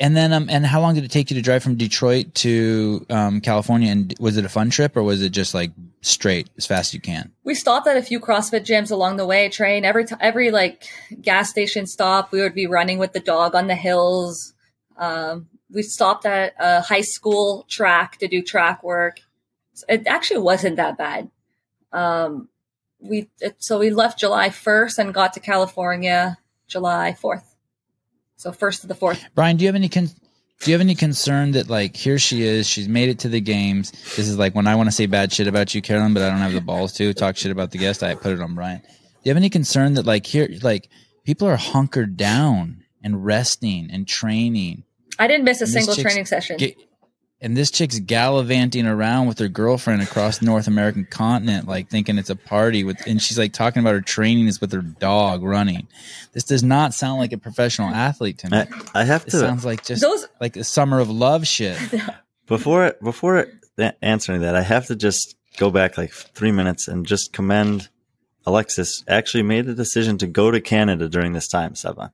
And 0.03 0.16
then, 0.16 0.32
um, 0.32 0.48
and 0.50 0.66
how 0.66 0.80
long 0.80 0.94
did 0.94 1.05
it 1.05 1.12
take 1.12 1.30
you 1.30 1.36
to 1.36 1.42
drive 1.42 1.62
from 1.62 1.76
Detroit 1.76 2.34
to 2.34 3.07
um, 3.09 3.40
California? 3.40 3.90
And 3.90 4.12
was 4.18 4.36
it 4.36 4.44
a 4.44 4.48
fun 4.48 4.68
trip 4.68 4.96
or 4.96 5.03
was 5.05 5.22
it 5.22 5.30
just 5.30 5.55
like 5.55 5.70
straight 6.00 6.50
as 6.59 6.66
fast 6.66 6.90
as 6.90 6.94
you 6.94 7.00
can? 7.00 7.32
we 7.44 7.55
stopped 7.55 7.86
at 7.86 7.96
a 7.96 8.03
few 8.03 8.18
CrossFit 8.18 8.64
gyms 8.64 8.90
along 8.90 9.16
the 9.16 9.26
way. 9.26 9.48
Train 9.48 9.84
every 9.84 10.05
time, 10.05 10.18
every 10.20 10.50
like 10.50 10.84
gas 11.20 11.50
station 11.50 11.86
stop, 11.86 12.32
we 12.32 12.40
would 12.40 12.55
be 12.55 12.66
running 12.66 12.98
with 12.98 13.12
the 13.12 13.20
dog 13.20 13.55
on 13.55 13.68
the 13.68 13.74
hills. 13.74 14.55
Um, 14.96 15.48
we 15.70 15.82
stopped 15.82 16.26
at 16.26 16.55
a 16.59 16.80
high 16.80 17.03
school 17.03 17.64
track 17.68 18.18
to 18.18 18.26
do 18.26 18.42
track 18.42 18.82
work. 18.82 19.20
It 19.88 20.07
actually 20.07 20.40
wasn't 20.40 20.76
that 20.76 20.98
bad. 20.98 21.30
Um, 21.92 22.48
we 22.98 23.28
it, 23.40 23.62
so 23.62 23.78
we 23.78 23.90
left 23.90 24.18
July 24.18 24.50
first 24.50 24.98
and 24.98 25.14
got 25.14 25.32
to 25.34 25.40
California 25.40 26.38
July 26.66 27.14
fourth. 27.14 27.51
So 28.43 28.51
first 28.51 28.80
to 28.80 28.88
the 28.88 28.95
fourth. 28.97 29.24
Brian, 29.36 29.57
do 29.57 29.62
you 29.62 29.68
have 29.68 29.76
any 29.76 29.88
con- 29.88 30.11
do 30.61 30.70
you 30.70 30.74
have 30.74 30.80
any 30.80 30.97
concern 30.97 31.53
that 31.53 31.70
like 31.70 31.95
here 31.95 32.18
she 32.18 32.43
is, 32.43 32.66
she's 32.66 32.88
made 32.88 33.09
it 33.09 33.20
to 33.20 33.28
the 33.28 33.40
games. 33.40 33.93
This 34.16 34.28
is 34.28 34.36
like 34.36 34.53
when 34.57 34.66
I 34.66 34.74
want 34.74 34.88
to 34.88 34.93
say 34.93 35.07
bad 35.07 35.32
shit 35.32 35.47
about 35.47 35.76
you, 35.76 35.80
Carolyne, 35.80 36.12
but 36.12 36.24
I 36.24 36.30
don't 36.30 36.38
have 36.38 36.53
the 36.53 36.61
balls 36.61 36.93
to 36.95 37.14
talk 37.14 37.36
shit 37.36 37.53
about 37.53 37.70
the 37.70 37.78
guest. 37.78 38.03
I 38.03 38.16
put 38.16 38.32
it 38.32 38.40
on 38.40 38.57
Brian. 38.57 38.80
Do 38.80 38.88
you 39.22 39.30
have 39.30 39.36
any 39.36 39.49
concern 39.49 39.95
that 39.95 40.07
like 40.07 40.26
here, 40.26 40.49
like 40.61 40.90
people 41.24 41.47
are 41.47 41.57
hunkered 41.57 42.16
down 42.16 42.82
and 43.05 43.24
resting 43.24 43.88
and 43.93 44.09
training, 44.09 44.82
I 45.20 45.28
didn't 45.28 45.45
miss 45.45 45.61
a 45.61 45.66
single 45.68 45.95
training 45.95 46.26
session. 46.26 46.57
Get, 46.57 46.76
and 47.43 47.57
this 47.57 47.72
chick's 47.72 47.99
gallivanting 47.99 48.86
around 48.86 49.26
with 49.26 49.38
her 49.40 49.49
girlfriend 49.49 50.01
across 50.01 50.38
the 50.38 50.47
North 50.47 50.68
American 50.68 51.05
continent, 51.05 51.66
like 51.66 51.88
thinking 51.88 52.16
it's 52.16 52.30
a 52.30 52.36
party 52.36 52.84
with, 52.84 53.05
and 53.07 53.20
she's 53.20 53.36
like 53.38 53.53
talking 53.53 53.80
about 53.80 53.95
her 53.95 54.01
training 54.01 54.47
is 54.47 54.61
with 54.61 54.72
her 54.72 54.80
dog 54.80 55.43
running. 55.43 55.88
This 56.32 56.45
does 56.45 56.62
not 56.62 56.95
sound 56.95 57.18
like 57.18 57.32
a 57.32 57.38
professional 57.38 57.88
athlete 57.88 58.38
to 58.38 58.51
me. 58.51 58.59
I, 58.59 58.68
I 59.01 59.05
have 59.05 59.26
It 59.26 59.30
to 59.30 59.40
sounds 59.40 59.64
like 59.64 59.84
just 59.84 60.01
Those 60.01 60.28
like 60.40 60.57
a 60.57 60.64
summer 60.64 61.01
of 61.01 61.11
love 61.11 61.47
shit. 61.47 61.76
before 62.47 62.95
before 63.03 63.49
answering 64.01 64.43
that, 64.43 64.55
I 64.55 64.62
have 64.62 64.86
to 64.86 64.97
just 64.97 65.34
go 65.59 65.70
back 65.70 65.99
like 65.99 66.12
three 66.12 66.53
minutes 66.53 66.86
and 66.86 67.05
just 67.05 67.32
commend 67.32 67.88
Alexis. 68.47 69.03
Actually, 69.09 69.43
made 69.43 69.66
the 69.66 69.74
decision 69.74 70.16
to 70.18 70.28
go 70.28 70.53
to 70.53 70.61
Canada 70.61 71.09
during 71.09 71.32
this 71.32 71.49
time, 71.49 71.74
Sevan. 71.74 72.12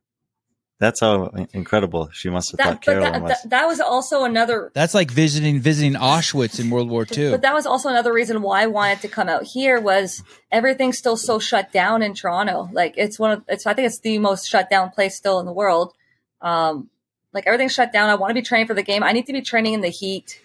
That's 0.81 1.01
how 1.01 1.33
incredible 1.53 2.09
she 2.13 2.31
must 2.31 2.53
have 2.53 2.59
that, 2.59 2.65
thought 2.65 2.85
but 2.85 2.93
Carolyne 2.93 3.13
that, 3.13 3.23
was. 3.23 3.31
that, 3.31 3.51
that 3.51 3.67
was 3.67 3.81
also 3.81 4.23
another 4.23 4.71
That's 4.75 4.95
like 4.95 5.11
visiting 5.11 5.59
visiting 5.59 5.95
Auschwitz 5.95 6.61
in 6.61 6.71
World 6.71 6.89
War 6.89 7.05
II. 7.11 7.33
But 7.33 7.43
that 7.43 7.53
was 7.53 7.67
also 7.67 7.89
another 7.89 8.13
reason 8.13 8.43
why 8.43 8.63
I 8.63 8.67
wanted 8.67 9.01
to 9.01 9.09
come 9.09 9.29
out 9.29 9.43
here 9.43 9.81
was 9.81 10.23
everything's 10.53 10.97
still 10.97 11.17
so 11.17 11.41
shut 11.41 11.73
down 11.73 12.01
in 12.03 12.15
Toronto. 12.15 12.69
Like 12.73 12.95
it's 12.97 13.19
one 13.19 13.33
of 13.33 13.45
it's 13.49 13.67
I 13.67 13.75
think 13.75 13.87
it's 13.87 13.99
the 13.99 14.19
most 14.21 14.49
shut 14.49 14.71
down 14.71 14.91
place 14.91 15.17
still 15.17 15.41
in 15.41 15.47
the 15.47 15.53
world. 15.53 15.95
Um 16.41 16.89
like 17.33 17.49
everything's 17.49 17.75
shut 17.75 17.93
down. 17.93 18.09
I 18.09 18.15
want 18.15 18.31
to 18.31 18.35
be 18.35 18.43
training 18.43 18.69
for 18.69 18.75
the 18.75 18.85
game. 18.85 19.03
I 19.03 19.11
need 19.11 19.27
to 19.27 19.33
be 19.33 19.43
training 19.43 19.73
in 19.75 19.81
the 19.81 19.89
heat. 19.89 20.41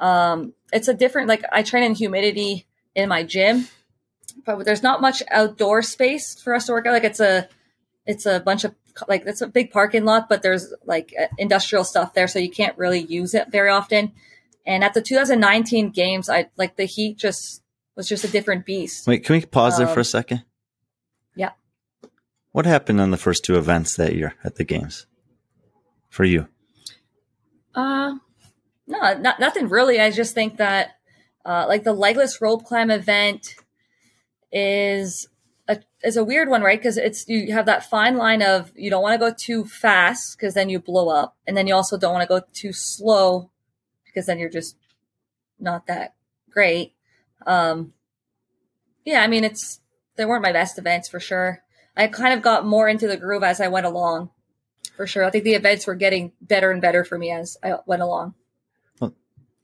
Um 0.00 0.54
it's 0.72 0.88
a 0.88 0.94
different 0.94 1.28
like 1.28 1.44
I 1.52 1.62
train 1.62 1.84
in 1.84 1.94
humidity 1.94 2.64
in 2.94 3.10
my 3.10 3.24
gym, 3.24 3.68
but 4.46 4.64
there's 4.64 4.82
not 4.82 5.02
much 5.02 5.22
outdoor 5.30 5.82
space 5.82 6.40
for 6.40 6.54
us 6.54 6.64
to 6.64 6.72
work 6.72 6.86
out. 6.86 6.94
Like 6.94 7.04
it's 7.04 7.20
a 7.20 7.46
it's 8.06 8.24
a 8.24 8.40
bunch 8.40 8.64
of 8.64 8.74
like 9.08 9.24
it's 9.26 9.40
a 9.42 9.46
big 9.46 9.70
parking 9.70 10.04
lot, 10.04 10.28
but 10.28 10.42
there's 10.42 10.72
like 10.84 11.12
uh, 11.20 11.26
industrial 11.38 11.84
stuff 11.84 12.14
there, 12.14 12.28
so 12.28 12.38
you 12.38 12.50
can't 12.50 12.76
really 12.78 13.00
use 13.00 13.34
it 13.34 13.50
very 13.50 13.70
often. 13.70 14.12
And 14.66 14.82
at 14.82 14.94
the 14.94 15.02
2019 15.02 15.90
games, 15.90 16.28
I 16.28 16.48
like 16.56 16.76
the 16.76 16.84
heat 16.86 17.18
just 17.18 17.62
was 17.94 18.08
just 18.08 18.24
a 18.24 18.28
different 18.28 18.66
beast. 18.66 19.06
Wait, 19.06 19.24
can 19.24 19.34
we 19.36 19.44
pause 19.46 19.78
there 19.78 19.86
for 19.86 20.00
a 20.00 20.00
Um, 20.00 20.04
second? 20.04 20.44
yeah. 21.34 21.50
What 22.52 22.66
happened 22.66 23.00
on 23.00 23.10
the 23.10 23.16
first 23.16 23.44
two 23.44 23.56
events 23.56 23.96
that 23.96 24.14
year 24.14 24.34
at 24.44 24.56
the 24.56 24.64
games 24.64 25.06
for 26.08 26.24
you? 26.24 26.48
Uh, 27.74 28.14
no, 28.86 29.14
not, 29.18 29.38
nothing 29.40 29.68
really. 29.68 30.00
I 30.00 30.10
just 30.10 30.34
think 30.34 30.56
that, 30.56 30.90
uh, 31.44 31.66
like 31.68 31.84
the 31.84 31.92
legless 31.92 32.40
rope 32.40 32.64
climb 32.64 32.90
event 32.90 33.54
is 34.50 35.28
is 36.06 36.16
a 36.16 36.24
weird 36.24 36.48
one, 36.48 36.62
right? 36.62 36.80
Cause 36.80 36.96
it's, 36.96 37.28
you 37.28 37.52
have 37.52 37.66
that 37.66 37.90
fine 37.90 38.16
line 38.16 38.40
of 38.40 38.70
you 38.76 38.90
don't 38.90 39.02
want 39.02 39.14
to 39.14 39.18
go 39.18 39.34
too 39.36 39.64
fast 39.64 40.36
because 40.36 40.54
then 40.54 40.68
you 40.68 40.78
blow 40.78 41.08
up. 41.08 41.36
And 41.46 41.56
then 41.56 41.66
you 41.66 41.74
also 41.74 41.98
don't 41.98 42.12
want 42.12 42.22
to 42.22 42.28
go 42.28 42.40
too 42.52 42.72
slow 42.72 43.50
because 44.04 44.26
then 44.26 44.38
you're 44.38 44.48
just 44.48 44.76
not 45.58 45.86
that 45.88 46.14
great. 46.50 46.94
Um, 47.46 47.92
yeah, 49.04 49.22
I 49.22 49.26
mean, 49.26 49.44
it's, 49.44 49.80
they 50.16 50.24
weren't 50.24 50.42
my 50.42 50.52
best 50.52 50.78
events 50.78 51.08
for 51.08 51.20
sure. 51.20 51.62
I 51.96 52.06
kind 52.06 52.34
of 52.34 52.42
got 52.42 52.66
more 52.66 52.88
into 52.88 53.08
the 53.08 53.16
groove 53.16 53.42
as 53.42 53.60
I 53.60 53.68
went 53.68 53.86
along 53.86 54.30
for 54.96 55.06
sure. 55.06 55.24
I 55.24 55.30
think 55.30 55.44
the 55.44 55.54
events 55.54 55.86
were 55.86 55.94
getting 55.94 56.32
better 56.40 56.70
and 56.70 56.80
better 56.80 57.04
for 57.04 57.18
me 57.18 57.30
as 57.30 57.56
I 57.62 57.76
went 57.86 58.02
along. 58.02 58.34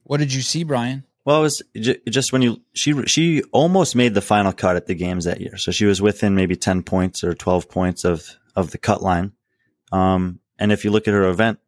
what 0.03 0.17
did 0.17 0.33
you 0.33 0.41
see, 0.41 0.63
Brian? 0.63 1.05
Well, 1.25 1.39
it 1.39 1.43
was 1.43 1.61
j- 1.75 2.01
just 2.09 2.33
when 2.33 2.41
you 2.41 2.61
she 2.73 3.05
she 3.05 3.43
almost 3.51 3.95
made 3.95 4.13
the 4.13 4.21
final 4.21 4.51
cut 4.51 4.75
at 4.75 4.87
the 4.87 4.95
games 4.95 5.25
that 5.25 5.39
year, 5.39 5.57
so 5.57 5.71
she 5.71 5.85
was 5.85 6.01
within 6.01 6.35
maybe 6.35 6.55
ten 6.55 6.83
points 6.83 7.23
or 7.23 7.33
twelve 7.33 7.69
points 7.69 8.03
of 8.03 8.27
of 8.55 8.71
the 8.71 8.77
cut 8.77 9.01
line. 9.01 9.31
Um, 9.91 10.39
and 10.59 10.71
if 10.71 10.83
you 10.83 10.91
look 10.91 11.07
at 11.07 11.13
her 11.13 11.29
event 11.29 11.59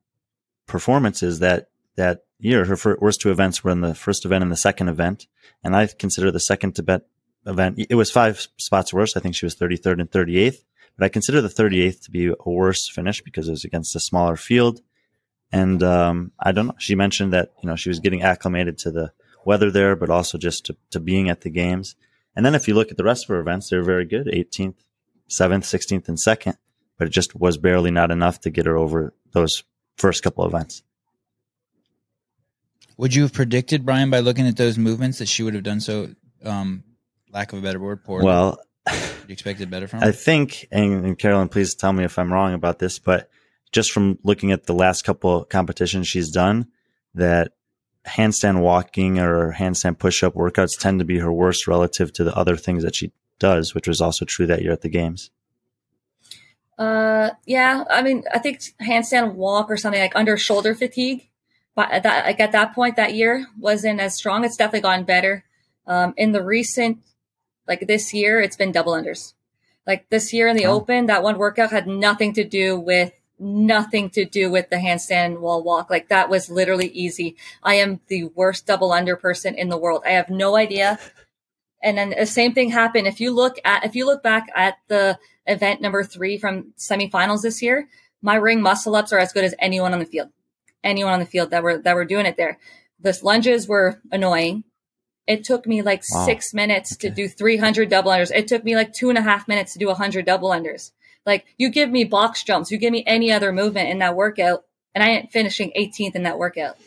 performances 0.67 1.39
that 1.39 1.69
that 1.95 2.25
year, 2.37 2.65
her 2.65 2.75
fir- 2.75 2.97
worst 2.99 3.21
two 3.21 3.31
events 3.31 3.63
were 3.63 3.71
in 3.71 3.81
the 3.81 3.95
first 3.95 4.25
event 4.25 4.43
and 4.43 4.51
the 4.51 4.57
second 4.57 4.89
event, 4.89 5.27
and 5.63 5.75
I 5.75 5.87
consider 5.87 6.31
the 6.31 6.39
second 6.39 6.73
Tibet 6.73 7.03
event 7.45 7.79
it 7.89 7.95
was 7.95 8.11
five 8.11 8.47
spots 8.57 8.93
worse. 8.93 9.15
I 9.15 9.21
think 9.21 9.35
she 9.35 9.45
was 9.45 9.55
thirty 9.55 9.77
third 9.77 10.01
and 10.01 10.11
thirty 10.11 10.37
eighth, 10.37 10.65
but 10.97 11.05
I 11.05 11.09
consider 11.09 11.41
the 11.41 11.49
thirty 11.49 11.81
eighth 11.81 12.03
to 12.03 12.11
be 12.11 12.27
a 12.27 12.35
worse 12.45 12.89
finish 12.89 13.21
because 13.21 13.47
it 13.47 13.51
was 13.51 13.63
against 13.63 13.95
a 13.95 14.01
smaller 14.01 14.35
field. 14.35 14.81
And 15.51 15.81
um, 15.81 16.33
I 16.37 16.51
don't 16.51 16.67
know. 16.67 16.75
She 16.77 16.95
mentioned 16.95 17.31
that 17.31 17.53
you 17.63 17.69
know 17.69 17.77
she 17.77 17.89
was 17.89 17.99
getting 17.99 18.23
acclimated 18.23 18.77
to 18.79 18.91
the 18.91 19.13
weather 19.45 19.71
there, 19.71 19.95
but 19.95 20.09
also 20.09 20.37
just 20.37 20.65
to, 20.65 20.77
to 20.91 20.99
being 20.99 21.29
at 21.29 21.41
the 21.41 21.49
games. 21.49 21.95
And 22.35 22.45
then 22.45 22.55
if 22.55 22.67
you 22.67 22.73
look 22.73 22.91
at 22.91 22.97
the 22.97 23.03
rest 23.03 23.25
of 23.25 23.29
her 23.29 23.39
events, 23.39 23.69
they're 23.69 23.83
very 23.83 24.05
good 24.05 24.27
18th, 24.27 24.75
7th, 25.29 25.63
16th, 25.63 26.07
and 26.07 26.17
2nd, 26.17 26.55
but 26.97 27.07
it 27.07 27.11
just 27.11 27.35
was 27.35 27.57
barely 27.57 27.91
not 27.91 28.11
enough 28.11 28.41
to 28.41 28.49
get 28.49 28.65
her 28.65 28.77
over 28.77 29.13
those 29.31 29.63
first 29.97 30.23
couple 30.23 30.45
events. 30.45 30.83
Would 32.97 33.13
you 33.13 33.23
have 33.23 33.33
predicted, 33.33 33.85
Brian, 33.85 34.09
by 34.09 34.19
looking 34.19 34.47
at 34.47 34.57
those 34.57 34.77
movements 34.77 35.19
that 35.19 35.27
she 35.27 35.43
would 35.43 35.53
have 35.53 35.63
done 35.63 35.81
so, 35.81 36.09
um, 36.43 36.83
lack 37.31 37.51
of 37.51 37.59
a 37.59 37.61
better 37.61 37.79
word, 37.79 38.03
poorly? 38.03 38.25
Well, 38.25 38.59
you 38.89 39.33
expected 39.33 39.69
better 39.69 39.87
from 39.87 39.99
her? 40.01 40.07
I 40.07 40.11
think, 40.11 40.67
and, 40.71 41.05
and 41.05 41.19
Carolyne, 41.19 41.49
please 41.49 41.75
tell 41.75 41.91
me 41.91 42.05
if 42.05 42.17
I'm 42.17 42.31
wrong 42.31 42.53
about 42.53 42.79
this, 42.79 42.99
but 42.99 43.29
just 43.71 43.91
from 43.91 44.17
looking 44.23 44.51
at 44.51 44.65
the 44.65 44.73
last 44.73 45.03
couple 45.03 45.43
competitions 45.43 46.07
she's 46.07 46.31
done, 46.31 46.67
that 47.15 47.51
handstand 48.07 48.61
walking 48.61 49.19
or 49.19 49.53
handstand 49.53 49.99
push 49.99 50.23
up 50.23 50.33
workouts 50.35 50.79
tend 50.79 50.99
to 50.99 51.05
be 51.05 51.19
her 51.19 51.31
worst 51.31 51.67
relative 51.67 52.13
to 52.13 52.23
the 52.23 52.35
other 52.35 52.55
things 52.55 52.83
that 52.83 52.95
she 52.95 53.11
does, 53.39 53.73
which 53.73 53.87
was 53.87 54.01
also 54.01 54.25
true 54.25 54.47
that 54.47 54.61
year 54.61 54.71
at 54.71 54.81
the 54.81 54.89
games. 54.89 55.31
Uh, 56.77 57.29
yeah. 57.45 57.83
I 57.89 58.01
mean, 58.01 58.23
I 58.33 58.39
think 58.39 58.61
handstand 58.81 59.35
walk 59.35 59.69
or 59.69 59.77
something 59.77 60.01
like 60.01 60.15
under 60.15 60.37
shoulder 60.37 60.75
fatigue, 60.75 61.29
but 61.73 61.89
at 61.91 62.03
that 62.03 62.25
like 62.25 62.39
at 62.39 62.51
that 62.51 62.73
point 62.75 62.97
that 62.97 63.13
year 63.13 63.47
wasn't 63.59 63.99
as 64.01 64.15
strong. 64.15 64.43
It's 64.43 64.57
definitely 64.57 64.81
gotten 64.81 65.05
better. 65.05 65.45
Um, 65.87 66.13
in 66.17 66.31
the 66.31 66.43
recent, 66.43 66.99
like 67.67 67.87
this 67.87 68.13
year, 68.13 68.41
it's 68.41 68.57
been 68.57 68.71
double 68.71 68.93
unders. 68.93 69.33
Like 69.87 70.09
this 70.09 70.33
year 70.33 70.47
in 70.47 70.57
the 70.57 70.65
Oh. 70.65 70.73
open, 70.73 71.05
that 71.05 71.23
one 71.23 71.37
workout 71.37 71.71
had 71.71 71.87
nothing 71.87 72.33
to 72.33 72.43
do 72.43 72.77
with 72.77 73.13
nothing 73.37 74.09
to 74.11 74.25
do 74.25 74.49
with 74.49 74.69
the 74.69 74.77
handstand 74.77 75.39
wall 75.39 75.63
walk. 75.63 75.89
Like 75.89 76.09
that 76.09 76.29
was 76.29 76.49
literally 76.49 76.87
easy. 76.89 77.35
I 77.63 77.75
am 77.75 77.99
the 78.07 78.25
worst 78.25 78.65
double 78.65 78.91
under 78.91 79.15
person 79.15 79.55
in 79.55 79.69
the 79.69 79.77
world. 79.77 80.03
I 80.05 80.11
have 80.11 80.29
no 80.29 80.55
idea. 80.55 80.99
And 81.83 81.97
then 81.97 82.15
the 82.17 82.25
same 82.25 82.53
thing 82.53 82.69
happened. 82.71 83.07
If 83.07 83.19
you 83.19 83.31
look 83.31 83.57
at, 83.63 83.85
if 83.85 83.95
you 83.95 84.05
look 84.05 84.23
back 84.23 84.47
at 84.55 84.77
the 84.87 85.19
event 85.45 85.81
number 85.81 86.03
three 86.03 86.37
from 86.37 86.73
semifinals 86.77 87.41
this 87.43 87.61
year, 87.61 87.87
my 88.21 88.35
ring 88.35 88.61
muscle 88.61 88.95
ups 88.95 89.13
are 89.13 89.19
as 89.19 89.33
good 89.33 89.43
as 89.43 89.53
anyone 89.59 89.93
on 89.93 89.99
the 89.99 90.05
field. 90.05 90.29
Anyone 90.83 91.13
on 91.13 91.19
the 91.19 91.25
field 91.25 91.51
that 91.51 91.61
were, 91.63 91.77
that 91.77 91.95
were 91.95 92.05
doing 92.05 92.25
it 92.25 92.37
there. 92.37 92.57
The 92.99 93.17
lunges 93.21 93.67
were 93.67 93.99
annoying. 94.11 94.63
It 95.27 95.43
took 95.43 95.65
me 95.67 95.81
like 95.81 96.03
Wow. 96.09 96.25
six 96.25 96.53
minutes 96.53 96.95
to 96.97 97.09
do 97.09 97.27
300 97.27 97.89
double 97.89 98.11
unders. 98.11 98.31
It 98.33 98.47
took 98.47 98.63
me 98.63 98.75
like 98.75 98.93
two 98.93 99.09
and 99.09 99.17
a 99.17 99.21
half 99.21 99.47
minutes 99.47 99.73
to 99.73 99.79
do 99.79 99.87
100 99.87 100.25
double 100.25 100.49
unders. 100.49 100.91
Like 101.25 101.45
you 101.57 101.69
give 101.69 101.89
me 101.89 102.03
box 102.03 102.43
jumps, 102.43 102.71
you 102.71 102.77
give 102.77 102.91
me 102.91 103.03
any 103.07 103.31
other 103.31 103.51
movement 103.51 103.89
in 103.89 103.99
that 103.99 104.15
workout, 104.15 104.63
and 104.93 105.03
I 105.03 105.09
ain't 105.09 105.31
finishing 105.31 105.71
18th 105.77 106.15
in 106.15 106.23
that 106.23 106.37
workout. 106.37 106.77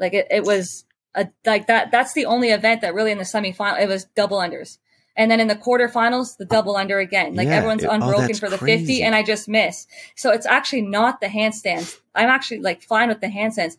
Like 0.00 0.14
it, 0.14 0.26
it 0.30 0.44
was 0.44 0.84
a, 1.14 1.28
like 1.46 1.68
that. 1.68 1.90
That's 1.90 2.12
the 2.14 2.26
only 2.26 2.48
event 2.50 2.80
that 2.80 2.94
really 2.94 3.12
in 3.12 3.18
the 3.18 3.24
semifinal 3.24 3.80
it 3.80 3.88
was 3.88 4.04
double 4.16 4.38
unders, 4.38 4.78
and 5.16 5.30
then 5.30 5.38
in 5.40 5.46
the 5.46 5.54
quarterfinals 5.54 6.36
the 6.36 6.44
double 6.44 6.76
under 6.76 6.98
again. 6.98 7.36
Like 7.36 7.46
Yeah, 7.46 7.56
everyone's 7.58 7.84
it- 7.84 7.88
oh, 7.88 7.92
unbroken 7.92 8.26
that's 8.26 8.40
for 8.40 8.50
the 8.50 8.58
crazy. 8.58 8.86
50, 8.86 9.02
and 9.04 9.14
I 9.14 9.22
just 9.22 9.48
miss. 9.48 9.86
So 10.16 10.30
it's 10.32 10.46
actually 10.46 10.82
not 10.82 11.20
the 11.20 11.28
handstands. 11.28 11.98
I'm 12.14 12.28
actually 12.28 12.60
like 12.60 12.82
fine 12.82 13.08
with 13.08 13.20
the 13.20 13.28
handstands. 13.28 13.76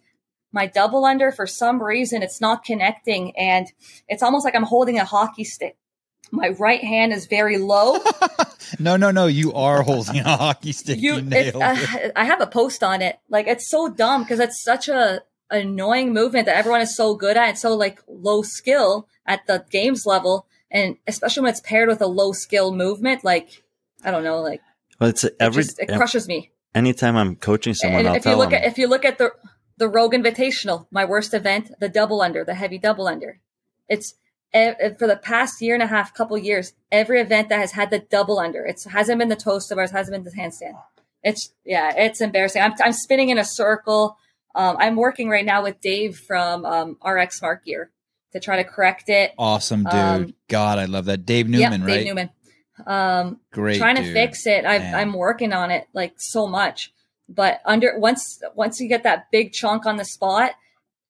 my 0.53 0.67
double 0.67 1.03
under 1.03 1.33
for 1.33 1.45
some 1.45 1.83
reason 1.83 2.23
it's 2.23 2.39
not 2.39 2.63
connecting 2.63 3.35
and 3.35 3.73
it's 4.07 4.23
almost 4.23 4.45
like 4.45 4.55
I'm 4.55 4.63
holding 4.63 4.97
a 4.97 5.03
hockey 5.03 5.43
stick. 5.43 5.75
My 6.31 6.49
right 6.49 6.83
hand 6.83 7.13
is 7.13 7.27
very 7.27 7.57
low. 7.57 7.97
no, 8.79 8.97
no, 8.97 9.11
no. 9.11 9.27
You 9.27 9.53
are 9.53 9.81
holding 9.83 10.19
a 10.19 10.37
hockey 10.37 10.71
stick. 10.71 10.99
You, 10.99 11.15
you 11.15 11.21
nailed 11.21 11.61
uh, 11.61 11.75
it. 11.77 12.11
I 12.15 12.25
have 12.25 12.41
a 12.41 12.47
post 12.47 12.83
on 12.83 13.01
it. 13.01 13.19
Like 13.29 13.47
it's 13.47 13.69
so 13.69 13.89
dumb 13.89 14.23
because 14.23 14.39
it's 14.39 14.61
such 14.61 14.89
a 14.89 15.21
annoying 15.49 16.13
movement 16.13 16.45
that 16.47 16.57
everyone 16.57 16.81
is 16.81 16.95
so 16.95 17.15
good 17.15 17.37
at. 17.37 17.51
It's 17.51 17.61
so 17.61 17.75
like 17.75 18.01
low 18.07 18.41
skill 18.41 19.07
at 19.25 19.45
the 19.47 19.65
games 19.69 20.05
level, 20.05 20.47
and 20.71 20.97
especially 21.07 21.43
when 21.43 21.51
it's 21.51 21.61
paired 21.61 21.89
with 21.89 22.01
a 22.01 22.07
low 22.07 22.31
skill 22.31 22.73
movement. 22.73 23.23
Like 23.23 23.63
I 24.03 24.11
don't 24.11 24.23
know, 24.23 24.41
like 24.41 24.61
well, 24.99 25.09
it's 25.09 25.25
every 25.39 25.61
it, 25.61 25.65
just, 25.65 25.79
it 25.79 25.89
crushes 25.89 26.27
me. 26.27 26.51
Anytime 26.73 27.15
I'm 27.15 27.35
coaching 27.35 27.73
someone, 27.73 27.99
and 27.99 28.09
I'll 28.09 28.15
if 28.15 28.25
you 28.25 28.35
look 28.35 28.49
them. 28.49 28.61
at 28.61 28.65
if 28.65 28.77
you 28.77 28.87
look 28.87 29.05
at 29.05 29.17
the 29.17 29.31
the 29.77 29.87
Rogue 29.87 30.13
Invitational, 30.13 30.87
my 30.91 31.05
worst 31.05 31.33
event, 31.33 31.71
the 31.79 31.89
double 31.89 32.21
under, 32.21 32.43
the 32.43 32.55
heavy 32.55 32.77
double 32.77 33.07
under. 33.07 33.39
It's 33.87 34.15
for 34.97 35.07
the 35.07 35.19
past 35.21 35.61
year 35.61 35.73
and 35.73 35.83
a 35.83 35.87
half, 35.87 36.13
couple 36.13 36.37
years, 36.37 36.73
every 36.91 37.19
event 37.19 37.49
that 37.49 37.59
has 37.59 37.73
had 37.73 37.89
the 37.89 37.99
double 37.99 38.39
under, 38.39 38.65
it 38.65 38.81
hasn't 38.89 39.19
been 39.19 39.29
the 39.29 39.35
toast 39.35 39.71
of 39.71 39.77
ours, 39.77 39.91
hasn't 39.91 40.15
been 40.15 40.23
the 40.23 40.39
handstand. 40.39 40.79
It's 41.23 41.51
yeah, 41.65 41.93
it's 41.95 42.21
embarrassing. 42.21 42.61
I'm 42.61 42.73
I'm 42.83 42.93
spinning 42.93 43.29
in 43.29 43.37
a 43.37 43.45
circle. 43.45 44.17
Um, 44.53 44.77
I'm 44.79 44.95
working 44.95 45.29
right 45.29 45.43
now 45.43 45.63
with 45.63 45.81
Dave 45.81 46.17
from 46.17 46.65
um, 46.65 46.97
RX 47.05 47.39
Smart 47.39 47.65
Gear 47.65 47.91
to 48.31 48.39
try 48.39 48.57
to 48.57 48.63
correct 48.63 49.09
it. 49.09 49.33
Awesome, 49.37 49.83
dude. 49.83 49.93
Um, 49.93 50.33
God, 50.47 50.79
I 50.79 50.85
love 50.85 51.05
that. 51.05 51.25
Dave 51.25 51.49
Newman, 51.49 51.81
yep, 51.81 51.87
right? 51.87 51.95
Dave 51.95 52.05
Newman. 52.05 52.29
Um, 52.85 53.39
Great. 53.51 53.77
Trying 53.77 53.95
dude. 53.95 54.05
to 54.05 54.13
fix 54.13 54.45
it. 54.45 54.65
i 54.65 54.75
I'm 54.77 55.13
working 55.13 55.51
on 55.51 55.71
it 55.71 55.87
like 55.93 56.13
so 56.17 56.47
much. 56.47 56.93
But 57.27 57.59
under 57.65 57.97
once 57.97 58.41
once 58.53 58.79
you 58.79 58.87
get 58.87 59.03
that 59.03 59.31
big 59.31 59.51
chunk 59.51 59.85
on 59.85 59.97
the 59.97 60.05
spot, 60.05 60.51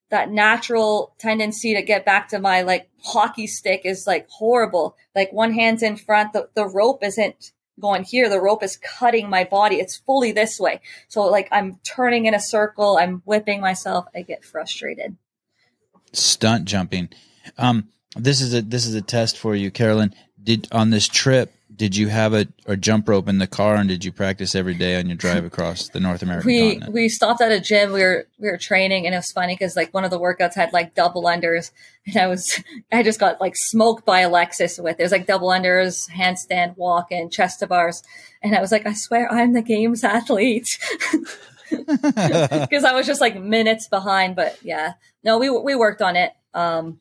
that 0.09 0.29
natural 0.29 1.13
tendency 1.17 1.73
to 1.73 1.81
get 1.81 2.05
back 2.05 2.29
to 2.29 2.39
my 2.39 2.61
like 2.61 2.89
hockey 3.03 3.47
stick 3.47 3.81
is 3.85 4.05
like 4.05 4.29
horrible. 4.29 4.95
Like 5.15 5.31
one 5.33 5.53
hand's 5.53 5.83
in 5.83 5.95
front, 5.95 6.33
the, 6.33 6.49
the 6.53 6.67
rope 6.67 7.03
isn't 7.03 7.51
going 7.79 8.03
here. 8.03 8.29
The 8.29 8.41
rope 8.41 8.63
is 8.63 8.77
cutting 8.77 9.29
my 9.29 9.43
body. 9.43 9.77
It's 9.77 9.97
fully 9.97 10.31
this 10.31 10.59
way. 10.59 10.81
So 11.07 11.23
like 11.23 11.47
I'm 11.51 11.79
turning 11.83 12.25
in 12.25 12.33
a 12.33 12.39
circle. 12.39 12.97
I'm 12.97 13.21
whipping 13.25 13.61
myself. 13.61 14.05
I 14.15 14.21
get 14.21 14.45
frustrated. 14.45 15.17
Stunt 16.13 16.65
jumping. 16.65 17.09
Um, 17.57 17.89
this 18.15 18.41
is 18.41 18.53
a 18.53 18.61
this 18.61 18.85
is 18.85 18.95
a 18.95 19.01
test 19.01 19.37
for 19.37 19.55
you, 19.55 19.71
Carolyne. 19.71 20.13
Did 20.41 20.67
on 20.71 20.91
this 20.91 21.07
trip 21.07 21.54
did 21.75 21.95
you 21.95 22.07
have 22.07 22.33
a, 22.33 22.47
a 22.65 22.77
jump 22.77 23.09
rope 23.09 23.27
in 23.27 23.37
the 23.37 23.47
car 23.47 23.75
and 23.75 23.89
did 23.89 24.05
you 24.05 24.11
practice 24.11 24.55
every 24.55 24.73
day 24.73 24.97
on 24.97 25.07
your 25.07 25.17
drive 25.17 25.45
across 25.45 25.89
the 25.89 25.99
North 25.99 26.21
American 26.21 26.47
we, 26.47 26.69
continent? 26.71 26.93
We 26.93 27.09
stopped 27.09 27.41
at 27.41 27.51
a 27.51 27.59
gym. 27.59 27.91
We 27.91 28.01
were 28.01 28.27
we 28.39 28.49
were 28.49 28.57
training 28.57 29.05
and 29.05 29.13
it 29.13 29.17
was 29.17 29.31
funny 29.31 29.53
because 29.53 29.75
like 29.75 29.93
one 29.93 30.05
of 30.05 30.11
the 30.11 30.19
workouts 30.19 30.55
had 30.55 30.73
like 30.73 30.95
double 30.95 31.23
unders 31.23 31.71
and 32.07 32.17
I 32.17 32.27
was 32.27 32.61
I 32.91 33.03
just 33.03 33.19
got 33.19 33.41
like 33.41 33.55
smoked 33.55 34.05
by 34.05 34.21
Alexis 34.21 34.79
with 34.79 34.99
it 34.99 35.03
was 35.03 35.11
like 35.11 35.27
double 35.27 35.49
unders, 35.49 36.09
handstand, 36.09 36.77
walk, 36.77 37.11
and 37.11 37.31
chest 37.31 37.59
to 37.59 37.67
bars, 37.67 38.03
and 38.41 38.55
I 38.55 38.61
was 38.61 38.71
like, 38.71 38.85
I 38.85 38.93
swear 38.93 39.31
I'm 39.31 39.53
the 39.53 39.61
games 39.61 40.03
athlete. 40.03 40.67
Because 41.67 42.83
I 42.83 42.93
was 42.93 43.07
just 43.07 43.19
like 43.19 43.35
minutes 43.35 43.87
behind, 43.87 44.35
but 44.35 44.57
yeah, 44.63 44.93
no, 45.23 45.39
we 45.39 45.49
we 45.49 45.75
worked 45.75 46.01
on 46.01 46.15
it. 46.15 46.31
Um, 46.53 46.99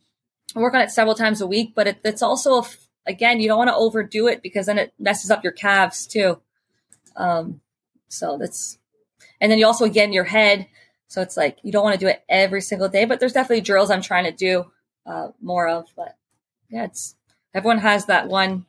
I 0.56 0.60
work 0.60 0.74
on 0.74 0.80
it 0.80 0.90
several 0.90 1.14
times 1.14 1.42
a 1.42 1.46
week, 1.46 1.74
but 1.74 1.86
it, 1.86 1.98
it's 2.02 2.22
also 2.22 2.62
a 2.62 2.66
again, 3.06 3.40
you 3.40 3.48
don't 3.48 3.58
want 3.58 3.68
to 3.68 3.76
overdo 3.76 4.28
it 4.28 4.42
because 4.42 4.66
then 4.66 4.78
it 4.78 4.92
messes 4.98 5.30
up 5.30 5.44
your 5.44 5.52
calves 5.52 6.06
too. 6.06 6.40
Um, 7.16 7.60
so 8.08 8.38
that's, 8.38 8.78
and 9.40 9.50
then 9.50 9.58
you 9.58 9.66
also 9.66 9.88
get 9.88 10.04
in 10.04 10.12
your 10.12 10.24
head. 10.24 10.66
So 11.08 11.22
it's 11.22 11.36
like, 11.36 11.58
you 11.62 11.70
don't 11.70 11.84
want 11.84 11.94
to 11.94 12.04
do 12.04 12.08
it 12.08 12.24
every 12.28 12.60
single 12.60 12.88
day, 12.88 13.04
but 13.04 13.20
there's 13.20 13.32
definitely 13.32 13.60
drills 13.60 13.90
I'm 13.90 14.02
trying 14.02 14.24
to 14.24 14.32
do, 14.32 14.70
uh, 15.06 15.28
more 15.40 15.68
of, 15.68 15.86
but 15.96 16.16
yeah, 16.70 16.84
it's, 16.84 17.14
everyone 17.52 17.78
has 17.78 18.06
that 18.06 18.28
one 18.28 18.66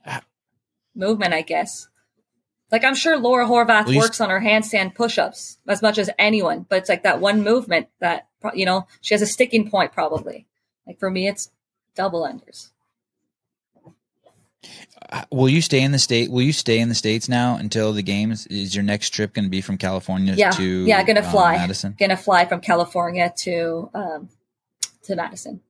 movement, 0.95 1.33
I 1.33 1.41
guess. 1.41 1.87
Like 2.71 2.83
I'm 2.83 2.95
sure 2.95 3.17
Laura 3.17 3.47
Horvath 3.47 3.95
works 3.95 4.19
on 4.19 4.29
her 4.29 4.41
handstand 4.41 4.95
push-ups 4.95 5.59
as 5.67 5.81
much 5.81 5.97
as 5.97 6.09
anyone, 6.19 6.65
but 6.67 6.79
it's 6.79 6.89
like 6.89 7.03
that 7.03 7.21
one 7.21 7.43
movement 7.43 7.87
that, 7.99 8.27
you 8.53 8.65
know, 8.65 8.87
she 9.01 9.13
has 9.13 9.21
a 9.21 9.27
sticking 9.27 9.69
point 9.69 9.91
probably. 9.91 10.45
Like 10.85 10.99
for 10.99 11.09
me, 11.09 11.27
it's 11.27 11.51
double 11.95 12.23
unders. 12.23 12.71
Uh, 15.11 15.23
will 15.31 15.49
you 15.49 15.61
stay 15.61 15.81
in 15.81 15.91
the 15.91 15.99
state? 15.99 16.31
Will 16.31 16.41
you 16.41 16.53
stay 16.53 16.79
in 16.79 16.89
the 16.89 16.95
states 16.95 17.29
now 17.29 17.57
until 17.57 17.93
the 17.93 18.01
games? 18.01 18.47
Is 18.47 18.75
your 18.75 18.83
next 18.83 19.11
trip 19.11 19.33
going 19.33 19.45
to 19.45 19.49
be 19.49 19.61
from 19.61 19.77
California 19.77 20.33
yeah. 20.35 20.51
to 20.51 20.85
yeah, 20.85 21.03
gonna 21.03 21.21
um, 21.21 21.31
fly 21.31 21.57
Madison? 21.57 21.95
Gonna 21.99 22.17
fly 22.17 22.45
from 22.45 22.61
California 22.61 23.31
to 23.37 23.89
um, 23.93 24.29
to 25.03 25.15
Madison. 25.15 25.61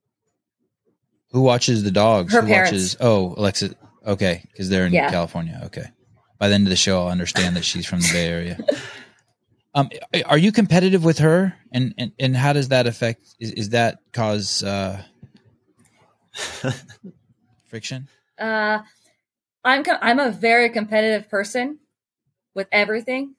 Who 1.31 1.41
watches 1.41 1.83
the 1.83 1.91
dogs? 1.91 2.33
Her 2.33 2.41
Who 2.41 2.47
parents. 2.47 2.71
Watches, 2.71 2.97
oh, 3.01 3.33
Alexa. 3.37 3.75
Okay, 4.07 4.43
because 4.51 4.69
they're 4.69 4.85
in 4.85 4.93
yeah. 4.93 5.09
California. 5.09 5.59
Okay. 5.65 5.85
By 6.37 6.49
the 6.49 6.55
end 6.55 6.67
of 6.67 6.69
the 6.69 6.75
show, 6.75 7.01
I'll 7.01 7.09
understand 7.09 7.55
that 7.55 7.65
she's 7.65 7.85
from 7.85 8.01
the 8.01 8.09
Bay 8.11 8.27
Area. 8.27 8.59
Um, 9.75 9.89
are 10.25 10.37
you 10.37 10.53
competitive 10.53 11.03
with 11.03 11.17
her, 11.17 11.53
and 11.73 11.93
and, 11.97 12.13
and 12.17 12.33
how 12.33 12.53
does 12.53 12.69
that 12.69 12.87
affect? 12.87 13.35
Is, 13.41 13.51
is 13.51 13.69
that 13.71 13.99
cause 14.13 14.63
uh, 14.63 15.03
friction? 17.65 18.07
Uh, 18.37 18.79
I'm 19.63 19.83
I'm 20.01 20.19
a 20.19 20.31
very 20.31 20.69
competitive 20.69 21.29
person 21.29 21.79
with 22.53 22.67
everything. 22.71 23.35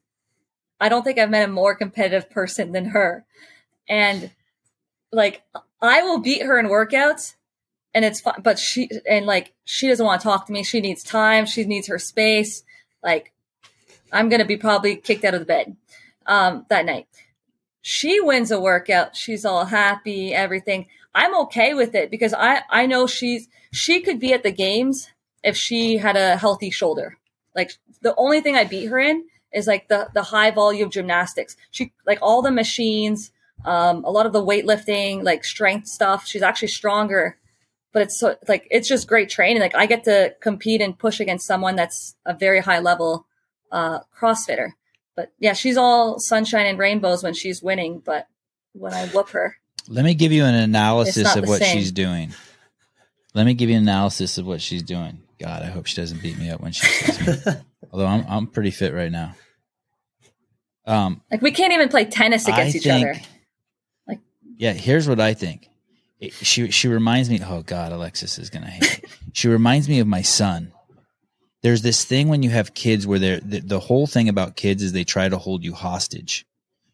I 0.81 0.89
don't 0.89 1.03
think 1.03 1.19
I've 1.19 1.31
met 1.31 1.49
a 1.49 1.53
more 1.53 1.75
competitive 1.75 2.29
person 2.31 2.73
than 2.73 2.87
her. 2.87 3.25
And 3.89 4.31
like 5.13 5.43
I 5.81 6.03
will 6.03 6.19
beat 6.19 6.43
her 6.43 6.59
in 6.59 6.67
workouts 6.67 7.35
and 7.95 8.05
it's 8.05 8.21
fun 8.21 8.41
but 8.43 8.59
she 8.59 8.91
and 9.09 9.25
like 9.25 9.55
she 9.65 9.89
doesn't 9.89 10.05
want 10.05 10.21
to 10.21 10.25
talk 10.25 10.47
to 10.47 10.53
me. 10.53 10.65
She 10.65 10.81
needs 10.81 11.03
time, 11.03 11.47
she 11.47 11.65
needs 11.65 11.87
her 11.87 11.99
space. 11.99 12.63
Like 13.03 13.33
I'm 14.13 14.29
to 14.31 14.45
be 14.45 14.57
probably 14.57 14.97
kicked 14.97 15.25
out 15.25 15.35
of 15.35 15.41
the 15.41 15.47
bed 15.47 15.77
um 16.27 16.67
that 16.69 16.85
night. 16.85 17.07
She 17.83 18.21
wins 18.21 18.51
a 18.51 18.61
workout, 18.61 19.15
she's 19.15 19.45
all 19.45 19.67
happy, 19.67 20.35
everything. 20.35 20.89
I'm 21.17 21.35
okay 21.45 21.73
with 21.73 21.95
it 21.95 22.11
because 22.11 22.35
I 22.35 22.61
I 22.69 22.85
know 22.85 23.07
she's 23.07 23.49
she 23.73 24.03
could 24.03 24.21
be 24.21 24.35
at 24.35 24.43
the 24.43 24.53
games 24.53 25.09
if 25.43 25.57
she 25.57 25.97
had 25.97 26.15
a 26.15 26.37
healthy 26.37 26.71
shoulder. 26.71 27.17
Like 27.55 27.73
the 28.03 28.15
only 28.17 28.43
thing 28.43 28.55
I 28.55 28.65
beat 28.65 28.87
her 28.91 28.99
in 28.99 29.25
is 29.51 29.67
like 29.67 29.89
the 29.89 30.11
the 30.13 30.23
high 30.23 30.51
volume 30.51 30.91
gymnastics. 30.91 31.57
She 31.71 31.95
like 32.07 32.19
all 32.21 32.43
the 32.43 32.51
machines, 32.51 33.33
um, 33.65 34.05
a 34.05 34.11
lot 34.11 34.27
of 34.27 34.35
the 34.35 34.45
weightlifting, 34.45 35.25
like 35.25 35.43
strength 35.43 35.89
stuff. 35.89 36.27
She's 36.27 36.43
actually 36.43 36.69
stronger, 36.69 37.39
but 37.95 38.03
it's 38.03 38.19
so 38.21 38.37
like 38.47 38.69
it's 38.71 38.87
just 38.87 39.09
great 39.09 39.31
training. 39.31 39.63
Like 39.63 39.75
I 39.75 39.87
get 39.87 40.05
to 40.05 40.35
compete 40.43 40.83
and 40.83 40.99
push 40.99 41.19
against 41.19 41.47
someone 41.47 41.77
that's 41.77 42.15
a 42.27 42.35
very 42.35 42.61
high 42.61 42.81
level 42.81 43.27
uh, 43.73 44.01
CrossFitter. 44.21 44.73
But 45.15 45.33
yeah, 45.39 45.55
she's 45.55 45.79
all 45.79 46.19
sunshine 46.19 46.67
and 46.67 46.79
rainbows 46.79 47.23
when 47.23 47.33
she's 47.33 47.63
winning. 47.63 48.03
But 48.05 48.29
when 48.75 48.93
I 48.93 49.07
whoop 49.07 49.31
her, 49.31 49.57
let 49.89 50.05
me 50.05 50.15
give 50.15 50.33
you 50.33 50.45
an 50.45 50.55
analysis 50.55 51.37
of 51.37 51.47
what 51.47 51.61
same. 51.61 51.77
she's 51.79 51.93
doing. 51.93 52.33
Let 53.35 53.47
me 53.47 53.55
give 53.55 53.69
you 53.69 53.77
an 53.77 53.83
analysis 53.83 54.39
of 54.39 54.47
what 54.47 54.61
she's 54.61 54.83
doing. 54.83 55.23
God, 55.39 55.63
I 55.63 55.67
hope 55.67 55.87
she 55.87 55.97
doesn't 55.97 56.23
beat 56.23 56.39
me 56.39 56.51
up 56.51 56.61
when 56.61 56.73
she 56.73 56.87
sees 56.87 57.47
me. 57.47 57.53
Although 57.93 58.07
I'm 58.07 58.25
I'm 58.29 58.47
pretty 58.47 58.71
fit 58.71 58.95
right 58.95 59.13
now. 59.13 59.35
Um, 60.87 61.21
like 61.31 61.43
we 61.43 61.51
can't 61.51 61.73
even 61.73 61.89
play 61.89 62.05
tennis 62.05 62.47
against 62.47 62.77
I 62.77 62.79
each 62.79 62.85
think, 62.85 63.09
other. 63.09 63.21
Like, 64.07 64.21
yeah, 64.57 64.73
here's 64.73 65.09
what 65.09 65.21
I 65.21 65.35
think. 65.35 65.69
It, 66.21 66.33
she 66.33 66.71
she 66.71 66.89
reminds 66.89 67.29
me. 67.29 67.41
Oh 67.45 67.63
God, 67.63 67.93
Alexis 67.93 68.39
is 68.39 68.51
gonna 68.51 68.71
hate. 68.71 69.01
It. 69.03 69.11
She 69.33 69.49
reminds 69.49 69.89
me 69.89 69.99
of 69.99 70.07
my 70.07 70.23
son. 70.23 70.73
There's 71.63 71.83
this 71.83 72.05
thing 72.05 72.29
when 72.29 72.43
you 72.43 72.51
have 72.51 72.75
kids 72.75 73.07
where 73.07 73.19
they're 73.19 73.41
the, 73.41 73.61
the 73.61 73.81
whole 73.81 74.07
thing 74.07 74.29
about 74.29 74.57
kids 74.57 74.83
is 74.83 74.93
they 74.93 75.05
try 75.05 75.29
to 75.29 75.37
hold 75.37 75.65
you 75.65 75.75
hostage. 75.75 76.47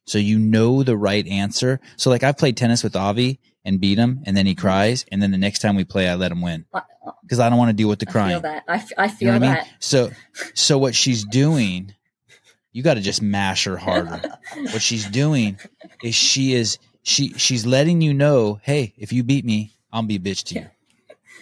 So 0.04 0.18
you 0.18 0.38
know 0.38 0.82
the 0.82 0.96
right 0.96 1.26
answer. 1.26 1.80
So 1.96 2.10
like 2.10 2.22
I've 2.22 2.38
played 2.38 2.56
tennis 2.56 2.82
with 2.82 2.96
Avi 2.96 3.38
and 3.64 3.80
beat 3.80 3.98
him, 3.98 4.22
and 4.26 4.36
then 4.36 4.46
he 4.46 4.54
mm-hmm. 4.54 4.60
cries, 4.60 5.04
and 5.12 5.22
then 5.22 5.30
the 5.30 5.38
next 5.38 5.60
time 5.60 5.76
we 5.76 5.84
play, 5.84 6.08
I 6.08 6.16
let 6.16 6.32
him 6.32 6.40
win 6.40 6.64
uh, 6.74 6.80
because 7.22 7.38
I 7.38 7.48
don't 7.48 7.58
want 7.58 7.70
to 7.70 7.76
deal 7.76 7.88
with 7.88 8.00
the 8.00 8.06
crying. 8.06 8.30
I 8.30 8.40
feel 8.40 8.40
that. 8.40 8.64
I, 8.68 8.74
f- 8.74 8.92
I 8.98 9.08
feel 9.08 9.34
you 9.34 9.38
know 9.38 9.46
that. 9.46 9.58
I 9.58 9.62
mean? 9.62 9.72
So, 9.78 10.10
so 10.54 10.78
what 10.78 10.94
she's 10.94 11.24
doing, 11.24 11.94
you 12.72 12.82
got 12.82 12.94
to 12.94 13.00
just 13.00 13.22
mash 13.22 13.64
her 13.64 13.76
harder. 13.76 14.20
what 14.54 14.82
she's 14.82 15.06
doing 15.06 15.58
is 16.02 16.14
she 16.14 16.54
is 16.54 16.78
she 17.02 17.32
she's 17.34 17.66
letting 17.66 18.00
you 18.00 18.14
know, 18.14 18.60
hey, 18.62 18.94
if 18.96 19.12
you 19.12 19.22
beat 19.22 19.44
me, 19.44 19.72
I'll 19.92 20.02
be 20.02 20.16
a 20.16 20.20
bitch 20.20 20.44
to 20.44 20.54
you. 20.56 20.66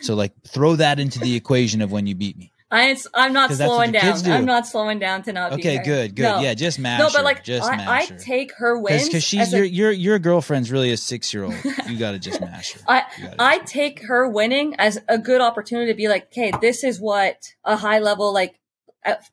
So 0.02 0.14
like 0.14 0.32
throw 0.46 0.76
that 0.76 0.98
into 0.98 1.18
the 1.18 1.36
equation 1.36 1.82
of 1.82 1.92
when 1.92 2.06
you 2.06 2.14
beat 2.14 2.36
me. 2.36 2.49
I, 2.72 2.96
I'm 3.14 3.32
not 3.32 3.52
slowing 3.52 3.90
down. 3.90 4.26
I'm 4.26 4.44
not 4.44 4.66
slowing 4.66 5.00
down 5.00 5.22
to 5.24 5.32
not. 5.32 5.52
Okay, 5.54 5.82
good, 5.82 6.14
good. 6.14 6.22
No. 6.22 6.40
Yeah, 6.40 6.54
just 6.54 6.78
mash. 6.78 7.00
No, 7.00 7.08
but 7.12 7.24
like, 7.24 7.42
just 7.42 7.68
I, 7.68 8.02
I 8.02 8.06
take 8.06 8.52
her 8.58 8.78
wins 8.78 9.06
because 9.06 9.24
she's 9.24 9.52
your, 9.52 9.64
a, 9.64 9.66
your 9.66 9.90
your 9.90 10.18
girlfriend's 10.20 10.70
really 10.70 10.92
a 10.92 10.96
six 10.96 11.34
year 11.34 11.44
old. 11.44 11.54
You 11.90 11.98
got 11.98 12.12
to 12.12 12.20
just 12.20 12.40
mash 12.40 12.74
her. 12.74 12.80
I 12.86 13.04
I 13.40 13.58
take 13.58 14.02
her 14.04 14.28
winning 14.28 14.76
as 14.78 15.00
a 15.08 15.18
good 15.18 15.40
opportunity 15.40 15.90
to 15.90 15.96
be 15.96 16.06
like, 16.06 16.26
okay, 16.26 16.52
this 16.60 16.84
is 16.84 17.00
what 17.00 17.52
a 17.64 17.76
high 17.76 17.98
level 17.98 18.32
like 18.32 18.60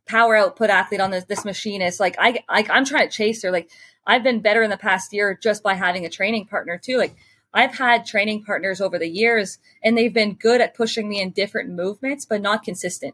power 0.07 0.35
output 0.35 0.71
athlete 0.71 1.01
on 1.01 1.11
this 1.11 1.25
this 1.25 1.45
machine 1.45 1.83
is 1.83 1.99
like. 1.99 2.15
I, 2.17 2.43
I 2.49 2.65
I'm 2.71 2.85
trying 2.85 3.07
to 3.07 3.15
chase 3.15 3.43
her. 3.43 3.51
Like 3.51 3.69
I've 4.07 4.23
been 4.23 4.41
better 4.41 4.63
in 4.63 4.71
the 4.71 4.77
past 4.77 5.13
year 5.13 5.37
just 5.39 5.61
by 5.61 5.75
having 5.75 6.03
a 6.05 6.09
training 6.09 6.47
partner 6.47 6.79
too. 6.83 6.97
Like 6.97 7.15
I've 7.53 7.75
had 7.77 8.05
training 8.07 8.43
partners 8.43 8.81
over 8.81 8.97
the 8.97 9.09
years 9.09 9.59
and 9.83 9.95
they've 9.95 10.13
been 10.13 10.33
good 10.33 10.61
at 10.61 10.75
pushing 10.75 11.07
me 11.07 11.21
in 11.21 11.29
different 11.29 11.69
movements, 11.69 12.25
but 12.25 12.41
not 12.41 12.63
consistent. 12.63 13.13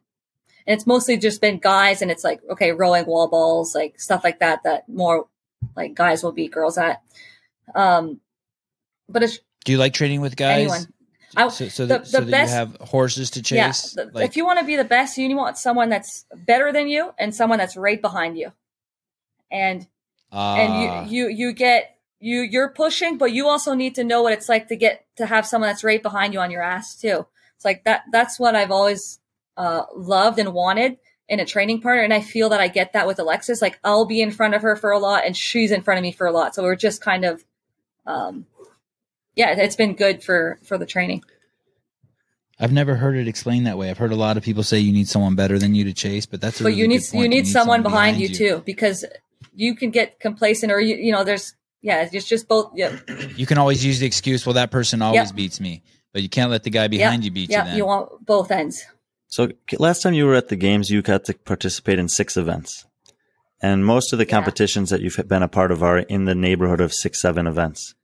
And 0.66 0.74
it's 0.76 0.88
mostly 0.88 1.18
just 1.18 1.42
been 1.42 1.58
guys 1.60 2.02
and 2.02 2.10
it's 2.10 2.24
like, 2.24 2.42
okay, 2.50 2.72
rowing 2.72 3.06
wall 3.06 3.28
balls, 3.28 3.76
like 3.76 4.00
stuff 4.00 4.24
like 4.24 4.40
that, 4.40 4.64
that 4.64 4.88
more 4.88 5.28
like 5.76 5.94
guys 5.94 6.24
will 6.24 6.32
beat 6.32 6.52
girls 6.52 6.78
at. 6.78 7.02
Um, 7.76 8.20
but 9.10 9.24
it's, 9.24 9.40
Do 9.66 9.72
you 9.72 9.78
like 9.78 9.94
training 9.94 10.22
with 10.22 10.36
guys? 10.36 10.60
Anyone. 10.62 10.88
I- 11.36 11.48
so, 11.50 11.68
so 11.68 11.86
the- 11.86 11.98
that, 12.00 12.08
so 12.08 12.22
the 12.22 12.32
best- 12.32 12.52
you 12.52 12.56
have 12.58 12.78
horses 12.82 13.32
to 13.32 13.56
yeah, 13.56 13.68
chase. 13.68 13.94
the- 13.94 14.12
like, 14.14 14.26
if 14.26 14.38
you 14.38 14.46
want 14.46 14.60
to 14.60 14.66
be 14.66 14.76
the 14.76 14.84
best, 14.84 15.18
you 15.18 15.36
want 15.36 15.58
someone 15.58 15.90
that's 15.90 16.26
better 16.36 16.72
than 16.72 16.88
you 16.88 17.12
and 17.18 17.34
someone 17.34 17.58
that's 17.60 17.76
right 17.76 18.02
behind 18.02 18.38
you. 18.38 18.54
And 19.52 19.88
ah, 20.32 20.56
and 20.56 21.10
you 21.12 21.28
you 21.28 21.30
you 21.48 21.54
get 21.54 21.98
you 22.20 22.42
you're 22.42 22.70
pushing 22.70 23.18
but 23.18 23.32
you 23.34 23.48
also 23.48 23.74
need 23.74 23.96
to 23.96 24.04
know 24.04 24.24
what 24.24 24.34
it's 24.34 24.48
like 24.50 24.68
to 24.70 24.76
get 24.76 25.06
to 25.18 25.26
have 25.26 25.46
someone 25.46 25.70
that's 25.70 25.84
right 25.84 26.02
behind 26.02 26.34
you 26.34 26.40
on 26.40 26.50
your 26.50 26.62
ass 26.62 26.96
too 26.96 27.26
it's 27.56 27.66
like 27.66 27.84
that 27.84 28.04
that's 28.14 28.40
what 28.40 28.56
i've 28.56 28.72
always 28.72 29.20
uh 29.58 29.84
loved 29.96 30.40
and 30.40 30.54
wanted 30.54 30.98
in 31.30 31.40
a 31.40 31.46
training 31.46 31.82
partner. 31.82 32.04
And 32.04 32.14
i 32.14 32.22
feel 32.22 32.50
that 32.50 32.60
i 32.60 32.68
get 32.68 32.94
that 32.94 33.08
with 33.08 33.20
alexis. 33.20 33.62
Like 33.62 33.80
i'll 33.84 34.06
be 34.06 34.22
in 34.22 34.32
front 34.32 34.56
of 34.56 34.62
her 34.62 34.76
for 34.76 34.92
a 34.92 35.00
lot 35.00 35.26
and 35.26 35.36
she's 35.36 35.72
in 35.72 35.82
front 35.82 35.98
of 35.98 36.02
me 36.04 36.12
for 36.12 36.28
a 36.28 36.32
lot. 36.32 36.56
So 36.56 36.64
we're 36.64 36.76
just 36.76 37.02
kind 37.02 37.26
of 37.26 37.44
um 38.06 38.46
yeah 39.36 39.52
it's 39.58 39.76
been 39.76 39.96
good 39.96 40.24
for 40.24 40.60
for 40.64 40.78
the 40.78 40.86
training. 40.86 41.24
I've 42.60 42.72
never 42.72 42.96
heard 42.96 43.18
it 43.18 43.28
explained 43.28 43.66
that 43.68 43.78
way. 43.78 43.90
I've 43.90 43.98
heard 43.98 44.12
a 44.12 44.16
lot 44.16 44.38
of 44.38 44.44
people 44.44 44.64
say 44.64 44.80
you 44.80 44.94
need 44.94 45.08
someone 45.10 45.36
better 45.36 45.58
than 45.58 45.74
you 45.74 45.84
to 45.86 45.94
chase, 45.94 46.26
but 46.26 46.40
that's 46.40 46.60
a 46.62 46.64
but 46.64 46.70
really 46.70 46.82
you 46.82 46.88
need 46.88 47.02
good 47.02 47.10
point. 47.12 47.24
you 47.24 47.30
need 47.30 47.48
someone 47.48 47.82
behind, 47.82 48.20
you, 48.20 48.30
too 48.30 48.64
because 48.66 49.04
you 49.56 49.76
can 49.76 49.90
get 49.90 50.20
complacent 50.20 50.72
or 50.72 50.80
you 50.80 50.96
you 50.96 51.12
know 51.12 51.24
there's 51.24 51.56
yeah 51.82 52.08
it's 52.12 52.28
just 52.28 52.48
both 52.48 52.72
yeah. 52.76 52.96
You 53.36 53.46
can 53.46 53.58
always 53.58 53.84
use 53.84 54.00
the 54.00 54.06
excuse, 54.06 54.46
"Well, 54.46 54.54
that 54.54 54.70
person 54.72 55.02
always 55.02 55.30
Yep. 55.30 55.36
beats 55.36 55.60
me," 55.60 55.82
but 56.14 56.22
you 56.22 56.30
can't 56.30 56.52
let 56.52 56.64
the 56.64 56.70
guy 56.70 56.88
behind 56.88 57.26
you 57.26 57.32
beat 57.32 57.50
you. 57.50 57.56
yeah 57.56 57.64
Then. 57.66 57.78
You 57.78 57.86
want 57.88 58.26
both 58.26 58.52
ends 58.52 58.86
So 59.34 59.50
last 59.80 60.04
time 60.04 60.14
you 60.14 60.28
were 60.28 60.36
at 60.36 60.50
the 60.50 60.56
games, 60.56 60.92
you 60.92 61.02
got 61.02 61.24
to 61.26 61.34
participate 61.34 61.98
in 61.98 62.08
six 62.08 62.38
events. 62.38 62.86
And 63.64 63.84
most 63.84 64.14
of 64.14 64.20
the 64.20 64.28
Yeah. 64.28 64.36
competitions 64.38 64.92
that 64.92 65.02
you've 65.02 65.20
been 65.28 65.42
a 65.42 65.48
part 65.48 65.72
of 65.72 65.82
are 65.82 65.98
in 65.98 66.26
the 66.26 66.36
neighborhood 66.36 66.80
of 66.80 66.94
six, 66.94 67.20
seven 67.20 67.48
events. 67.48 67.96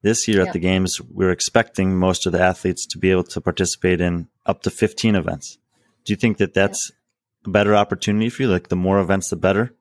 This 0.00 0.26
year 0.26 0.40
Yeah. 0.40 0.46
at 0.46 0.54
the 0.54 0.58
games, 0.58 0.98
we're 0.98 1.30
expecting 1.30 1.98
most 1.98 2.24
of 2.24 2.32
the 2.32 2.40
athletes 2.40 2.86
to 2.86 2.96
be 2.96 3.10
able 3.10 3.24
to 3.24 3.40
participate 3.42 4.00
in 4.00 4.28
up 4.46 4.62
to 4.62 4.70
15 4.70 5.14
events. 5.14 5.58
Do 6.06 6.14
you 6.14 6.16
think 6.16 6.38
that 6.38 6.54
that's 6.54 6.90
a 7.44 7.50
better 7.50 7.76
opportunity 7.76 8.30
for 8.30 8.40
you? 8.44 8.48
Like 8.48 8.68
the 8.68 8.82
more 8.86 8.98
events, 8.98 9.28
the 9.28 9.36
better? 9.36 9.74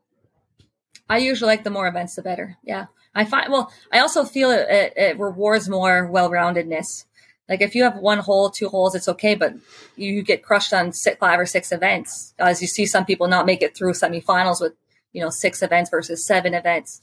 I 1.10 1.20
usually 1.20 1.48
like 1.48 1.64
the 1.64 1.70
more 1.70 1.88
events, 1.88 2.16
the 2.16 2.22
better. 2.22 2.58
Yeah. 2.66 2.88
I 3.16 3.24
find, 3.24 3.50
well, 3.50 3.72
I 3.94 4.00
also 4.00 4.26
feel 4.26 4.52
it, 4.52 4.68
it, 4.70 4.94
it 4.98 5.20
rewards 5.20 5.70
more 5.70 6.06
well 6.12 6.30
roundedness. 6.30 7.06
Like 7.52 7.62
if 7.62 7.76
you 7.76 7.84
have 7.84 7.98
one 7.98 8.20
hole, 8.20 8.50
two 8.50 8.70
holes, 8.70 8.96
it's 8.96 9.10
okay, 9.10 9.36
but 9.36 9.54
you 9.98 10.24
get 10.24 10.42
crushed 10.42 10.72
on 10.72 10.94
six, 10.94 11.18
five 11.18 11.38
or 11.38 11.46
six 11.46 11.74
events. 11.74 12.34
As 12.40 12.62
you 12.62 12.68
see 12.68 12.86
some 12.86 13.04
people 13.04 13.28
not 13.28 13.46
make 13.46 13.62
it 13.62 13.76
through 13.76 13.92
semifinals 13.92 14.62
with, 14.62 14.72
you 15.12 15.22
know, 15.22 15.30
six 15.30 15.62
events 15.62 15.90
versus 15.90 16.26
seven 16.26 16.54
events. 16.54 17.02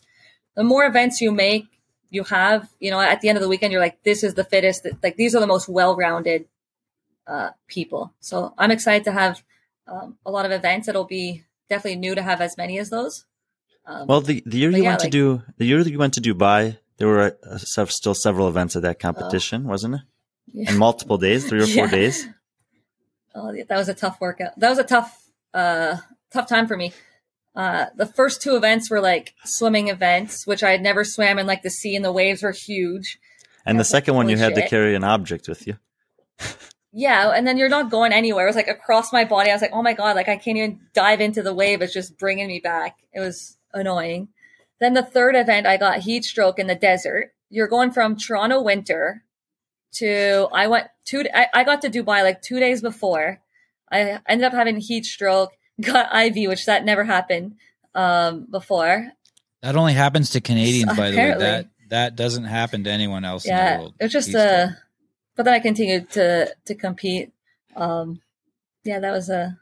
The 0.56 0.64
more 0.64 0.86
events 0.86 1.20
you 1.20 1.32
make, 1.32 1.66
you 2.08 2.24
have, 2.24 2.70
you 2.80 2.90
know, 2.90 2.98
at 2.98 3.20
the 3.20 3.28
end 3.28 3.36
of 3.36 3.42
the 3.42 3.48
weekend, 3.48 3.72
you're 3.72 3.82
like, 3.82 4.02
this 4.04 4.24
is 4.24 4.32
the 4.32 4.42
fittest. 4.42 4.86
Like 5.02 5.16
these 5.16 5.36
are 5.36 5.40
the 5.40 5.46
most 5.46 5.68
well 5.68 5.94
rounded 5.94 6.46
uh, 7.26 7.50
people. 7.66 8.14
So 8.20 8.54
I'm 8.56 8.70
excited 8.70 9.04
to 9.04 9.12
have 9.12 9.44
um, 9.86 10.16
a 10.24 10.30
lot 10.30 10.46
of 10.46 10.52
events. 10.52 10.88
It'll 10.88 11.04
be 11.04 11.44
definitely 11.68 12.00
new 12.00 12.14
to 12.14 12.22
have 12.22 12.40
as 12.40 12.56
many 12.56 12.78
as 12.78 12.88
those. 12.88 13.26
Um, 13.84 14.06
Well, 14.06 14.22
the, 14.22 14.42
the 14.46 14.56
year 14.56 14.70
you 14.70 14.82
yeah, 14.82 14.92
went 14.92 15.02
like- 15.02 15.12
to 15.12 15.18
do, 15.18 15.42
the 15.58 15.66
year 15.66 15.84
that 15.84 15.90
you 15.90 15.98
went 15.98 16.14
to 16.14 16.22
Dubai, 16.22 16.78
there 16.96 17.08
were 17.08 17.36
uh, 17.46 17.58
still 17.58 18.14
several 18.14 18.48
events 18.48 18.76
at 18.76 18.82
that 18.82 18.98
competition, 18.98 19.64
wasn't 19.68 19.96
it? 19.96 20.00
Yeah. 20.52 20.70
And 20.70 20.78
multiple 20.78 21.18
days, 21.18 21.48
three 21.48 21.62
or 21.62 21.66
four 21.66 21.88
days. 21.88 22.26
Oh, 23.34 23.52
that 23.52 23.76
was 23.76 23.88
a 23.88 23.94
tough 23.94 24.20
workout. 24.20 24.58
That 24.58 24.68
was 24.68 24.78
a 24.78 24.84
tough, 24.84 25.30
uh, 25.54 25.98
tough 26.32 26.48
time 26.48 26.66
for 26.66 26.76
me. 26.76 26.92
Uh, 27.54 27.86
the 27.94 28.06
first 28.06 28.42
two 28.42 28.56
events 28.56 28.90
were 28.90 29.00
like 29.00 29.34
swimming 29.44 29.88
events, 29.88 30.44
which 30.44 30.64
I 30.64 30.72
had 30.72 30.82
never 30.82 31.04
swam 31.04 31.38
in. 31.38 31.46
Like 31.46 31.62
the 31.62 31.70
sea 31.70 31.94
and 31.94 32.04
the 32.04 32.10
waves 32.10 32.42
were 32.42 32.50
huge. 32.50 33.18
And 33.64 33.78
the 33.78 33.84
second 33.84 34.14
one, 34.14 34.28
you 34.28 34.38
had 34.38 34.56
to 34.56 34.66
carry 34.66 34.96
an 34.96 35.04
object 35.04 35.46
with 35.48 35.68
you. 35.68 35.76
Yeah, 36.92 37.30
and 37.30 37.46
then 37.46 37.58
you're 37.58 37.68
not 37.68 37.90
going 37.90 38.12
anywhere. 38.12 38.46
It 38.46 38.48
was 38.48 38.56
like 38.56 38.68
across 38.68 39.12
my 39.12 39.24
body. 39.24 39.50
I 39.50 39.54
was 39.54 39.62
like, 39.62 39.72
oh 39.72 39.82
my 39.82 39.92
god, 39.92 40.16
like 40.16 40.28
I 40.28 40.36
can't 40.36 40.56
even 40.56 40.80
dive 40.94 41.20
into 41.20 41.42
the 41.42 41.54
wave. 41.54 41.82
It's 41.82 41.92
just 41.92 42.18
bringing 42.18 42.48
me 42.48 42.60
back. 42.60 42.98
It 43.12 43.20
was 43.20 43.58
annoying. 43.72 44.28
Then 44.80 44.94
the 44.94 45.02
third 45.02 45.36
event, 45.36 45.66
I 45.66 45.76
got 45.76 46.00
heat 46.00 46.24
stroke 46.24 46.58
in 46.58 46.66
the 46.66 46.74
desert. 46.74 47.32
You're 47.50 47.68
going 47.68 47.90
from 47.90 48.16
Toronto 48.16 48.62
winter 48.62 49.24
to 49.94 50.48
I 50.52 50.66
went 50.68 50.86
two. 51.04 51.24
I, 51.34 51.46
I 51.52 51.64
got 51.64 51.82
to 51.82 51.90
Dubai 51.90 52.22
like 52.22 52.42
two 52.42 52.60
days 52.60 52.80
before. 52.82 53.40
I 53.90 54.20
ended 54.28 54.44
up 54.44 54.52
having 54.52 54.78
heat 54.78 55.04
stroke. 55.06 55.52
Got 55.80 56.12
IV, 56.12 56.48
which 56.48 56.66
that 56.66 56.84
never 56.84 57.04
happened 57.04 57.54
um, 57.94 58.48
before. 58.50 59.12
that 59.62 59.76
only 59.76 59.92
happens 59.94 60.30
to 60.30 60.40
Canadians, 60.40 60.96
by 60.96 61.10
the 61.12 61.16
way. 61.16 61.34
That 61.38 61.68
that 61.90 62.16
doesn't 62.16 62.44
happen 62.44 62.82
to 62.84 62.90
anyone 62.90 63.24
else 63.24 63.44
in 63.44 63.54
the 63.54 63.62
Yeah, 63.62 63.78
world. 63.78 63.94
it 64.00 64.04
was 64.04 64.12
just 64.12 64.34
a 64.34 64.64
uh. 64.64 64.68
But 65.36 65.44
then 65.44 65.54
I 65.54 65.60
continued 65.60 66.10
to 66.10 66.52
to 66.66 66.74
compete. 66.74 67.32
Um, 67.76 68.20
yeah, 68.82 68.98
that 68.98 69.12
was 69.12 69.30
a 69.30 69.56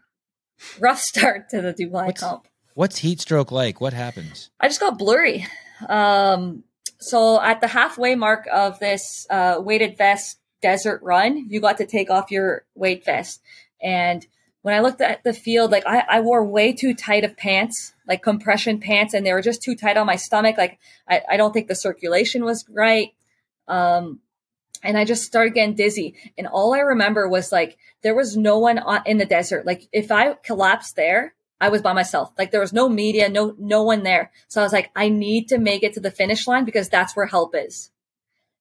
rough 0.81 1.01
start 1.13 1.51
to 1.51 1.61
the 1.61 1.75
Dubai 1.75 2.07
What's- 2.07 2.21
comp. 2.23 2.49
What's 2.75 2.97
heat 2.99 3.21
stroke 3.21 3.53
like? 3.53 3.81
What 3.83 3.93
happens? 3.93 4.51
I 4.59 4.69
just 4.69 4.81
got 4.81 4.99
blurry. 4.99 5.47
Um, 5.87 6.65
so 6.99 7.41
at 7.41 7.61
the 7.61 7.69
halfway 7.69 8.15
mark 8.15 8.47
of 8.53 8.79
this 8.79 9.27
uh, 9.31 9.57
weighted 9.59 9.97
vest 9.97 10.39
desert 10.63 11.01
run, 11.03 11.47
you 11.49 11.61
got 11.61 11.79
to 11.79 11.87
take 11.87 12.11
off 12.11 12.31
your 12.31 12.65
weight 12.75 13.05
vest. 13.05 13.41
And 13.83 14.27
when 14.63 14.75
I 14.75 14.81
looked 14.81 15.01
at 15.01 15.23
the 15.23 15.33
field, 15.33 15.71
like 15.71 15.87
I, 15.87 16.05
I 16.09 16.21
wore 16.21 16.45
way 16.45 16.73
too 16.73 16.95
tight 16.95 17.25
of 17.25 17.37
pants, 17.37 17.95
like 18.09 18.23
compression 18.23 18.81
pants, 18.81 19.15
and 19.15 19.25
they 19.25 19.33
were 19.33 19.43
just 19.43 19.63
too 19.63 19.77
tight 19.77 19.97
on 19.97 20.07
my 20.07 20.17
stomach. 20.17 20.57
Like 20.59 20.79
I, 21.09 21.23
I 21.31 21.37
don't 21.37 21.53
think 21.53 21.69
the 21.69 21.75
circulation 21.75 22.45
was 22.45 22.65
right. 22.69 23.11
Um, 23.69 24.21
and 24.83 24.99
I 24.99 25.05
just 25.05 25.25
started 25.25 25.55
getting 25.55 25.75
dizzy. 25.75 26.15
And 26.37 26.47
all 26.47 26.75
I 26.75 26.81
remember 26.81 27.29
was 27.29 27.53
like 27.53 27.79
there 28.03 28.15
was 28.15 28.37
no 28.37 28.59
one 28.59 28.79
on, 28.79 29.03
in 29.07 29.19
the 29.19 29.25
desert. 29.25 29.67
Like 29.67 29.89
if 29.93 30.11
I 30.11 30.35
collapsed 30.35 30.97
there, 30.97 31.35
I 31.61 31.71
was 31.71 31.83
by 31.83 31.93
myself. 31.93 32.33
Like 32.37 32.51
there 32.51 32.61
was 32.61 32.73
no 32.73 32.89
media, 32.89 33.29
no 33.29 33.55
no 33.59 33.83
one 33.83 34.03
there. 34.03 34.31
So 34.49 34.61
I 34.61 34.65
was 34.65 34.73
like, 34.73 34.91
I 34.95 35.09
need 35.09 35.49
to 35.49 35.59
make 35.59 35.83
it 35.83 35.95
to 35.95 36.01
the 36.01 36.11
finish 36.11 36.47
line 36.47 36.65
because 36.65 36.89
that's 36.89 37.17
where 37.17 37.27
help 37.27 37.55
is. 37.55 37.91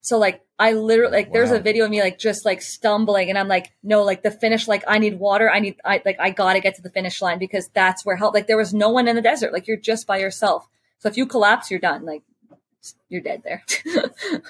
So 0.01 0.17
like 0.17 0.41
I 0.57 0.73
literally 0.73 1.11
like 1.11 1.33
there's 1.33 1.51
a 1.51 1.59
video 1.59 1.85
of 1.85 1.91
me 1.91 2.01
like 2.01 2.17
just 2.17 2.45
like 2.45 2.61
stumbling 2.61 3.29
and 3.29 3.37
I'm 3.37 3.47
like, 3.47 3.73
no, 3.83 4.03
like 4.03 4.23
the 4.23 4.31
finish, 4.31 4.67
like 4.67 4.83
I 4.87 4.99
need 4.99 5.19
water. 5.19 5.49
I 5.49 5.59
need 5.59 5.75
I 5.83 6.01
like 6.05 6.17
I 6.19 6.29
gotta 6.29 6.61
get 6.61 6.75
to 6.75 6.81
the 6.81 6.89
finish 6.89 7.21
line 7.21 7.39
because 7.39 7.69
that's 7.73 8.05
where 8.05 8.15
help 8.15 8.33
like 8.33 8.47
there 8.47 8.57
was 8.57 8.73
no 8.73 8.89
one 8.89 9.07
in 9.07 9.15
the 9.15 9.21
desert. 9.21 9.51
Like 9.51 9.67
you're 9.67 9.77
just 9.77 10.07
by 10.07 10.17
yourself. 10.17 10.67
So 10.99 11.09
if 11.09 11.17
you 11.17 11.25
collapse, 11.25 11.69
you're 11.69 11.79
done. 11.79 12.05
Like 12.05 12.23
you're 13.09 13.21
dead 13.21 13.43
there. 13.43 13.63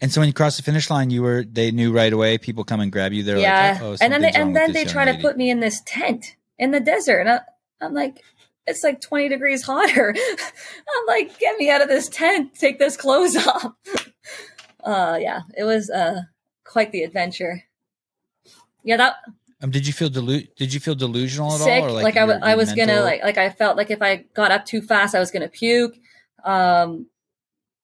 And 0.00 0.12
so 0.12 0.20
when 0.20 0.28
you 0.28 0.32
cross 0.32 0.56
the 0.56 0.62
finish 0.62 0.90
line, 0.90 1.10
you 1.10 1.22
were 1.22 1.42
they 1.42 1.72
knew 1.72 1.92
right 1.92 2.12
away. 2.12 2.38
People 2.38 2.62
come 2.62 2.78
and 2.78 2.92
grab 2.92 3.12
you. 3.12 3.24
They're 3.24 3.38
yeah. 3.38 3.72
like, 3.72 3.82
oh, 3.82 3.96
and 4.00 4.12
then 4.12 4.22
they 4.22 4.30
and 4.30 4.54
then 4.54 4.72
they 4.72 4.84
try 4.84 5.04
to 5.04 5.18
put 5.18 5.36
me 5.36 5.50
in 5.50 5.58
this 5.58 5.82
tent 5.84 6.36
in 6.58 6.70
the 6.70 6.80
desert. 6.80 7.20
And 7.20 7.30
I, 7.30 7.40
I'm 7.80 7.94
like, 7.94 8.20
it's 8.66 8.84
like 8.84 9.00
20 9.00 9.28
degrees 9.28 9.62
hotter. 9.64 10.14
I'm 10.98 11.06
like, 11.06 11.38
get 11.38 11.58
me 11.58 11.70
out 11.70 11.82
of 11.82 11.88
this 11.88 12.08
tent. 12.08 12.54
Take 12.54 12.78
this 12.78 12.96
clothes 12.96 13.36
off. 13.46 13.72
uh, 14.84 15.18
yeah, 15.20 15.40
it 15.56 15.64
was 15.64 15.90
uh, 15.90 16.22
quite 16.64 16.92
the 16.92 17.02
adventure. 17.02 17.64
Yeah, 18.84 18.96
that 18.98 19.16
Um, 19.62 19.70
did 19.70 19.86
you 19.86 19.92
feel 19.92 20.10
delu- 20.10 20.48
Did 20.56 20.74
you 20.74 20.80
feel 20.80 20.94
delusional 20.94 21.52
at 21.52 21.60
sick. 21.60 21.82
all? 21.82 21.90
Or 21.98 22.02
Like, 22.02 22.16
I, 22.16 22.20
w- 22.26 22.40
I 22.42 22.54
was 22.56 22.72
gonna 22.72 23.00
like 23.00 23.22
like 23.22 23.38
I 23.38 23.50
felt 23.50 23.76
like 23.76 23.90
if 23.90 24.02
I 24.02 24.24
got 24.34 24.50
up 24.50 24.64
too 24.64 24.82
fast, 24.82 25.14
I 25.14 25.20
was 25.20 25.30
gonna 25.30 25.48
puke. 25.48 25.94
Um, 26.44 27.06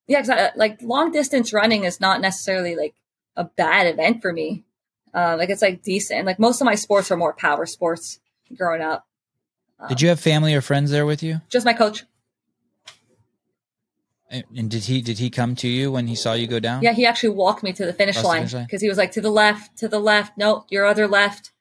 yeah, 0.09 0.19
'cause 0.21 0.31
I, 0.31 0.51
like 0.57 0.81
long 0.83 1.13
distance 1.13 1.53
running 1.53 1.85
is 1.85 2.01
not 2.01 2.21
necessarily 2.21 2.75
like 2.75 2.95
a 3.37 3.45
bad 3.45 3.87
event 3.87 4.23
for 4.23 4.33
me. 4.33 4.65
Uh, 5.15 5.37
like 5.39 5.51
it's 5.51 5.63
like 5.63 5.83
decent. 5.83 6.27
Like 6.27 6.39
most 6.41 6.61
of 6.61 6.65
my 6.65 6.75
sports 6.75 7.11
are 7.13 7.17
more 7.17 7.33
power 7.35 7.65
sports 7.67 8.19
growing 8.57 8.83
up. 8.83 9.07
Did 9.89 10.01
you 10.01 10.09
have 10.09 10.19
family 10.19 10.55
or 10.55 10.61
friends 10.61 10.91
there 10.91 11.07
with 11.07 11.23
you? 11.23 11.41
Just 11.49 11.65
my 11.65 11.73
coach. 11.73 12.05
And 14.31 14.45
and 14.57 14.71
did 14.71 14.85
he 14.85 15.01
did 15.01 15.19
he 15.19 15.31
come 15.31 15.55
to 15.57 15.69
you 15.69 15.91
when 15.93 16.07
he 16.07 16.15
saw 16.15 16.35
you 16.35 16.47
go 16.47 16.61
down? 16.61 16.83
Yeah, 16.83 16.93
he 16.93 17.07
actually 17.07 17.31
walked 17.31 17.63
me 17.63 17.73
to 17.73 17.87
the 17.87 17.93
finish 17.95 18.17
Across 18.19 18.53
line 18.53 18.65
because 18.67 18.83
he 18.83 18.89
was 18.89 18.99
like 18.99 19.13
to 19.13 19.21
the 19.23 19.31
left, 19.31 19.79
to 19.79 19.89
the 19.89 19.99
left. 20.01 20.37
No, 20.37 20.67
your 20.69 20.85
other 20.85 21.07
left. 21.09 21.53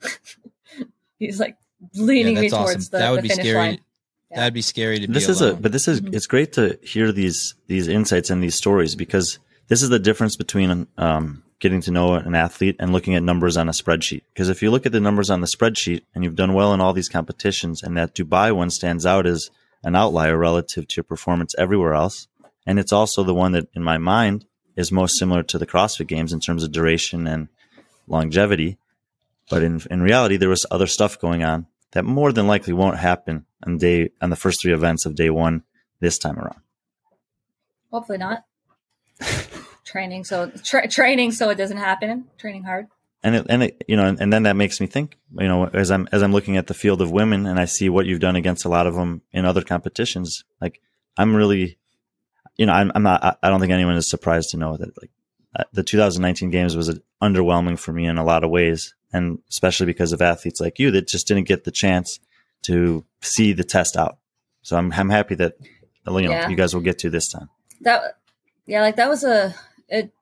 He's 1.18 1.40
like 1.40 1.56
leaning 1.94 2.34
me 2.38 2.46
awesome. 2.48 2.58
towards 2.64 2.88
the, 2.90 2.98
That 2.98 3.10
would 3.10 3.18
the 3.18 3.22
be 3.22 3.28
finish 3.30 3.46
scary. 3.46 3.58
line. 3.58 3.80
Yeah. 4.30 4.36
That'd 4.38 4.54
be 4.54 4.62
scary 4.62 5.00
to 5.00 5.06
this 5.08 5.26
be 5.26 5.32
is 5.32 5.40
a 5.40 5.50
alone. 5.50 5.62
but 5.62 5.72
this 5.72 5.88
is 5.88 6.00
Mhm. 6.00 6.14
it's 6.14 6.26
great 6.26 6.52
to 6.54 6.78
hear 6.82 7.10
these 7.12 7.54
these 7.66 7.88
insights 7.88 8.30
and 8.30 8.42
these 8.42 8.54
stories 8.54 8.94
because 8.94 9.38
this 9.68 9.82
is 9.82 9.88
the 9.88 9.98
difference 9.98 10.36
between 10.36 10.86
um, 10.98 11.42
getting 11.62 11.80
to 11.80 11.92
know 11.92 12.14
an 12.14 12.34
athlete 12.34 12.74
and 12.80 12.92
looking 12.92 13.14
at 13.14 13.22
numbers 13.22 13.56
on 13.56 13.68
a 13.68 13.72
spreadsheet 13.72 14.22
because 14.34 14.48
if 14.48 14.62
you 14.62 14.70
look 14.70 14.84
at 14.84 14.90
the 14.90 15.00
numbers 15.00 15.30
on 15.30 15.40
the 15.40 15.46
spreadsheet 15.46 16.02
and 16.12 16.24
you've 16.24 16.34
done 16.34 16.54
well 16.54 16.74
in 16.74 16.80
all 16.80 16.92
these 16.92 17.08
competitions 17.08 17.84
and 17.84 17.96
that 17.96 18.16
dubai 18.16 18.54
one 18.54 18.68
stands 18.68 19.06
out 19.06 19.26
as 19.26 19.48
an 19.84 19.96
outlier 19.96 20.36
relative 20.36 20.86
to 20.88 20.96
your 20.96 21.04
performance 21.04 21.54
everywhere 21.58 21.94
else. 21.94 22.28
And 22.66 22.78
it's 22.78 22.92
also 22.92 23.22
the 23.22 23.34
one 23.34 23.52
that 23.52 23.68
in 23.74 23.82
my 23.82 23.98
mind 23.98 24.44
is 24.76 24.92
most 24.92 25.18
similar 25.18 25.42
to 25.44 25.58
the 25.58 25.66
CrossFit 25.66 26.06
games 26.06 26.32
in 26.32 26.40
terms 26.40 26.64
of 26.64 26.72
duration 26.72 27.26
and 27.26 27.48
longevity. 28.06 28.78
But 29.50 29.62
in, 29.62 29.80
in 29.90 30.02
reality, 30.02 30.36
there 30.36 30.48
was 30.48 30.66
other 30.70 30.86
stuff 30.86 31.18
going 31.18 31.44
on 31.44 31.66
that 31.92 32.04
more 32.04 32.32
than 32.32 32.46
likely 32.46 32.72
won't 32.72 32.98
happen 32.98 33.46
on 33.66 33.78
day, 33.78 34.10
on 34.20 34.30
the 34.30 34.36
first 34.36 34.62
three 34.62 34.72
events 34.72 35.04
of 35.04 35.14
day 35.14 35.30
one 35.30 35.62
this 36.00 36.18
time 36.18 36.38
around. 36.38 36.60
Hopefully 37.90 38.18
not. 38.18 38.44
training 39.92 40.24
so 40.24 40.50
tra- 40.64 40.88
training 40.88 41.32
so 41.32 41.50
it 41.50 41.56
doesn't 41.56 41.76
happen. 41.76 42.24
Training 42.38 42.64
hard. 42.64 42.88
And 43.22 43.36
it, 43.36 43.46
and 43.48 43.62
it, 43.62 43.84
you 43.86 43.96
know, 43.96 44.06
and, 44.18 44.32
then 44.32 44.42
that 44.44 44.56
makes 44.56 44.80
me 44.80 44.88
think, 44.88 45.16
you 45.38 45.46
know, 45.46 45.66
as 45.66 45.92
I'm 45.92 46.08
as 46.10 46.22
I'm 46.24 46.32
looking 46.32 46.56
at 46.56 46.66
the 46.66 46.74
field 46.74 47.00
of 47.00 47.12
women 47.12 47.46
and 47.46 47.60
I 47.60 47.66
see 47.66 47.88
what 47.88 48.06
you've 48.06 48.18
done 48.18 48.34
against 48.34 48.64
a 48.64 48.68
lot 48.68 48.88
of 48.88 48.94
them 48.94 49.22
in 49.30 49.44
other 49.44 49.62
competitions, 49.62 50.42
like 50.60 50.80
I'm 51.16 51.36
really, 51.36 51.78
you 52.56 52.66
know, 52.66 52.72
I'm, 52.72 52.90
I'm 52.96 53.04
not. 53.04 53.38
I 53.40 53.48
don't 53.48 53.60
think 53.60 53.72
anyone 53.72 53.94
is 53.94 54.10
surprised 54.10 54.50
to 54.50 54.56
know 54.56 54.76
that 54.76 54.90
like 55.00 55.10
uh, 55.54 55.64
the 55.72 55.84
2019 55.84 56.50
games 56.50 56.74
was 56.74 56.98
underwhelming 57.22 57.78
for 57.78 57.92
me 57.92 58.06
in 58.06 58.18
a 58.18 58.24
lot 58.24 58.42
of 58.42 58.50
ways, 58.50 58.94
and 59.12 59.38
especially 59.48 59.86
because 59.86 60.12
of 60.12 60.20
athletes 60.20 60.60
like 60.60 60.80
you 60.80 60.90
that 60.90 61.06
just 61.06 61.28
didn't 61.28 61.46
get 61.46 61.62
the 61.62 61.70
chance 61.70 62.18
to 62.62 63.04
see 63.20 63.52
the 63.52 63.64
test 63.64 63.96
out. 63.96 64.18
So 64.62 64.76
I'm 64.76 64.92
I'm 64.92 65.10
happy 65.10 65.36
that 65.36 65.54
you 65.60 66.12
know 66.12 66.18
Yeah. 66.18 66.48
you 66.48 66.56
guys 66.56 66.74
will 66.74 66.82
get 66.82 66.98
to 67.00 67.10
this 67.10 67.28
time. 67.28 67.48
That 67.82 68.18
yeah, 68.66 68.80
like 68.80 68.96
that 68.96 69.08
was 69.08 69.22
a 69.22 69.54
it, 69.92 70.12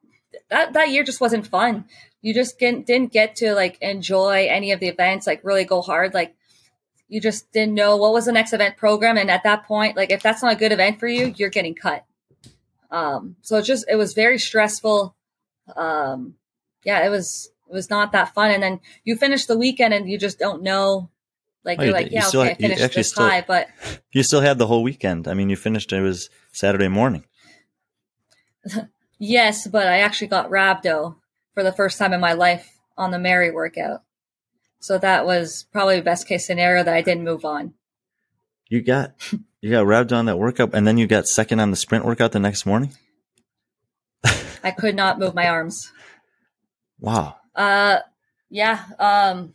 that 0.50 0.72
that 0.74 0.90
year 0.90 1.04
just 1.04 1.20
wasn't 1.20 1.46
fun. 1.46 1.84
You 2.22 2.34
just 2.34 2.58
didn't 2.58 2.86
didn't 2.86 3.12
get 3.12 3.36
to 3.36 3.54
like 3.54 3.78
enjoy 3.80 4.46
any 4.50 4.72
of 4.72 4.80
the 4.80 4.88
events, 4.88 5.26
like 5.26 5.42
really 5.44 5.64
go 5.64 5.80
hard. 5.80 6.12
Like 6.12 6.34
you 7.08 7.20
just 7.20 7.50
didn't 7.52 7.74
know 7.74 7.96
what 7.96 8.12
was 8.12 8.26
the 8.26 8.32
next 8.32 8.52
event 8.52 8.76
program, 8.76 9.16
and 9.16 9.30
at 9.30 9.42
that 9.44 9.64
point, 9.66 9.96
like 9.96 10.10
if 10.10 10.22
that's 10.22 10.42
not 10.42 10.52
a 10.52 10.56
good 10.56 10.72
event 10.72 11.00
for 11.00 11.08
you, 11.08 11.32
you're 11.36 11.48
getting 11.50 11.74
cut. 11.74 12.04
Um, 12.90 13.36
so 13.42 13.56
it 13.58 13.62
just 13.62 13.84
it 13.88 13.96
was 13.96 14.12
very 14.14 14.38
stressful. 14.38 15.14
Um, 15.76 16.34
yeah, 16.84 17.04
it 17.06 17.08
was 17.08 17.50
it 17.68 17.72
was 17.72 17.88
not 17.90 18.12
that 18.12 18.34
fun. 18.34 18.50
And 18.50 18.62
then 18.62 18.80
you 19.04 19.16
finish 19.16 19.46
the 19.46 19.56
weekend 19.56 19.94
and 19.94 20.08
you 20.10 20.18
just 20.18 20.38
don't 20.38 20.62
know. 20.62 21.08
Like 21.64 21.78
Oh, 21.78 21.82
you're 21.82 21.88
you 21.90 21.94
like, 21.94 22.04
did. 22.06 22.12
You 22.12 22.18
yeah, 22.18 22.24
still 22.24 22.40
okay, 22.40 22.50
I 22.50 22.52
had- 22.52 22.60
you 22.62 22.68
finished 22.76 22.94
this 22.94 23.10
still- 23.10 23.28
high, 23.28 23.44
but 23.46 23.68
You 24.12 24.22
still 24.22 24.40
had 24.40 24.58
the 24.58 24.66
whole 24.66 24.82
weekend. 24.82 25.28
I 25.28 25.34
mean, 25.34 25.50
you 25.50 25.56
finished. 25.56 25.92
It 25.92 26.00
was 26.00 26.28
Saturday 26.52 26.88
morning. 26.88 27.24
Yes, 29.22 29.66
but 29.66 29.86
I 29.86 30.00
actually 30.00 30.28
got 30.28 30.48
rhabdo 30.50 31.16
for 31.52 31.62
the 31.62 31.72
first 31.72 31.98
time 31.98 32.14
in 32.14 32.20
my 32.20 32.32
life 32.32 32.78
on 32.96 33.10
the 33.10 33.18
Mary 33.18 33.50
workout. 33.50 34.02
So 34.80 34.96
that 34.96 35.26
was 35.26 35.66
probably 35.72 35.96
the 35.96 36.02
best 36.02 36.26
case 36.26 36.46
scenario 36.46 36.82
that 36.82 36.94
I 36.94 37.02
didn't 37.02 37.24
move 37.24 37.44
on. 37.44 37.74
You 38.70 38.80
got 38.80 39.12
you 39.60 39.70
got 39.70 39.84
wrapped 39.84 40.12
on 40.12 40.24
that 40.24 40.38
workout, 40.38 40.70
and 40.72 40.86
then 40.86 40.96
you 40.96 41.06
got 41.06 41.26
second 41.26 41.60
on 41.60 41.70
the 41.70 41.76
sprint 41.76 42.06
workout 42.06 42.32
the 42.32 42.40
next 42.40 42.64
morning. 42.64 42.92
I 44.64 44.70
could 44.70 44.96
not 44.96 45.18
move 45.18 45.34
my 45.34 45.48
arms. 45.48 45.92
Wow. 46.98 47.36
Uh, 47.54 47.98
yeah. 48.48 48.84
Um, 48.98 49.52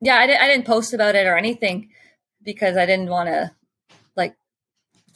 yeah, 0.00 0.16
I, 0.16 0.26
di- 0.26 0.36
I 0.36 0.48
didn't 0.48 0.66
post 0.66 0.92
about 0.92 1.14
it 1.14 1.26
or 1.26 1.36
anything 1.36 1.90
because 2.42 2.76
I 2.76 2.86
didn't 2.86 3.08
want 3.08 3.28
to 3.28 3.52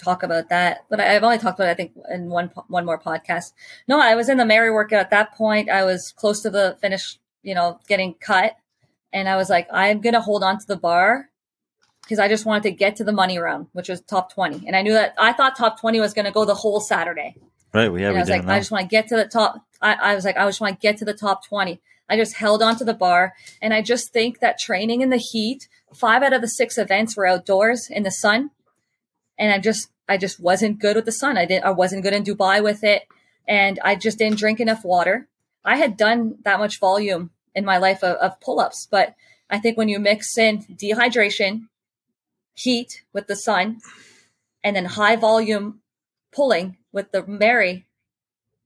talk 0.02 0.22
about 0.22 0.48
that. 0.48 0.84
But 0.88 1.00
I, 1.00 1.16
I've 1.16 1.22
only 1.22 1.38
talked 1.38 1.58
about 1.58 1.68
it, 1.68 1.72
I 1.72 1.74
think, 1.74 1.92
in 2.10 2.28
one 2.28 2.50
one 2.68 2.84
more 2.84 3.00
podcast. 3.00 3.52
No, 3.88 4.00
I 4.00 4.14
was 4.14 4.28
in 4.28 4.38
the 4.38 4.44
Mary 4.44 4.70
workout 4.70 5.00
at 5.00 5.10
that 5.10 5.34
point. 5.34 5.68
I 5.68 5.84
was 5.84 6.12
close 6.16 6.40
to 6.42 6.50
the 6.50 6.76
finish, 6.80 7.18
you 7.42 7.54
know, 7.54 7.78
getting 7.88 8.14
cut, 8.14 8.56
and 9.12 9.28
I 9.28 9.36
was 9.36 9.50
like, 9.50 9.68
I'm 9.72 10.00
gonna 10.00 10.20
hold 10.20 10.42
on 10.42 10.58
to 10.58 10.66
the 10.66 10.76
bar 10.76 11.30
because 12.02 12.18
I 12.18 12.28
just 12.28 12.46
wanted 12.46 12.64
to 12.64 12.70
get 12.72 12.96
to 12.96 13.04
the 13.04 13.12
money 13.12 13.38
round, 13.38 13.68
which 13.72 13.88
was 13.88 14.00
top 14.00 14.32
twenty, 14.32 14.66
and 14.66 14.74
I 14.74 14.82
knew 14.82 14.92
that 14.92 15.14
I 15.18 15.32
thought 15.32 15.56
top 15.56 15.80
twenty 15.80 16.00
was 16.00 16.14
gonna 16.14 16.32
go 16.32 16.44
the 16.44 16.54
whole 16.54 16.80
Saturday. 16.80 17.36
Right. 17.72 17.92
We 17.92 18.02
have. 18.02 18.16
I 18.16 18.20
was 18.20 18.28
like, 18.28 18.44
know. 18.44 18.52
I 18.52 18.58
just 18.58 18.70
want 18.70 18.82
to 18.82 18.88
get 18.88 19.08
to 19.08 19.16
the 19.16 19.26
top. 19.26 19.64
I, 19.80 19.94
I 19.94 20.14
was 20.14 20.24
like, 20.24 20.36
I 20.36 20.46
just 20.46 20.60
want 20.60 20.80
to 20.80 20.86
get 20.86 20.96
to 20.98 21.04
the 21.04 21.14
top 21.14 21.46
20. 21.46 21.80
I 22.08 22.16
just 22.16 22.34
held 22.34 22.62
onto 22.62 22.84
the 22.84 22.94
bar. 22.94 23.34
And 23.62 23.72
I 23.72 23.82
just 23.82 24.12
think 24.12 24.40
that 24.40 24.58
training 24.58 25.00
in 25.00 25.10
the 25.10 25.16
heat, 25.16 25.68
five 25.94 26.22
out 26.22 26.32
of 26.32 26.40
the 26.40 26.48
six 26.48 26.76
events 26.76 27.16
were 27.16 27.26
outdoors 27.26 27.88
in 27.88 28.02
the 28.02 28.10
sun. 28.10 28.50
And 29.40 29.52
I 29.52 29.58
just, 29.58 29.90
I 30.08 30.18
just 30.18 30.38
wasn't 30.38 30.78
good 30.78 30.94
with 30.94 31.06
the 31.06 31.12
sun. 31.12 31.36
I 31.36 31.46
didn't, 31.46 31.64
I 31.64 31.70
wasn't 31.70 32.04
good 32.04 32.12
in 32.12 32.22
Dubai 32.22 32.62
with 32.62 32.84
it. 32.84 33.08
And 33.48 33.80
I 33.82 33.96
just 33.96 34.18
didn't 34.18 34.38
drink 34.38 34.60
enough 34.60 34.84
water. 34.84 35.26
I 35.64 35.76
had 35.76 35.96
done 35.96 36.36
that 36.44 36.60
much 36.60 36.78
volume 36.78 37.30
in 37.54 37.64
my 37.64 37.78
life 37.78 38.04
of, 38.04 38.16
of 38.16 38.40
pull 38.40 38.60
ups, 38.60 38.86
but 38.88 39.14
I 39.48 39.58
think 39.58 39.76
when 39.76 39.88
you 39.88 39.98
mix 39.98 40.38
in 40.38 40.62
dehydration, 40.62 41.68
heat 42.54 43.02
with 43.12 43.26
the 43.26 43.34
sun, 43.34 43.78
and 44.62 44.76
then 44.76 44.84
high 44.84 45.16
volume 45.16 45.80
pulling 46.32 46.76
with 46.92 47.10
the 47.10 47.26
Mary, 47.26 47.86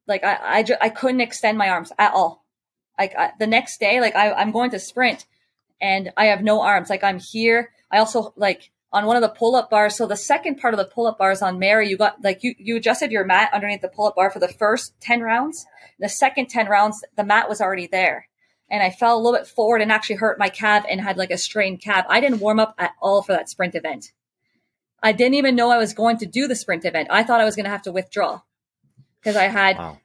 like 0.06 0.22
I, 0.22 0.58
I, 0.58 0.62
ju- 0.62 0.76
I 0.80 0.90
couldn't 0.90 1.22
extend 1.22 1.56
my 1.56 1.70
arms 1.70 1.92
at 1.98 2.12
all. 2.12 2.44
Like 2.98 3.14
I, 3.16 3.32
the 3.38 3.46
next 3.46 3.80
day, 3.80 4.00
like 4.00 4.14
I, 4.14 4.32
I'm 4.32 4.52
going 4.52 4.70
to 4.72 4.78
sprint 4.78 5.24
and 5.80 6.12
I 6.16 6.26
have 6.26 6.42
no 6.42 6.60
arms. 6.60 6.90
Like 6.90 7.02
I'm 7.02 7.18
here. 7.18 7.70
I 7.90 7.98
also 7.98 8.34
like 8.36 8.70
on 8.94 9.06
one 9.06 9.16
of 9.16 9.22
the 9.22 9.28
pull 9.28 9.56
up 9.56 9.68
bars. 9.68 9.96
So 9.96 10.06
the 10.06 10.16
second 10.16 10.56
part 10.56 10.72
of 10.72 10.78
the 10.78 10.84
pull 10.86 11.06
up 11.06 11.18
bars 11.18 11.42
on 11.42 11.58
Mary, 11.58 11.88
you 11.88 11.96
got 11.98 12.22
like 12.22 12.42
you, 12.42 12.54
you 12.58 12.76
adjusted 12.76 13.10
your 13.12 13.24
mat 13.24 13.50
underneath 13.52 13.82
the 13.82 13.88
pull 13.88 14.06
up 14.06 14.14
bar 14.14 14.30
for 14.30 14.38
the 14.38 14.48
first 14.48 14.94
10 15.00 15.20
rounds. 15.20 15.66
The 15.98 16.08
second 16.08 16.48
10 16.48 16.68
rounds, 16.68 17.04
the 17.16 17.24
mat 17.24 17.48
was 17.48 17.60
already 17.60 17.88
there. 17.88 18.28
And 18.70 18.82
I 18.82 18.90
fell 18.90 19.16
a 19.16 19.20
little 19.20 19.38
bit 19.38 19.46
forward 19.48 19.82
and 19.82 19.92
actually 19.92 20.16
hurt 20.16 20.38
my 20.38 20.48
calf 20.48 20.86
and 20.88 21.00
had 21.00 21.18
like 21.18 21.30
a 21.30 21.36
strained 21.36 21.82
calf. 21.82 22.06
I 22.08 22.20
didn't 22.20 22.40
warm 22.40 22.58
up 22.60 22.74
at 22.78 22.92
all 23.02 23.22
for 23.22 23.32
that 23.32 23.50
sprint 23.50 23.74
event. 23.74 24.12
I 25.02 25.12
didn't 25.12 25.34
even 25.34 25.54
know 25.54 25.70
I 25.70 25.76
was 25.76 25.92
going 25.92 26.16
to 26.18 26.26
do 26.26 26.46
the 26.48 26.56
sprint 26.56 26.84
event. 26.84 27.08
I 27.10 27.24
thought 27.24 27.40
I 27.40 27.44
was 27.44 27.56
going 27.56 27.64
to 27.64 27.70
have 27.70 27.82
to 27.82 27.92
withdraw 27.92 28.40
because 29.20 29.36
I 29.36 29.44
had 29.44 29.76
Wow. 29.76 29.98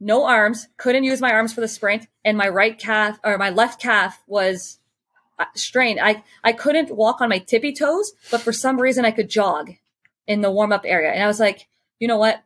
no 0.00 0.26
arms, 0.26 0.68
couldn't 0.76 1.04
use 1.04 1.20
my 1.20 1.32
arms 1.32 1.54
for 1.54 1.60
the 1.62 1.68
sprint, 1.68 2.06
and 2.24 2.36
my 2.36 2.48
right 2.48 2.78
calf 2.78 3.18
or 3.24 3.38
my 3.38 3.50
left 3.50 3.80
calf 3.80 4.22
was 4.26 4.80
strained. 5.54 6.00
I 6.00 6.22
I 6.42 6.52
couldn't 6.52 6.94
walk 6.94 7.20
on 7.20 7.28
my 7.28 7.38
tippy 7.38 7.72
toes, 7.72 8.12
but 8.30 8.40
for 8.40 8.52
some 8.52 8.80
reason 8.80 9.04
I 9.04 9.10
could 9.10 9.28
jog 9.28 9.72
in 10.26 10.42
the 10.42 10.50
warm 10.50 10.72
up 10.72 10.82
area. 10.84 11.10
And 11.10 11.22
I 11.22 11.26
was 11.26 11.40
like, 11.40 11.68
you 11.98 12.06
know 12.06 12.18
what? 12.18 12.42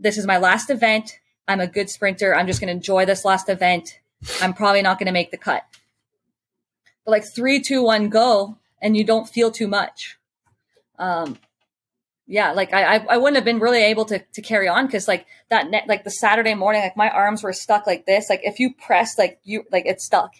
This 0.00 0.16
is 0.16 0.26
my 0.26 0.38
last 0.38 0.70
event. 0.70 1.18
I'm 1.46 1.60
a 1.60 1.66
good 1.66 1.90
sprinter. 1.90 2.34
I'm 2.34 2.46
just 2.46 2.60
going 2.60 2.68
to 2.68 2.74
enjoy 2.74 3.04
this 3.04 3.24
last 3.24 3.48
event. 3.48 4.00
I'm 4.40 4.54
probably 4.54 4.82
not 4.82 4.98
going 4.98 5.06
to 5.06 5.12
make 5.12 5.30
the 5.30 5.36
cut. 5.36 5.64
But 7.04 7.12
like 7.12 7.24
three, 7.24 7.60
two, 7.60 7.82
one, 7.82 8.08
go, 8.08 8.58
and 8.80 8.96
you 8.96 9.04
don't 9.04 9.28
feel 9.28 9.50
too 9.50 9.68
much. 9.68 10.18
Um, 10.98 11.38
yeah, 12.26 12.52
like 12.52 12.74
I, 12.74 12.96
I, 12.96 13.16
wouldn't 13.16 13.36
have 13.36 13.44
been 13.44 13.60
really 13.60 13.82
able 13.84 14.04
to, 14.06 14.18
to 14.18 14.42
carry 14.42 14.68
on 14.68 14.86
because 14.86 15.08
like 15.08 15.26
that 15.48 15.70
net, 15.70 15.84
like 15.86 16.04
the 16.04 16.10
Saturday 16.10 16.54
morning, 16.54 16.82
like 16.82 16.96
my 16.96 17.08
arms 17.08 17.42
were 17.42 17.52
stuck 17.52 17.86
like 17.86 18.04
this. 18.04 18.28
Like 18.28 18.40
if 18.42 18.58
you 18.58 18.74
press, 18.74 19.16
like 19.16 19.40
you, 19.44 19.64
like 19.70 19.86
it's 19.86 20.04
stuck. 20.04 20.34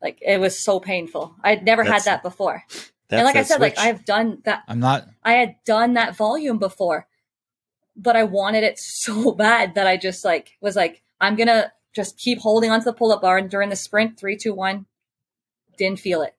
Like 0.00 0.18
it 0.22 0.40
was 0.40 0.58
so 0.58 0.80
painful. 0.80 1.34
I'd 1.42 1.64
never 1.64 1.82
That's- 1.82 2.04
had 2.04 2.12
that 2.12 2.22
before. 2.22 2.64
And 3.10 3.24
like 3.24 3.36
I 3.36 3.42
said, 3.42 3.60
like. 3.60 3.78
I've 3.78 4.04
done 4.04 4.42
that. 4.44 4.64
I'm 4.68 4.80
not. 4.80 5.08
I 5.22 5.32
had 5.32 5.56
done 5.64 5.94
that 5.94 6.14
volume 6.16 6.58
before, 6.58 7.08
but 7.96 8.16
I 8.16 8.24
wanted 8.24 8.64
it 8.64 8.78
so 8.78 9.32
bad 9.46 9.74
that 9.74 9.86
I 9.86 9.96
just 9.96 10.24
like 10.24 10.58
was 10.60 10.76
like, 10.76 11.02
I'm 11.20 11.34
gonna 11.36 11.72
just 11.94 12.18
keep 12.18 12.38
holding 12.38 12.70
onto 12.70 12.84
the 12.84 12.92
pull 12.92 13.12
up 13.12 13.22
bar 13.22 13.38
and 13.38 13.50
during 13.50 13.70
the 13.70 13.76
sprint, 13.76 14.18
three, 14.18 14.36
two, 14.36 14.54
one, 14.54 14.86
didn't 15.78 16.00
feel 16.00 16.22
it. 16.22 16.34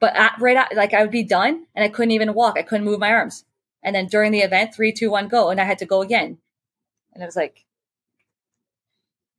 But 0.00 0.16
at, 0.16 0.34
right 0.40 0.56
at, 0.56 0.74
like 0.74 0.92
I 0.92 1.02
would 1.02 1.12
be 1.12 1.22
done 1.22 1.66
and 1.74 1.84
I 1.84 1.88
couldn't 1.88 2.10
even 2.10 2.34
walk. 2.34 2.58
I 2.58 2.62
couldn't 2.62 2.84
move 2.84 2.98
my 2.98 3.12
arms. 3.12 3.44
And 3.82 3.94
then 3.94 4.06
during 4.06 4.32
the 4.32 4.40
event, 4.40 4.74
three, 4.74 4.92
two, 4.92 5.10
one, 5.10 5.28
go, 5.28 5.50
and 5.50 5.60
I 5.60 5.64
had 5.64 5.78
to 5.78 5.86
go 5.86 6.02
again. 6.02 6.38
And 7.12 7.22
it 7.22 7.26
was 7.26 7.36
like, 7.36 7.64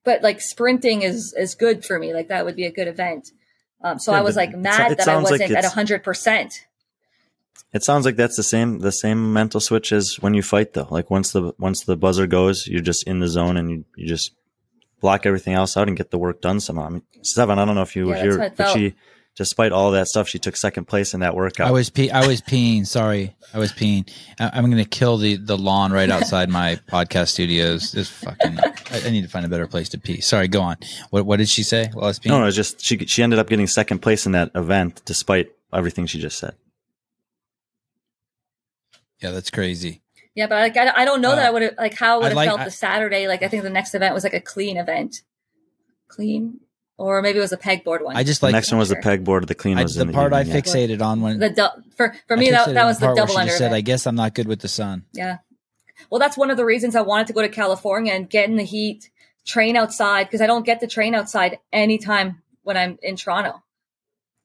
but 0.06 0.22
like 0.22 0.40
sprinting 0.40 1.02
is 1.02 1.34
is 1.38 1.56
good 1.56 1.84
for 1.84 2.00
me. 2.00 2.14
Like 2.14 2.30
that 2.30 2.46
would 2.46 2.56
be 2.56 2.66
a 2.66 2.72
good 2.72 2.88
event. 2.88 3.32
Um, 3.84 4.00
so 4.00 4.12
Yeah, 4.14 4.20
I 4.20 4.22
was 4.22 4.36
like 4.36 4.56
mad 4.56 4.94
it 4.94 4.98
that 5.00 5.08
I 5.08 5.18
wasn't 5.18 5.42
at 5.42 5.52
it's- 5.52 5.74
hundred 5.74 6.04
percent. 6.04 6.66
It 7.74 7.84
sounds 7.84 8.06
like 8.06 8.16
that's 8.16 8.38
the 8.38 8.44
same 8.44 8.80
the 8.80 8.92
same 8.92 9.34
mental 9.34 9.60
switch 9.60 9.92
as 9.92 10.16
when 10.22 10.34
you 10.34 10.42
fight 10.42 10.72
though. 10.74 10.88
Like 10.90 11.10
once 11.12 11.32
the 11.34 11.54
once 11.60 11.84
the 11.84 11.98
buzzer 11.98 12.26
goes, 12.26 12.68
you're 12.68 12.82
just 12.82 13.04
in 13.06 13.20
the 13.20 13.28
zone 13.28 13.58
and 13.58 13.70
you, 13.70 13.86
you 13.98 14.08
just 14.08 14.32
block 15.02 15.26
everything 15.26 15.54
else 15.54 15.76
out 15.76 15.88
and 15.90 15.98
get 15.98 16.10
the 16.10 16.18
work 16.18 16.40
done 16.42 16.62
somehow. 16.62 16.86
I 16.86 16.90
mean, 16.90 17.02
Sevan, 17.22 17.58
I 17.58 17.66
don't 17.66 17.76
know 17.76 17.82
if 17.82 17.96
you 17.98 18.10
Yeah, 18.10 18.16
were 18.26 18.38
here, 18.38 18.54
but 18.56 18.70
she, 18.72 18.96
despite 19.36 19.72
all 19.72 19.92
that 19.92 20.08
stuff, 20.08 20.28
she 20.28 20.40
took 20.40 20.56
second 20.56 20.86
place 20.86 21.14
in 21.14 21.20
that 21.20 21.36
workout. 21.36 21.68
I 21.68 21.72
was 21.72 21.90
pee. 21.90 22.10
I 22.12 22.26
was 22.28 22.42
peeing. 22.42 22.86
Sorry, 22.88 23.36
I 23.54 23.60
was 23.60 23.72
peeing. 23.72 24.10
I, 24.40 24.52
I'm 24.54 24.66
going 24.72 24.84
to 24.84 24.90
kill 24.90 25.18
the 25.18 25.36
the 25.38 25.58
lawn 25.58 25.92
right 25.92 26.10
outside 26.10 26.50
my 26.50 26.80
podcast 26.90 27.30
studios. 27.30 27.94
It's 27.96 28.10
fucking. 28.10 28.58
I, 28.60 29.02
I 29.06 29.10
need 29.10 29.24
to 29.24 29.30
find 29.30 29.46
a 29.46 29.50
better 29.50 29.68
place 29.68 29.90
to 29.90 29.98
pee. 29.98 30.22
Sorry, 30.22 30.48
go 30.48 30.62
on. 30.62 30.78
What 31.10 31.26
what 31.26 31.38
did 31.38 31.50
she 31.50 31.64
say 31.64 31.90
while 31.94 32.06
I 32.06 32.08
was 32.08 32.20
peeing? 32.20 32.30
no, 32.30 32.40
no, 32.40 32.48
it's 32.48 32.56
just 32.56 32.82
she 32.84 32.98
she 33.06 33.24
ended 33.24 33.40
up 33.40 33.48
getting 33.50 33.68
second 33.68 34.00
place 34.00 34.26
in 34.26 34.32
that 34.34 34.52
event 34.56 35.02
despite 35.06 35.52
everything 35.74 36.06
she 36.06 36.20
just 36.20 36.38
said. 36.38 36.56
Yeah, 39.22 39.32
that's 39.32 39.50
crazy. 39.50 40.02
Yeah, 40.36 40.48
but 40.48 40.56
like 40.56 40.76
I, 40.78 41.02
I 41.02 41.06
don't 41.06 41.22
know 41.22 41.36
that 41.36 41.46
Uh, 41.46 41.48
I 41.48 41.52
would 41.52 41.62
have 41.62 41.74
like 41.78 41.94
how 41.94 42.16
I 42.16 42.18
would 42.18 42.26
I'd 42.26 42.30
have 42.30 42.36
like- 42.36 42.48
felt 42.50 42.60
I- 42.62 42.66
the 42.66 42.72
Saturday. 42.72 43.28
Like 43.28 43.44
I 43.44 43.48
think 43.48 43.64
the 43.64 43.70
next 43.70 43.96
event 43.96 44.14
was 44.14 44.24
like 44.24 44.34
a 44.34 44.42
clean 44.42 44.78
event. 44.78 45.22
Clean. 46.08 46.60
Or 46.98 47.22
maybe 47.22 47.38
it 47.40 47.42
was 47.42 47.52
a 47.54 47.58
pegboard 47.58 48.04
one. 48.04 48.16
I 48.16 48.24
just 48.24 48.42
The 48.42 48.48
like 48.48 48.54
next 48.54 48.72
one 48.72 48.80
was 48.80 48.90
the 48.90 48.96
Sure. 48.96 49.18
pegboard. 49.18 49.48
The 49.48 49.56
clean 49.56 49.78
I, 49.78 49.84
was 49.84 49.96
the 49.96 50.02
in 50.02 50.08
the 50.08 50.14
part 50.14 50.34
I 50.34 50.42
evening, 50.42 50.56
yeah. 50.56 50.62
fixated 50.62 51.02
on 51.02 51.22
when 51.22 51.40
the 51.40 51.50
du- 51.50 51.74
for 51.98 52.16
for 52.28 52.38
me 52.38 52.52
that 52.52 52.74
that 52.74 52.86
was 52.86 53.00
the 53.00 53.08
part 53.08 53.18
where 53.18 53.26
double 53.26 53.38
under 53.38 53.48
just 53.50 53.58
said, 53.58 53.74
"I 53.74 53.82
guess 53.82 54.06
I'm 54.08 54.16
not 54.16 54.34
good 54.34 54.48
with 54.48 54.60
the 54.62 54.68
sun." 54.68 55.06
Yeah. 55.14 55.38
Well, 56.10 56.20
that's 56.20 56.38
one 56.38 56.52
of 56.52 56.58
the 56.58 56.66
reasons 56.66 56.96
I 56.96 57.02
wanted 57.02 57.28
to 57.28 57.34
go 57.34 57.42
to 57.42 57.50
California 57.50 58.14
and 58.14 58.30
get 58.30 58.50
in 58.50 58.58
the 58.58 58.64
heat, 58.64 59.10
train 59.46 59.76
outside 59.76 60.26
because 60.26 60.42
I 60.42 60.46
don't 60.48 60.66
get 60.66 60.80
to 60.82 60.88
train 60.88 61.16
outside 61.16 61.58
anytime 61.72 62.42
when 62.64 62.76
I'm 62.78 62.98
in 63.02 63.16
Toronto. 63.16 63.62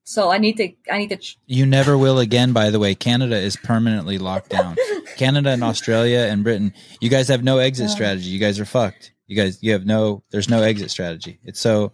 So 0.05 0.31
I 0.31 0.39
need 0.39 0.57
to, 0.57 0.73
I 0.91 0.99
need 0.99 1.11
to, 1.11 1.17
tr- 1.17 1.37
You 1.47 1.67
never 1.67 1.97
will 1.97 2.19
again. 2.19 2.53
By 2.53 2.71
the 2.71 2.79
way, 2.81 2.95
Canada 2.95 3.37
is 3.37 3.57
permanently 3.57 4.19
locked 4.19 4.49
down. 4.49 4.77
Canada 5.17 5.51
and 5.51 5.63
Australia 5.63 6.21
and 6.31 6.43
Britain. 6.43 6.73
You 7.01 7.11
guys 7.11 7.29
have 7.29 7.45
no 7.45 7.59
exit 7.59 7.89
Yeah. 7.89 7.95
strategy. 7.95 8.29
You 8.31 8.39
guys 8.41 8.59
are 8.59 8.65
fucked. 8.65 9.13
You 9.27 9.37
guys, 9.37 9.59
you 9.63 9.73
have 9.73 9.87
no. 9.87 10.25
There's 10.31 10.49
no 10.49 10.63
exit 10.63 10.91
strategy. 10.91 11.39
It's 11.45 11.61
so, 11.61 11.93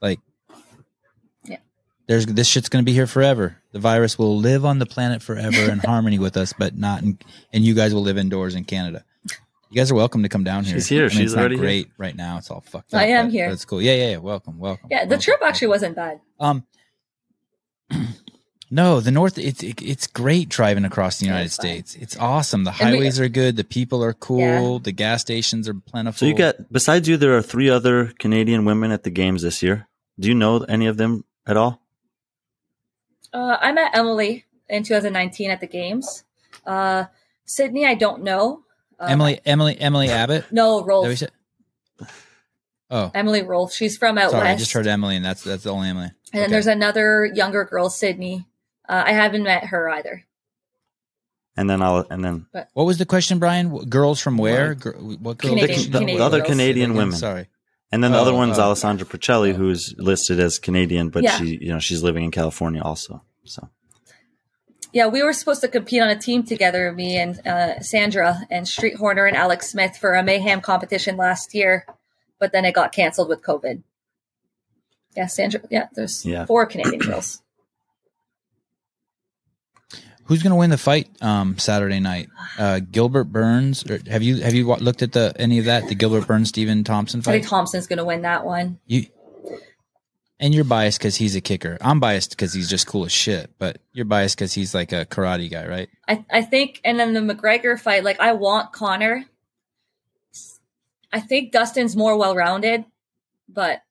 like, 0.00 0.20
Yeah. 1.44 1.58
There's 2.06 2.26
this 2.26 2.46
shit's 2.48 2.68
gonna 2.68 2.84
be 2.84 2.92
here 2.92 3.06
forever. 3.06 3.56
The 3.72 3.78
virus 3.78 4.18
will 4.18 4.36
live 4.38 4.64
on 4.64 4.78
the 4.78 4.86
planet 4.86 5.22
forever 5.22 5.70
in 5.70 5.78
harmony 5.84 6.18
with 6.18 6.36
us, 6.36 6.52
but 6.58 6.76
not 6.76 7.02
in. 7.02 7.18
And 7.52 7.64
you 7.64 7.74
guys 7.74 7.94
will 7.94 8.02
live 8.02 8.18
indoors 8.18 8.54
in 8.54 8.64
Canada. 8.64 9.04
You 9.72 9.76
guys 9.76 9.92
are 9.92 9.94
welcome 9.94 10.24
to 10.24 10.28
come 10.28 10.42
down 10.42 10.64
here. 10.64 10.74
She's 10.74 10.88
here. 10.88 11.02
I 11.04 11.08
mean, 11.08 11.10
She's 11.10 11.20
it's 11.26 11.32
not 11.34 11.40
already 11.42 11.54
here. 11.54 11.62
great 11.64 11.90
right 11.96 12.16
now. 12.16 12.38
It's 12.38 12.50
all 12.50 12.60
fucked. 12.60 12.92
Up. 12.92 13.00
I 13.00 13.04
am 13.06 13.26
but- 13.26 13.32
here. 13.32 13.46
but 13.48 13.52
It's 13.52 13.64
cool. 13.64 13.80
Yeah, 13.80 13.94
yeah, 13.94 14.10
yeah. 14.10 14.16
Welcome, 14.16 14.58
welcome. 14.58 14.88
yeah, 14.90 15.04
the 15.04 15.10
welcome, 15.10 15.22
trip 15.22 15.40
welcome. 15.40 15.48
actually 15.52 15.68
wasn't 15.68 15.94
bad. 15.94 16.20
Um, 16.40 16.66
no, 18.70 19.00
the 19.00 19.10
north. 19.12 19.38
It's 19.38 19.62
it, 19.62 19.80
it's 19.80 20.06
great 20.08 20.48
driving 20.48 20.84
across 20.84 21.18
the 21.20 21.26
Yeah, 21.26 21.32
United 21.32 21.46
it's. 21.46 21.54
States. 21.54 21.94
It's 21.94 22.16
awesome. 22.16 22.64
The 22.64 22.70
And 22.80 22.90
we- 22.92 22.96
highways 22.98 23.20
are 23.20 23.28
good. 23.28 23.54
The 23.56 23.62
people 23.64 24.02
are 24.02 24.12
cool. 24.12 24.38
Yeah. 24.74 24.78
The 24.82 24.92
gas 24.92 25.20
stations 25.20 25.68
are 25.68 25.74
plentiful. 25.74 26.18
So 26.18 26.26
you 26.26 26.34
got 26.34 26.72
besides 26.72 27.08
you, 27.08 27.16
there 27.16 27.36
are 27.36 27.42
three 27.42 27.70
other 27.70 28.06
Canadian 28.18 28.64
women 28.64 28.90
at 28.90 29.04
the 29.04 29.10
games 29.10 29.42
this 29.42 29.62
year. 29.62 29.86
Do 30.20 30.28
you 30.28 30.34
know 30.34 30.58
any 30.58 30.86
of 30.86 30.98
them 30.98 31.24
at 31.46 31.56
all? 31.56 31.80
Uh, 33.32 33.56
I 33.60 33.72
met 33.72 33.96
Emily 33.96 34.44
in 34.68 34.82
2019 34.82 35.50
at 35.50 35.60
the 35.60 35.66
games. 35.66 36.24
Uh, 36.66 37.04
Sydney, 37.46 37.86
I 37.86 37.94
don't 37.94 38.22
know. 38.22 38.62
Uh, 38.98 39.06
Emily, 39.08 39.40
Emily, 39.46 39.80
Emily 39.80 40.08
Abbott. 40.10 40.52
No, 40.52 40.76
that 40.76 40.86
what 40.86 40.86
Rolfe. 40.86 41.18
said? 41.18 41.30
Oh, 42.90 43.10
Emily 43.14 43.42
Rolfe. 43.42 43.72
She's 43.72 43.96
from 43.96 44.18
out 44.18 44.32
sorry. 44.32 44.48
I 44.48 44.56
just 44.56 44.72
heard 44.72 44.86
Emily, 44.86 45.16
and 45.16 45.24
that's 45.24 45.42
that's 45.44 45.62
the 45.62 45.70
only 45.70 45.88
Emily. 45.88 46.10
and 46.32 46.42
then 46.42 46.50
there's 46.50 46.66
another 46.66 47.24
younger 47.24 47.64
girl, 47.64 47.88
Sydney. 47.88 48.46
Uh, 48.88 49.04
I 49.06 49.12
haven't 49.12 49.44
met 49.44 49.64
her 49.66 49.88
either. 49.88 50.24
And 51.56 51.70
then 51.70 51.82
I'll 51.82 52.04
and 52.10 52.24
then 52.24 52.46
What 52.72 52.84
was 52.84 52.98
the 52.98 53.06
question, 53.06 53.38
Brian? 53.38 53.76
Girls 53.88 54.20
from 54.20 54.38
where? 54.38 54.74
Gir- 54.74 54.92
what 54.92 55.38
girls? 55.38 55.54
Canadian- 55.54 55.92
the, 55.92 55.98
Canadian 55.98 56.18
the 56.18 56.24
other 56.24 56.38
girls. 56.38 56.50
Canadian 56.50 56.94
women. 56.94 57.16
Sorry. 57.16 57.48
And 57.92 58.04
then 58.04 58.12
the 58.12 58.18
Oh, 58.18 58.22
other 58.22 58.34
one 58.34 58.50
is 58.50 58.58
oh. 58.58 58.62
Alessandra 58.62 59.06
Pichelli, 59.06 59.54
who's 59.54 59.94
listed 59.98 60.38
as 60.38 60.58
Canadian, 60.58 61.08
but 61.10 61.24
Yeah. 61.24 61.36
she, 61.36 61.58
you 61.60 61.68
know, 61.72 61.78
she's 61.80 62.02
living 62.02 62.24
in 62.24 62.30
California 62.30 62.80
also. 62.82 63.22
So 63.44 63.68
Yeah, 64.92 65.06
we 65.06 65.22
were 65.22 65.32
supposed 65.32 65.60
to 65.62 65.68
compete 65.68 66.02
on 66.02 66.08
a 66.08 66.18
team 66.18 66.42
together, 66.44 66.92
me 66.92 67.16
and 67.16 67.44
uh, 67.46 67.80
Sandra 67.80 68.42
and 68.50 68.66
Street 68.66 68.96
Horner 68.96 69.26
and 69.26 69.36
Alex 69.36 69.70
Smith 69.70 69.96
for 69.96 70.14
a 70.14 70.22
mayhem 70.22 70.60
competition 70.60 71.16
last 71.16 71.54
year, 71.54 71.84
but 72.38 72.52
then 72.52 72.64
it 72.64 72.74
got 72.74 72.92
canceled 72.92 73.28
with 73.28 73.42
COVID. 73.42 73.82
Yeah, 75.16 75.26
Sandra. 75.26 75.60
Yeah, 75.70 75.88
there's 75.94 76.24
Yeah. 76.24 76.44
four 76.46 76.66
Canadian 76.66 77.00
girls. 77.00 77.42
Who's 80.30 80.44
going 80.44 80.52
to 80.52 80.56
win 80.56 80.70
the 80.70 80.78
fight 80.78 81.08
um, 81.20 81.58
Saturday 81.58 81.98
night? 81.98 82.28
Uh, 82.56 82.78
Gilbert 82.78 83.24
Burns. 83.24 83.84
Or 83.90 83.98
have 84.08 84.22
you 84.22 84.36
have 84.36 84.54
you 84.54 84.64
looked 84.76 85.02
at 85.02 85.10
the 85.10 85.34
any 85.36 85.58
of 85.58 85.64
that? 85.64 85.88
The 85.88 85.96
Gilbert 85.96 86.28
Burns 86.28 86.50
Stephen 86.50 86.84
Thompson 86.84 87.18
I 87.18 87.22
fight. 87.24 87.32
think 87.32 87.48
Thompson's 87.48 87.88
going 87.88 87.96
to 87.96 88.04
win 88.04 88.22
that 88.22 88.44
one. 88.44 88.78
You 88.86 89.06
and 90.38 90.54
you're 90.54 90.62
biased 90.62 91.00
because 91.00 91.16
he's 91.16 91.34
a 91.34 91.40
kicker. 91.40 91.78
I'm 91.80 91.98
biased 91.98 92.30
because 92.30 92.52
he's 92.52 92.70
just 92.70 92.86
cool 92.86 93.04
as 93.04 93.10
shit. 93.10 93.50
But 93.58 93.78
you're 93.92 94.04
biased 94.04 94.36
because 94.38 94.52
he's 94.52 94.72
like 94.72 94.92
a 94.92 95.04
karate 95.04 95.50
guy, 95.50 95.66
right? 95.66 95.88
I, 96.06 96.24
I 96.30 96.42
think, 96.42 96.80
and 96.84 97.00
then 97.00 97.12
the 97.12 97.20
McGregor 97.34 97.76
fight, 97.76 98.04
like 98.04 98.20
I 98.20 98.34
want 98.34 98.72
Conor. 98.72 99.24
I 101.12 101.18
think 101.18 101.50
Dustin's 101.50 101.96
more 101.96 102.16
well 102.16 102.36
rounded, 102.36 102.84
but 103.48 103.82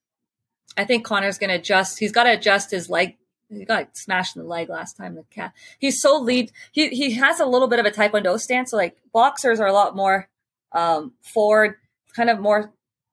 I 0.78 0.86
think 0.86 1.04
Conor's 1.04 1.36
going 1.36 1.50
to 1.50 1.56
adjust. 1.56 1.98
He's 1.98 2.12
got 2.12 2.22
to 2.22 2.32
adjust 2.32 2.70
his 2.70 2.88
leg. 2.88 3.18
He 3.52 3.64
got 3.64 3.96
smashed 3.96 4.36
in 4.36 4.42
the 4.42 4.48
leg 4.48 4.68
last 4.68 4.96
time. 4.96 5.16
The 5.16 5.24
cat. 5.30 5.52
He's 5.78 6.00
so 6.00 6.18
lead. 6.18 6.52
He 6.72 6.88
he 6.88 7.14
has 7.14 7.40
a 7.40 7.46
little 7.46 7.68
bit 7.68 7.78
of 7.78 7.86
a 7.86 7.90
taekwondo 7.90 8.38
stance. 8.38 8.70
So 8.70 8.76
like 8.76 8.96
boxers 9.12 9.58
are 9.58 9.66
a 9.66 9.72
lot 9.72 9.96
more 9.96 10.28
um, 10.72 11.12
forward, 11.20 11.76
kind 12.14 12.30
of 12.30 12.38
more 12.38 12.72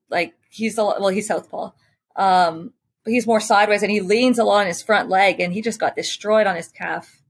like 0.10 0.34
he's 0.50 0.78
a 0.78 0.84
lot, 0.84 1.02
well 1.02 1.10
he's 1.10 1.28
southpaw. 1.28 1.72
Um, 2.16 2.74
but 3.04 3.14
he's 3.14 3.26
more 3.26 3.40
sideways 3.40 3.84
and 3.84 3.92
he 3.92 4.02
leans 4.02 4.38
a 4.38 4.44
lot 4.44 4.62
on 4.62 4.68
his 4.68 4.82
front 4.82 5.10
leg 5.10 5.40
and 5.40 5.54
he 5.54 5.62
just 5.62 5.80
got 5.80 5.96
destroyed 5.96 6.46
on 6.46 6.56
his 6.56 6.68
calf 6.68 7.22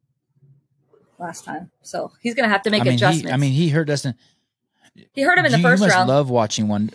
last 1.20 1.46
time. 1.46 1.72
So 1.82 2.12
he's 2.22 2.36
going 2.36 2.46
to 2.48 2.52
have 2.52 2.64
to 2.64 2.70
make 2.70 2.82
I 2.82 2.86
mean, 2.86 2.94
adjustments. 2.96 3.30
he, 3.30 3.34
I 3.34 3.38
mean, 3.38 3.52
he 3.52 3.70
hurt 3.70 3.88
Dustin. 3.88 4.16
he 5.14 5.22
hurt 5.22 5.38
him 5.38 5.46
in 5.46 5.52
the 5.52 5.58
you, 5.60 5.64
first 5.64 5.82
you 5.82 5.88
must 5.88 5.96
round. 5.96 6.10
love 6.10 6.30
watching 6.30 6.68
one. 6.68 6.92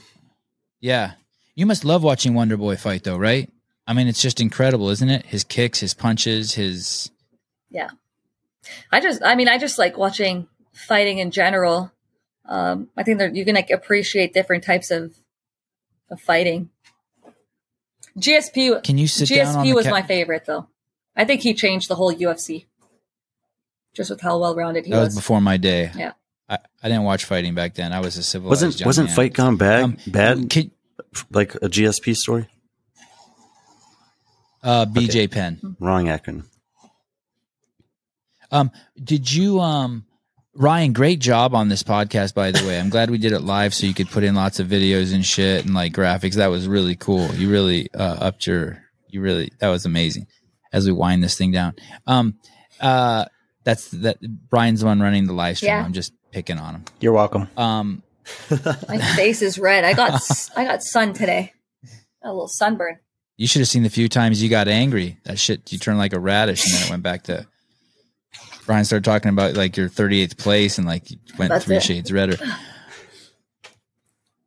Yeah, 0.81 1.13
you 1.55 1.67
must 1.67 1.85
love 1.85 2.03
watching 2.03 2.35
Wonder 2.35 2.57
Boy 2.57 2.77
fight, 2.77 3.05
though, 3.05 3.17
right? 3.17 3.52
I 3.87 3.95
mean, 3.95 4.07
it's 4.09 4.23
just 4.23 4.41
incredible, 4.41 4.91
isn't 4.91 5.09
it? 5.09 5.27
His 5.27 5.45
kicks, 5.45 5.81
his 5.81 5.95
punches, 5.95 6.55
his. 6.55 7.11
Yeah. 7.71 7.91
I 8.93 9.01
just, 9.01 9.23
I 9.25 9.35
mean, 9.35 9.49
I 9.49 9.59
just 9.59 9.79
like 9.79 9.97
watching 9.99 10.47
fighting 10.73 11.19
in 11.19 11.31
general. 11.31 11.91
Um, 12.45 12.89
I 12.97 13.03
think 13.03 13.19
that 13.19 13.35
you 13.35 13.45
can 13.45 13.55
like 13.55 13.71
appreciate 13.71 14.35
different 14.35 14.65
types 14.65 14.91
of 14.91 15.15
of 16.11 16.21
fighting. 16.21 16.71
GSP, 18.19 18.83
Can 18.85 18.99
you 18.99 19.07
sit 19.09 19.29
down 19.29 19.57
on 19.57 19.67
GSP 19.67 19.75
was 19.75 19.87
ca- 19.87 19.91
my 19.91 20.03
favorite 20.03 20.45
though. 20.45 20.69
I 21.17 21.25
think 21.25 21.41
he 21.41 21.55
changed 21.55 21.89
the 21.89 21.95
whole 21.95 22.13
UFC 22.15 22.67
just 23.95 24.11
with 24.11 24.21
how 24.21 24.39
well 24.39 24.55
rounded 24.55 24.85
he 24.85 24.91
That 24.93 24.99
was 25.01 25.07
was. 25.09 25.17
before 25.17 25.41
my 25.41 25.57
day. 25.57 25.91
Yeah. 25.97 26.13
I, 26.49 26.59
I 26.83 26.89
didn't 26.89 27.05
watch 27.05 27.25
fighting 27.25 27.55
back 27.55 27.75
then. 27.75 27.93
I 27.93 28.01
was 28.01 28.17
a 28.19 28.23
civilized 28.23 28.51
wasn't 28.63 28.81
young 28.81 28.87
wasn't 28.87 29.07
man. 29.09 29.17
fight 29.17 29.33
gone 29.33 29.57
bad 29.57 29.83
Um, 29.85 29.97
bad 30.07 30.51
Can, 30.51 30.71
like 31.31 31.55
a 31.57 31.69
GSP 31.69 32.15
story? 32.17 32.49
Uh, 34.63 34.87
BJ 34.87 35.31
Penn. 35.31 35.77
Wrong 35.81 36.07
acronym. 36.07 36.45
Um, 38.51 38.71
did 39.03 39.33
you, 39.33 39.61
um, 39.61 40.05
Ryan? 40.55 40.93
Great 40.93 41.19
job 41.21 41.55
on 41.55 41.69
this 41.69 41.83
podcast, 41.83 42.35
by 42.35 42.51
the 42.51 42.67
way. 42.67 42.79
I'm 42.79 42.91
glad 42.91 43.11
we 43.11 43.19
did 43.19 43.33
it 43.33 43.41
live, 43.41 43.73
so 43.73 43.87
you 43.87 43.95
could 43.95 44.11
put 44.11 44.25
in 44.25 44.35
lots 44.35 44.61
of 44.61 44.69
videos 44.69 45.15
and 45.15 45.25
shit 45.25 45.65
and 45.65 45.75
like 45.75 45.93
graphics. 45.95 46.35
That 46.35 46.49
was 46.49 46.69
really 46.69 46.95
cool. 46.95 47.35
You 47.35 47.51
really 47.51 47.89
uh, 47.95 48.19
upped 48.21 48.47
your. 48.47 48.83
You 49.09 49.21
really 49.21 49.53
that 49.59 49.69
was 49.69 49.87
amazing. 49.87 50.27
As 50.73 50.87
we 50.87 50.93
wind 50.93 51.23
this 51.23 51.37
thing 51.37 51.53
down, 51.53 51.75
um, 52.07 52.39
uh, 52.81 53.27
that's 53.65 53.89
that. 53.91 54.19
Brian's 54.49 54.81
the 54.81 54.87
one 54.87 55.01
running 55.01 55.27
the 55.27 55.33
live 55.33 55.57
stream. 55.57 55.71
Yeah. 55.71 55.85
I'm 55.85 55.93
just 55.93 56.13
picking 56.31 56.59
on 56.59 56.75
him. 56.77 56.85
You're 57.01 57.13
welcome. 57.13 57.49
Um, 57.57 58.03
My 58.51 58.99
face 59.17 59.43
is 59.43 59.59
red. 59.59 59.85
I 59.85 59.95
got 59.95 60.21
I 60.57 60.65
got 60.65 60.83
sun 60.83 61.13
today. 61.13 61.53
Got 62.23 62.29
a 62.31 62.33
little 62.33 62.49
sunburn. 62.49 62.99
You 63.37 63.47
should 63.47 63.61
have 63.61 63.69
seen 63.69 63.83
the 63.83 63.91
few 63.91 64.09
times 64.09 64.43
you 64.43 64.49
got 64.49 64.69
angry. 64.69 65.19
That 65.25 65.39
shit, 65.39 65.73
you 65.73 65.79
turned 65.79 65.99
like 65.99 66.13
a 66.13 66.21
radish, 66.21 66.65
and 66.65 66.75
then 66.75 66.83
it 66.87 66.91
went 66.91 67.03
back 67.03 67.25
to. 67.25 67.47
Brian 68.65 68.85
started 68.85 69.05
talking 69.05 69.31
about 69.31 69.55
like 69.55 69.77
your 69.77 69.89
38th 69.89 70.39
place 70.39 70.79
and 70.79 70.87
like 70.87 71.11
you 71.11 71.17
went 71.37 71.51
That's 71.51 71.65
three 71.65 71.77
it. 71.77 71.83
shades 71.83 72.13
redder. 72.13 72.37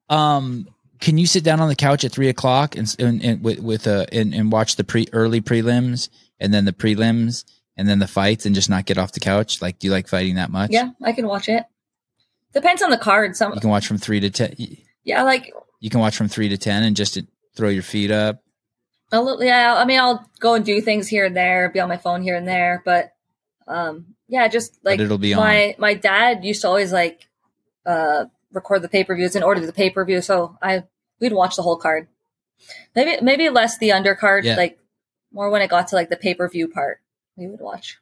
Um, 0.09 0.67
can 1.01 1.17
you 1.17 1.27
sit 1.27 1.43
down 1.43 1.59
on 1.59 1.67
the 1.67 1.75
couch 1.75 2.03
at 2.05 2.11
three 2.11 2.29
o'clock 2.29 2.75
and, 2.77 2.95
and, 2.99 3.21
and 3.23 3.43
with 3.43 3.59
with 3.59 3.87
uh 3.87 4.05
and, 4.11 4.33
and 4.33 4.51
watch 4.51 4.75
the 4.77 4.83
pre 4.83 5.07
early 5.11 5.41
prelims 5.41 6.09
and 6.39 6.53
then 6.53 6.65
the 6.65 6.71
prelims 6.73 7.43
and 7.75 7.89
then 7.89 7.99
the 7.99 8.07
fights 8.07 8.45
and 8.45 8.55
just 8.55 8.69
not 8.69 8.85
get 8.85 8.97
off 8.97 9.11
the 9.11 9.19
couch? 9.19 9.61
Like, 9.61 9.79
do 9.79 9.87
you 9.87 9.91
like 9.91 10.07
fighting 10.07 10.35
that 10.35 10.49
much? 10.49 10.71
Yeah, 10.71 10.91
I 11.03 11.11
can 11.11 11.27
watch 11.27 11.49
it. 11.49 11.63
Depends 12.53 12.81
on 12.81 12.91
the 12.91 12.97
card. 12.97 13.35
Some 13.35 13.53
You 13.53 13.59
can 13.59 13.69
watch 13.69 13.85
from 13.87 13.97
three 13.97 14.21
to 14.21 14.29
ten. 14.29 14.55
yeah, 15.03 15.23
like 15.23 15.51
You 15.81 15.89
can 15.89 15.99
watch 15.99 16.15
from 16.15 16.29
three 16.29 16.47
to 16.49 16.57
ten 16.57 16.83
and 16.83 16.95
just 16.95 17.19
throw 17.57 17.67
your 17.69 17.83
feet 17.83 18.11
up. 18.11 18.41
A 19.15 19.21
little, 19.21 19.43
yeah. 19.43 19.75
I 19.75 19.85
mean, 19.85 19.99
I'll 19.99 20.29
go 20.39 20.55
and 20.55 20.65
do 20.65 20.81
things 20.81 21.07
here 21.07 21.25
and 21.25 21.35
there, 21.35 21.69
be 21.69 21.79
on 21.79 21.89
my 21.89 21.97
phone 21.97 22.21
here 22.21 22.35
and 22.35 22.47
there, 22.47 22.81
but 22.83 23.13
um, 23.67 24.15
yeah, 24.27 24.47
just 24.47 24.77
like 24.83 24.99
it'll 24.99 25.17
be 25.17 25.33
my 25.35 25.75
my 25.77 25.93
dad 25.93 26.43
used 26.43 26.61
to 26.61 26.67
always 26.67 26.91
like 26.91 27.27
uh 27.85 28.25
record 28.51 28.81
the 28.81 28.89
pay 28.89 29.03
per 29.03 29.15
views 29.15 29.35
and 29.35 29.43
order 29.43 29.61
to 29.61 29.67
the 29.67 29.73
pay 29.73 29.89
per 29.89 30.03
view, 30.05 30.21
so 30.21 30.57
I 30.61 30.83
we'd 31.19 31.33
watch 31.33 31.55
the 31.55 31.61
whole 31.61 31.77
card. 31.77 32.07
Maybe 32.95 33.21
maybe 33.21 33.49
less 33.49 33.77
the 33.77 33.89
undercard, 33.89 34.43
Yeah. 34.43 34.55
like 34.55 34.79
more 35.31 35.49
when 35.49 35.61
it 35.61 35.69
got 35.69 35.87
to 35.89 35.95
like 35.95 36.09
the 36.09 36.17
pay 36.17 36.33
per 36.33 36.47
view 36.49 36.67
part, 36.67 36.99
we 37.35 37.47
would 37.47 37.59
watch. 37.61 37.97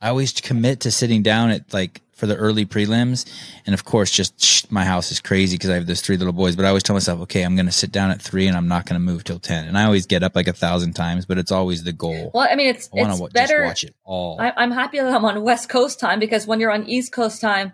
I 0.00 0.08
always 0.08 0.32
commit 0.32 0.80
to 0.80 0.90
sitting 0.90 1.22
down 1.22 1.50
at 1.50 1.72
like 1.72 2.00
for 2.12 2.26
the 2.26 2.36
early 2.36 2.64
prelims, 2.64 3.26
and 3.66 3.74
of 3.74 3.84
course, 3.84 4.10
just 4.10 4.40
sh- 4.42 4.64
my 4.70 4.84
house 4.84 5.10
is 5.10 5.20
crazy 5.20 5.56
because 5.56 5.70
I 5.70 5.74
have 5.74 5.86
those 5.86 6.00
three 6.00 6.16
little 6.16 6.32
boys. 6.32 6.54
But 6.56 6.64
I 6.64 6.68
always 6.68 6.82
tell 6.82 6.94
myself, 6.94 7.20
okay, 7.22 7.42
I'm 7.42 7.56
going 7.56 7.66
to 7.66 7.72
sit 7.72 7.90
down 7.90 8.10
at 8.10 8.22
three, 8.22 8.46
and 8.46 8.56
I'm 8.56 8.68
not 8.68 8.86
going 8.86 8.94
to 8.94 9.00
move 9.00 9.24
till 9.24 9.38
ten. 9.40 9.66
And 9.66 9.76
I 9.76 9.84
always 9.84 10.06
get 10.06 10.22
up 10.22 10.36
like 10.36 10.46
a 10.46 10.52
thousand 10.52 10.92
times, 10.92 11.26
but 11.26 11.38
it's 11.38 11.50
always 11.50 11.82
the 11.84 11.92
goal. 11.92 12.30
Well, 12.32 12.46
I 12.50 12.54
mean, 12.54 12.68
it's 12.68 12.88
I 12.94 13.00
it's 13.00 13.18
to 13.18 13.28
better. 13.30 13.64
watch 13.64 13.84
it 13.84 13.94
all. 14.04 14.40
I, 14.40 14.52
I'm 14.56 14.70
happy 14.70 14.98
that 14.98 15.12
I'm 15.12 15.24
on 15.24 15.42
West 15.42 15.68
Coast 15.68 15.98
time 15.98 16.20
because 16.20 16.46
when 16.46 16.60
you're 16.60 16.72
on 16.72 16.88
East 16.88 17.12
Coast 17.12 17.40
time, 17.40 17.72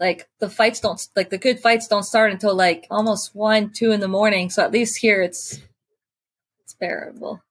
like 0.00 0.28
the 0.38 0.48
fights 0.50 0.80
don't 0.80 1.00
like 1.16 1.30
the 1.30 1.38
good 1.38 1.60
fights 1.60 1.88
don't 1.88 2.04
start 2.04 2.30
until 2.30 2.54
like 2.54 2.86
almost 2.90 3.34
one, 3.34 3.70
two 3.70 3.90
in 3.90 4.00
the 4.00 4.08
morning. 4.08 4.50
So 4.50 4.62
at 4.62 4.72
least 4.72 4.98
here 4.98 5.22
it's 5.22 5.60
it's 6.62 6.74
bearable. 6.74 7.42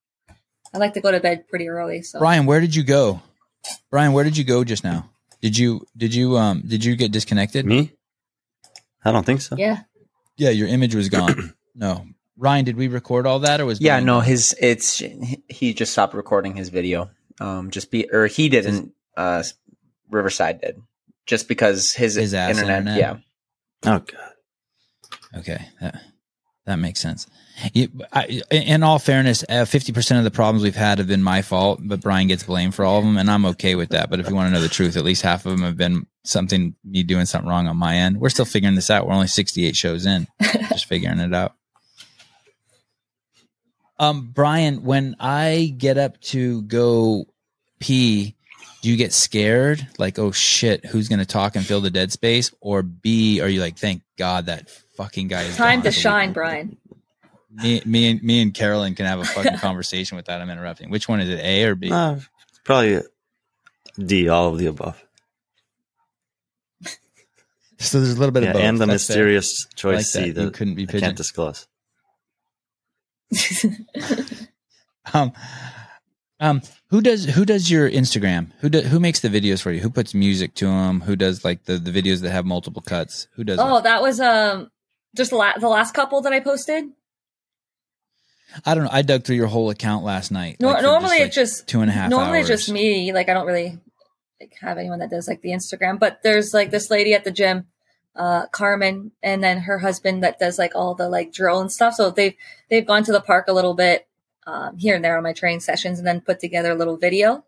I 0.74 0.78
like 0.78 0.94
to 0.94 1.02
go 1.02 1.12
to 1.12 1.20
bed 1.20 1.48
pretty 1.48 1.68
early. 1.68 2.04
So 2.04 2.20
Brian, 2.20 2.46
where 2.46 2.62
did 2.62 2.76
you 2.76 2.84
go? 2.84 3.22
Brian, 3.90 4.14
where 4.14 4.24
did 4.24 4.38
you 4.38 4.44
go 4.44 4.64
just 4.64 4.84
now? 4.84 5.10
Did 5.42 5.58
you 5.58 5.86
did 5.96 6.14
you 6.14 6.38
um 6.38 6.64
did 6.66 6.84
you 6.84 6.96
get 6.96 7.12
disconnected? 7.12 7.66
Me? 7.66 7.94
I 9.06 9.12
don't 9.12 9.26
think 9.26 9.42
so. 9.42 9.56
yeah, 9.58 9.82
Yeah, 10.36 10.50
your 10.50 10.68
image 10.68 10.96
was 10.96 11.10
gone. 11.10 11.54
no. 11.76 12.06
Ryan, 12.36 12.66
did 12.66 12.76
we 12.76 12.88
record 12.88 13.26
all 13.26 13.40
that 13.40 13.62
or 13.62 13.66
was 13.66 13.80
Yeah, 13.80 13.94
Brian 13.94 14.06
no, 14.06 14.20
his 14.20 14.56
it's 14.60 15.02
he 15.48 15.74
just 15.74 15.92
stopped 15.92 16.14
recording 16.14 16.56
his 16.56 16.70
video. 16.70 17.10
Um, 17.40 17.72
just 17.72 17.92
be 17.92 18.10
or 18.12 18.28
he 18.28 18.50
didn't. 18.50 18.94
Uh, 19.16 19.44
Riverside 20.10 20.62
did 20.62 20.82
just 21.26 21.48
because 21.48 21.94
his, 21.94 22.16
His 22.16 22.34
ass 22.34 22.52
internet, 22.52 22.80
internet? 22.80 22.98
Yeah, 23.00 23.92
Oh 23.92 24.00
god. 24.00 24.34
Okay, 25.40 25.68
that 25.82 26.02
that 26.66 26.78
makes 26.78 27.00
sense. 27.00 27.28
I, 28.14 28.42
in 28.52 28.84
all 28.84 29.00
fairness, 29.00 29.44
uh, 29.50 29.66
fifty 29.66 29.92
percent 29.92 30.20
of 30.20 30.24
the 30.24 30.32
problems 30.32 30.64
we've 30.64 30.76
had 30.76 31.00
have 31.00 31.08
been 31.08 31.24
my 31.24 31.42
fault, 31.42 31.80
but 31.82 32.02
Brian 32.02 32.28
gets 32.28 32.44
blamed 32.44 32.76
for 32.76 32.86
all 32.86 33.00
of 33.00 33.04
them, 33.04 33.18
and 33.18 33.32
I'm 33.32 33.46
okay 33.48 33.74
with 33.74 33.90
that. 33.90 34.10
But 34.10 34.20
if 34.20 34.30
you 34.30 34.36
want 34.36 34.50
to 34.50 34.54
know 34.54 34.62
the 34.62 34.70
truth, 34.70 34.96
at 34.96 35.04
least 35.04 35.24
half 35.24 35.46
of 35.46 35.54
them 35.54 35.62
have 35.62 35.76
been 35.78 36.06
something 36.24 36.76
me 36.84 37.02
doing 37.02 37.26
something 37.26 37.50
wrong 37.50 37.68
on 37.68 37.78
my 37.78 37.96
end. 37.96 38.20
We're 38.20 38.30
still 38.30 38.46
figuring 38.46 38.76
this 38.76 38.92
out. 38.92 39.08
We're 39.08 39.14
only 39.14 39.28
sixty 39.28 39.66
eight 39.66 39.76
shows 39.76 40.06
in, 40.06 40.28
just 40.70 40.86
figuring 40.86 41.20
it 41.20 41.34
out. 41.34 41.56
Um, 44.00 44.30
Brian, 44.34 44.84
when 44.84 45.16
I 45.20 45.74
get 45.76 45.98
up 45.98 46.22
to 46.22 46.62
go 46.64 47.26
pee, 47.80 48.36
do 48.84 48.90
you 48.92 48.98
get 48.98 49.14
scared? 49.14 49.88
Like, 49.98 50.20
oh 50.20 50.32
shit, 50.32 50.86
who's 50.86 51.10
gonna 51.10 51.26
talk 51.26 51.56
and 51.56 51.66
fill 51.66 51.82
the 51.82 51.90
dead 51.90 52.12
space? 52.12 52.52
Or 52.62 52.84
B, 52.84 53.42
are 53.42 53.50
you 53.50 53.62
like, 53.62 53.78
thank 53.78 54.04
God 54.16 54.46
that 54.46 54.70
fucking 54.96 55.28
guy 55.28 55.44
is 55.44 55.56
time 55.56 55.80
gone 55.80 55.86
to 55.86 55.92
shine, 55.92 56.34
Brian. 56.34 56.78
Me, 57.62 57.82
me 57.86 58.12
and 58.12 58.24
me 58.24 58.42
and 58.42 58.54
Carolyne 58.54 58.96
can 58.96 59.06
have 59.06 59.20
a 59.20 59.26
fucking 59.26 59.58
conversation 59.60 60.16
without 60.16 60.42
him 60.42 60.50
interrupting. 60.50 60.90
Which 60.90 61.08
one 61.10 61.20
is 61.20 61.30
it, 61.30 61.40
A 61.44 61.64
or 61.66 61.76
B? 61.76 61.92
Uh, 61.92 62.18
probably 62.64 63.02
D, 63.98 64.30
all 64.30 64.50
of 64.50 64.58
the 64.60 64.68
above. 64.68 65.04
so 67.80 68.00
there's 68.00 68.14
a 68.16 68.20
little 68.20 68.32
bit 68.32 68.44
Yeah, 68.44 68.50
of 68.50 68.54
both. 68.56 68.64
and 68.64 68.78
the 68.80 68.86
That's 68.86 69.08
mysterious 69.10 69.66
I 69.66 69.76
choice 69.76 69.96
like 69.96 70.06
C 70.06 70.20
that. 70.20 70.28
You 70.42 70.46
that 70.50 70.54
couldn't 70.54 70.76
be 70.76 70.84
I 70.84 70.86
pigeon. 70.88 71.02
can't 71.02 71.18
disclose. 71.18 71.68
Um, 75.14 75.32
um, 76.42 76.62
who 76.90 77.00
does 77.00 77.24
who 77.24 77.46
does 77.46 77.72
your 77.72 77.90
Instagram? 77.90 78.52
Who 78.60 78.68
do, 78.68 78.82
who 78.82 79.00
makes 79.00 79.22
the 79.22 79.30
videos 79.30 79.62
for 79.62 79.72
you? 79.72 79.80
Who 79.80 79.90
puts 79.90 80.14
music 80.14 80.54
to 80.56 80.66
them? 80.66 81.00
Who 81.00 81.16
does 81.16 81.46
like 81.46 81.64
the, 81.64 81.78
the 81.78 81.92
videos 81.92 82.22
that 82.24 82.32
have 82.32 82.46
multiple 82.46 82.82
cuts? 82.82 83.30
Who 83.36 83.46
does? 83.46 83.58
oh, 83.58 83.76
that? 83.76 83.84
that 83.86 84.02
was 84.02 84.20
um 84.20 84.70
just 85.16 85.30
the, 85.32 85.38
la- 85.38 85.58
the 85.58 85.70
last 85.70 85.94
couple 85.94 86.20
that 86.24 86.34
I 86.34 86.42
posted. 86.42 86.90
I 88.66 88.76
don't 88.76 88.86
know. 88.86 88.90
I 88.92 89.02
dug 89.02 89.24
through 89.24 89.36
your 89.36 89.48
whole 89.48 89.70
account 89.70 90.04
last 90.04 90.32
night. 90.32 90.58
Nor 90.60 90.74
like, 90.74 90.82
normally 90.82 91.10
like, 91.20 91.22
it's 91.28 91.36
just 91.36 91.68
two 91.68 91.82
and 91.82 91.90
a 91.90 91.94
half. 91.94 92.10
normally 92.10 92.40
it's 92.40 92.50
hours. 92.50 92.62
just 92.62 92.72
me. 92.72 93.14
Like 93.14 93.30
I 93.30 93.34
don't 93.34 93.46
really 93.48 93.80
like, 94.40 94.54
have 94.62 94.78
anyone 94.78 95.00
that 95.00 95.10
does 95.10 95.28
like 95.28 95.42
the 95.42 95.50
Instagram, 95.50 96.00
but 96.00 96.22
there's 96.24 96.54
like 96.54 96.72
this 96.72 96.90
lady 96.90 97.14
at 97.14 97.24
the 97.24 97.32
gym, 97.32 97.68
uh, 98.16 98.48
Carmen, 98.48 99.12
and 99.22 99.44
then 99.44 99.60
her 99.60 99.80
husband 99.80 100.24
that 100.24 100.40
does 100.40 100.58
like 100.58 100.76
all 100.76 100.96
the 100.96 101.10
like 101.10 101.34
drill 101.34 101.60
and 101.60 101.72
stuff. 101.72 101.96
So 101.96 102.10
they've 102.10 102.36
they've 102.70 102.86
gone 102.86 103.04
to 103.04 103.12
the 103.12 103.22
park 103.22 103.46
a 103.48 103.54
little 103.54 103.74
bit 103.74 104.08
um, 104.46 104.78
here 104.78 104.96
and 104.96 105.04
there 105.04 105.18
on 105.18 105.24
my 105.24 105.34
training 105.34 105.60
sessions, 105.60 106.00
and 106.00 106.08
then 106.08 106.22
put 106.22 106.40
together 106.40 106.72
a 106.72 106.76
little 106.76 106.98
video. 106.98 107.46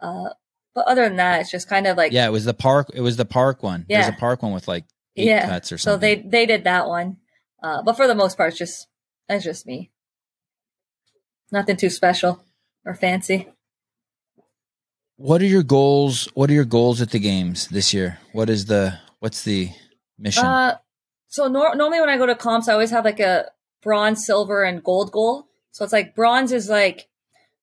Uh, 0.00 0.30
but 0.74 0.86
other 0.86 1.04
than 1.04 1.16
that, 1.16 1.42
it's 1.42 1.50
just 1.50 1.68
kind 1.68 1.86
of 1.86 1.96
like 1.96 2.12
Yeah, 2.12 2.26
it 2.26 2.32
was 2.32 2.44
the 2.44 2.54
park. 2.54 2.90
It 2.94 3.00
was 3.00 3.16
the 3.16 3.24
park 3.24 3.62
one. 3.62 3.86
There's 3.88 4.06
Yeah. 4.06 4.14
a 4.14 4.18
park 4.18 4.42
one 4.42 4.52
with 4.52 4.66
like 4.66 4.84
eight 5.16 5.26
yeah. 5.28 5.46
cuts 5.46 5.70
or 5.70 5.78
something. 5.78 5.94
So 5.94 6.00
they 6.00 6.28
they 6.28 6.46
did 6.46 6.64
that 6.64 6.88
one, 6.88 7.18
uh, 7.62 7.82
but 7.82 7.96
for 7.96 8.06
the 8.06 8.14
most 8.14 8.36
part, 8.36 8.48
it's 8.50 8.58
just 8.58 8.88
it's 9.28 9.44
just 9.44 9.66
me. 9.66 9.90
Nothing 11.52 11.76
too 11.76 11.90
special 11.90 12.42
or 12.84 12.94
fancy. 12.94 13.48
What 15.16 15.42
are 15.42 15.46
your 15.46 15.62
goals? 15.62 16.26
What 16.34 16.50
are 16.50 16.54
your 16.54 16.64
goals 16.64 17.00
at 17.02 17.10
the 17.10 17.20
games 17.20 17.68
this 17.68 17.92
year? 17.92 18.18
What 18.32 18.48
is 18.48 18.66
the 18.66 18.98
what's 19.20 19.44
the 19.44 19.70
mission? 20.18 20.46
Uh, 20.46 20.76
so 21.28 21.46
nor- 21.46 21.76
normally 21.76 22.00
when 22.00 22.08
I 22.08 22.16
go 22.16 22.26
to 22.26 22.34
comps, 22.34 22.68
I 22.68 22.72
always 22.72 22.90
have 22.90 23.04
like 23.04 23.20
a 23.20 23.50
bronze, 23.82 24.24
silver, 24.24 24.64
and 24.64 24.82
gold 24.82 25.12
goal. 25.12 25.46
So 25.70 25.84
it's 25.84 25.92
like 25.92 26.14
bronze 26.14 26.52
is 26.52 26.68
like, 26.68 27.08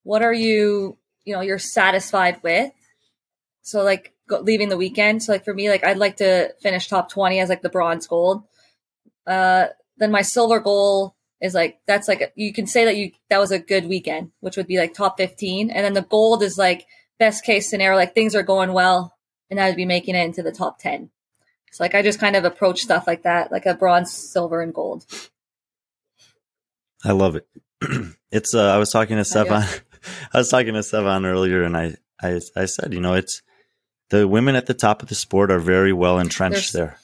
what 0.03 0.21
are 0.21 0.33
you, 0.33 0.97
you 1.25 1.33
know, 1.33 1.41
you're 1.41 1.59
satisfied 1.59 2.41
with. 2.43 2.71
So 3.63 3.83
like 3.83 4.13
go- 4.27 4.39
leaving 4.39 4.69
the 4.69 4.77
weekend. 4.77 5.23
So 5.23 5.33
like 5.33 5.43
for 5.43 5.53
me, 5.53 5.69
like 5.69 5.83
I'd 5.83 5.97
like 5.97 6.17
to 6.17 6.53
finish 6.61 6.87
top 6.87 7.09
20 7.09 7.39
as 7.39 7.49
like 7.49 7.61
the 7.61 7.69
bronze 7.69 8.07
gold. 8.07 8.43
Uh, 9.25 9.67
then 9.97 10.11
my 10.11 10.21
silver 10.21 10.59
goal 10.59 11.15
is 11.41 11.53
like, 11.53 11.79
that's 11.87 12.07
like, 12.07 12.21
a, 12.21 12.31
you 12.35 12.51
can 12.53 12.67
say 12.67 12.85
that 12.85 12.97
you, 12.97 13.11
that 13.29 13.39
was 13.39 13.51
a 13.51 13.59
good 13.59 13.87
weekend, 13.87 14.31
which 14.41 14.57
would 14.57 14.67
be 14.67 14.77
like 14.77 14.93
top 14.93 15.17
15. 15.17 15.69
And 15.69 15.85
then 15.85 15.93
the 15.93 16.01
gold 16.01 16.43
is 16.43 16.57
like 16.57 16.85
best 17.17 17.43
case 17.43 17.69
scenario, 17.69 17.97
like 17.97 18.13
things 18.13 18.35
are 18.35 18.43
going 18.43 18.73
well 18.73 19.15
and 19.49 19.59
I'd 19.59 19.75
be 19.75 19.85
making 19.85 20.15
it 20.15 20.25
into 20.25 20.43
the 20.43 20.51
top 20.51 20.79
10. 20.79 21.09
So 21.71 21.83
like 21.83 21.95
I 21.95 22.01
just 22.01 22.19
kind 22.19 22.35
of 22.35 22.45
approach 22.45 22.81
stuff 22.81 23.07
like 23.07 23.23
that, 23.23 23.51
like 23.51 23.65
a 23.65 23.73
bronze, 23.73 24.11
silver, 24.11 24.61
and 24.61 24.73
gold. 24.73 25.05
I 27.03 27.11
love 27.11 27.35
it. 27.35 27.47
it's 28.31 28.53
uh, 28.53 28.73
I 28.73 28.77
was 28.77 28.91
talking 28.91 29.17
to. 29.17 29.23
Sevan. 29.23 29.81
I 30.33 30.37
was 30.37 30.49
talking 30.49 30.73
to 30.73 30.79
Sevan 30.79 31.25
earlier, 31.25 31.63
and 31.63 31.77
I, 31.77 31.95
I 32.21 32.39
I 32.55 32.65
said, 32.65 32.93
you 32.93 32.99
know, 32.99 33.13
it's 33.13 33.41
the 34.09 34.27
women 34.27 34.55
at 34.55 34.65
the 34.65 34.73
top 34.73 35.01
of 35.03 35.09
the 35.09 35.15
sport 35.15 35.51
are 35.51 35.59
very 35.59 35.93
well 35.93 36.19
entrenched 36.19 36.73
There's- 36.73 36.91
there. 36.91 36.99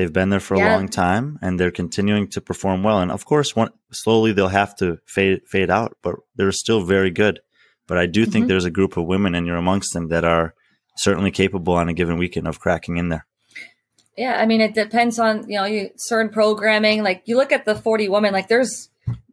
They've 0.00 0.10
been 0.10 0.30
there 0.30 0.40
for 0.40 0.54
a 0.54 0.60
long 0.60 0.88
time, 0.88 1.38
and 1.42 1.60
they're 1.60 1.70
continuing 1.70 2.26
to 2.28 2.40
perform 2.40 2.82
well. 2.82 3.00
And 3.00 3.12
of 3.12 3.26
course, 3.26 3.54
one, 3.54 3.68
slowly 3.92 4.32
they'll 4.32 4.48
have 4.48 4.74
to 4.76 4.96
fade 5.04 5.42
fade 5.46 5.68
out, 5.68 5.98
but 6.00 6.14
they're 6.36 6.52
still 6.52 6.82
very 6.84 7.10
good. 7.10 7.40
But 7.86 7.98
I 7.98 8.06
do 8.06 8.24
think 8.24 8.46
Mhm. 8.46 8.48
there's 8.48 8.64
a 8.64 8.70
group 8.70 8.96
of 8.96 9.04
women, 9.04 9.34
and 9.34 9.46
you're 9.46 9.58
amongst 9.58 9.92
them 9.92 10.08
that 10.08 10.24
are 10.24 10.54
certainly 10.96 11.30
capable 11.30 11.74
on 11.74 11.90
a 11.90 11.92
given 11.92 12.16
weekend 12.16 12.48
of 12.48 12.60
cracking 12.60 12.96
in 12.96 13.10
there. 13.10 13.26
Yeah, 14.16 14.40
I 14.40 14.46
mean 14.46 14.62
it 14.62 14.72
depends 14.72 15.18
on 15.18 15.46
you 15.50 15.56
know 15.58 15.66
you, 15.66 15.90
certain 15.96 16.32
programming. 16.32 17.02
Like 17.02 17.20
you 17.26 17.36
look 17.36 17.52
at 17.52 17.66
the 17.66 17.74
forty 17.74 18.08
women, 18.08 18.32
like 18.32 18.48
there's 18.48 18.88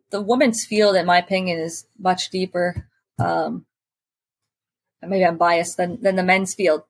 the 0.10 0.22
women's 0.22 0.65
field, 0.65 0.98
in 0.98 1.06
my 1.06 1.18
opinion, 1.18 1.60
is 1.60 1.85
much 1.98 2.30
deeper. 2.30 2.89
Um, 3.18 3.65
maybe 5.02 5.23
I'm 5.26 5.38
biased 5.38 5.77
than 5.77 6.02
than 6.02 6.18
the 6.18 6.23
men's 6.23 6.53
field. 6.56 6.81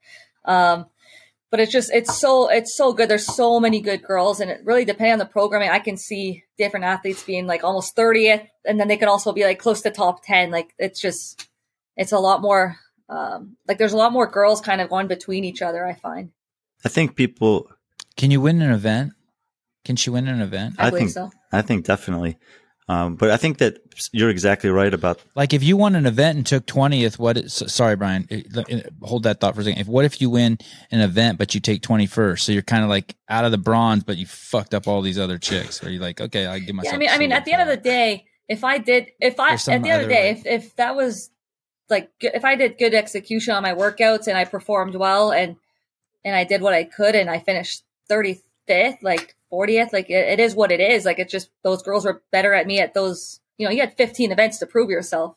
Um, 0.45 0.87
but 1.49 1.59
it's 1.59 1.71
just 1.71 1.91
it's 1.93 2.17
so 2.19 2.49
it's 2.49 2.75
so 2.75 2.93
good. 2.93 3.09
There's 3.09 3.25
so 3.25 3.59
many 3.59 3.79
good 3.79 4.03
girls, 4.03 4.39
and 4.39 4.51
it 4.51 4.61
really 4.63 4.85
depends 4.85 5.13
on 5.13 5.19
the 5.19 5.25
programming. 5.25 5.69
I 5.69 5.79
can 5.79 5.97
see 5.97 6.43
different 6.57 6.85
athletes 6.85 7.23
being 7.23 7.47
like 7.47 7.63
almost 7.63 7.95
30th, 7.95 8.47
and 8.65 8.79
then 8.79 8.87
they 8.87 8.97
can 8.97 9.07
also 9.07 9.31
be 9.31 9.43
like 9.43 9.59
close 9.59 9.81
to 9.81 9.91
top 9.91 10.23
10. 10.25 10.51
Like 10.51 10.73
it's 10.77 10.99
just 10.99 11.47
it's 11.95 12.11
a 12.11 12.19
lot 12.19 12.41
more. 12.41 12.77
Um, 13.09 13.55
like 13.67 13.77
there's 13.77 13.93
a 13.93 13.97
lot 13.97 14.11
more 14.11 14.27
girls 14.29 14.59
kind 14.59 14.81
of 14.81 14.89
going 14.89 15.07
between 15.07 15.45
each 15.45 15.61
other. 15.61 15.85
I 15.85 15.93
find. 15.93 16.31
I 16.83 16.89
think 16.89 17.15
people. 17.15 17.69
Can 18.17 18.31
you 18.31 18.41
win 18.41 18.61
an 18.61 18.71
event? 18.71 19.13
Can 19.85 19.95
she 19.95 20.09
win 20.09 20.27
an 20.27 20.41
event? 20.41 20.75
I, 20.77 20.87
I 20.87 20.89
believe 20.89 21.03
think- 21.03 21.11
so. 21.11 21.31
I 21.51 21.61
think 21.61 21.85
definitely, 21.85 22.37
um, 22.89 23.15
but 23.15 23.29
I 23.31 23.37
think 23.37 23.57
that 23.57 23.79
you're 24.11 24.29
exactly 24.29 24.69
right 24.69 24.93
about 24.93 25.19
Like 25.35 25.53
if 25.53 25.63
you 25.63 25.75
won 25.75 25.95
an 25.95 26.05
event 26.05 26.37
and 26.37 26.45
took 26.45 26.65
twentieth, 26.65 27.17
what? 27.19 27.37
Is, 27.37 27.53
sorry, 27.67 27.95
Brian. 27.95 28.27
eh, 28.29 28.43
let- 28.51 28.71
eh, 28.71 28.81
Hold 29.01 29.23
that 29.23 29.39
thought 29.39 29.55
for 29.55 29.61
a 29.61 29.63
second. 29.63 29.79
If 29.81 29.87
what 29.87 30.05
if 30.05 30.21
you 30.21 30.29
win 30.29 30.57
an 30.91 31.01
event 31.01 31.37
but 31.37 31.53
you 31.55 31.59
take 31.61 31.81
twenty 31.81 32.05
first? 32.05 32.45
So 32.45 32.51
you're 32.51 32.61
kind 32.61 32.83
of 32.83 32.89
like 32.89 33.15
out 33.29 33.43
of 33.45 33.51
the 33.51 33.57
bronze, 33.57 34.03
but 34.03 34.17
you 34.17 34.25
fucked 34.25 34.73
up 34.73 34.87
all 34.87 35.01
these 35.01 35.17
other 35.19 35.37
chicks. 35.37 35.83
Are 35.83 35.89
you 35.89 35.99
like, 35.99 36.21
okay, 36.21 36.45
I 36.45 36.59
give 36.59 36.75
myself? 36.75 36.91
Yeah, 36.91 36.95
I 36.95 36.99
mean, 36.99 37.09
I 37.09 37.17
mean, 37.17 37.31
at 37.31 37.45
the 37.45 37.53
end 37.53 37.61
of 37.63 37.67
the 37.67 37.77
day, 37.77 38.25
if 38.47 38.63
I 38.63 38.77
did, 38.77 39.07
if 39.19 39.39
I 39.39 39.53
at 39.53 39.65
the 39.65 39.71
end 39.71 39.85
of 39.87 40.01
the 40.01 40.07
day, 40.07 40.29
like- 40.33 40.45
if 40.45 40.45
if 40.65 40.75
that 40.77 40.95
was 40.95 41.29
like, 41.89 42.09
if 42.21 42.43
I 42.45 42.55
did 42.55 42.77
good 42.77 42.93
execution 42.93 43.53
on 43.53 43.63
my 43.63 43.73
workouts 43.73 44.27
and 44.27 44.37
I 44.37 44.45
performed 44.45 44.95
well 44.95 45.31
and 45.31 45.55
and 46.25 46.35
I 46.35 46.43
did 46.43 46.61
what 46.61 46.73
I 46.73 46.83
could 46.83 47.15
and 47.15 47.29
I 47.29 47.39
finished 47.39 47.83
thirty 48.09 48.41
fifth, 48.67 48.97
like 49.01 49.35
fortieth, 49.49 49.93
like 49.93 50.09
it, 50.09 50.27
it 50.27 50.39
is 50.39 50.55
what 50.55 50.71
it 50.71 50.79
is. 50.79 51.05
Like 51.05 51.19
it's 51.19 51.31
just 51.31 51.49
those 51.63 51.83
girls 51.83 52.05
were 52.05 52.21
better 52.31 52.53
at 52.53 52.67
me 52.67 52.79
at 52.79 52.93
those. 52.93 53.39
You 53.57 53.65
know, 53.65 53.71
you 53.71 53.81
had 53.81 53.97
fifteen 53.97 54.31
events 54.31 54.59
to 54.59 54.65
prove 54.65 54.89
yourself. 54.89 55.35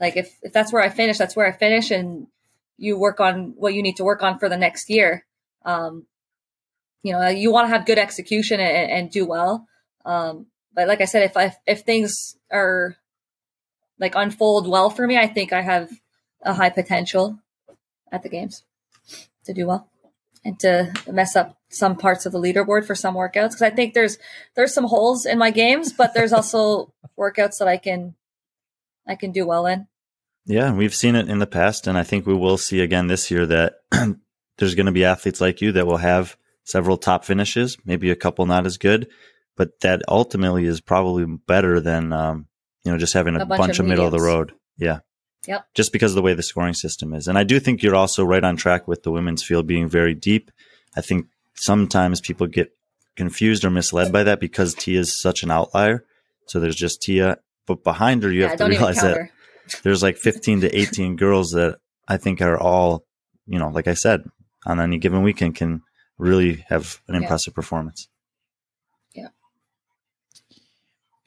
Like 0.00 0.16
if 0.16 0.36
if 0.42 0.52
that's 0.52 0.72
where 0.72 0.82
I 0.82 0.88
finish, 0.88 1.18
that's 1.18 1.36
where 1.36 1.46
I 1.46 1.56
finish, 1.56 1.90
and 1.90 2.26
you 2.76 2.98
work 2.98 3.20
on 3.20 3.54
what 3.56 3.74
you 3.74 3.82
need 3.82 3.96
to 3.96 4.04
work 4.04 4.22
on 4.22 4.38
for 4.38 4.48
the 4.48 4.56
next 4.56 4.88
year. 4.88 5.26
Um, 5.64 6.06
you 7.02 7.12
know, 7.12 7.28
you 7.28 7.52
want 7.52 7.66
to 7.68 7.76
have 7.76 7.86
good 7.86 7.98
execution 7.98 8.60
and, 8.60 8.90
and 8.90 9.10
do 9.10 9.26
well. 9.26 9.66
Um, 10.04 10.46
but 10.74 10.88
like 10.88 11.00
I 11.00 11.06
said, 11.06 11.24
if 11.24 11.36
I 11.36 11.56
if 11.66 11.80
things 11.80 12.36
are 12.50 12.96
like 13.98 14.14
unfold 14.14 14.68
well 14.68 14.90
for 14.90 15.06
me, 15.06 15.18
I 15.18 15.26
think 15.26 15.52
I 15.52 15.62
have 15.62 15.90
a 16.42 16.54
high 16.54 16.70
potential 16.70 17.40
at 18.12 18.22
the 18.22 18.28
games 18.28 18.62
to 19.44 19.52
do 19.52 19.66
well 19.66 19.90
and 20.44 20.58
to 20.60 20.92
mess 21.10 21.34
up 21.36 21.57
some 21.70 21.96
parts 21.96 22.26
of 22.26 22.32
the 22.32 22.40
leaderboard 22.40 22.86
for 22.86 22.94
some 22.94 23.14
workouts 23.14 23.50
because 23.50 23.62
I 23.62 23.70
think 23.70 23.94
there's 23.94 24.18
there's 24.54 24.72
some 24.72 24.84
holes 24.84 25.26
in 25.26 25.38
my 25.38 25.50
games, 25.50 25.92
but 25.92 26.14
there's 26.14 26.32
also 26.32 26.92
workouts 27.18 27.58
that 27.58 27.68
I 27.68 27.76
can 27.76 28.14
I 29.06 29.14
can 29.14 29.32
do 29.32 29.46
well 29.46 29.66
in. 29.66 29.86
Yeah, 30.46 30.72
we've 30.72 30.94
seen 30.94 31.14
it 31.14 31.28
in 31.28 31.40
the 31.40 31.46
past, 31.46 31.86
and 31.86 31.98
I 31.98 32.04
think 32.04 32.26
we 32.26 32.34
will 32.34 32.56
see 32.56 32.80
again 32.80 33.06
this 33.06 33.30
year 33.30 33.44
that 33.46 33.80
there's 34.58 34.74
going 34.74 34.86
to 34.86 34.92
be 34.92 35.04
athletes 35.04 35.40
like 35.40 35.60
you 35.60 35.72
that 35.72 35.86
will 35.86 35.98
have 35.98 36.36
several 36.64 36.96
top 36.96 37.24
finishes, 37.24 37.76
maybe 37.84 38.10
a 38.10 38.16
couple 38.16 38.46
not 38.46 38.64
as 38.64 38.78
good, 38.78 39.08
but 39.56 39.80
that 39.80 40.02
ultimately 40.08 40.64
is 40.64 40.80
probably 40.80 41.26
better 41.46 41.80
than 41.80 42.12
um, 42.14 42.46
you 42.88 42.92
know, 42.92 42.98
just 42.98 43.12
having 43.12 43.36
a, 43.36 43.40
A 43.40 43.46
bunch 43.46 43.58
bunch, 43.58 43.78
of 43.78 43.84
of 43.84 43.90
middle 43.90 44.06
of 44.06 44.12
the 44.12 44.20
road. 44.20 44.54
Yeah. 44.78 45.00
Yep. 45.46 45.66
Just 45.74 45.92
because 45.92 46.12
of 46.12 46.16
the 46.16 46.22
way 46.22 46.34
the 46.34 46.42
scoring 46.42 46.74
system 46.74 47.12
is. 47.12 47.28
And 47.28 47.36
I 47.36 47.44
do 47.44 47.60
think 47.60 47.82
you're 47.82 47.94
also 47.94 48.24
right 48.24 48.42
on 48.42 48.56
track 48.56 48.88
with 48.88 49.02
the 49.02 49.10
women's 49.10 49.42
field 49.42 49.66
being 49.66 49.88
very 49.88 50.14
deep. 50.14 50.50
I 50.96 51.00
think 51.00 51.26
sometimes 51.58 52.20
people 52.20 52.46
get 52.46 52.70
confused 53.16 53.64
or 53.64 53.70
misled 53.70 54.12
by 54.12 54.22
that 54.24 54.40
because 54.40 54.74
Tia 54.74 55.00
is 55.00 55.20
such 55.20 55.42
an 55.42 55.50
outlier. 55.50 56.04
So 56.46 56.60
there's 56.60 56.76
just 56.76 57.02
Tia, 57.02 57.38
but 57.66 57.84
behind 57.84 58.22
her, 58.22 58.32
you 58.32 58.42
yeah, 58.42 58.48
have 58.48 58.58
to 58.58 58.66
realize 58.66 58.96
that 58.96 59.16
her. 59.16 59.30
there's 59.82 60.02
like 60.02 60.16
15 60.16 60.62
to 60.62 60.74
18 60.78 61.16
girls 61.16 61.50
that 61.50 61.78
I 62.06 62.16
think 62.16 62.40
are 62.40 62.58
all, 62.58 63.04
you 63.46 63.58
know, 63.58 63.68
like 63.68 63.88
I 63.88 63.94
said, 63.94 64.24
on 64.64 64.80
any 64.80 64.98
given 64.98 65.22
weekend 65.22 65.56
can 65.56 65.82
really 66.16 66.64
have 66.68 67.00
an 67.08 67.14
Yeah. 67.14 67.22
impressive 67.22 67.54
performance. 67.54 68.08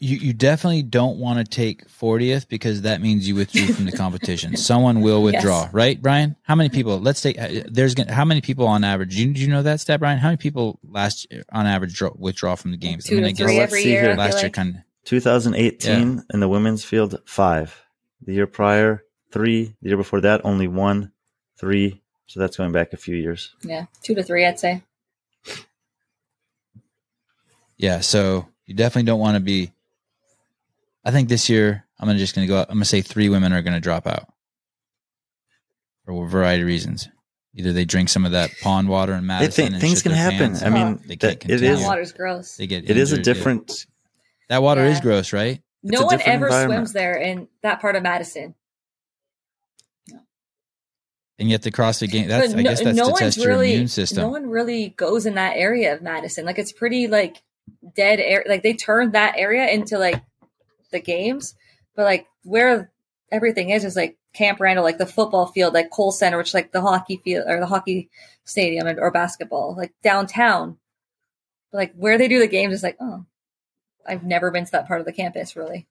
You 0.04 0.18
you 0.18 0.34
definitely 0.34 0.82
don't 0.82 1.20
want 1.20 1.38
to 1.38 1.44
take 1.44 1.88
40th 1.88 2.48
because 2.48 2.82
that 2.82 3.02
means 3.02 3.28
you 3.28 3.36
withdrew 3.36 3.68
from 3.68 3.86
the 3.86 3.92
competition. 3.92 4.58
Someone 4.58 5.02
will 5.02 5.22
withdraw, 5.28 5.66
Yes. 5.66 5.74
right, 5.76 6.02
Brian? 6.02 6.36
How 6.42 6.56
many 6.56 6.70
people? 6.70 7.00
Let's 7.00 7.22
take. 7.22 7.40
uh, 7.40 7.62
There's 7.70 7.94
gonna- 7.94 8.12
how 8.12 8.26
many 8.26 8.42
people 8.42 8.66
on 8.66 8.84
average? 8.84 9.16
Do 9.16 9.22
you, 9.28 9.32
do 9.32 9.40
you 9.40 9.48
know 9.48 9.62
that 9.62 9.80
stat, 9.80 10.00
Brian? 10.00 10.18
How 10.18 10.30
many 10.30 10.38
people 10.38 10.80
last 10.84 11.28
year, 11.32 11.44
on 11.52 11.68
average 11.68 11.94
draw, 11.94 12.10
withdraw 12.16 12.56
from 12.56 12.72
the 12.72 12.78
games? 12.78 13.06
Two 13.06 13.20
to 13.20 13.28
I 13.28 13.30
guess 13.30 13.38
three 13.46 13.60
let's 13.60 13.72
every 13.72 13.84
see 13.84 13.90
year. 13.92 14.02
here. 14.02 14.10
I 14.12 14.14
feel 14.16 14.20
last 14.26 14.34
year 14.38 14.44
like. 14.46 14.54
kind 14.54 14.70
of 14.78 14.82
2018 15.06 16.24
in 16.34 16.40
the 16.40 16.50
women's 16.50 16.84
field, 16.84 17.20
five. 17.26 17.80
The 18.26 18.34
year 18.34 18.48
prior, 18.48 19.04
three. 19.32 19.76
The 19.84 19.90
year 19.90 19.98
before 19.98 20.22
that, 20.22 20.42
only 20.44 20.68
one, 20.68 21.12
three. 21.60 22.02
So 22.26 22.40
that's 22.40 22.58
going 22.58 22.72
back 22.72 22.94
a 22.94 22.98
few 22.98 23.16
years. 23.16 23.54
Yeah, 23.62 23.86
two 24.02 24.16
to 24.16 24.24
three, 24.24 24.48
I'd 24.48 24.58
say. 24.60 24.82
yeah. 27.78 28.00
So 28.00 28.48
you 28.66 28.74
definitely 28.74 29.06
don't 29.06 29.20
want 29.20 29.36
to 29.36 29.42
be. 29.42 29.72
I 31.04 31.12
think 31.12 31.30
this 31.30 31.50
year 31.50 31.86
I'm 32.00 32.08
gonna 32.08 32.20
just 32.20 32.36
gonna 32.36 32.48
go. 32.48 32.60
out- 32.60 32.70
I'm 32.70 32.76
gonna 32.76 32.86
say 32.86 33.02
three 33.02 33.30
women 33.30 33.54
are 33.54 33.62
gonna 33.62 33.80
drop 33.80 34.08
out 34.08 34.32
for 36.06 36.24
a 36.26 36.28
variety 36.28 36.62
of 36.64 36.68
reasons. 36.68 37.10
Either 37.54 37.74
they 37.74 37.86
drink 37.86 38.08
some 38.10 38.26
of 38.26 38.32
that 38.32 38.52
pond 38.62 38.88
water 38.88 39.14
in 39.14 39.26
Madison. 39.26 39.52
think 39.52 39.72
and 39.74 39.82
things 39.82 40.02
can 40.02 40.14
happen. 40.14 40.56
I 40.64 40.70
mean, 40.70 41.02
they 41.06 41.16
that, 41.16 41.20
can't 41.20 41.34
it 41.34 41.40
continue. 41.42 41.72
is 41.74 41.80
That 41.82 41.86
water's 41.88 42.12
gross. 42.14 42.56
They 42.56 42.68
get 42.68 42.90
it 42.90 42.96
is 42.98 43.12
a 43.12 43.18
injured. 43.18 43.26
different. 43.26 43.86
That 44.50 44.62
water 44.64 44.86
is 44.86 45.00
gross, 45.02 45.34
right? 45.34 45.62
It's 45.84 45.92
no 45.92 46.06
one 46.06 46.22
ever 46.22 46.50
swims 46.66 46.94
there 46.94 47.16
in 47.16 47.48
that 47.64 47.82
part 47.82 47.96
of 47.96 48.04
Madison. 48.04 48.56
And 51.40 51.50
yet 51.50 51.64
the 51.64 51.72
CrossFit 51.72 52.12
game. 52.12 52.28
That's 52.28 52.54
But 52.54 52.60
I 52.60 52.64
guess 52.64 52.84
that's 52.84 52.96
no 52.96 53.06
to 53.06 53.12
one's 53.12 53.20
test 53.20 53.38
your 53.40 53.48
really, 53.48 53.74
immune 53.74 53.88
system. 53.88 54.22
No 54.22 54.30
one 54.30 54.48
really 54.48 54.90
goes 54.90 55.26
in 55.26 55.34
that 55.36 55.58
area 55.58 55.94
of 55.96 56.02
Madison. 56.04 56.46
Like 56.46 56.60
it's 56.60 56.72
pretty 56.72 57.08
like 57.08 57.42
dead 57.96 58.20
air. 58.20 58.46
Like 58.48 58.62
they 58.62 58.74
turned 58.74 59.14
that 59.14 59.34
area 59.38 59.68
into 59.68 59.98
like 59.98 60.22
the 60.92 61.00
games, 61.00 61.56
but 61.96 62.04
like 62.04 62.28
where 62.44 62.92
everything 63.32 63.70
is 63.70 63.86
is 63.86 63.96
like 63.96 64.18
Camp 64.34 64.60
Randall, 64.60 64.84
like 64.84 64.98
the 64.98 65.06
football 65.06 65.48
field, 65.48 65.74
like 65.74 65.90
Kohl 65.90 66.12
Center, 66.12 66.38
which 66.38 66.50
is 66.50 66.54
like 66.54 66.72
the 66.72 66.82
hockey 66.82 67.22
field 67.24 67.46
or 67.48 67.60
the 67.60 67.66
hockey 67.66 68.10
stadium 68.46 68.88
and, 68.88 69.00
or 69.00 69.12
basketball, 69.12 69.76
like 69.76 69.94
downtown. 70.04 70.78
But 71.72 71.78
like 71.78 71.94
where 71.96 72.18
they 72.18 72.28
do 72.28 72.40
the 72.40 72.48
games 72.48 72.74
is 72.74 72.84
like, 72.84 72.98
oh, 73.00 73.26
I've 74.08 74.24
never 74.24 74.52
been 74.52 74.66
to 74.66 74.72
that 74.72 74.88
part 74.88 75.00
of 75.00 75.06
the 75.06 75.14
campus 75.14 75.56
really. 75.56 75.88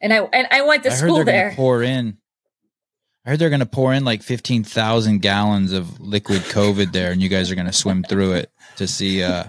And 0.00 0.12
I 0.12 0.18
and 0.18 0.48
I 0.50 0.62
went 0.62 0.82
to 0.84 0.90
I 0.90 0.92
heard 0.92 0.98
school 0.98 1.16
they're 1.16 1.24
there. 1.24 1.42
going 1.44 1.50
to 1.50 1.56
pour 1.56 1.82
in. 1.82 2.18
I 3.24 3.30
heard 3.30 3.38
they're 3.38 3.50
going 3.50 3.60
to 3.60 3.66
pour 3.66 3.92
in 3.94 4.04
like 4.04 4.22
fifteen 4.22 4.64
thousand 4.64 5.22
gallons 5.22 5.72
of 5.72 6.00
liquid 6.00 6.40
COVID 6.42 6.92
there, 6.92 7.12
and 7.12 7.22
you 7.22 7.28
guys 7.28 7.50
are 7.50 7.54
going 7.54 7.68
to 7.68 7.72
swim 7.72 8.02
through 8.02 8.32
it 8.32 8.50
to 8.76 8.88
see, 8.88 9.22
uh 9.22 9.44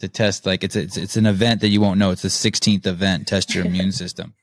to 0.00 0.08
test. 0.08 0.46
Like 0.46 0.64
it's 0.64 0.76
it's 0.76 0.96
it's 0.96 1.16
an 1.16 1.26
event 1.26 1.60
that 1.60 1.68
you 1.68 1.80
won't 1.80 1.98
know. 1.98 2.10
It's 2.10 2.22
the 2.22 2.30
sixteenth 2.30 2.86
event. 2.86 3.26
Test 3.26 3.54
your 3.54 3.64
immune 3.66 3.92
system. 4.02 4.34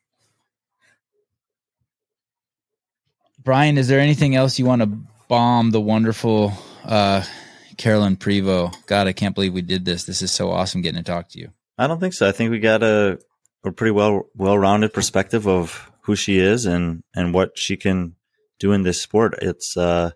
Brian, 3.44 3.78
is 3.78 3.88
there 3.88 4.00
anything 4.00 4.36
else 4.36 4.58
you 4.58 4.66
want 4.66 4.82
to 4.82 4.90
bomb 5.28 5.72
the 5.72 5.82
wonderful 5.82 6.54
uh 6.86 7.24
Carolyne 7.78 8.18
Prevost? 8.18 8.86
God, 8.86 9.08
I 9.08 9.14
can't 9.14 9.36
believe 9.36 9.54
we 9.54 9.62
did 9.62 9.86
this. 9.86 10.06
This 10.06 10.22
is 10.22 10.32
so 10.32 10.52
awesome 10.52 10.82
getting 10.82 11.04
to 11.04 11.12
talk 11.12 11.30
to 11.30 11.40
you. 11.40 11.50
I 11.78 11.88
don't 11.88 12.00
think 12.00 12.14
so. 12.14 12.28
I 12.28 12.32
think 12.32 12.52
we 12.52 12.60
got 12.60 12.84
a, 12.84 13.20
a 13.64 13.72
pretty 13.72 13.92
well 13.92 14.24
well 14.36 14.58
rounded 14.58 14.94
perspective 14.94 15.48
of 15.48 15.92
who 16.02 16.16
she 16.16 16.38
is 16.40 16.66
and 16.66 17.04
and 17.16 17.34
what 17.34 17.58
she 17.58 17.78
can 17.78 18.16
do 18.60 18.72
in 18.72 18.84
this 18.84 19.02
sport. 19.02 19.36
It's 19.42 19.76
uh, 19.76 20.12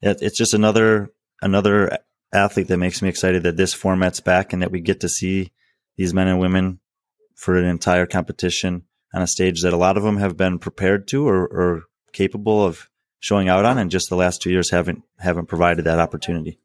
it, 0.00 0.18
it's 0.22 0.36
just 0.36 0.54
another 0.54 1.12
another 1.40 1.98
athlete 2.32 2.68
that 2.68 2.78
makes 2.78 3.02
me 3.02 3.08
excited 3.08 3.42
that 3.42 3.56
this 3.56 3.74
format's 3.74 4.20
back 4.20 4.52
and 4.52 4.62
that 4.62 4.70
we 4.70 4.80
get 4.80 5.00
to 5.00 5.08
see 5.08 5.52
these 5.96 6.14
men 6.14 6.28
and 6.28 6.40
women 6.40 6.80
for 7.34 7.56
an 7.56 7.64
entire 7.64 8.06
competition 8.06 8.84
on 9.12 9.22
a 9.22 9.26
stage 9.26 9.62
that 9.62 9.72
a 9.72 9.76
lot 9.76 9.96
of 9.96 10.02
them 10.02 10.16
have 10.16 10.36
been 10.36 10.58
prepared 10.58 11.06
to 11.08 11.28
or, 11.28 11.46
or 11.46 11.84
capable 12.12 12.64
of 12.64 12.88
showing 13.20 13.48
out 13.48 13.64
on, 13.64 13.78
and 13.78 13.90
just 13.90 14.08
the 14.08 14.16
last 14.16 14.42
two 14.42 14.50
years 14.50 14.70
haven't 14.70 15.02
haven't 15.18 15.46
provided 15.46 15.84
that 15.84 15.98
opportunity. 15.98 16.58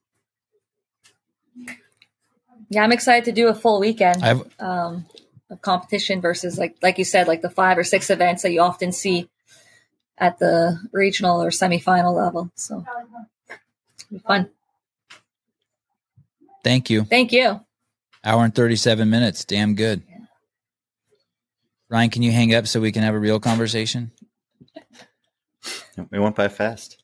Yeah, 2.70 2.84
I'm 2.84 2.92
excited 2.92 3.26
to 3.26 3.32
do 3.32 3.48
a 3.48 3.54
full 3.54 3.80
weekend. 3.80 4.24
I've 4.24 4.60
um, 4.60 5.06
of 5.50 5.62
competition 5.62 6.22
versus 6.22 6.58
like 6.58 6.78
like 6.82 6.98
you 6.98 7.06
said, 7.06 7.28
like 7.28 7.42
the 7.42 7.50
five 7.50 7.78
or 7.78 7.84
six 7.84 8.10
events 8.10 8.44
that 8.44 8.52
you 8.52 8.62
often 8.62 8.92
see 8.92 9.30
at 10.18 10.40
the 10.40 10.80
regional 10.92 11.42
or 11.42 11.50
semifinal 11.50 12.14
level. 12.16 12.52
So 12.56 12.86
it'll 13.50 13.60
be 14.12 14.20
fun. 14.20 14.50
Thank 16.68 16.90
you. 16.90 17.04
Thank 17.06 17.32
you. 17.32 17.62
Hour 18.24 18.44
and 18.44 18.54
37 18.54 19.10
minutes. 19.10 19.46
Damn 19.46 19.76
good. 19.76 20.04
Ryan, 21.90 22.10
can 22.10 22.22
you 22.22 22.32
hang 22.32 22.54
up 22.54 22.68
so 22.68 22.82
we 22.82 22.92
can 22.92 23.04
have 23.04 23.16
a 23.16 23.20
real 23.20 23.40
conversation? 23.40 24.12
We 26.12 26.20
went 26.20 26.36
by 26.36 26.50
fast. 26.50 27.02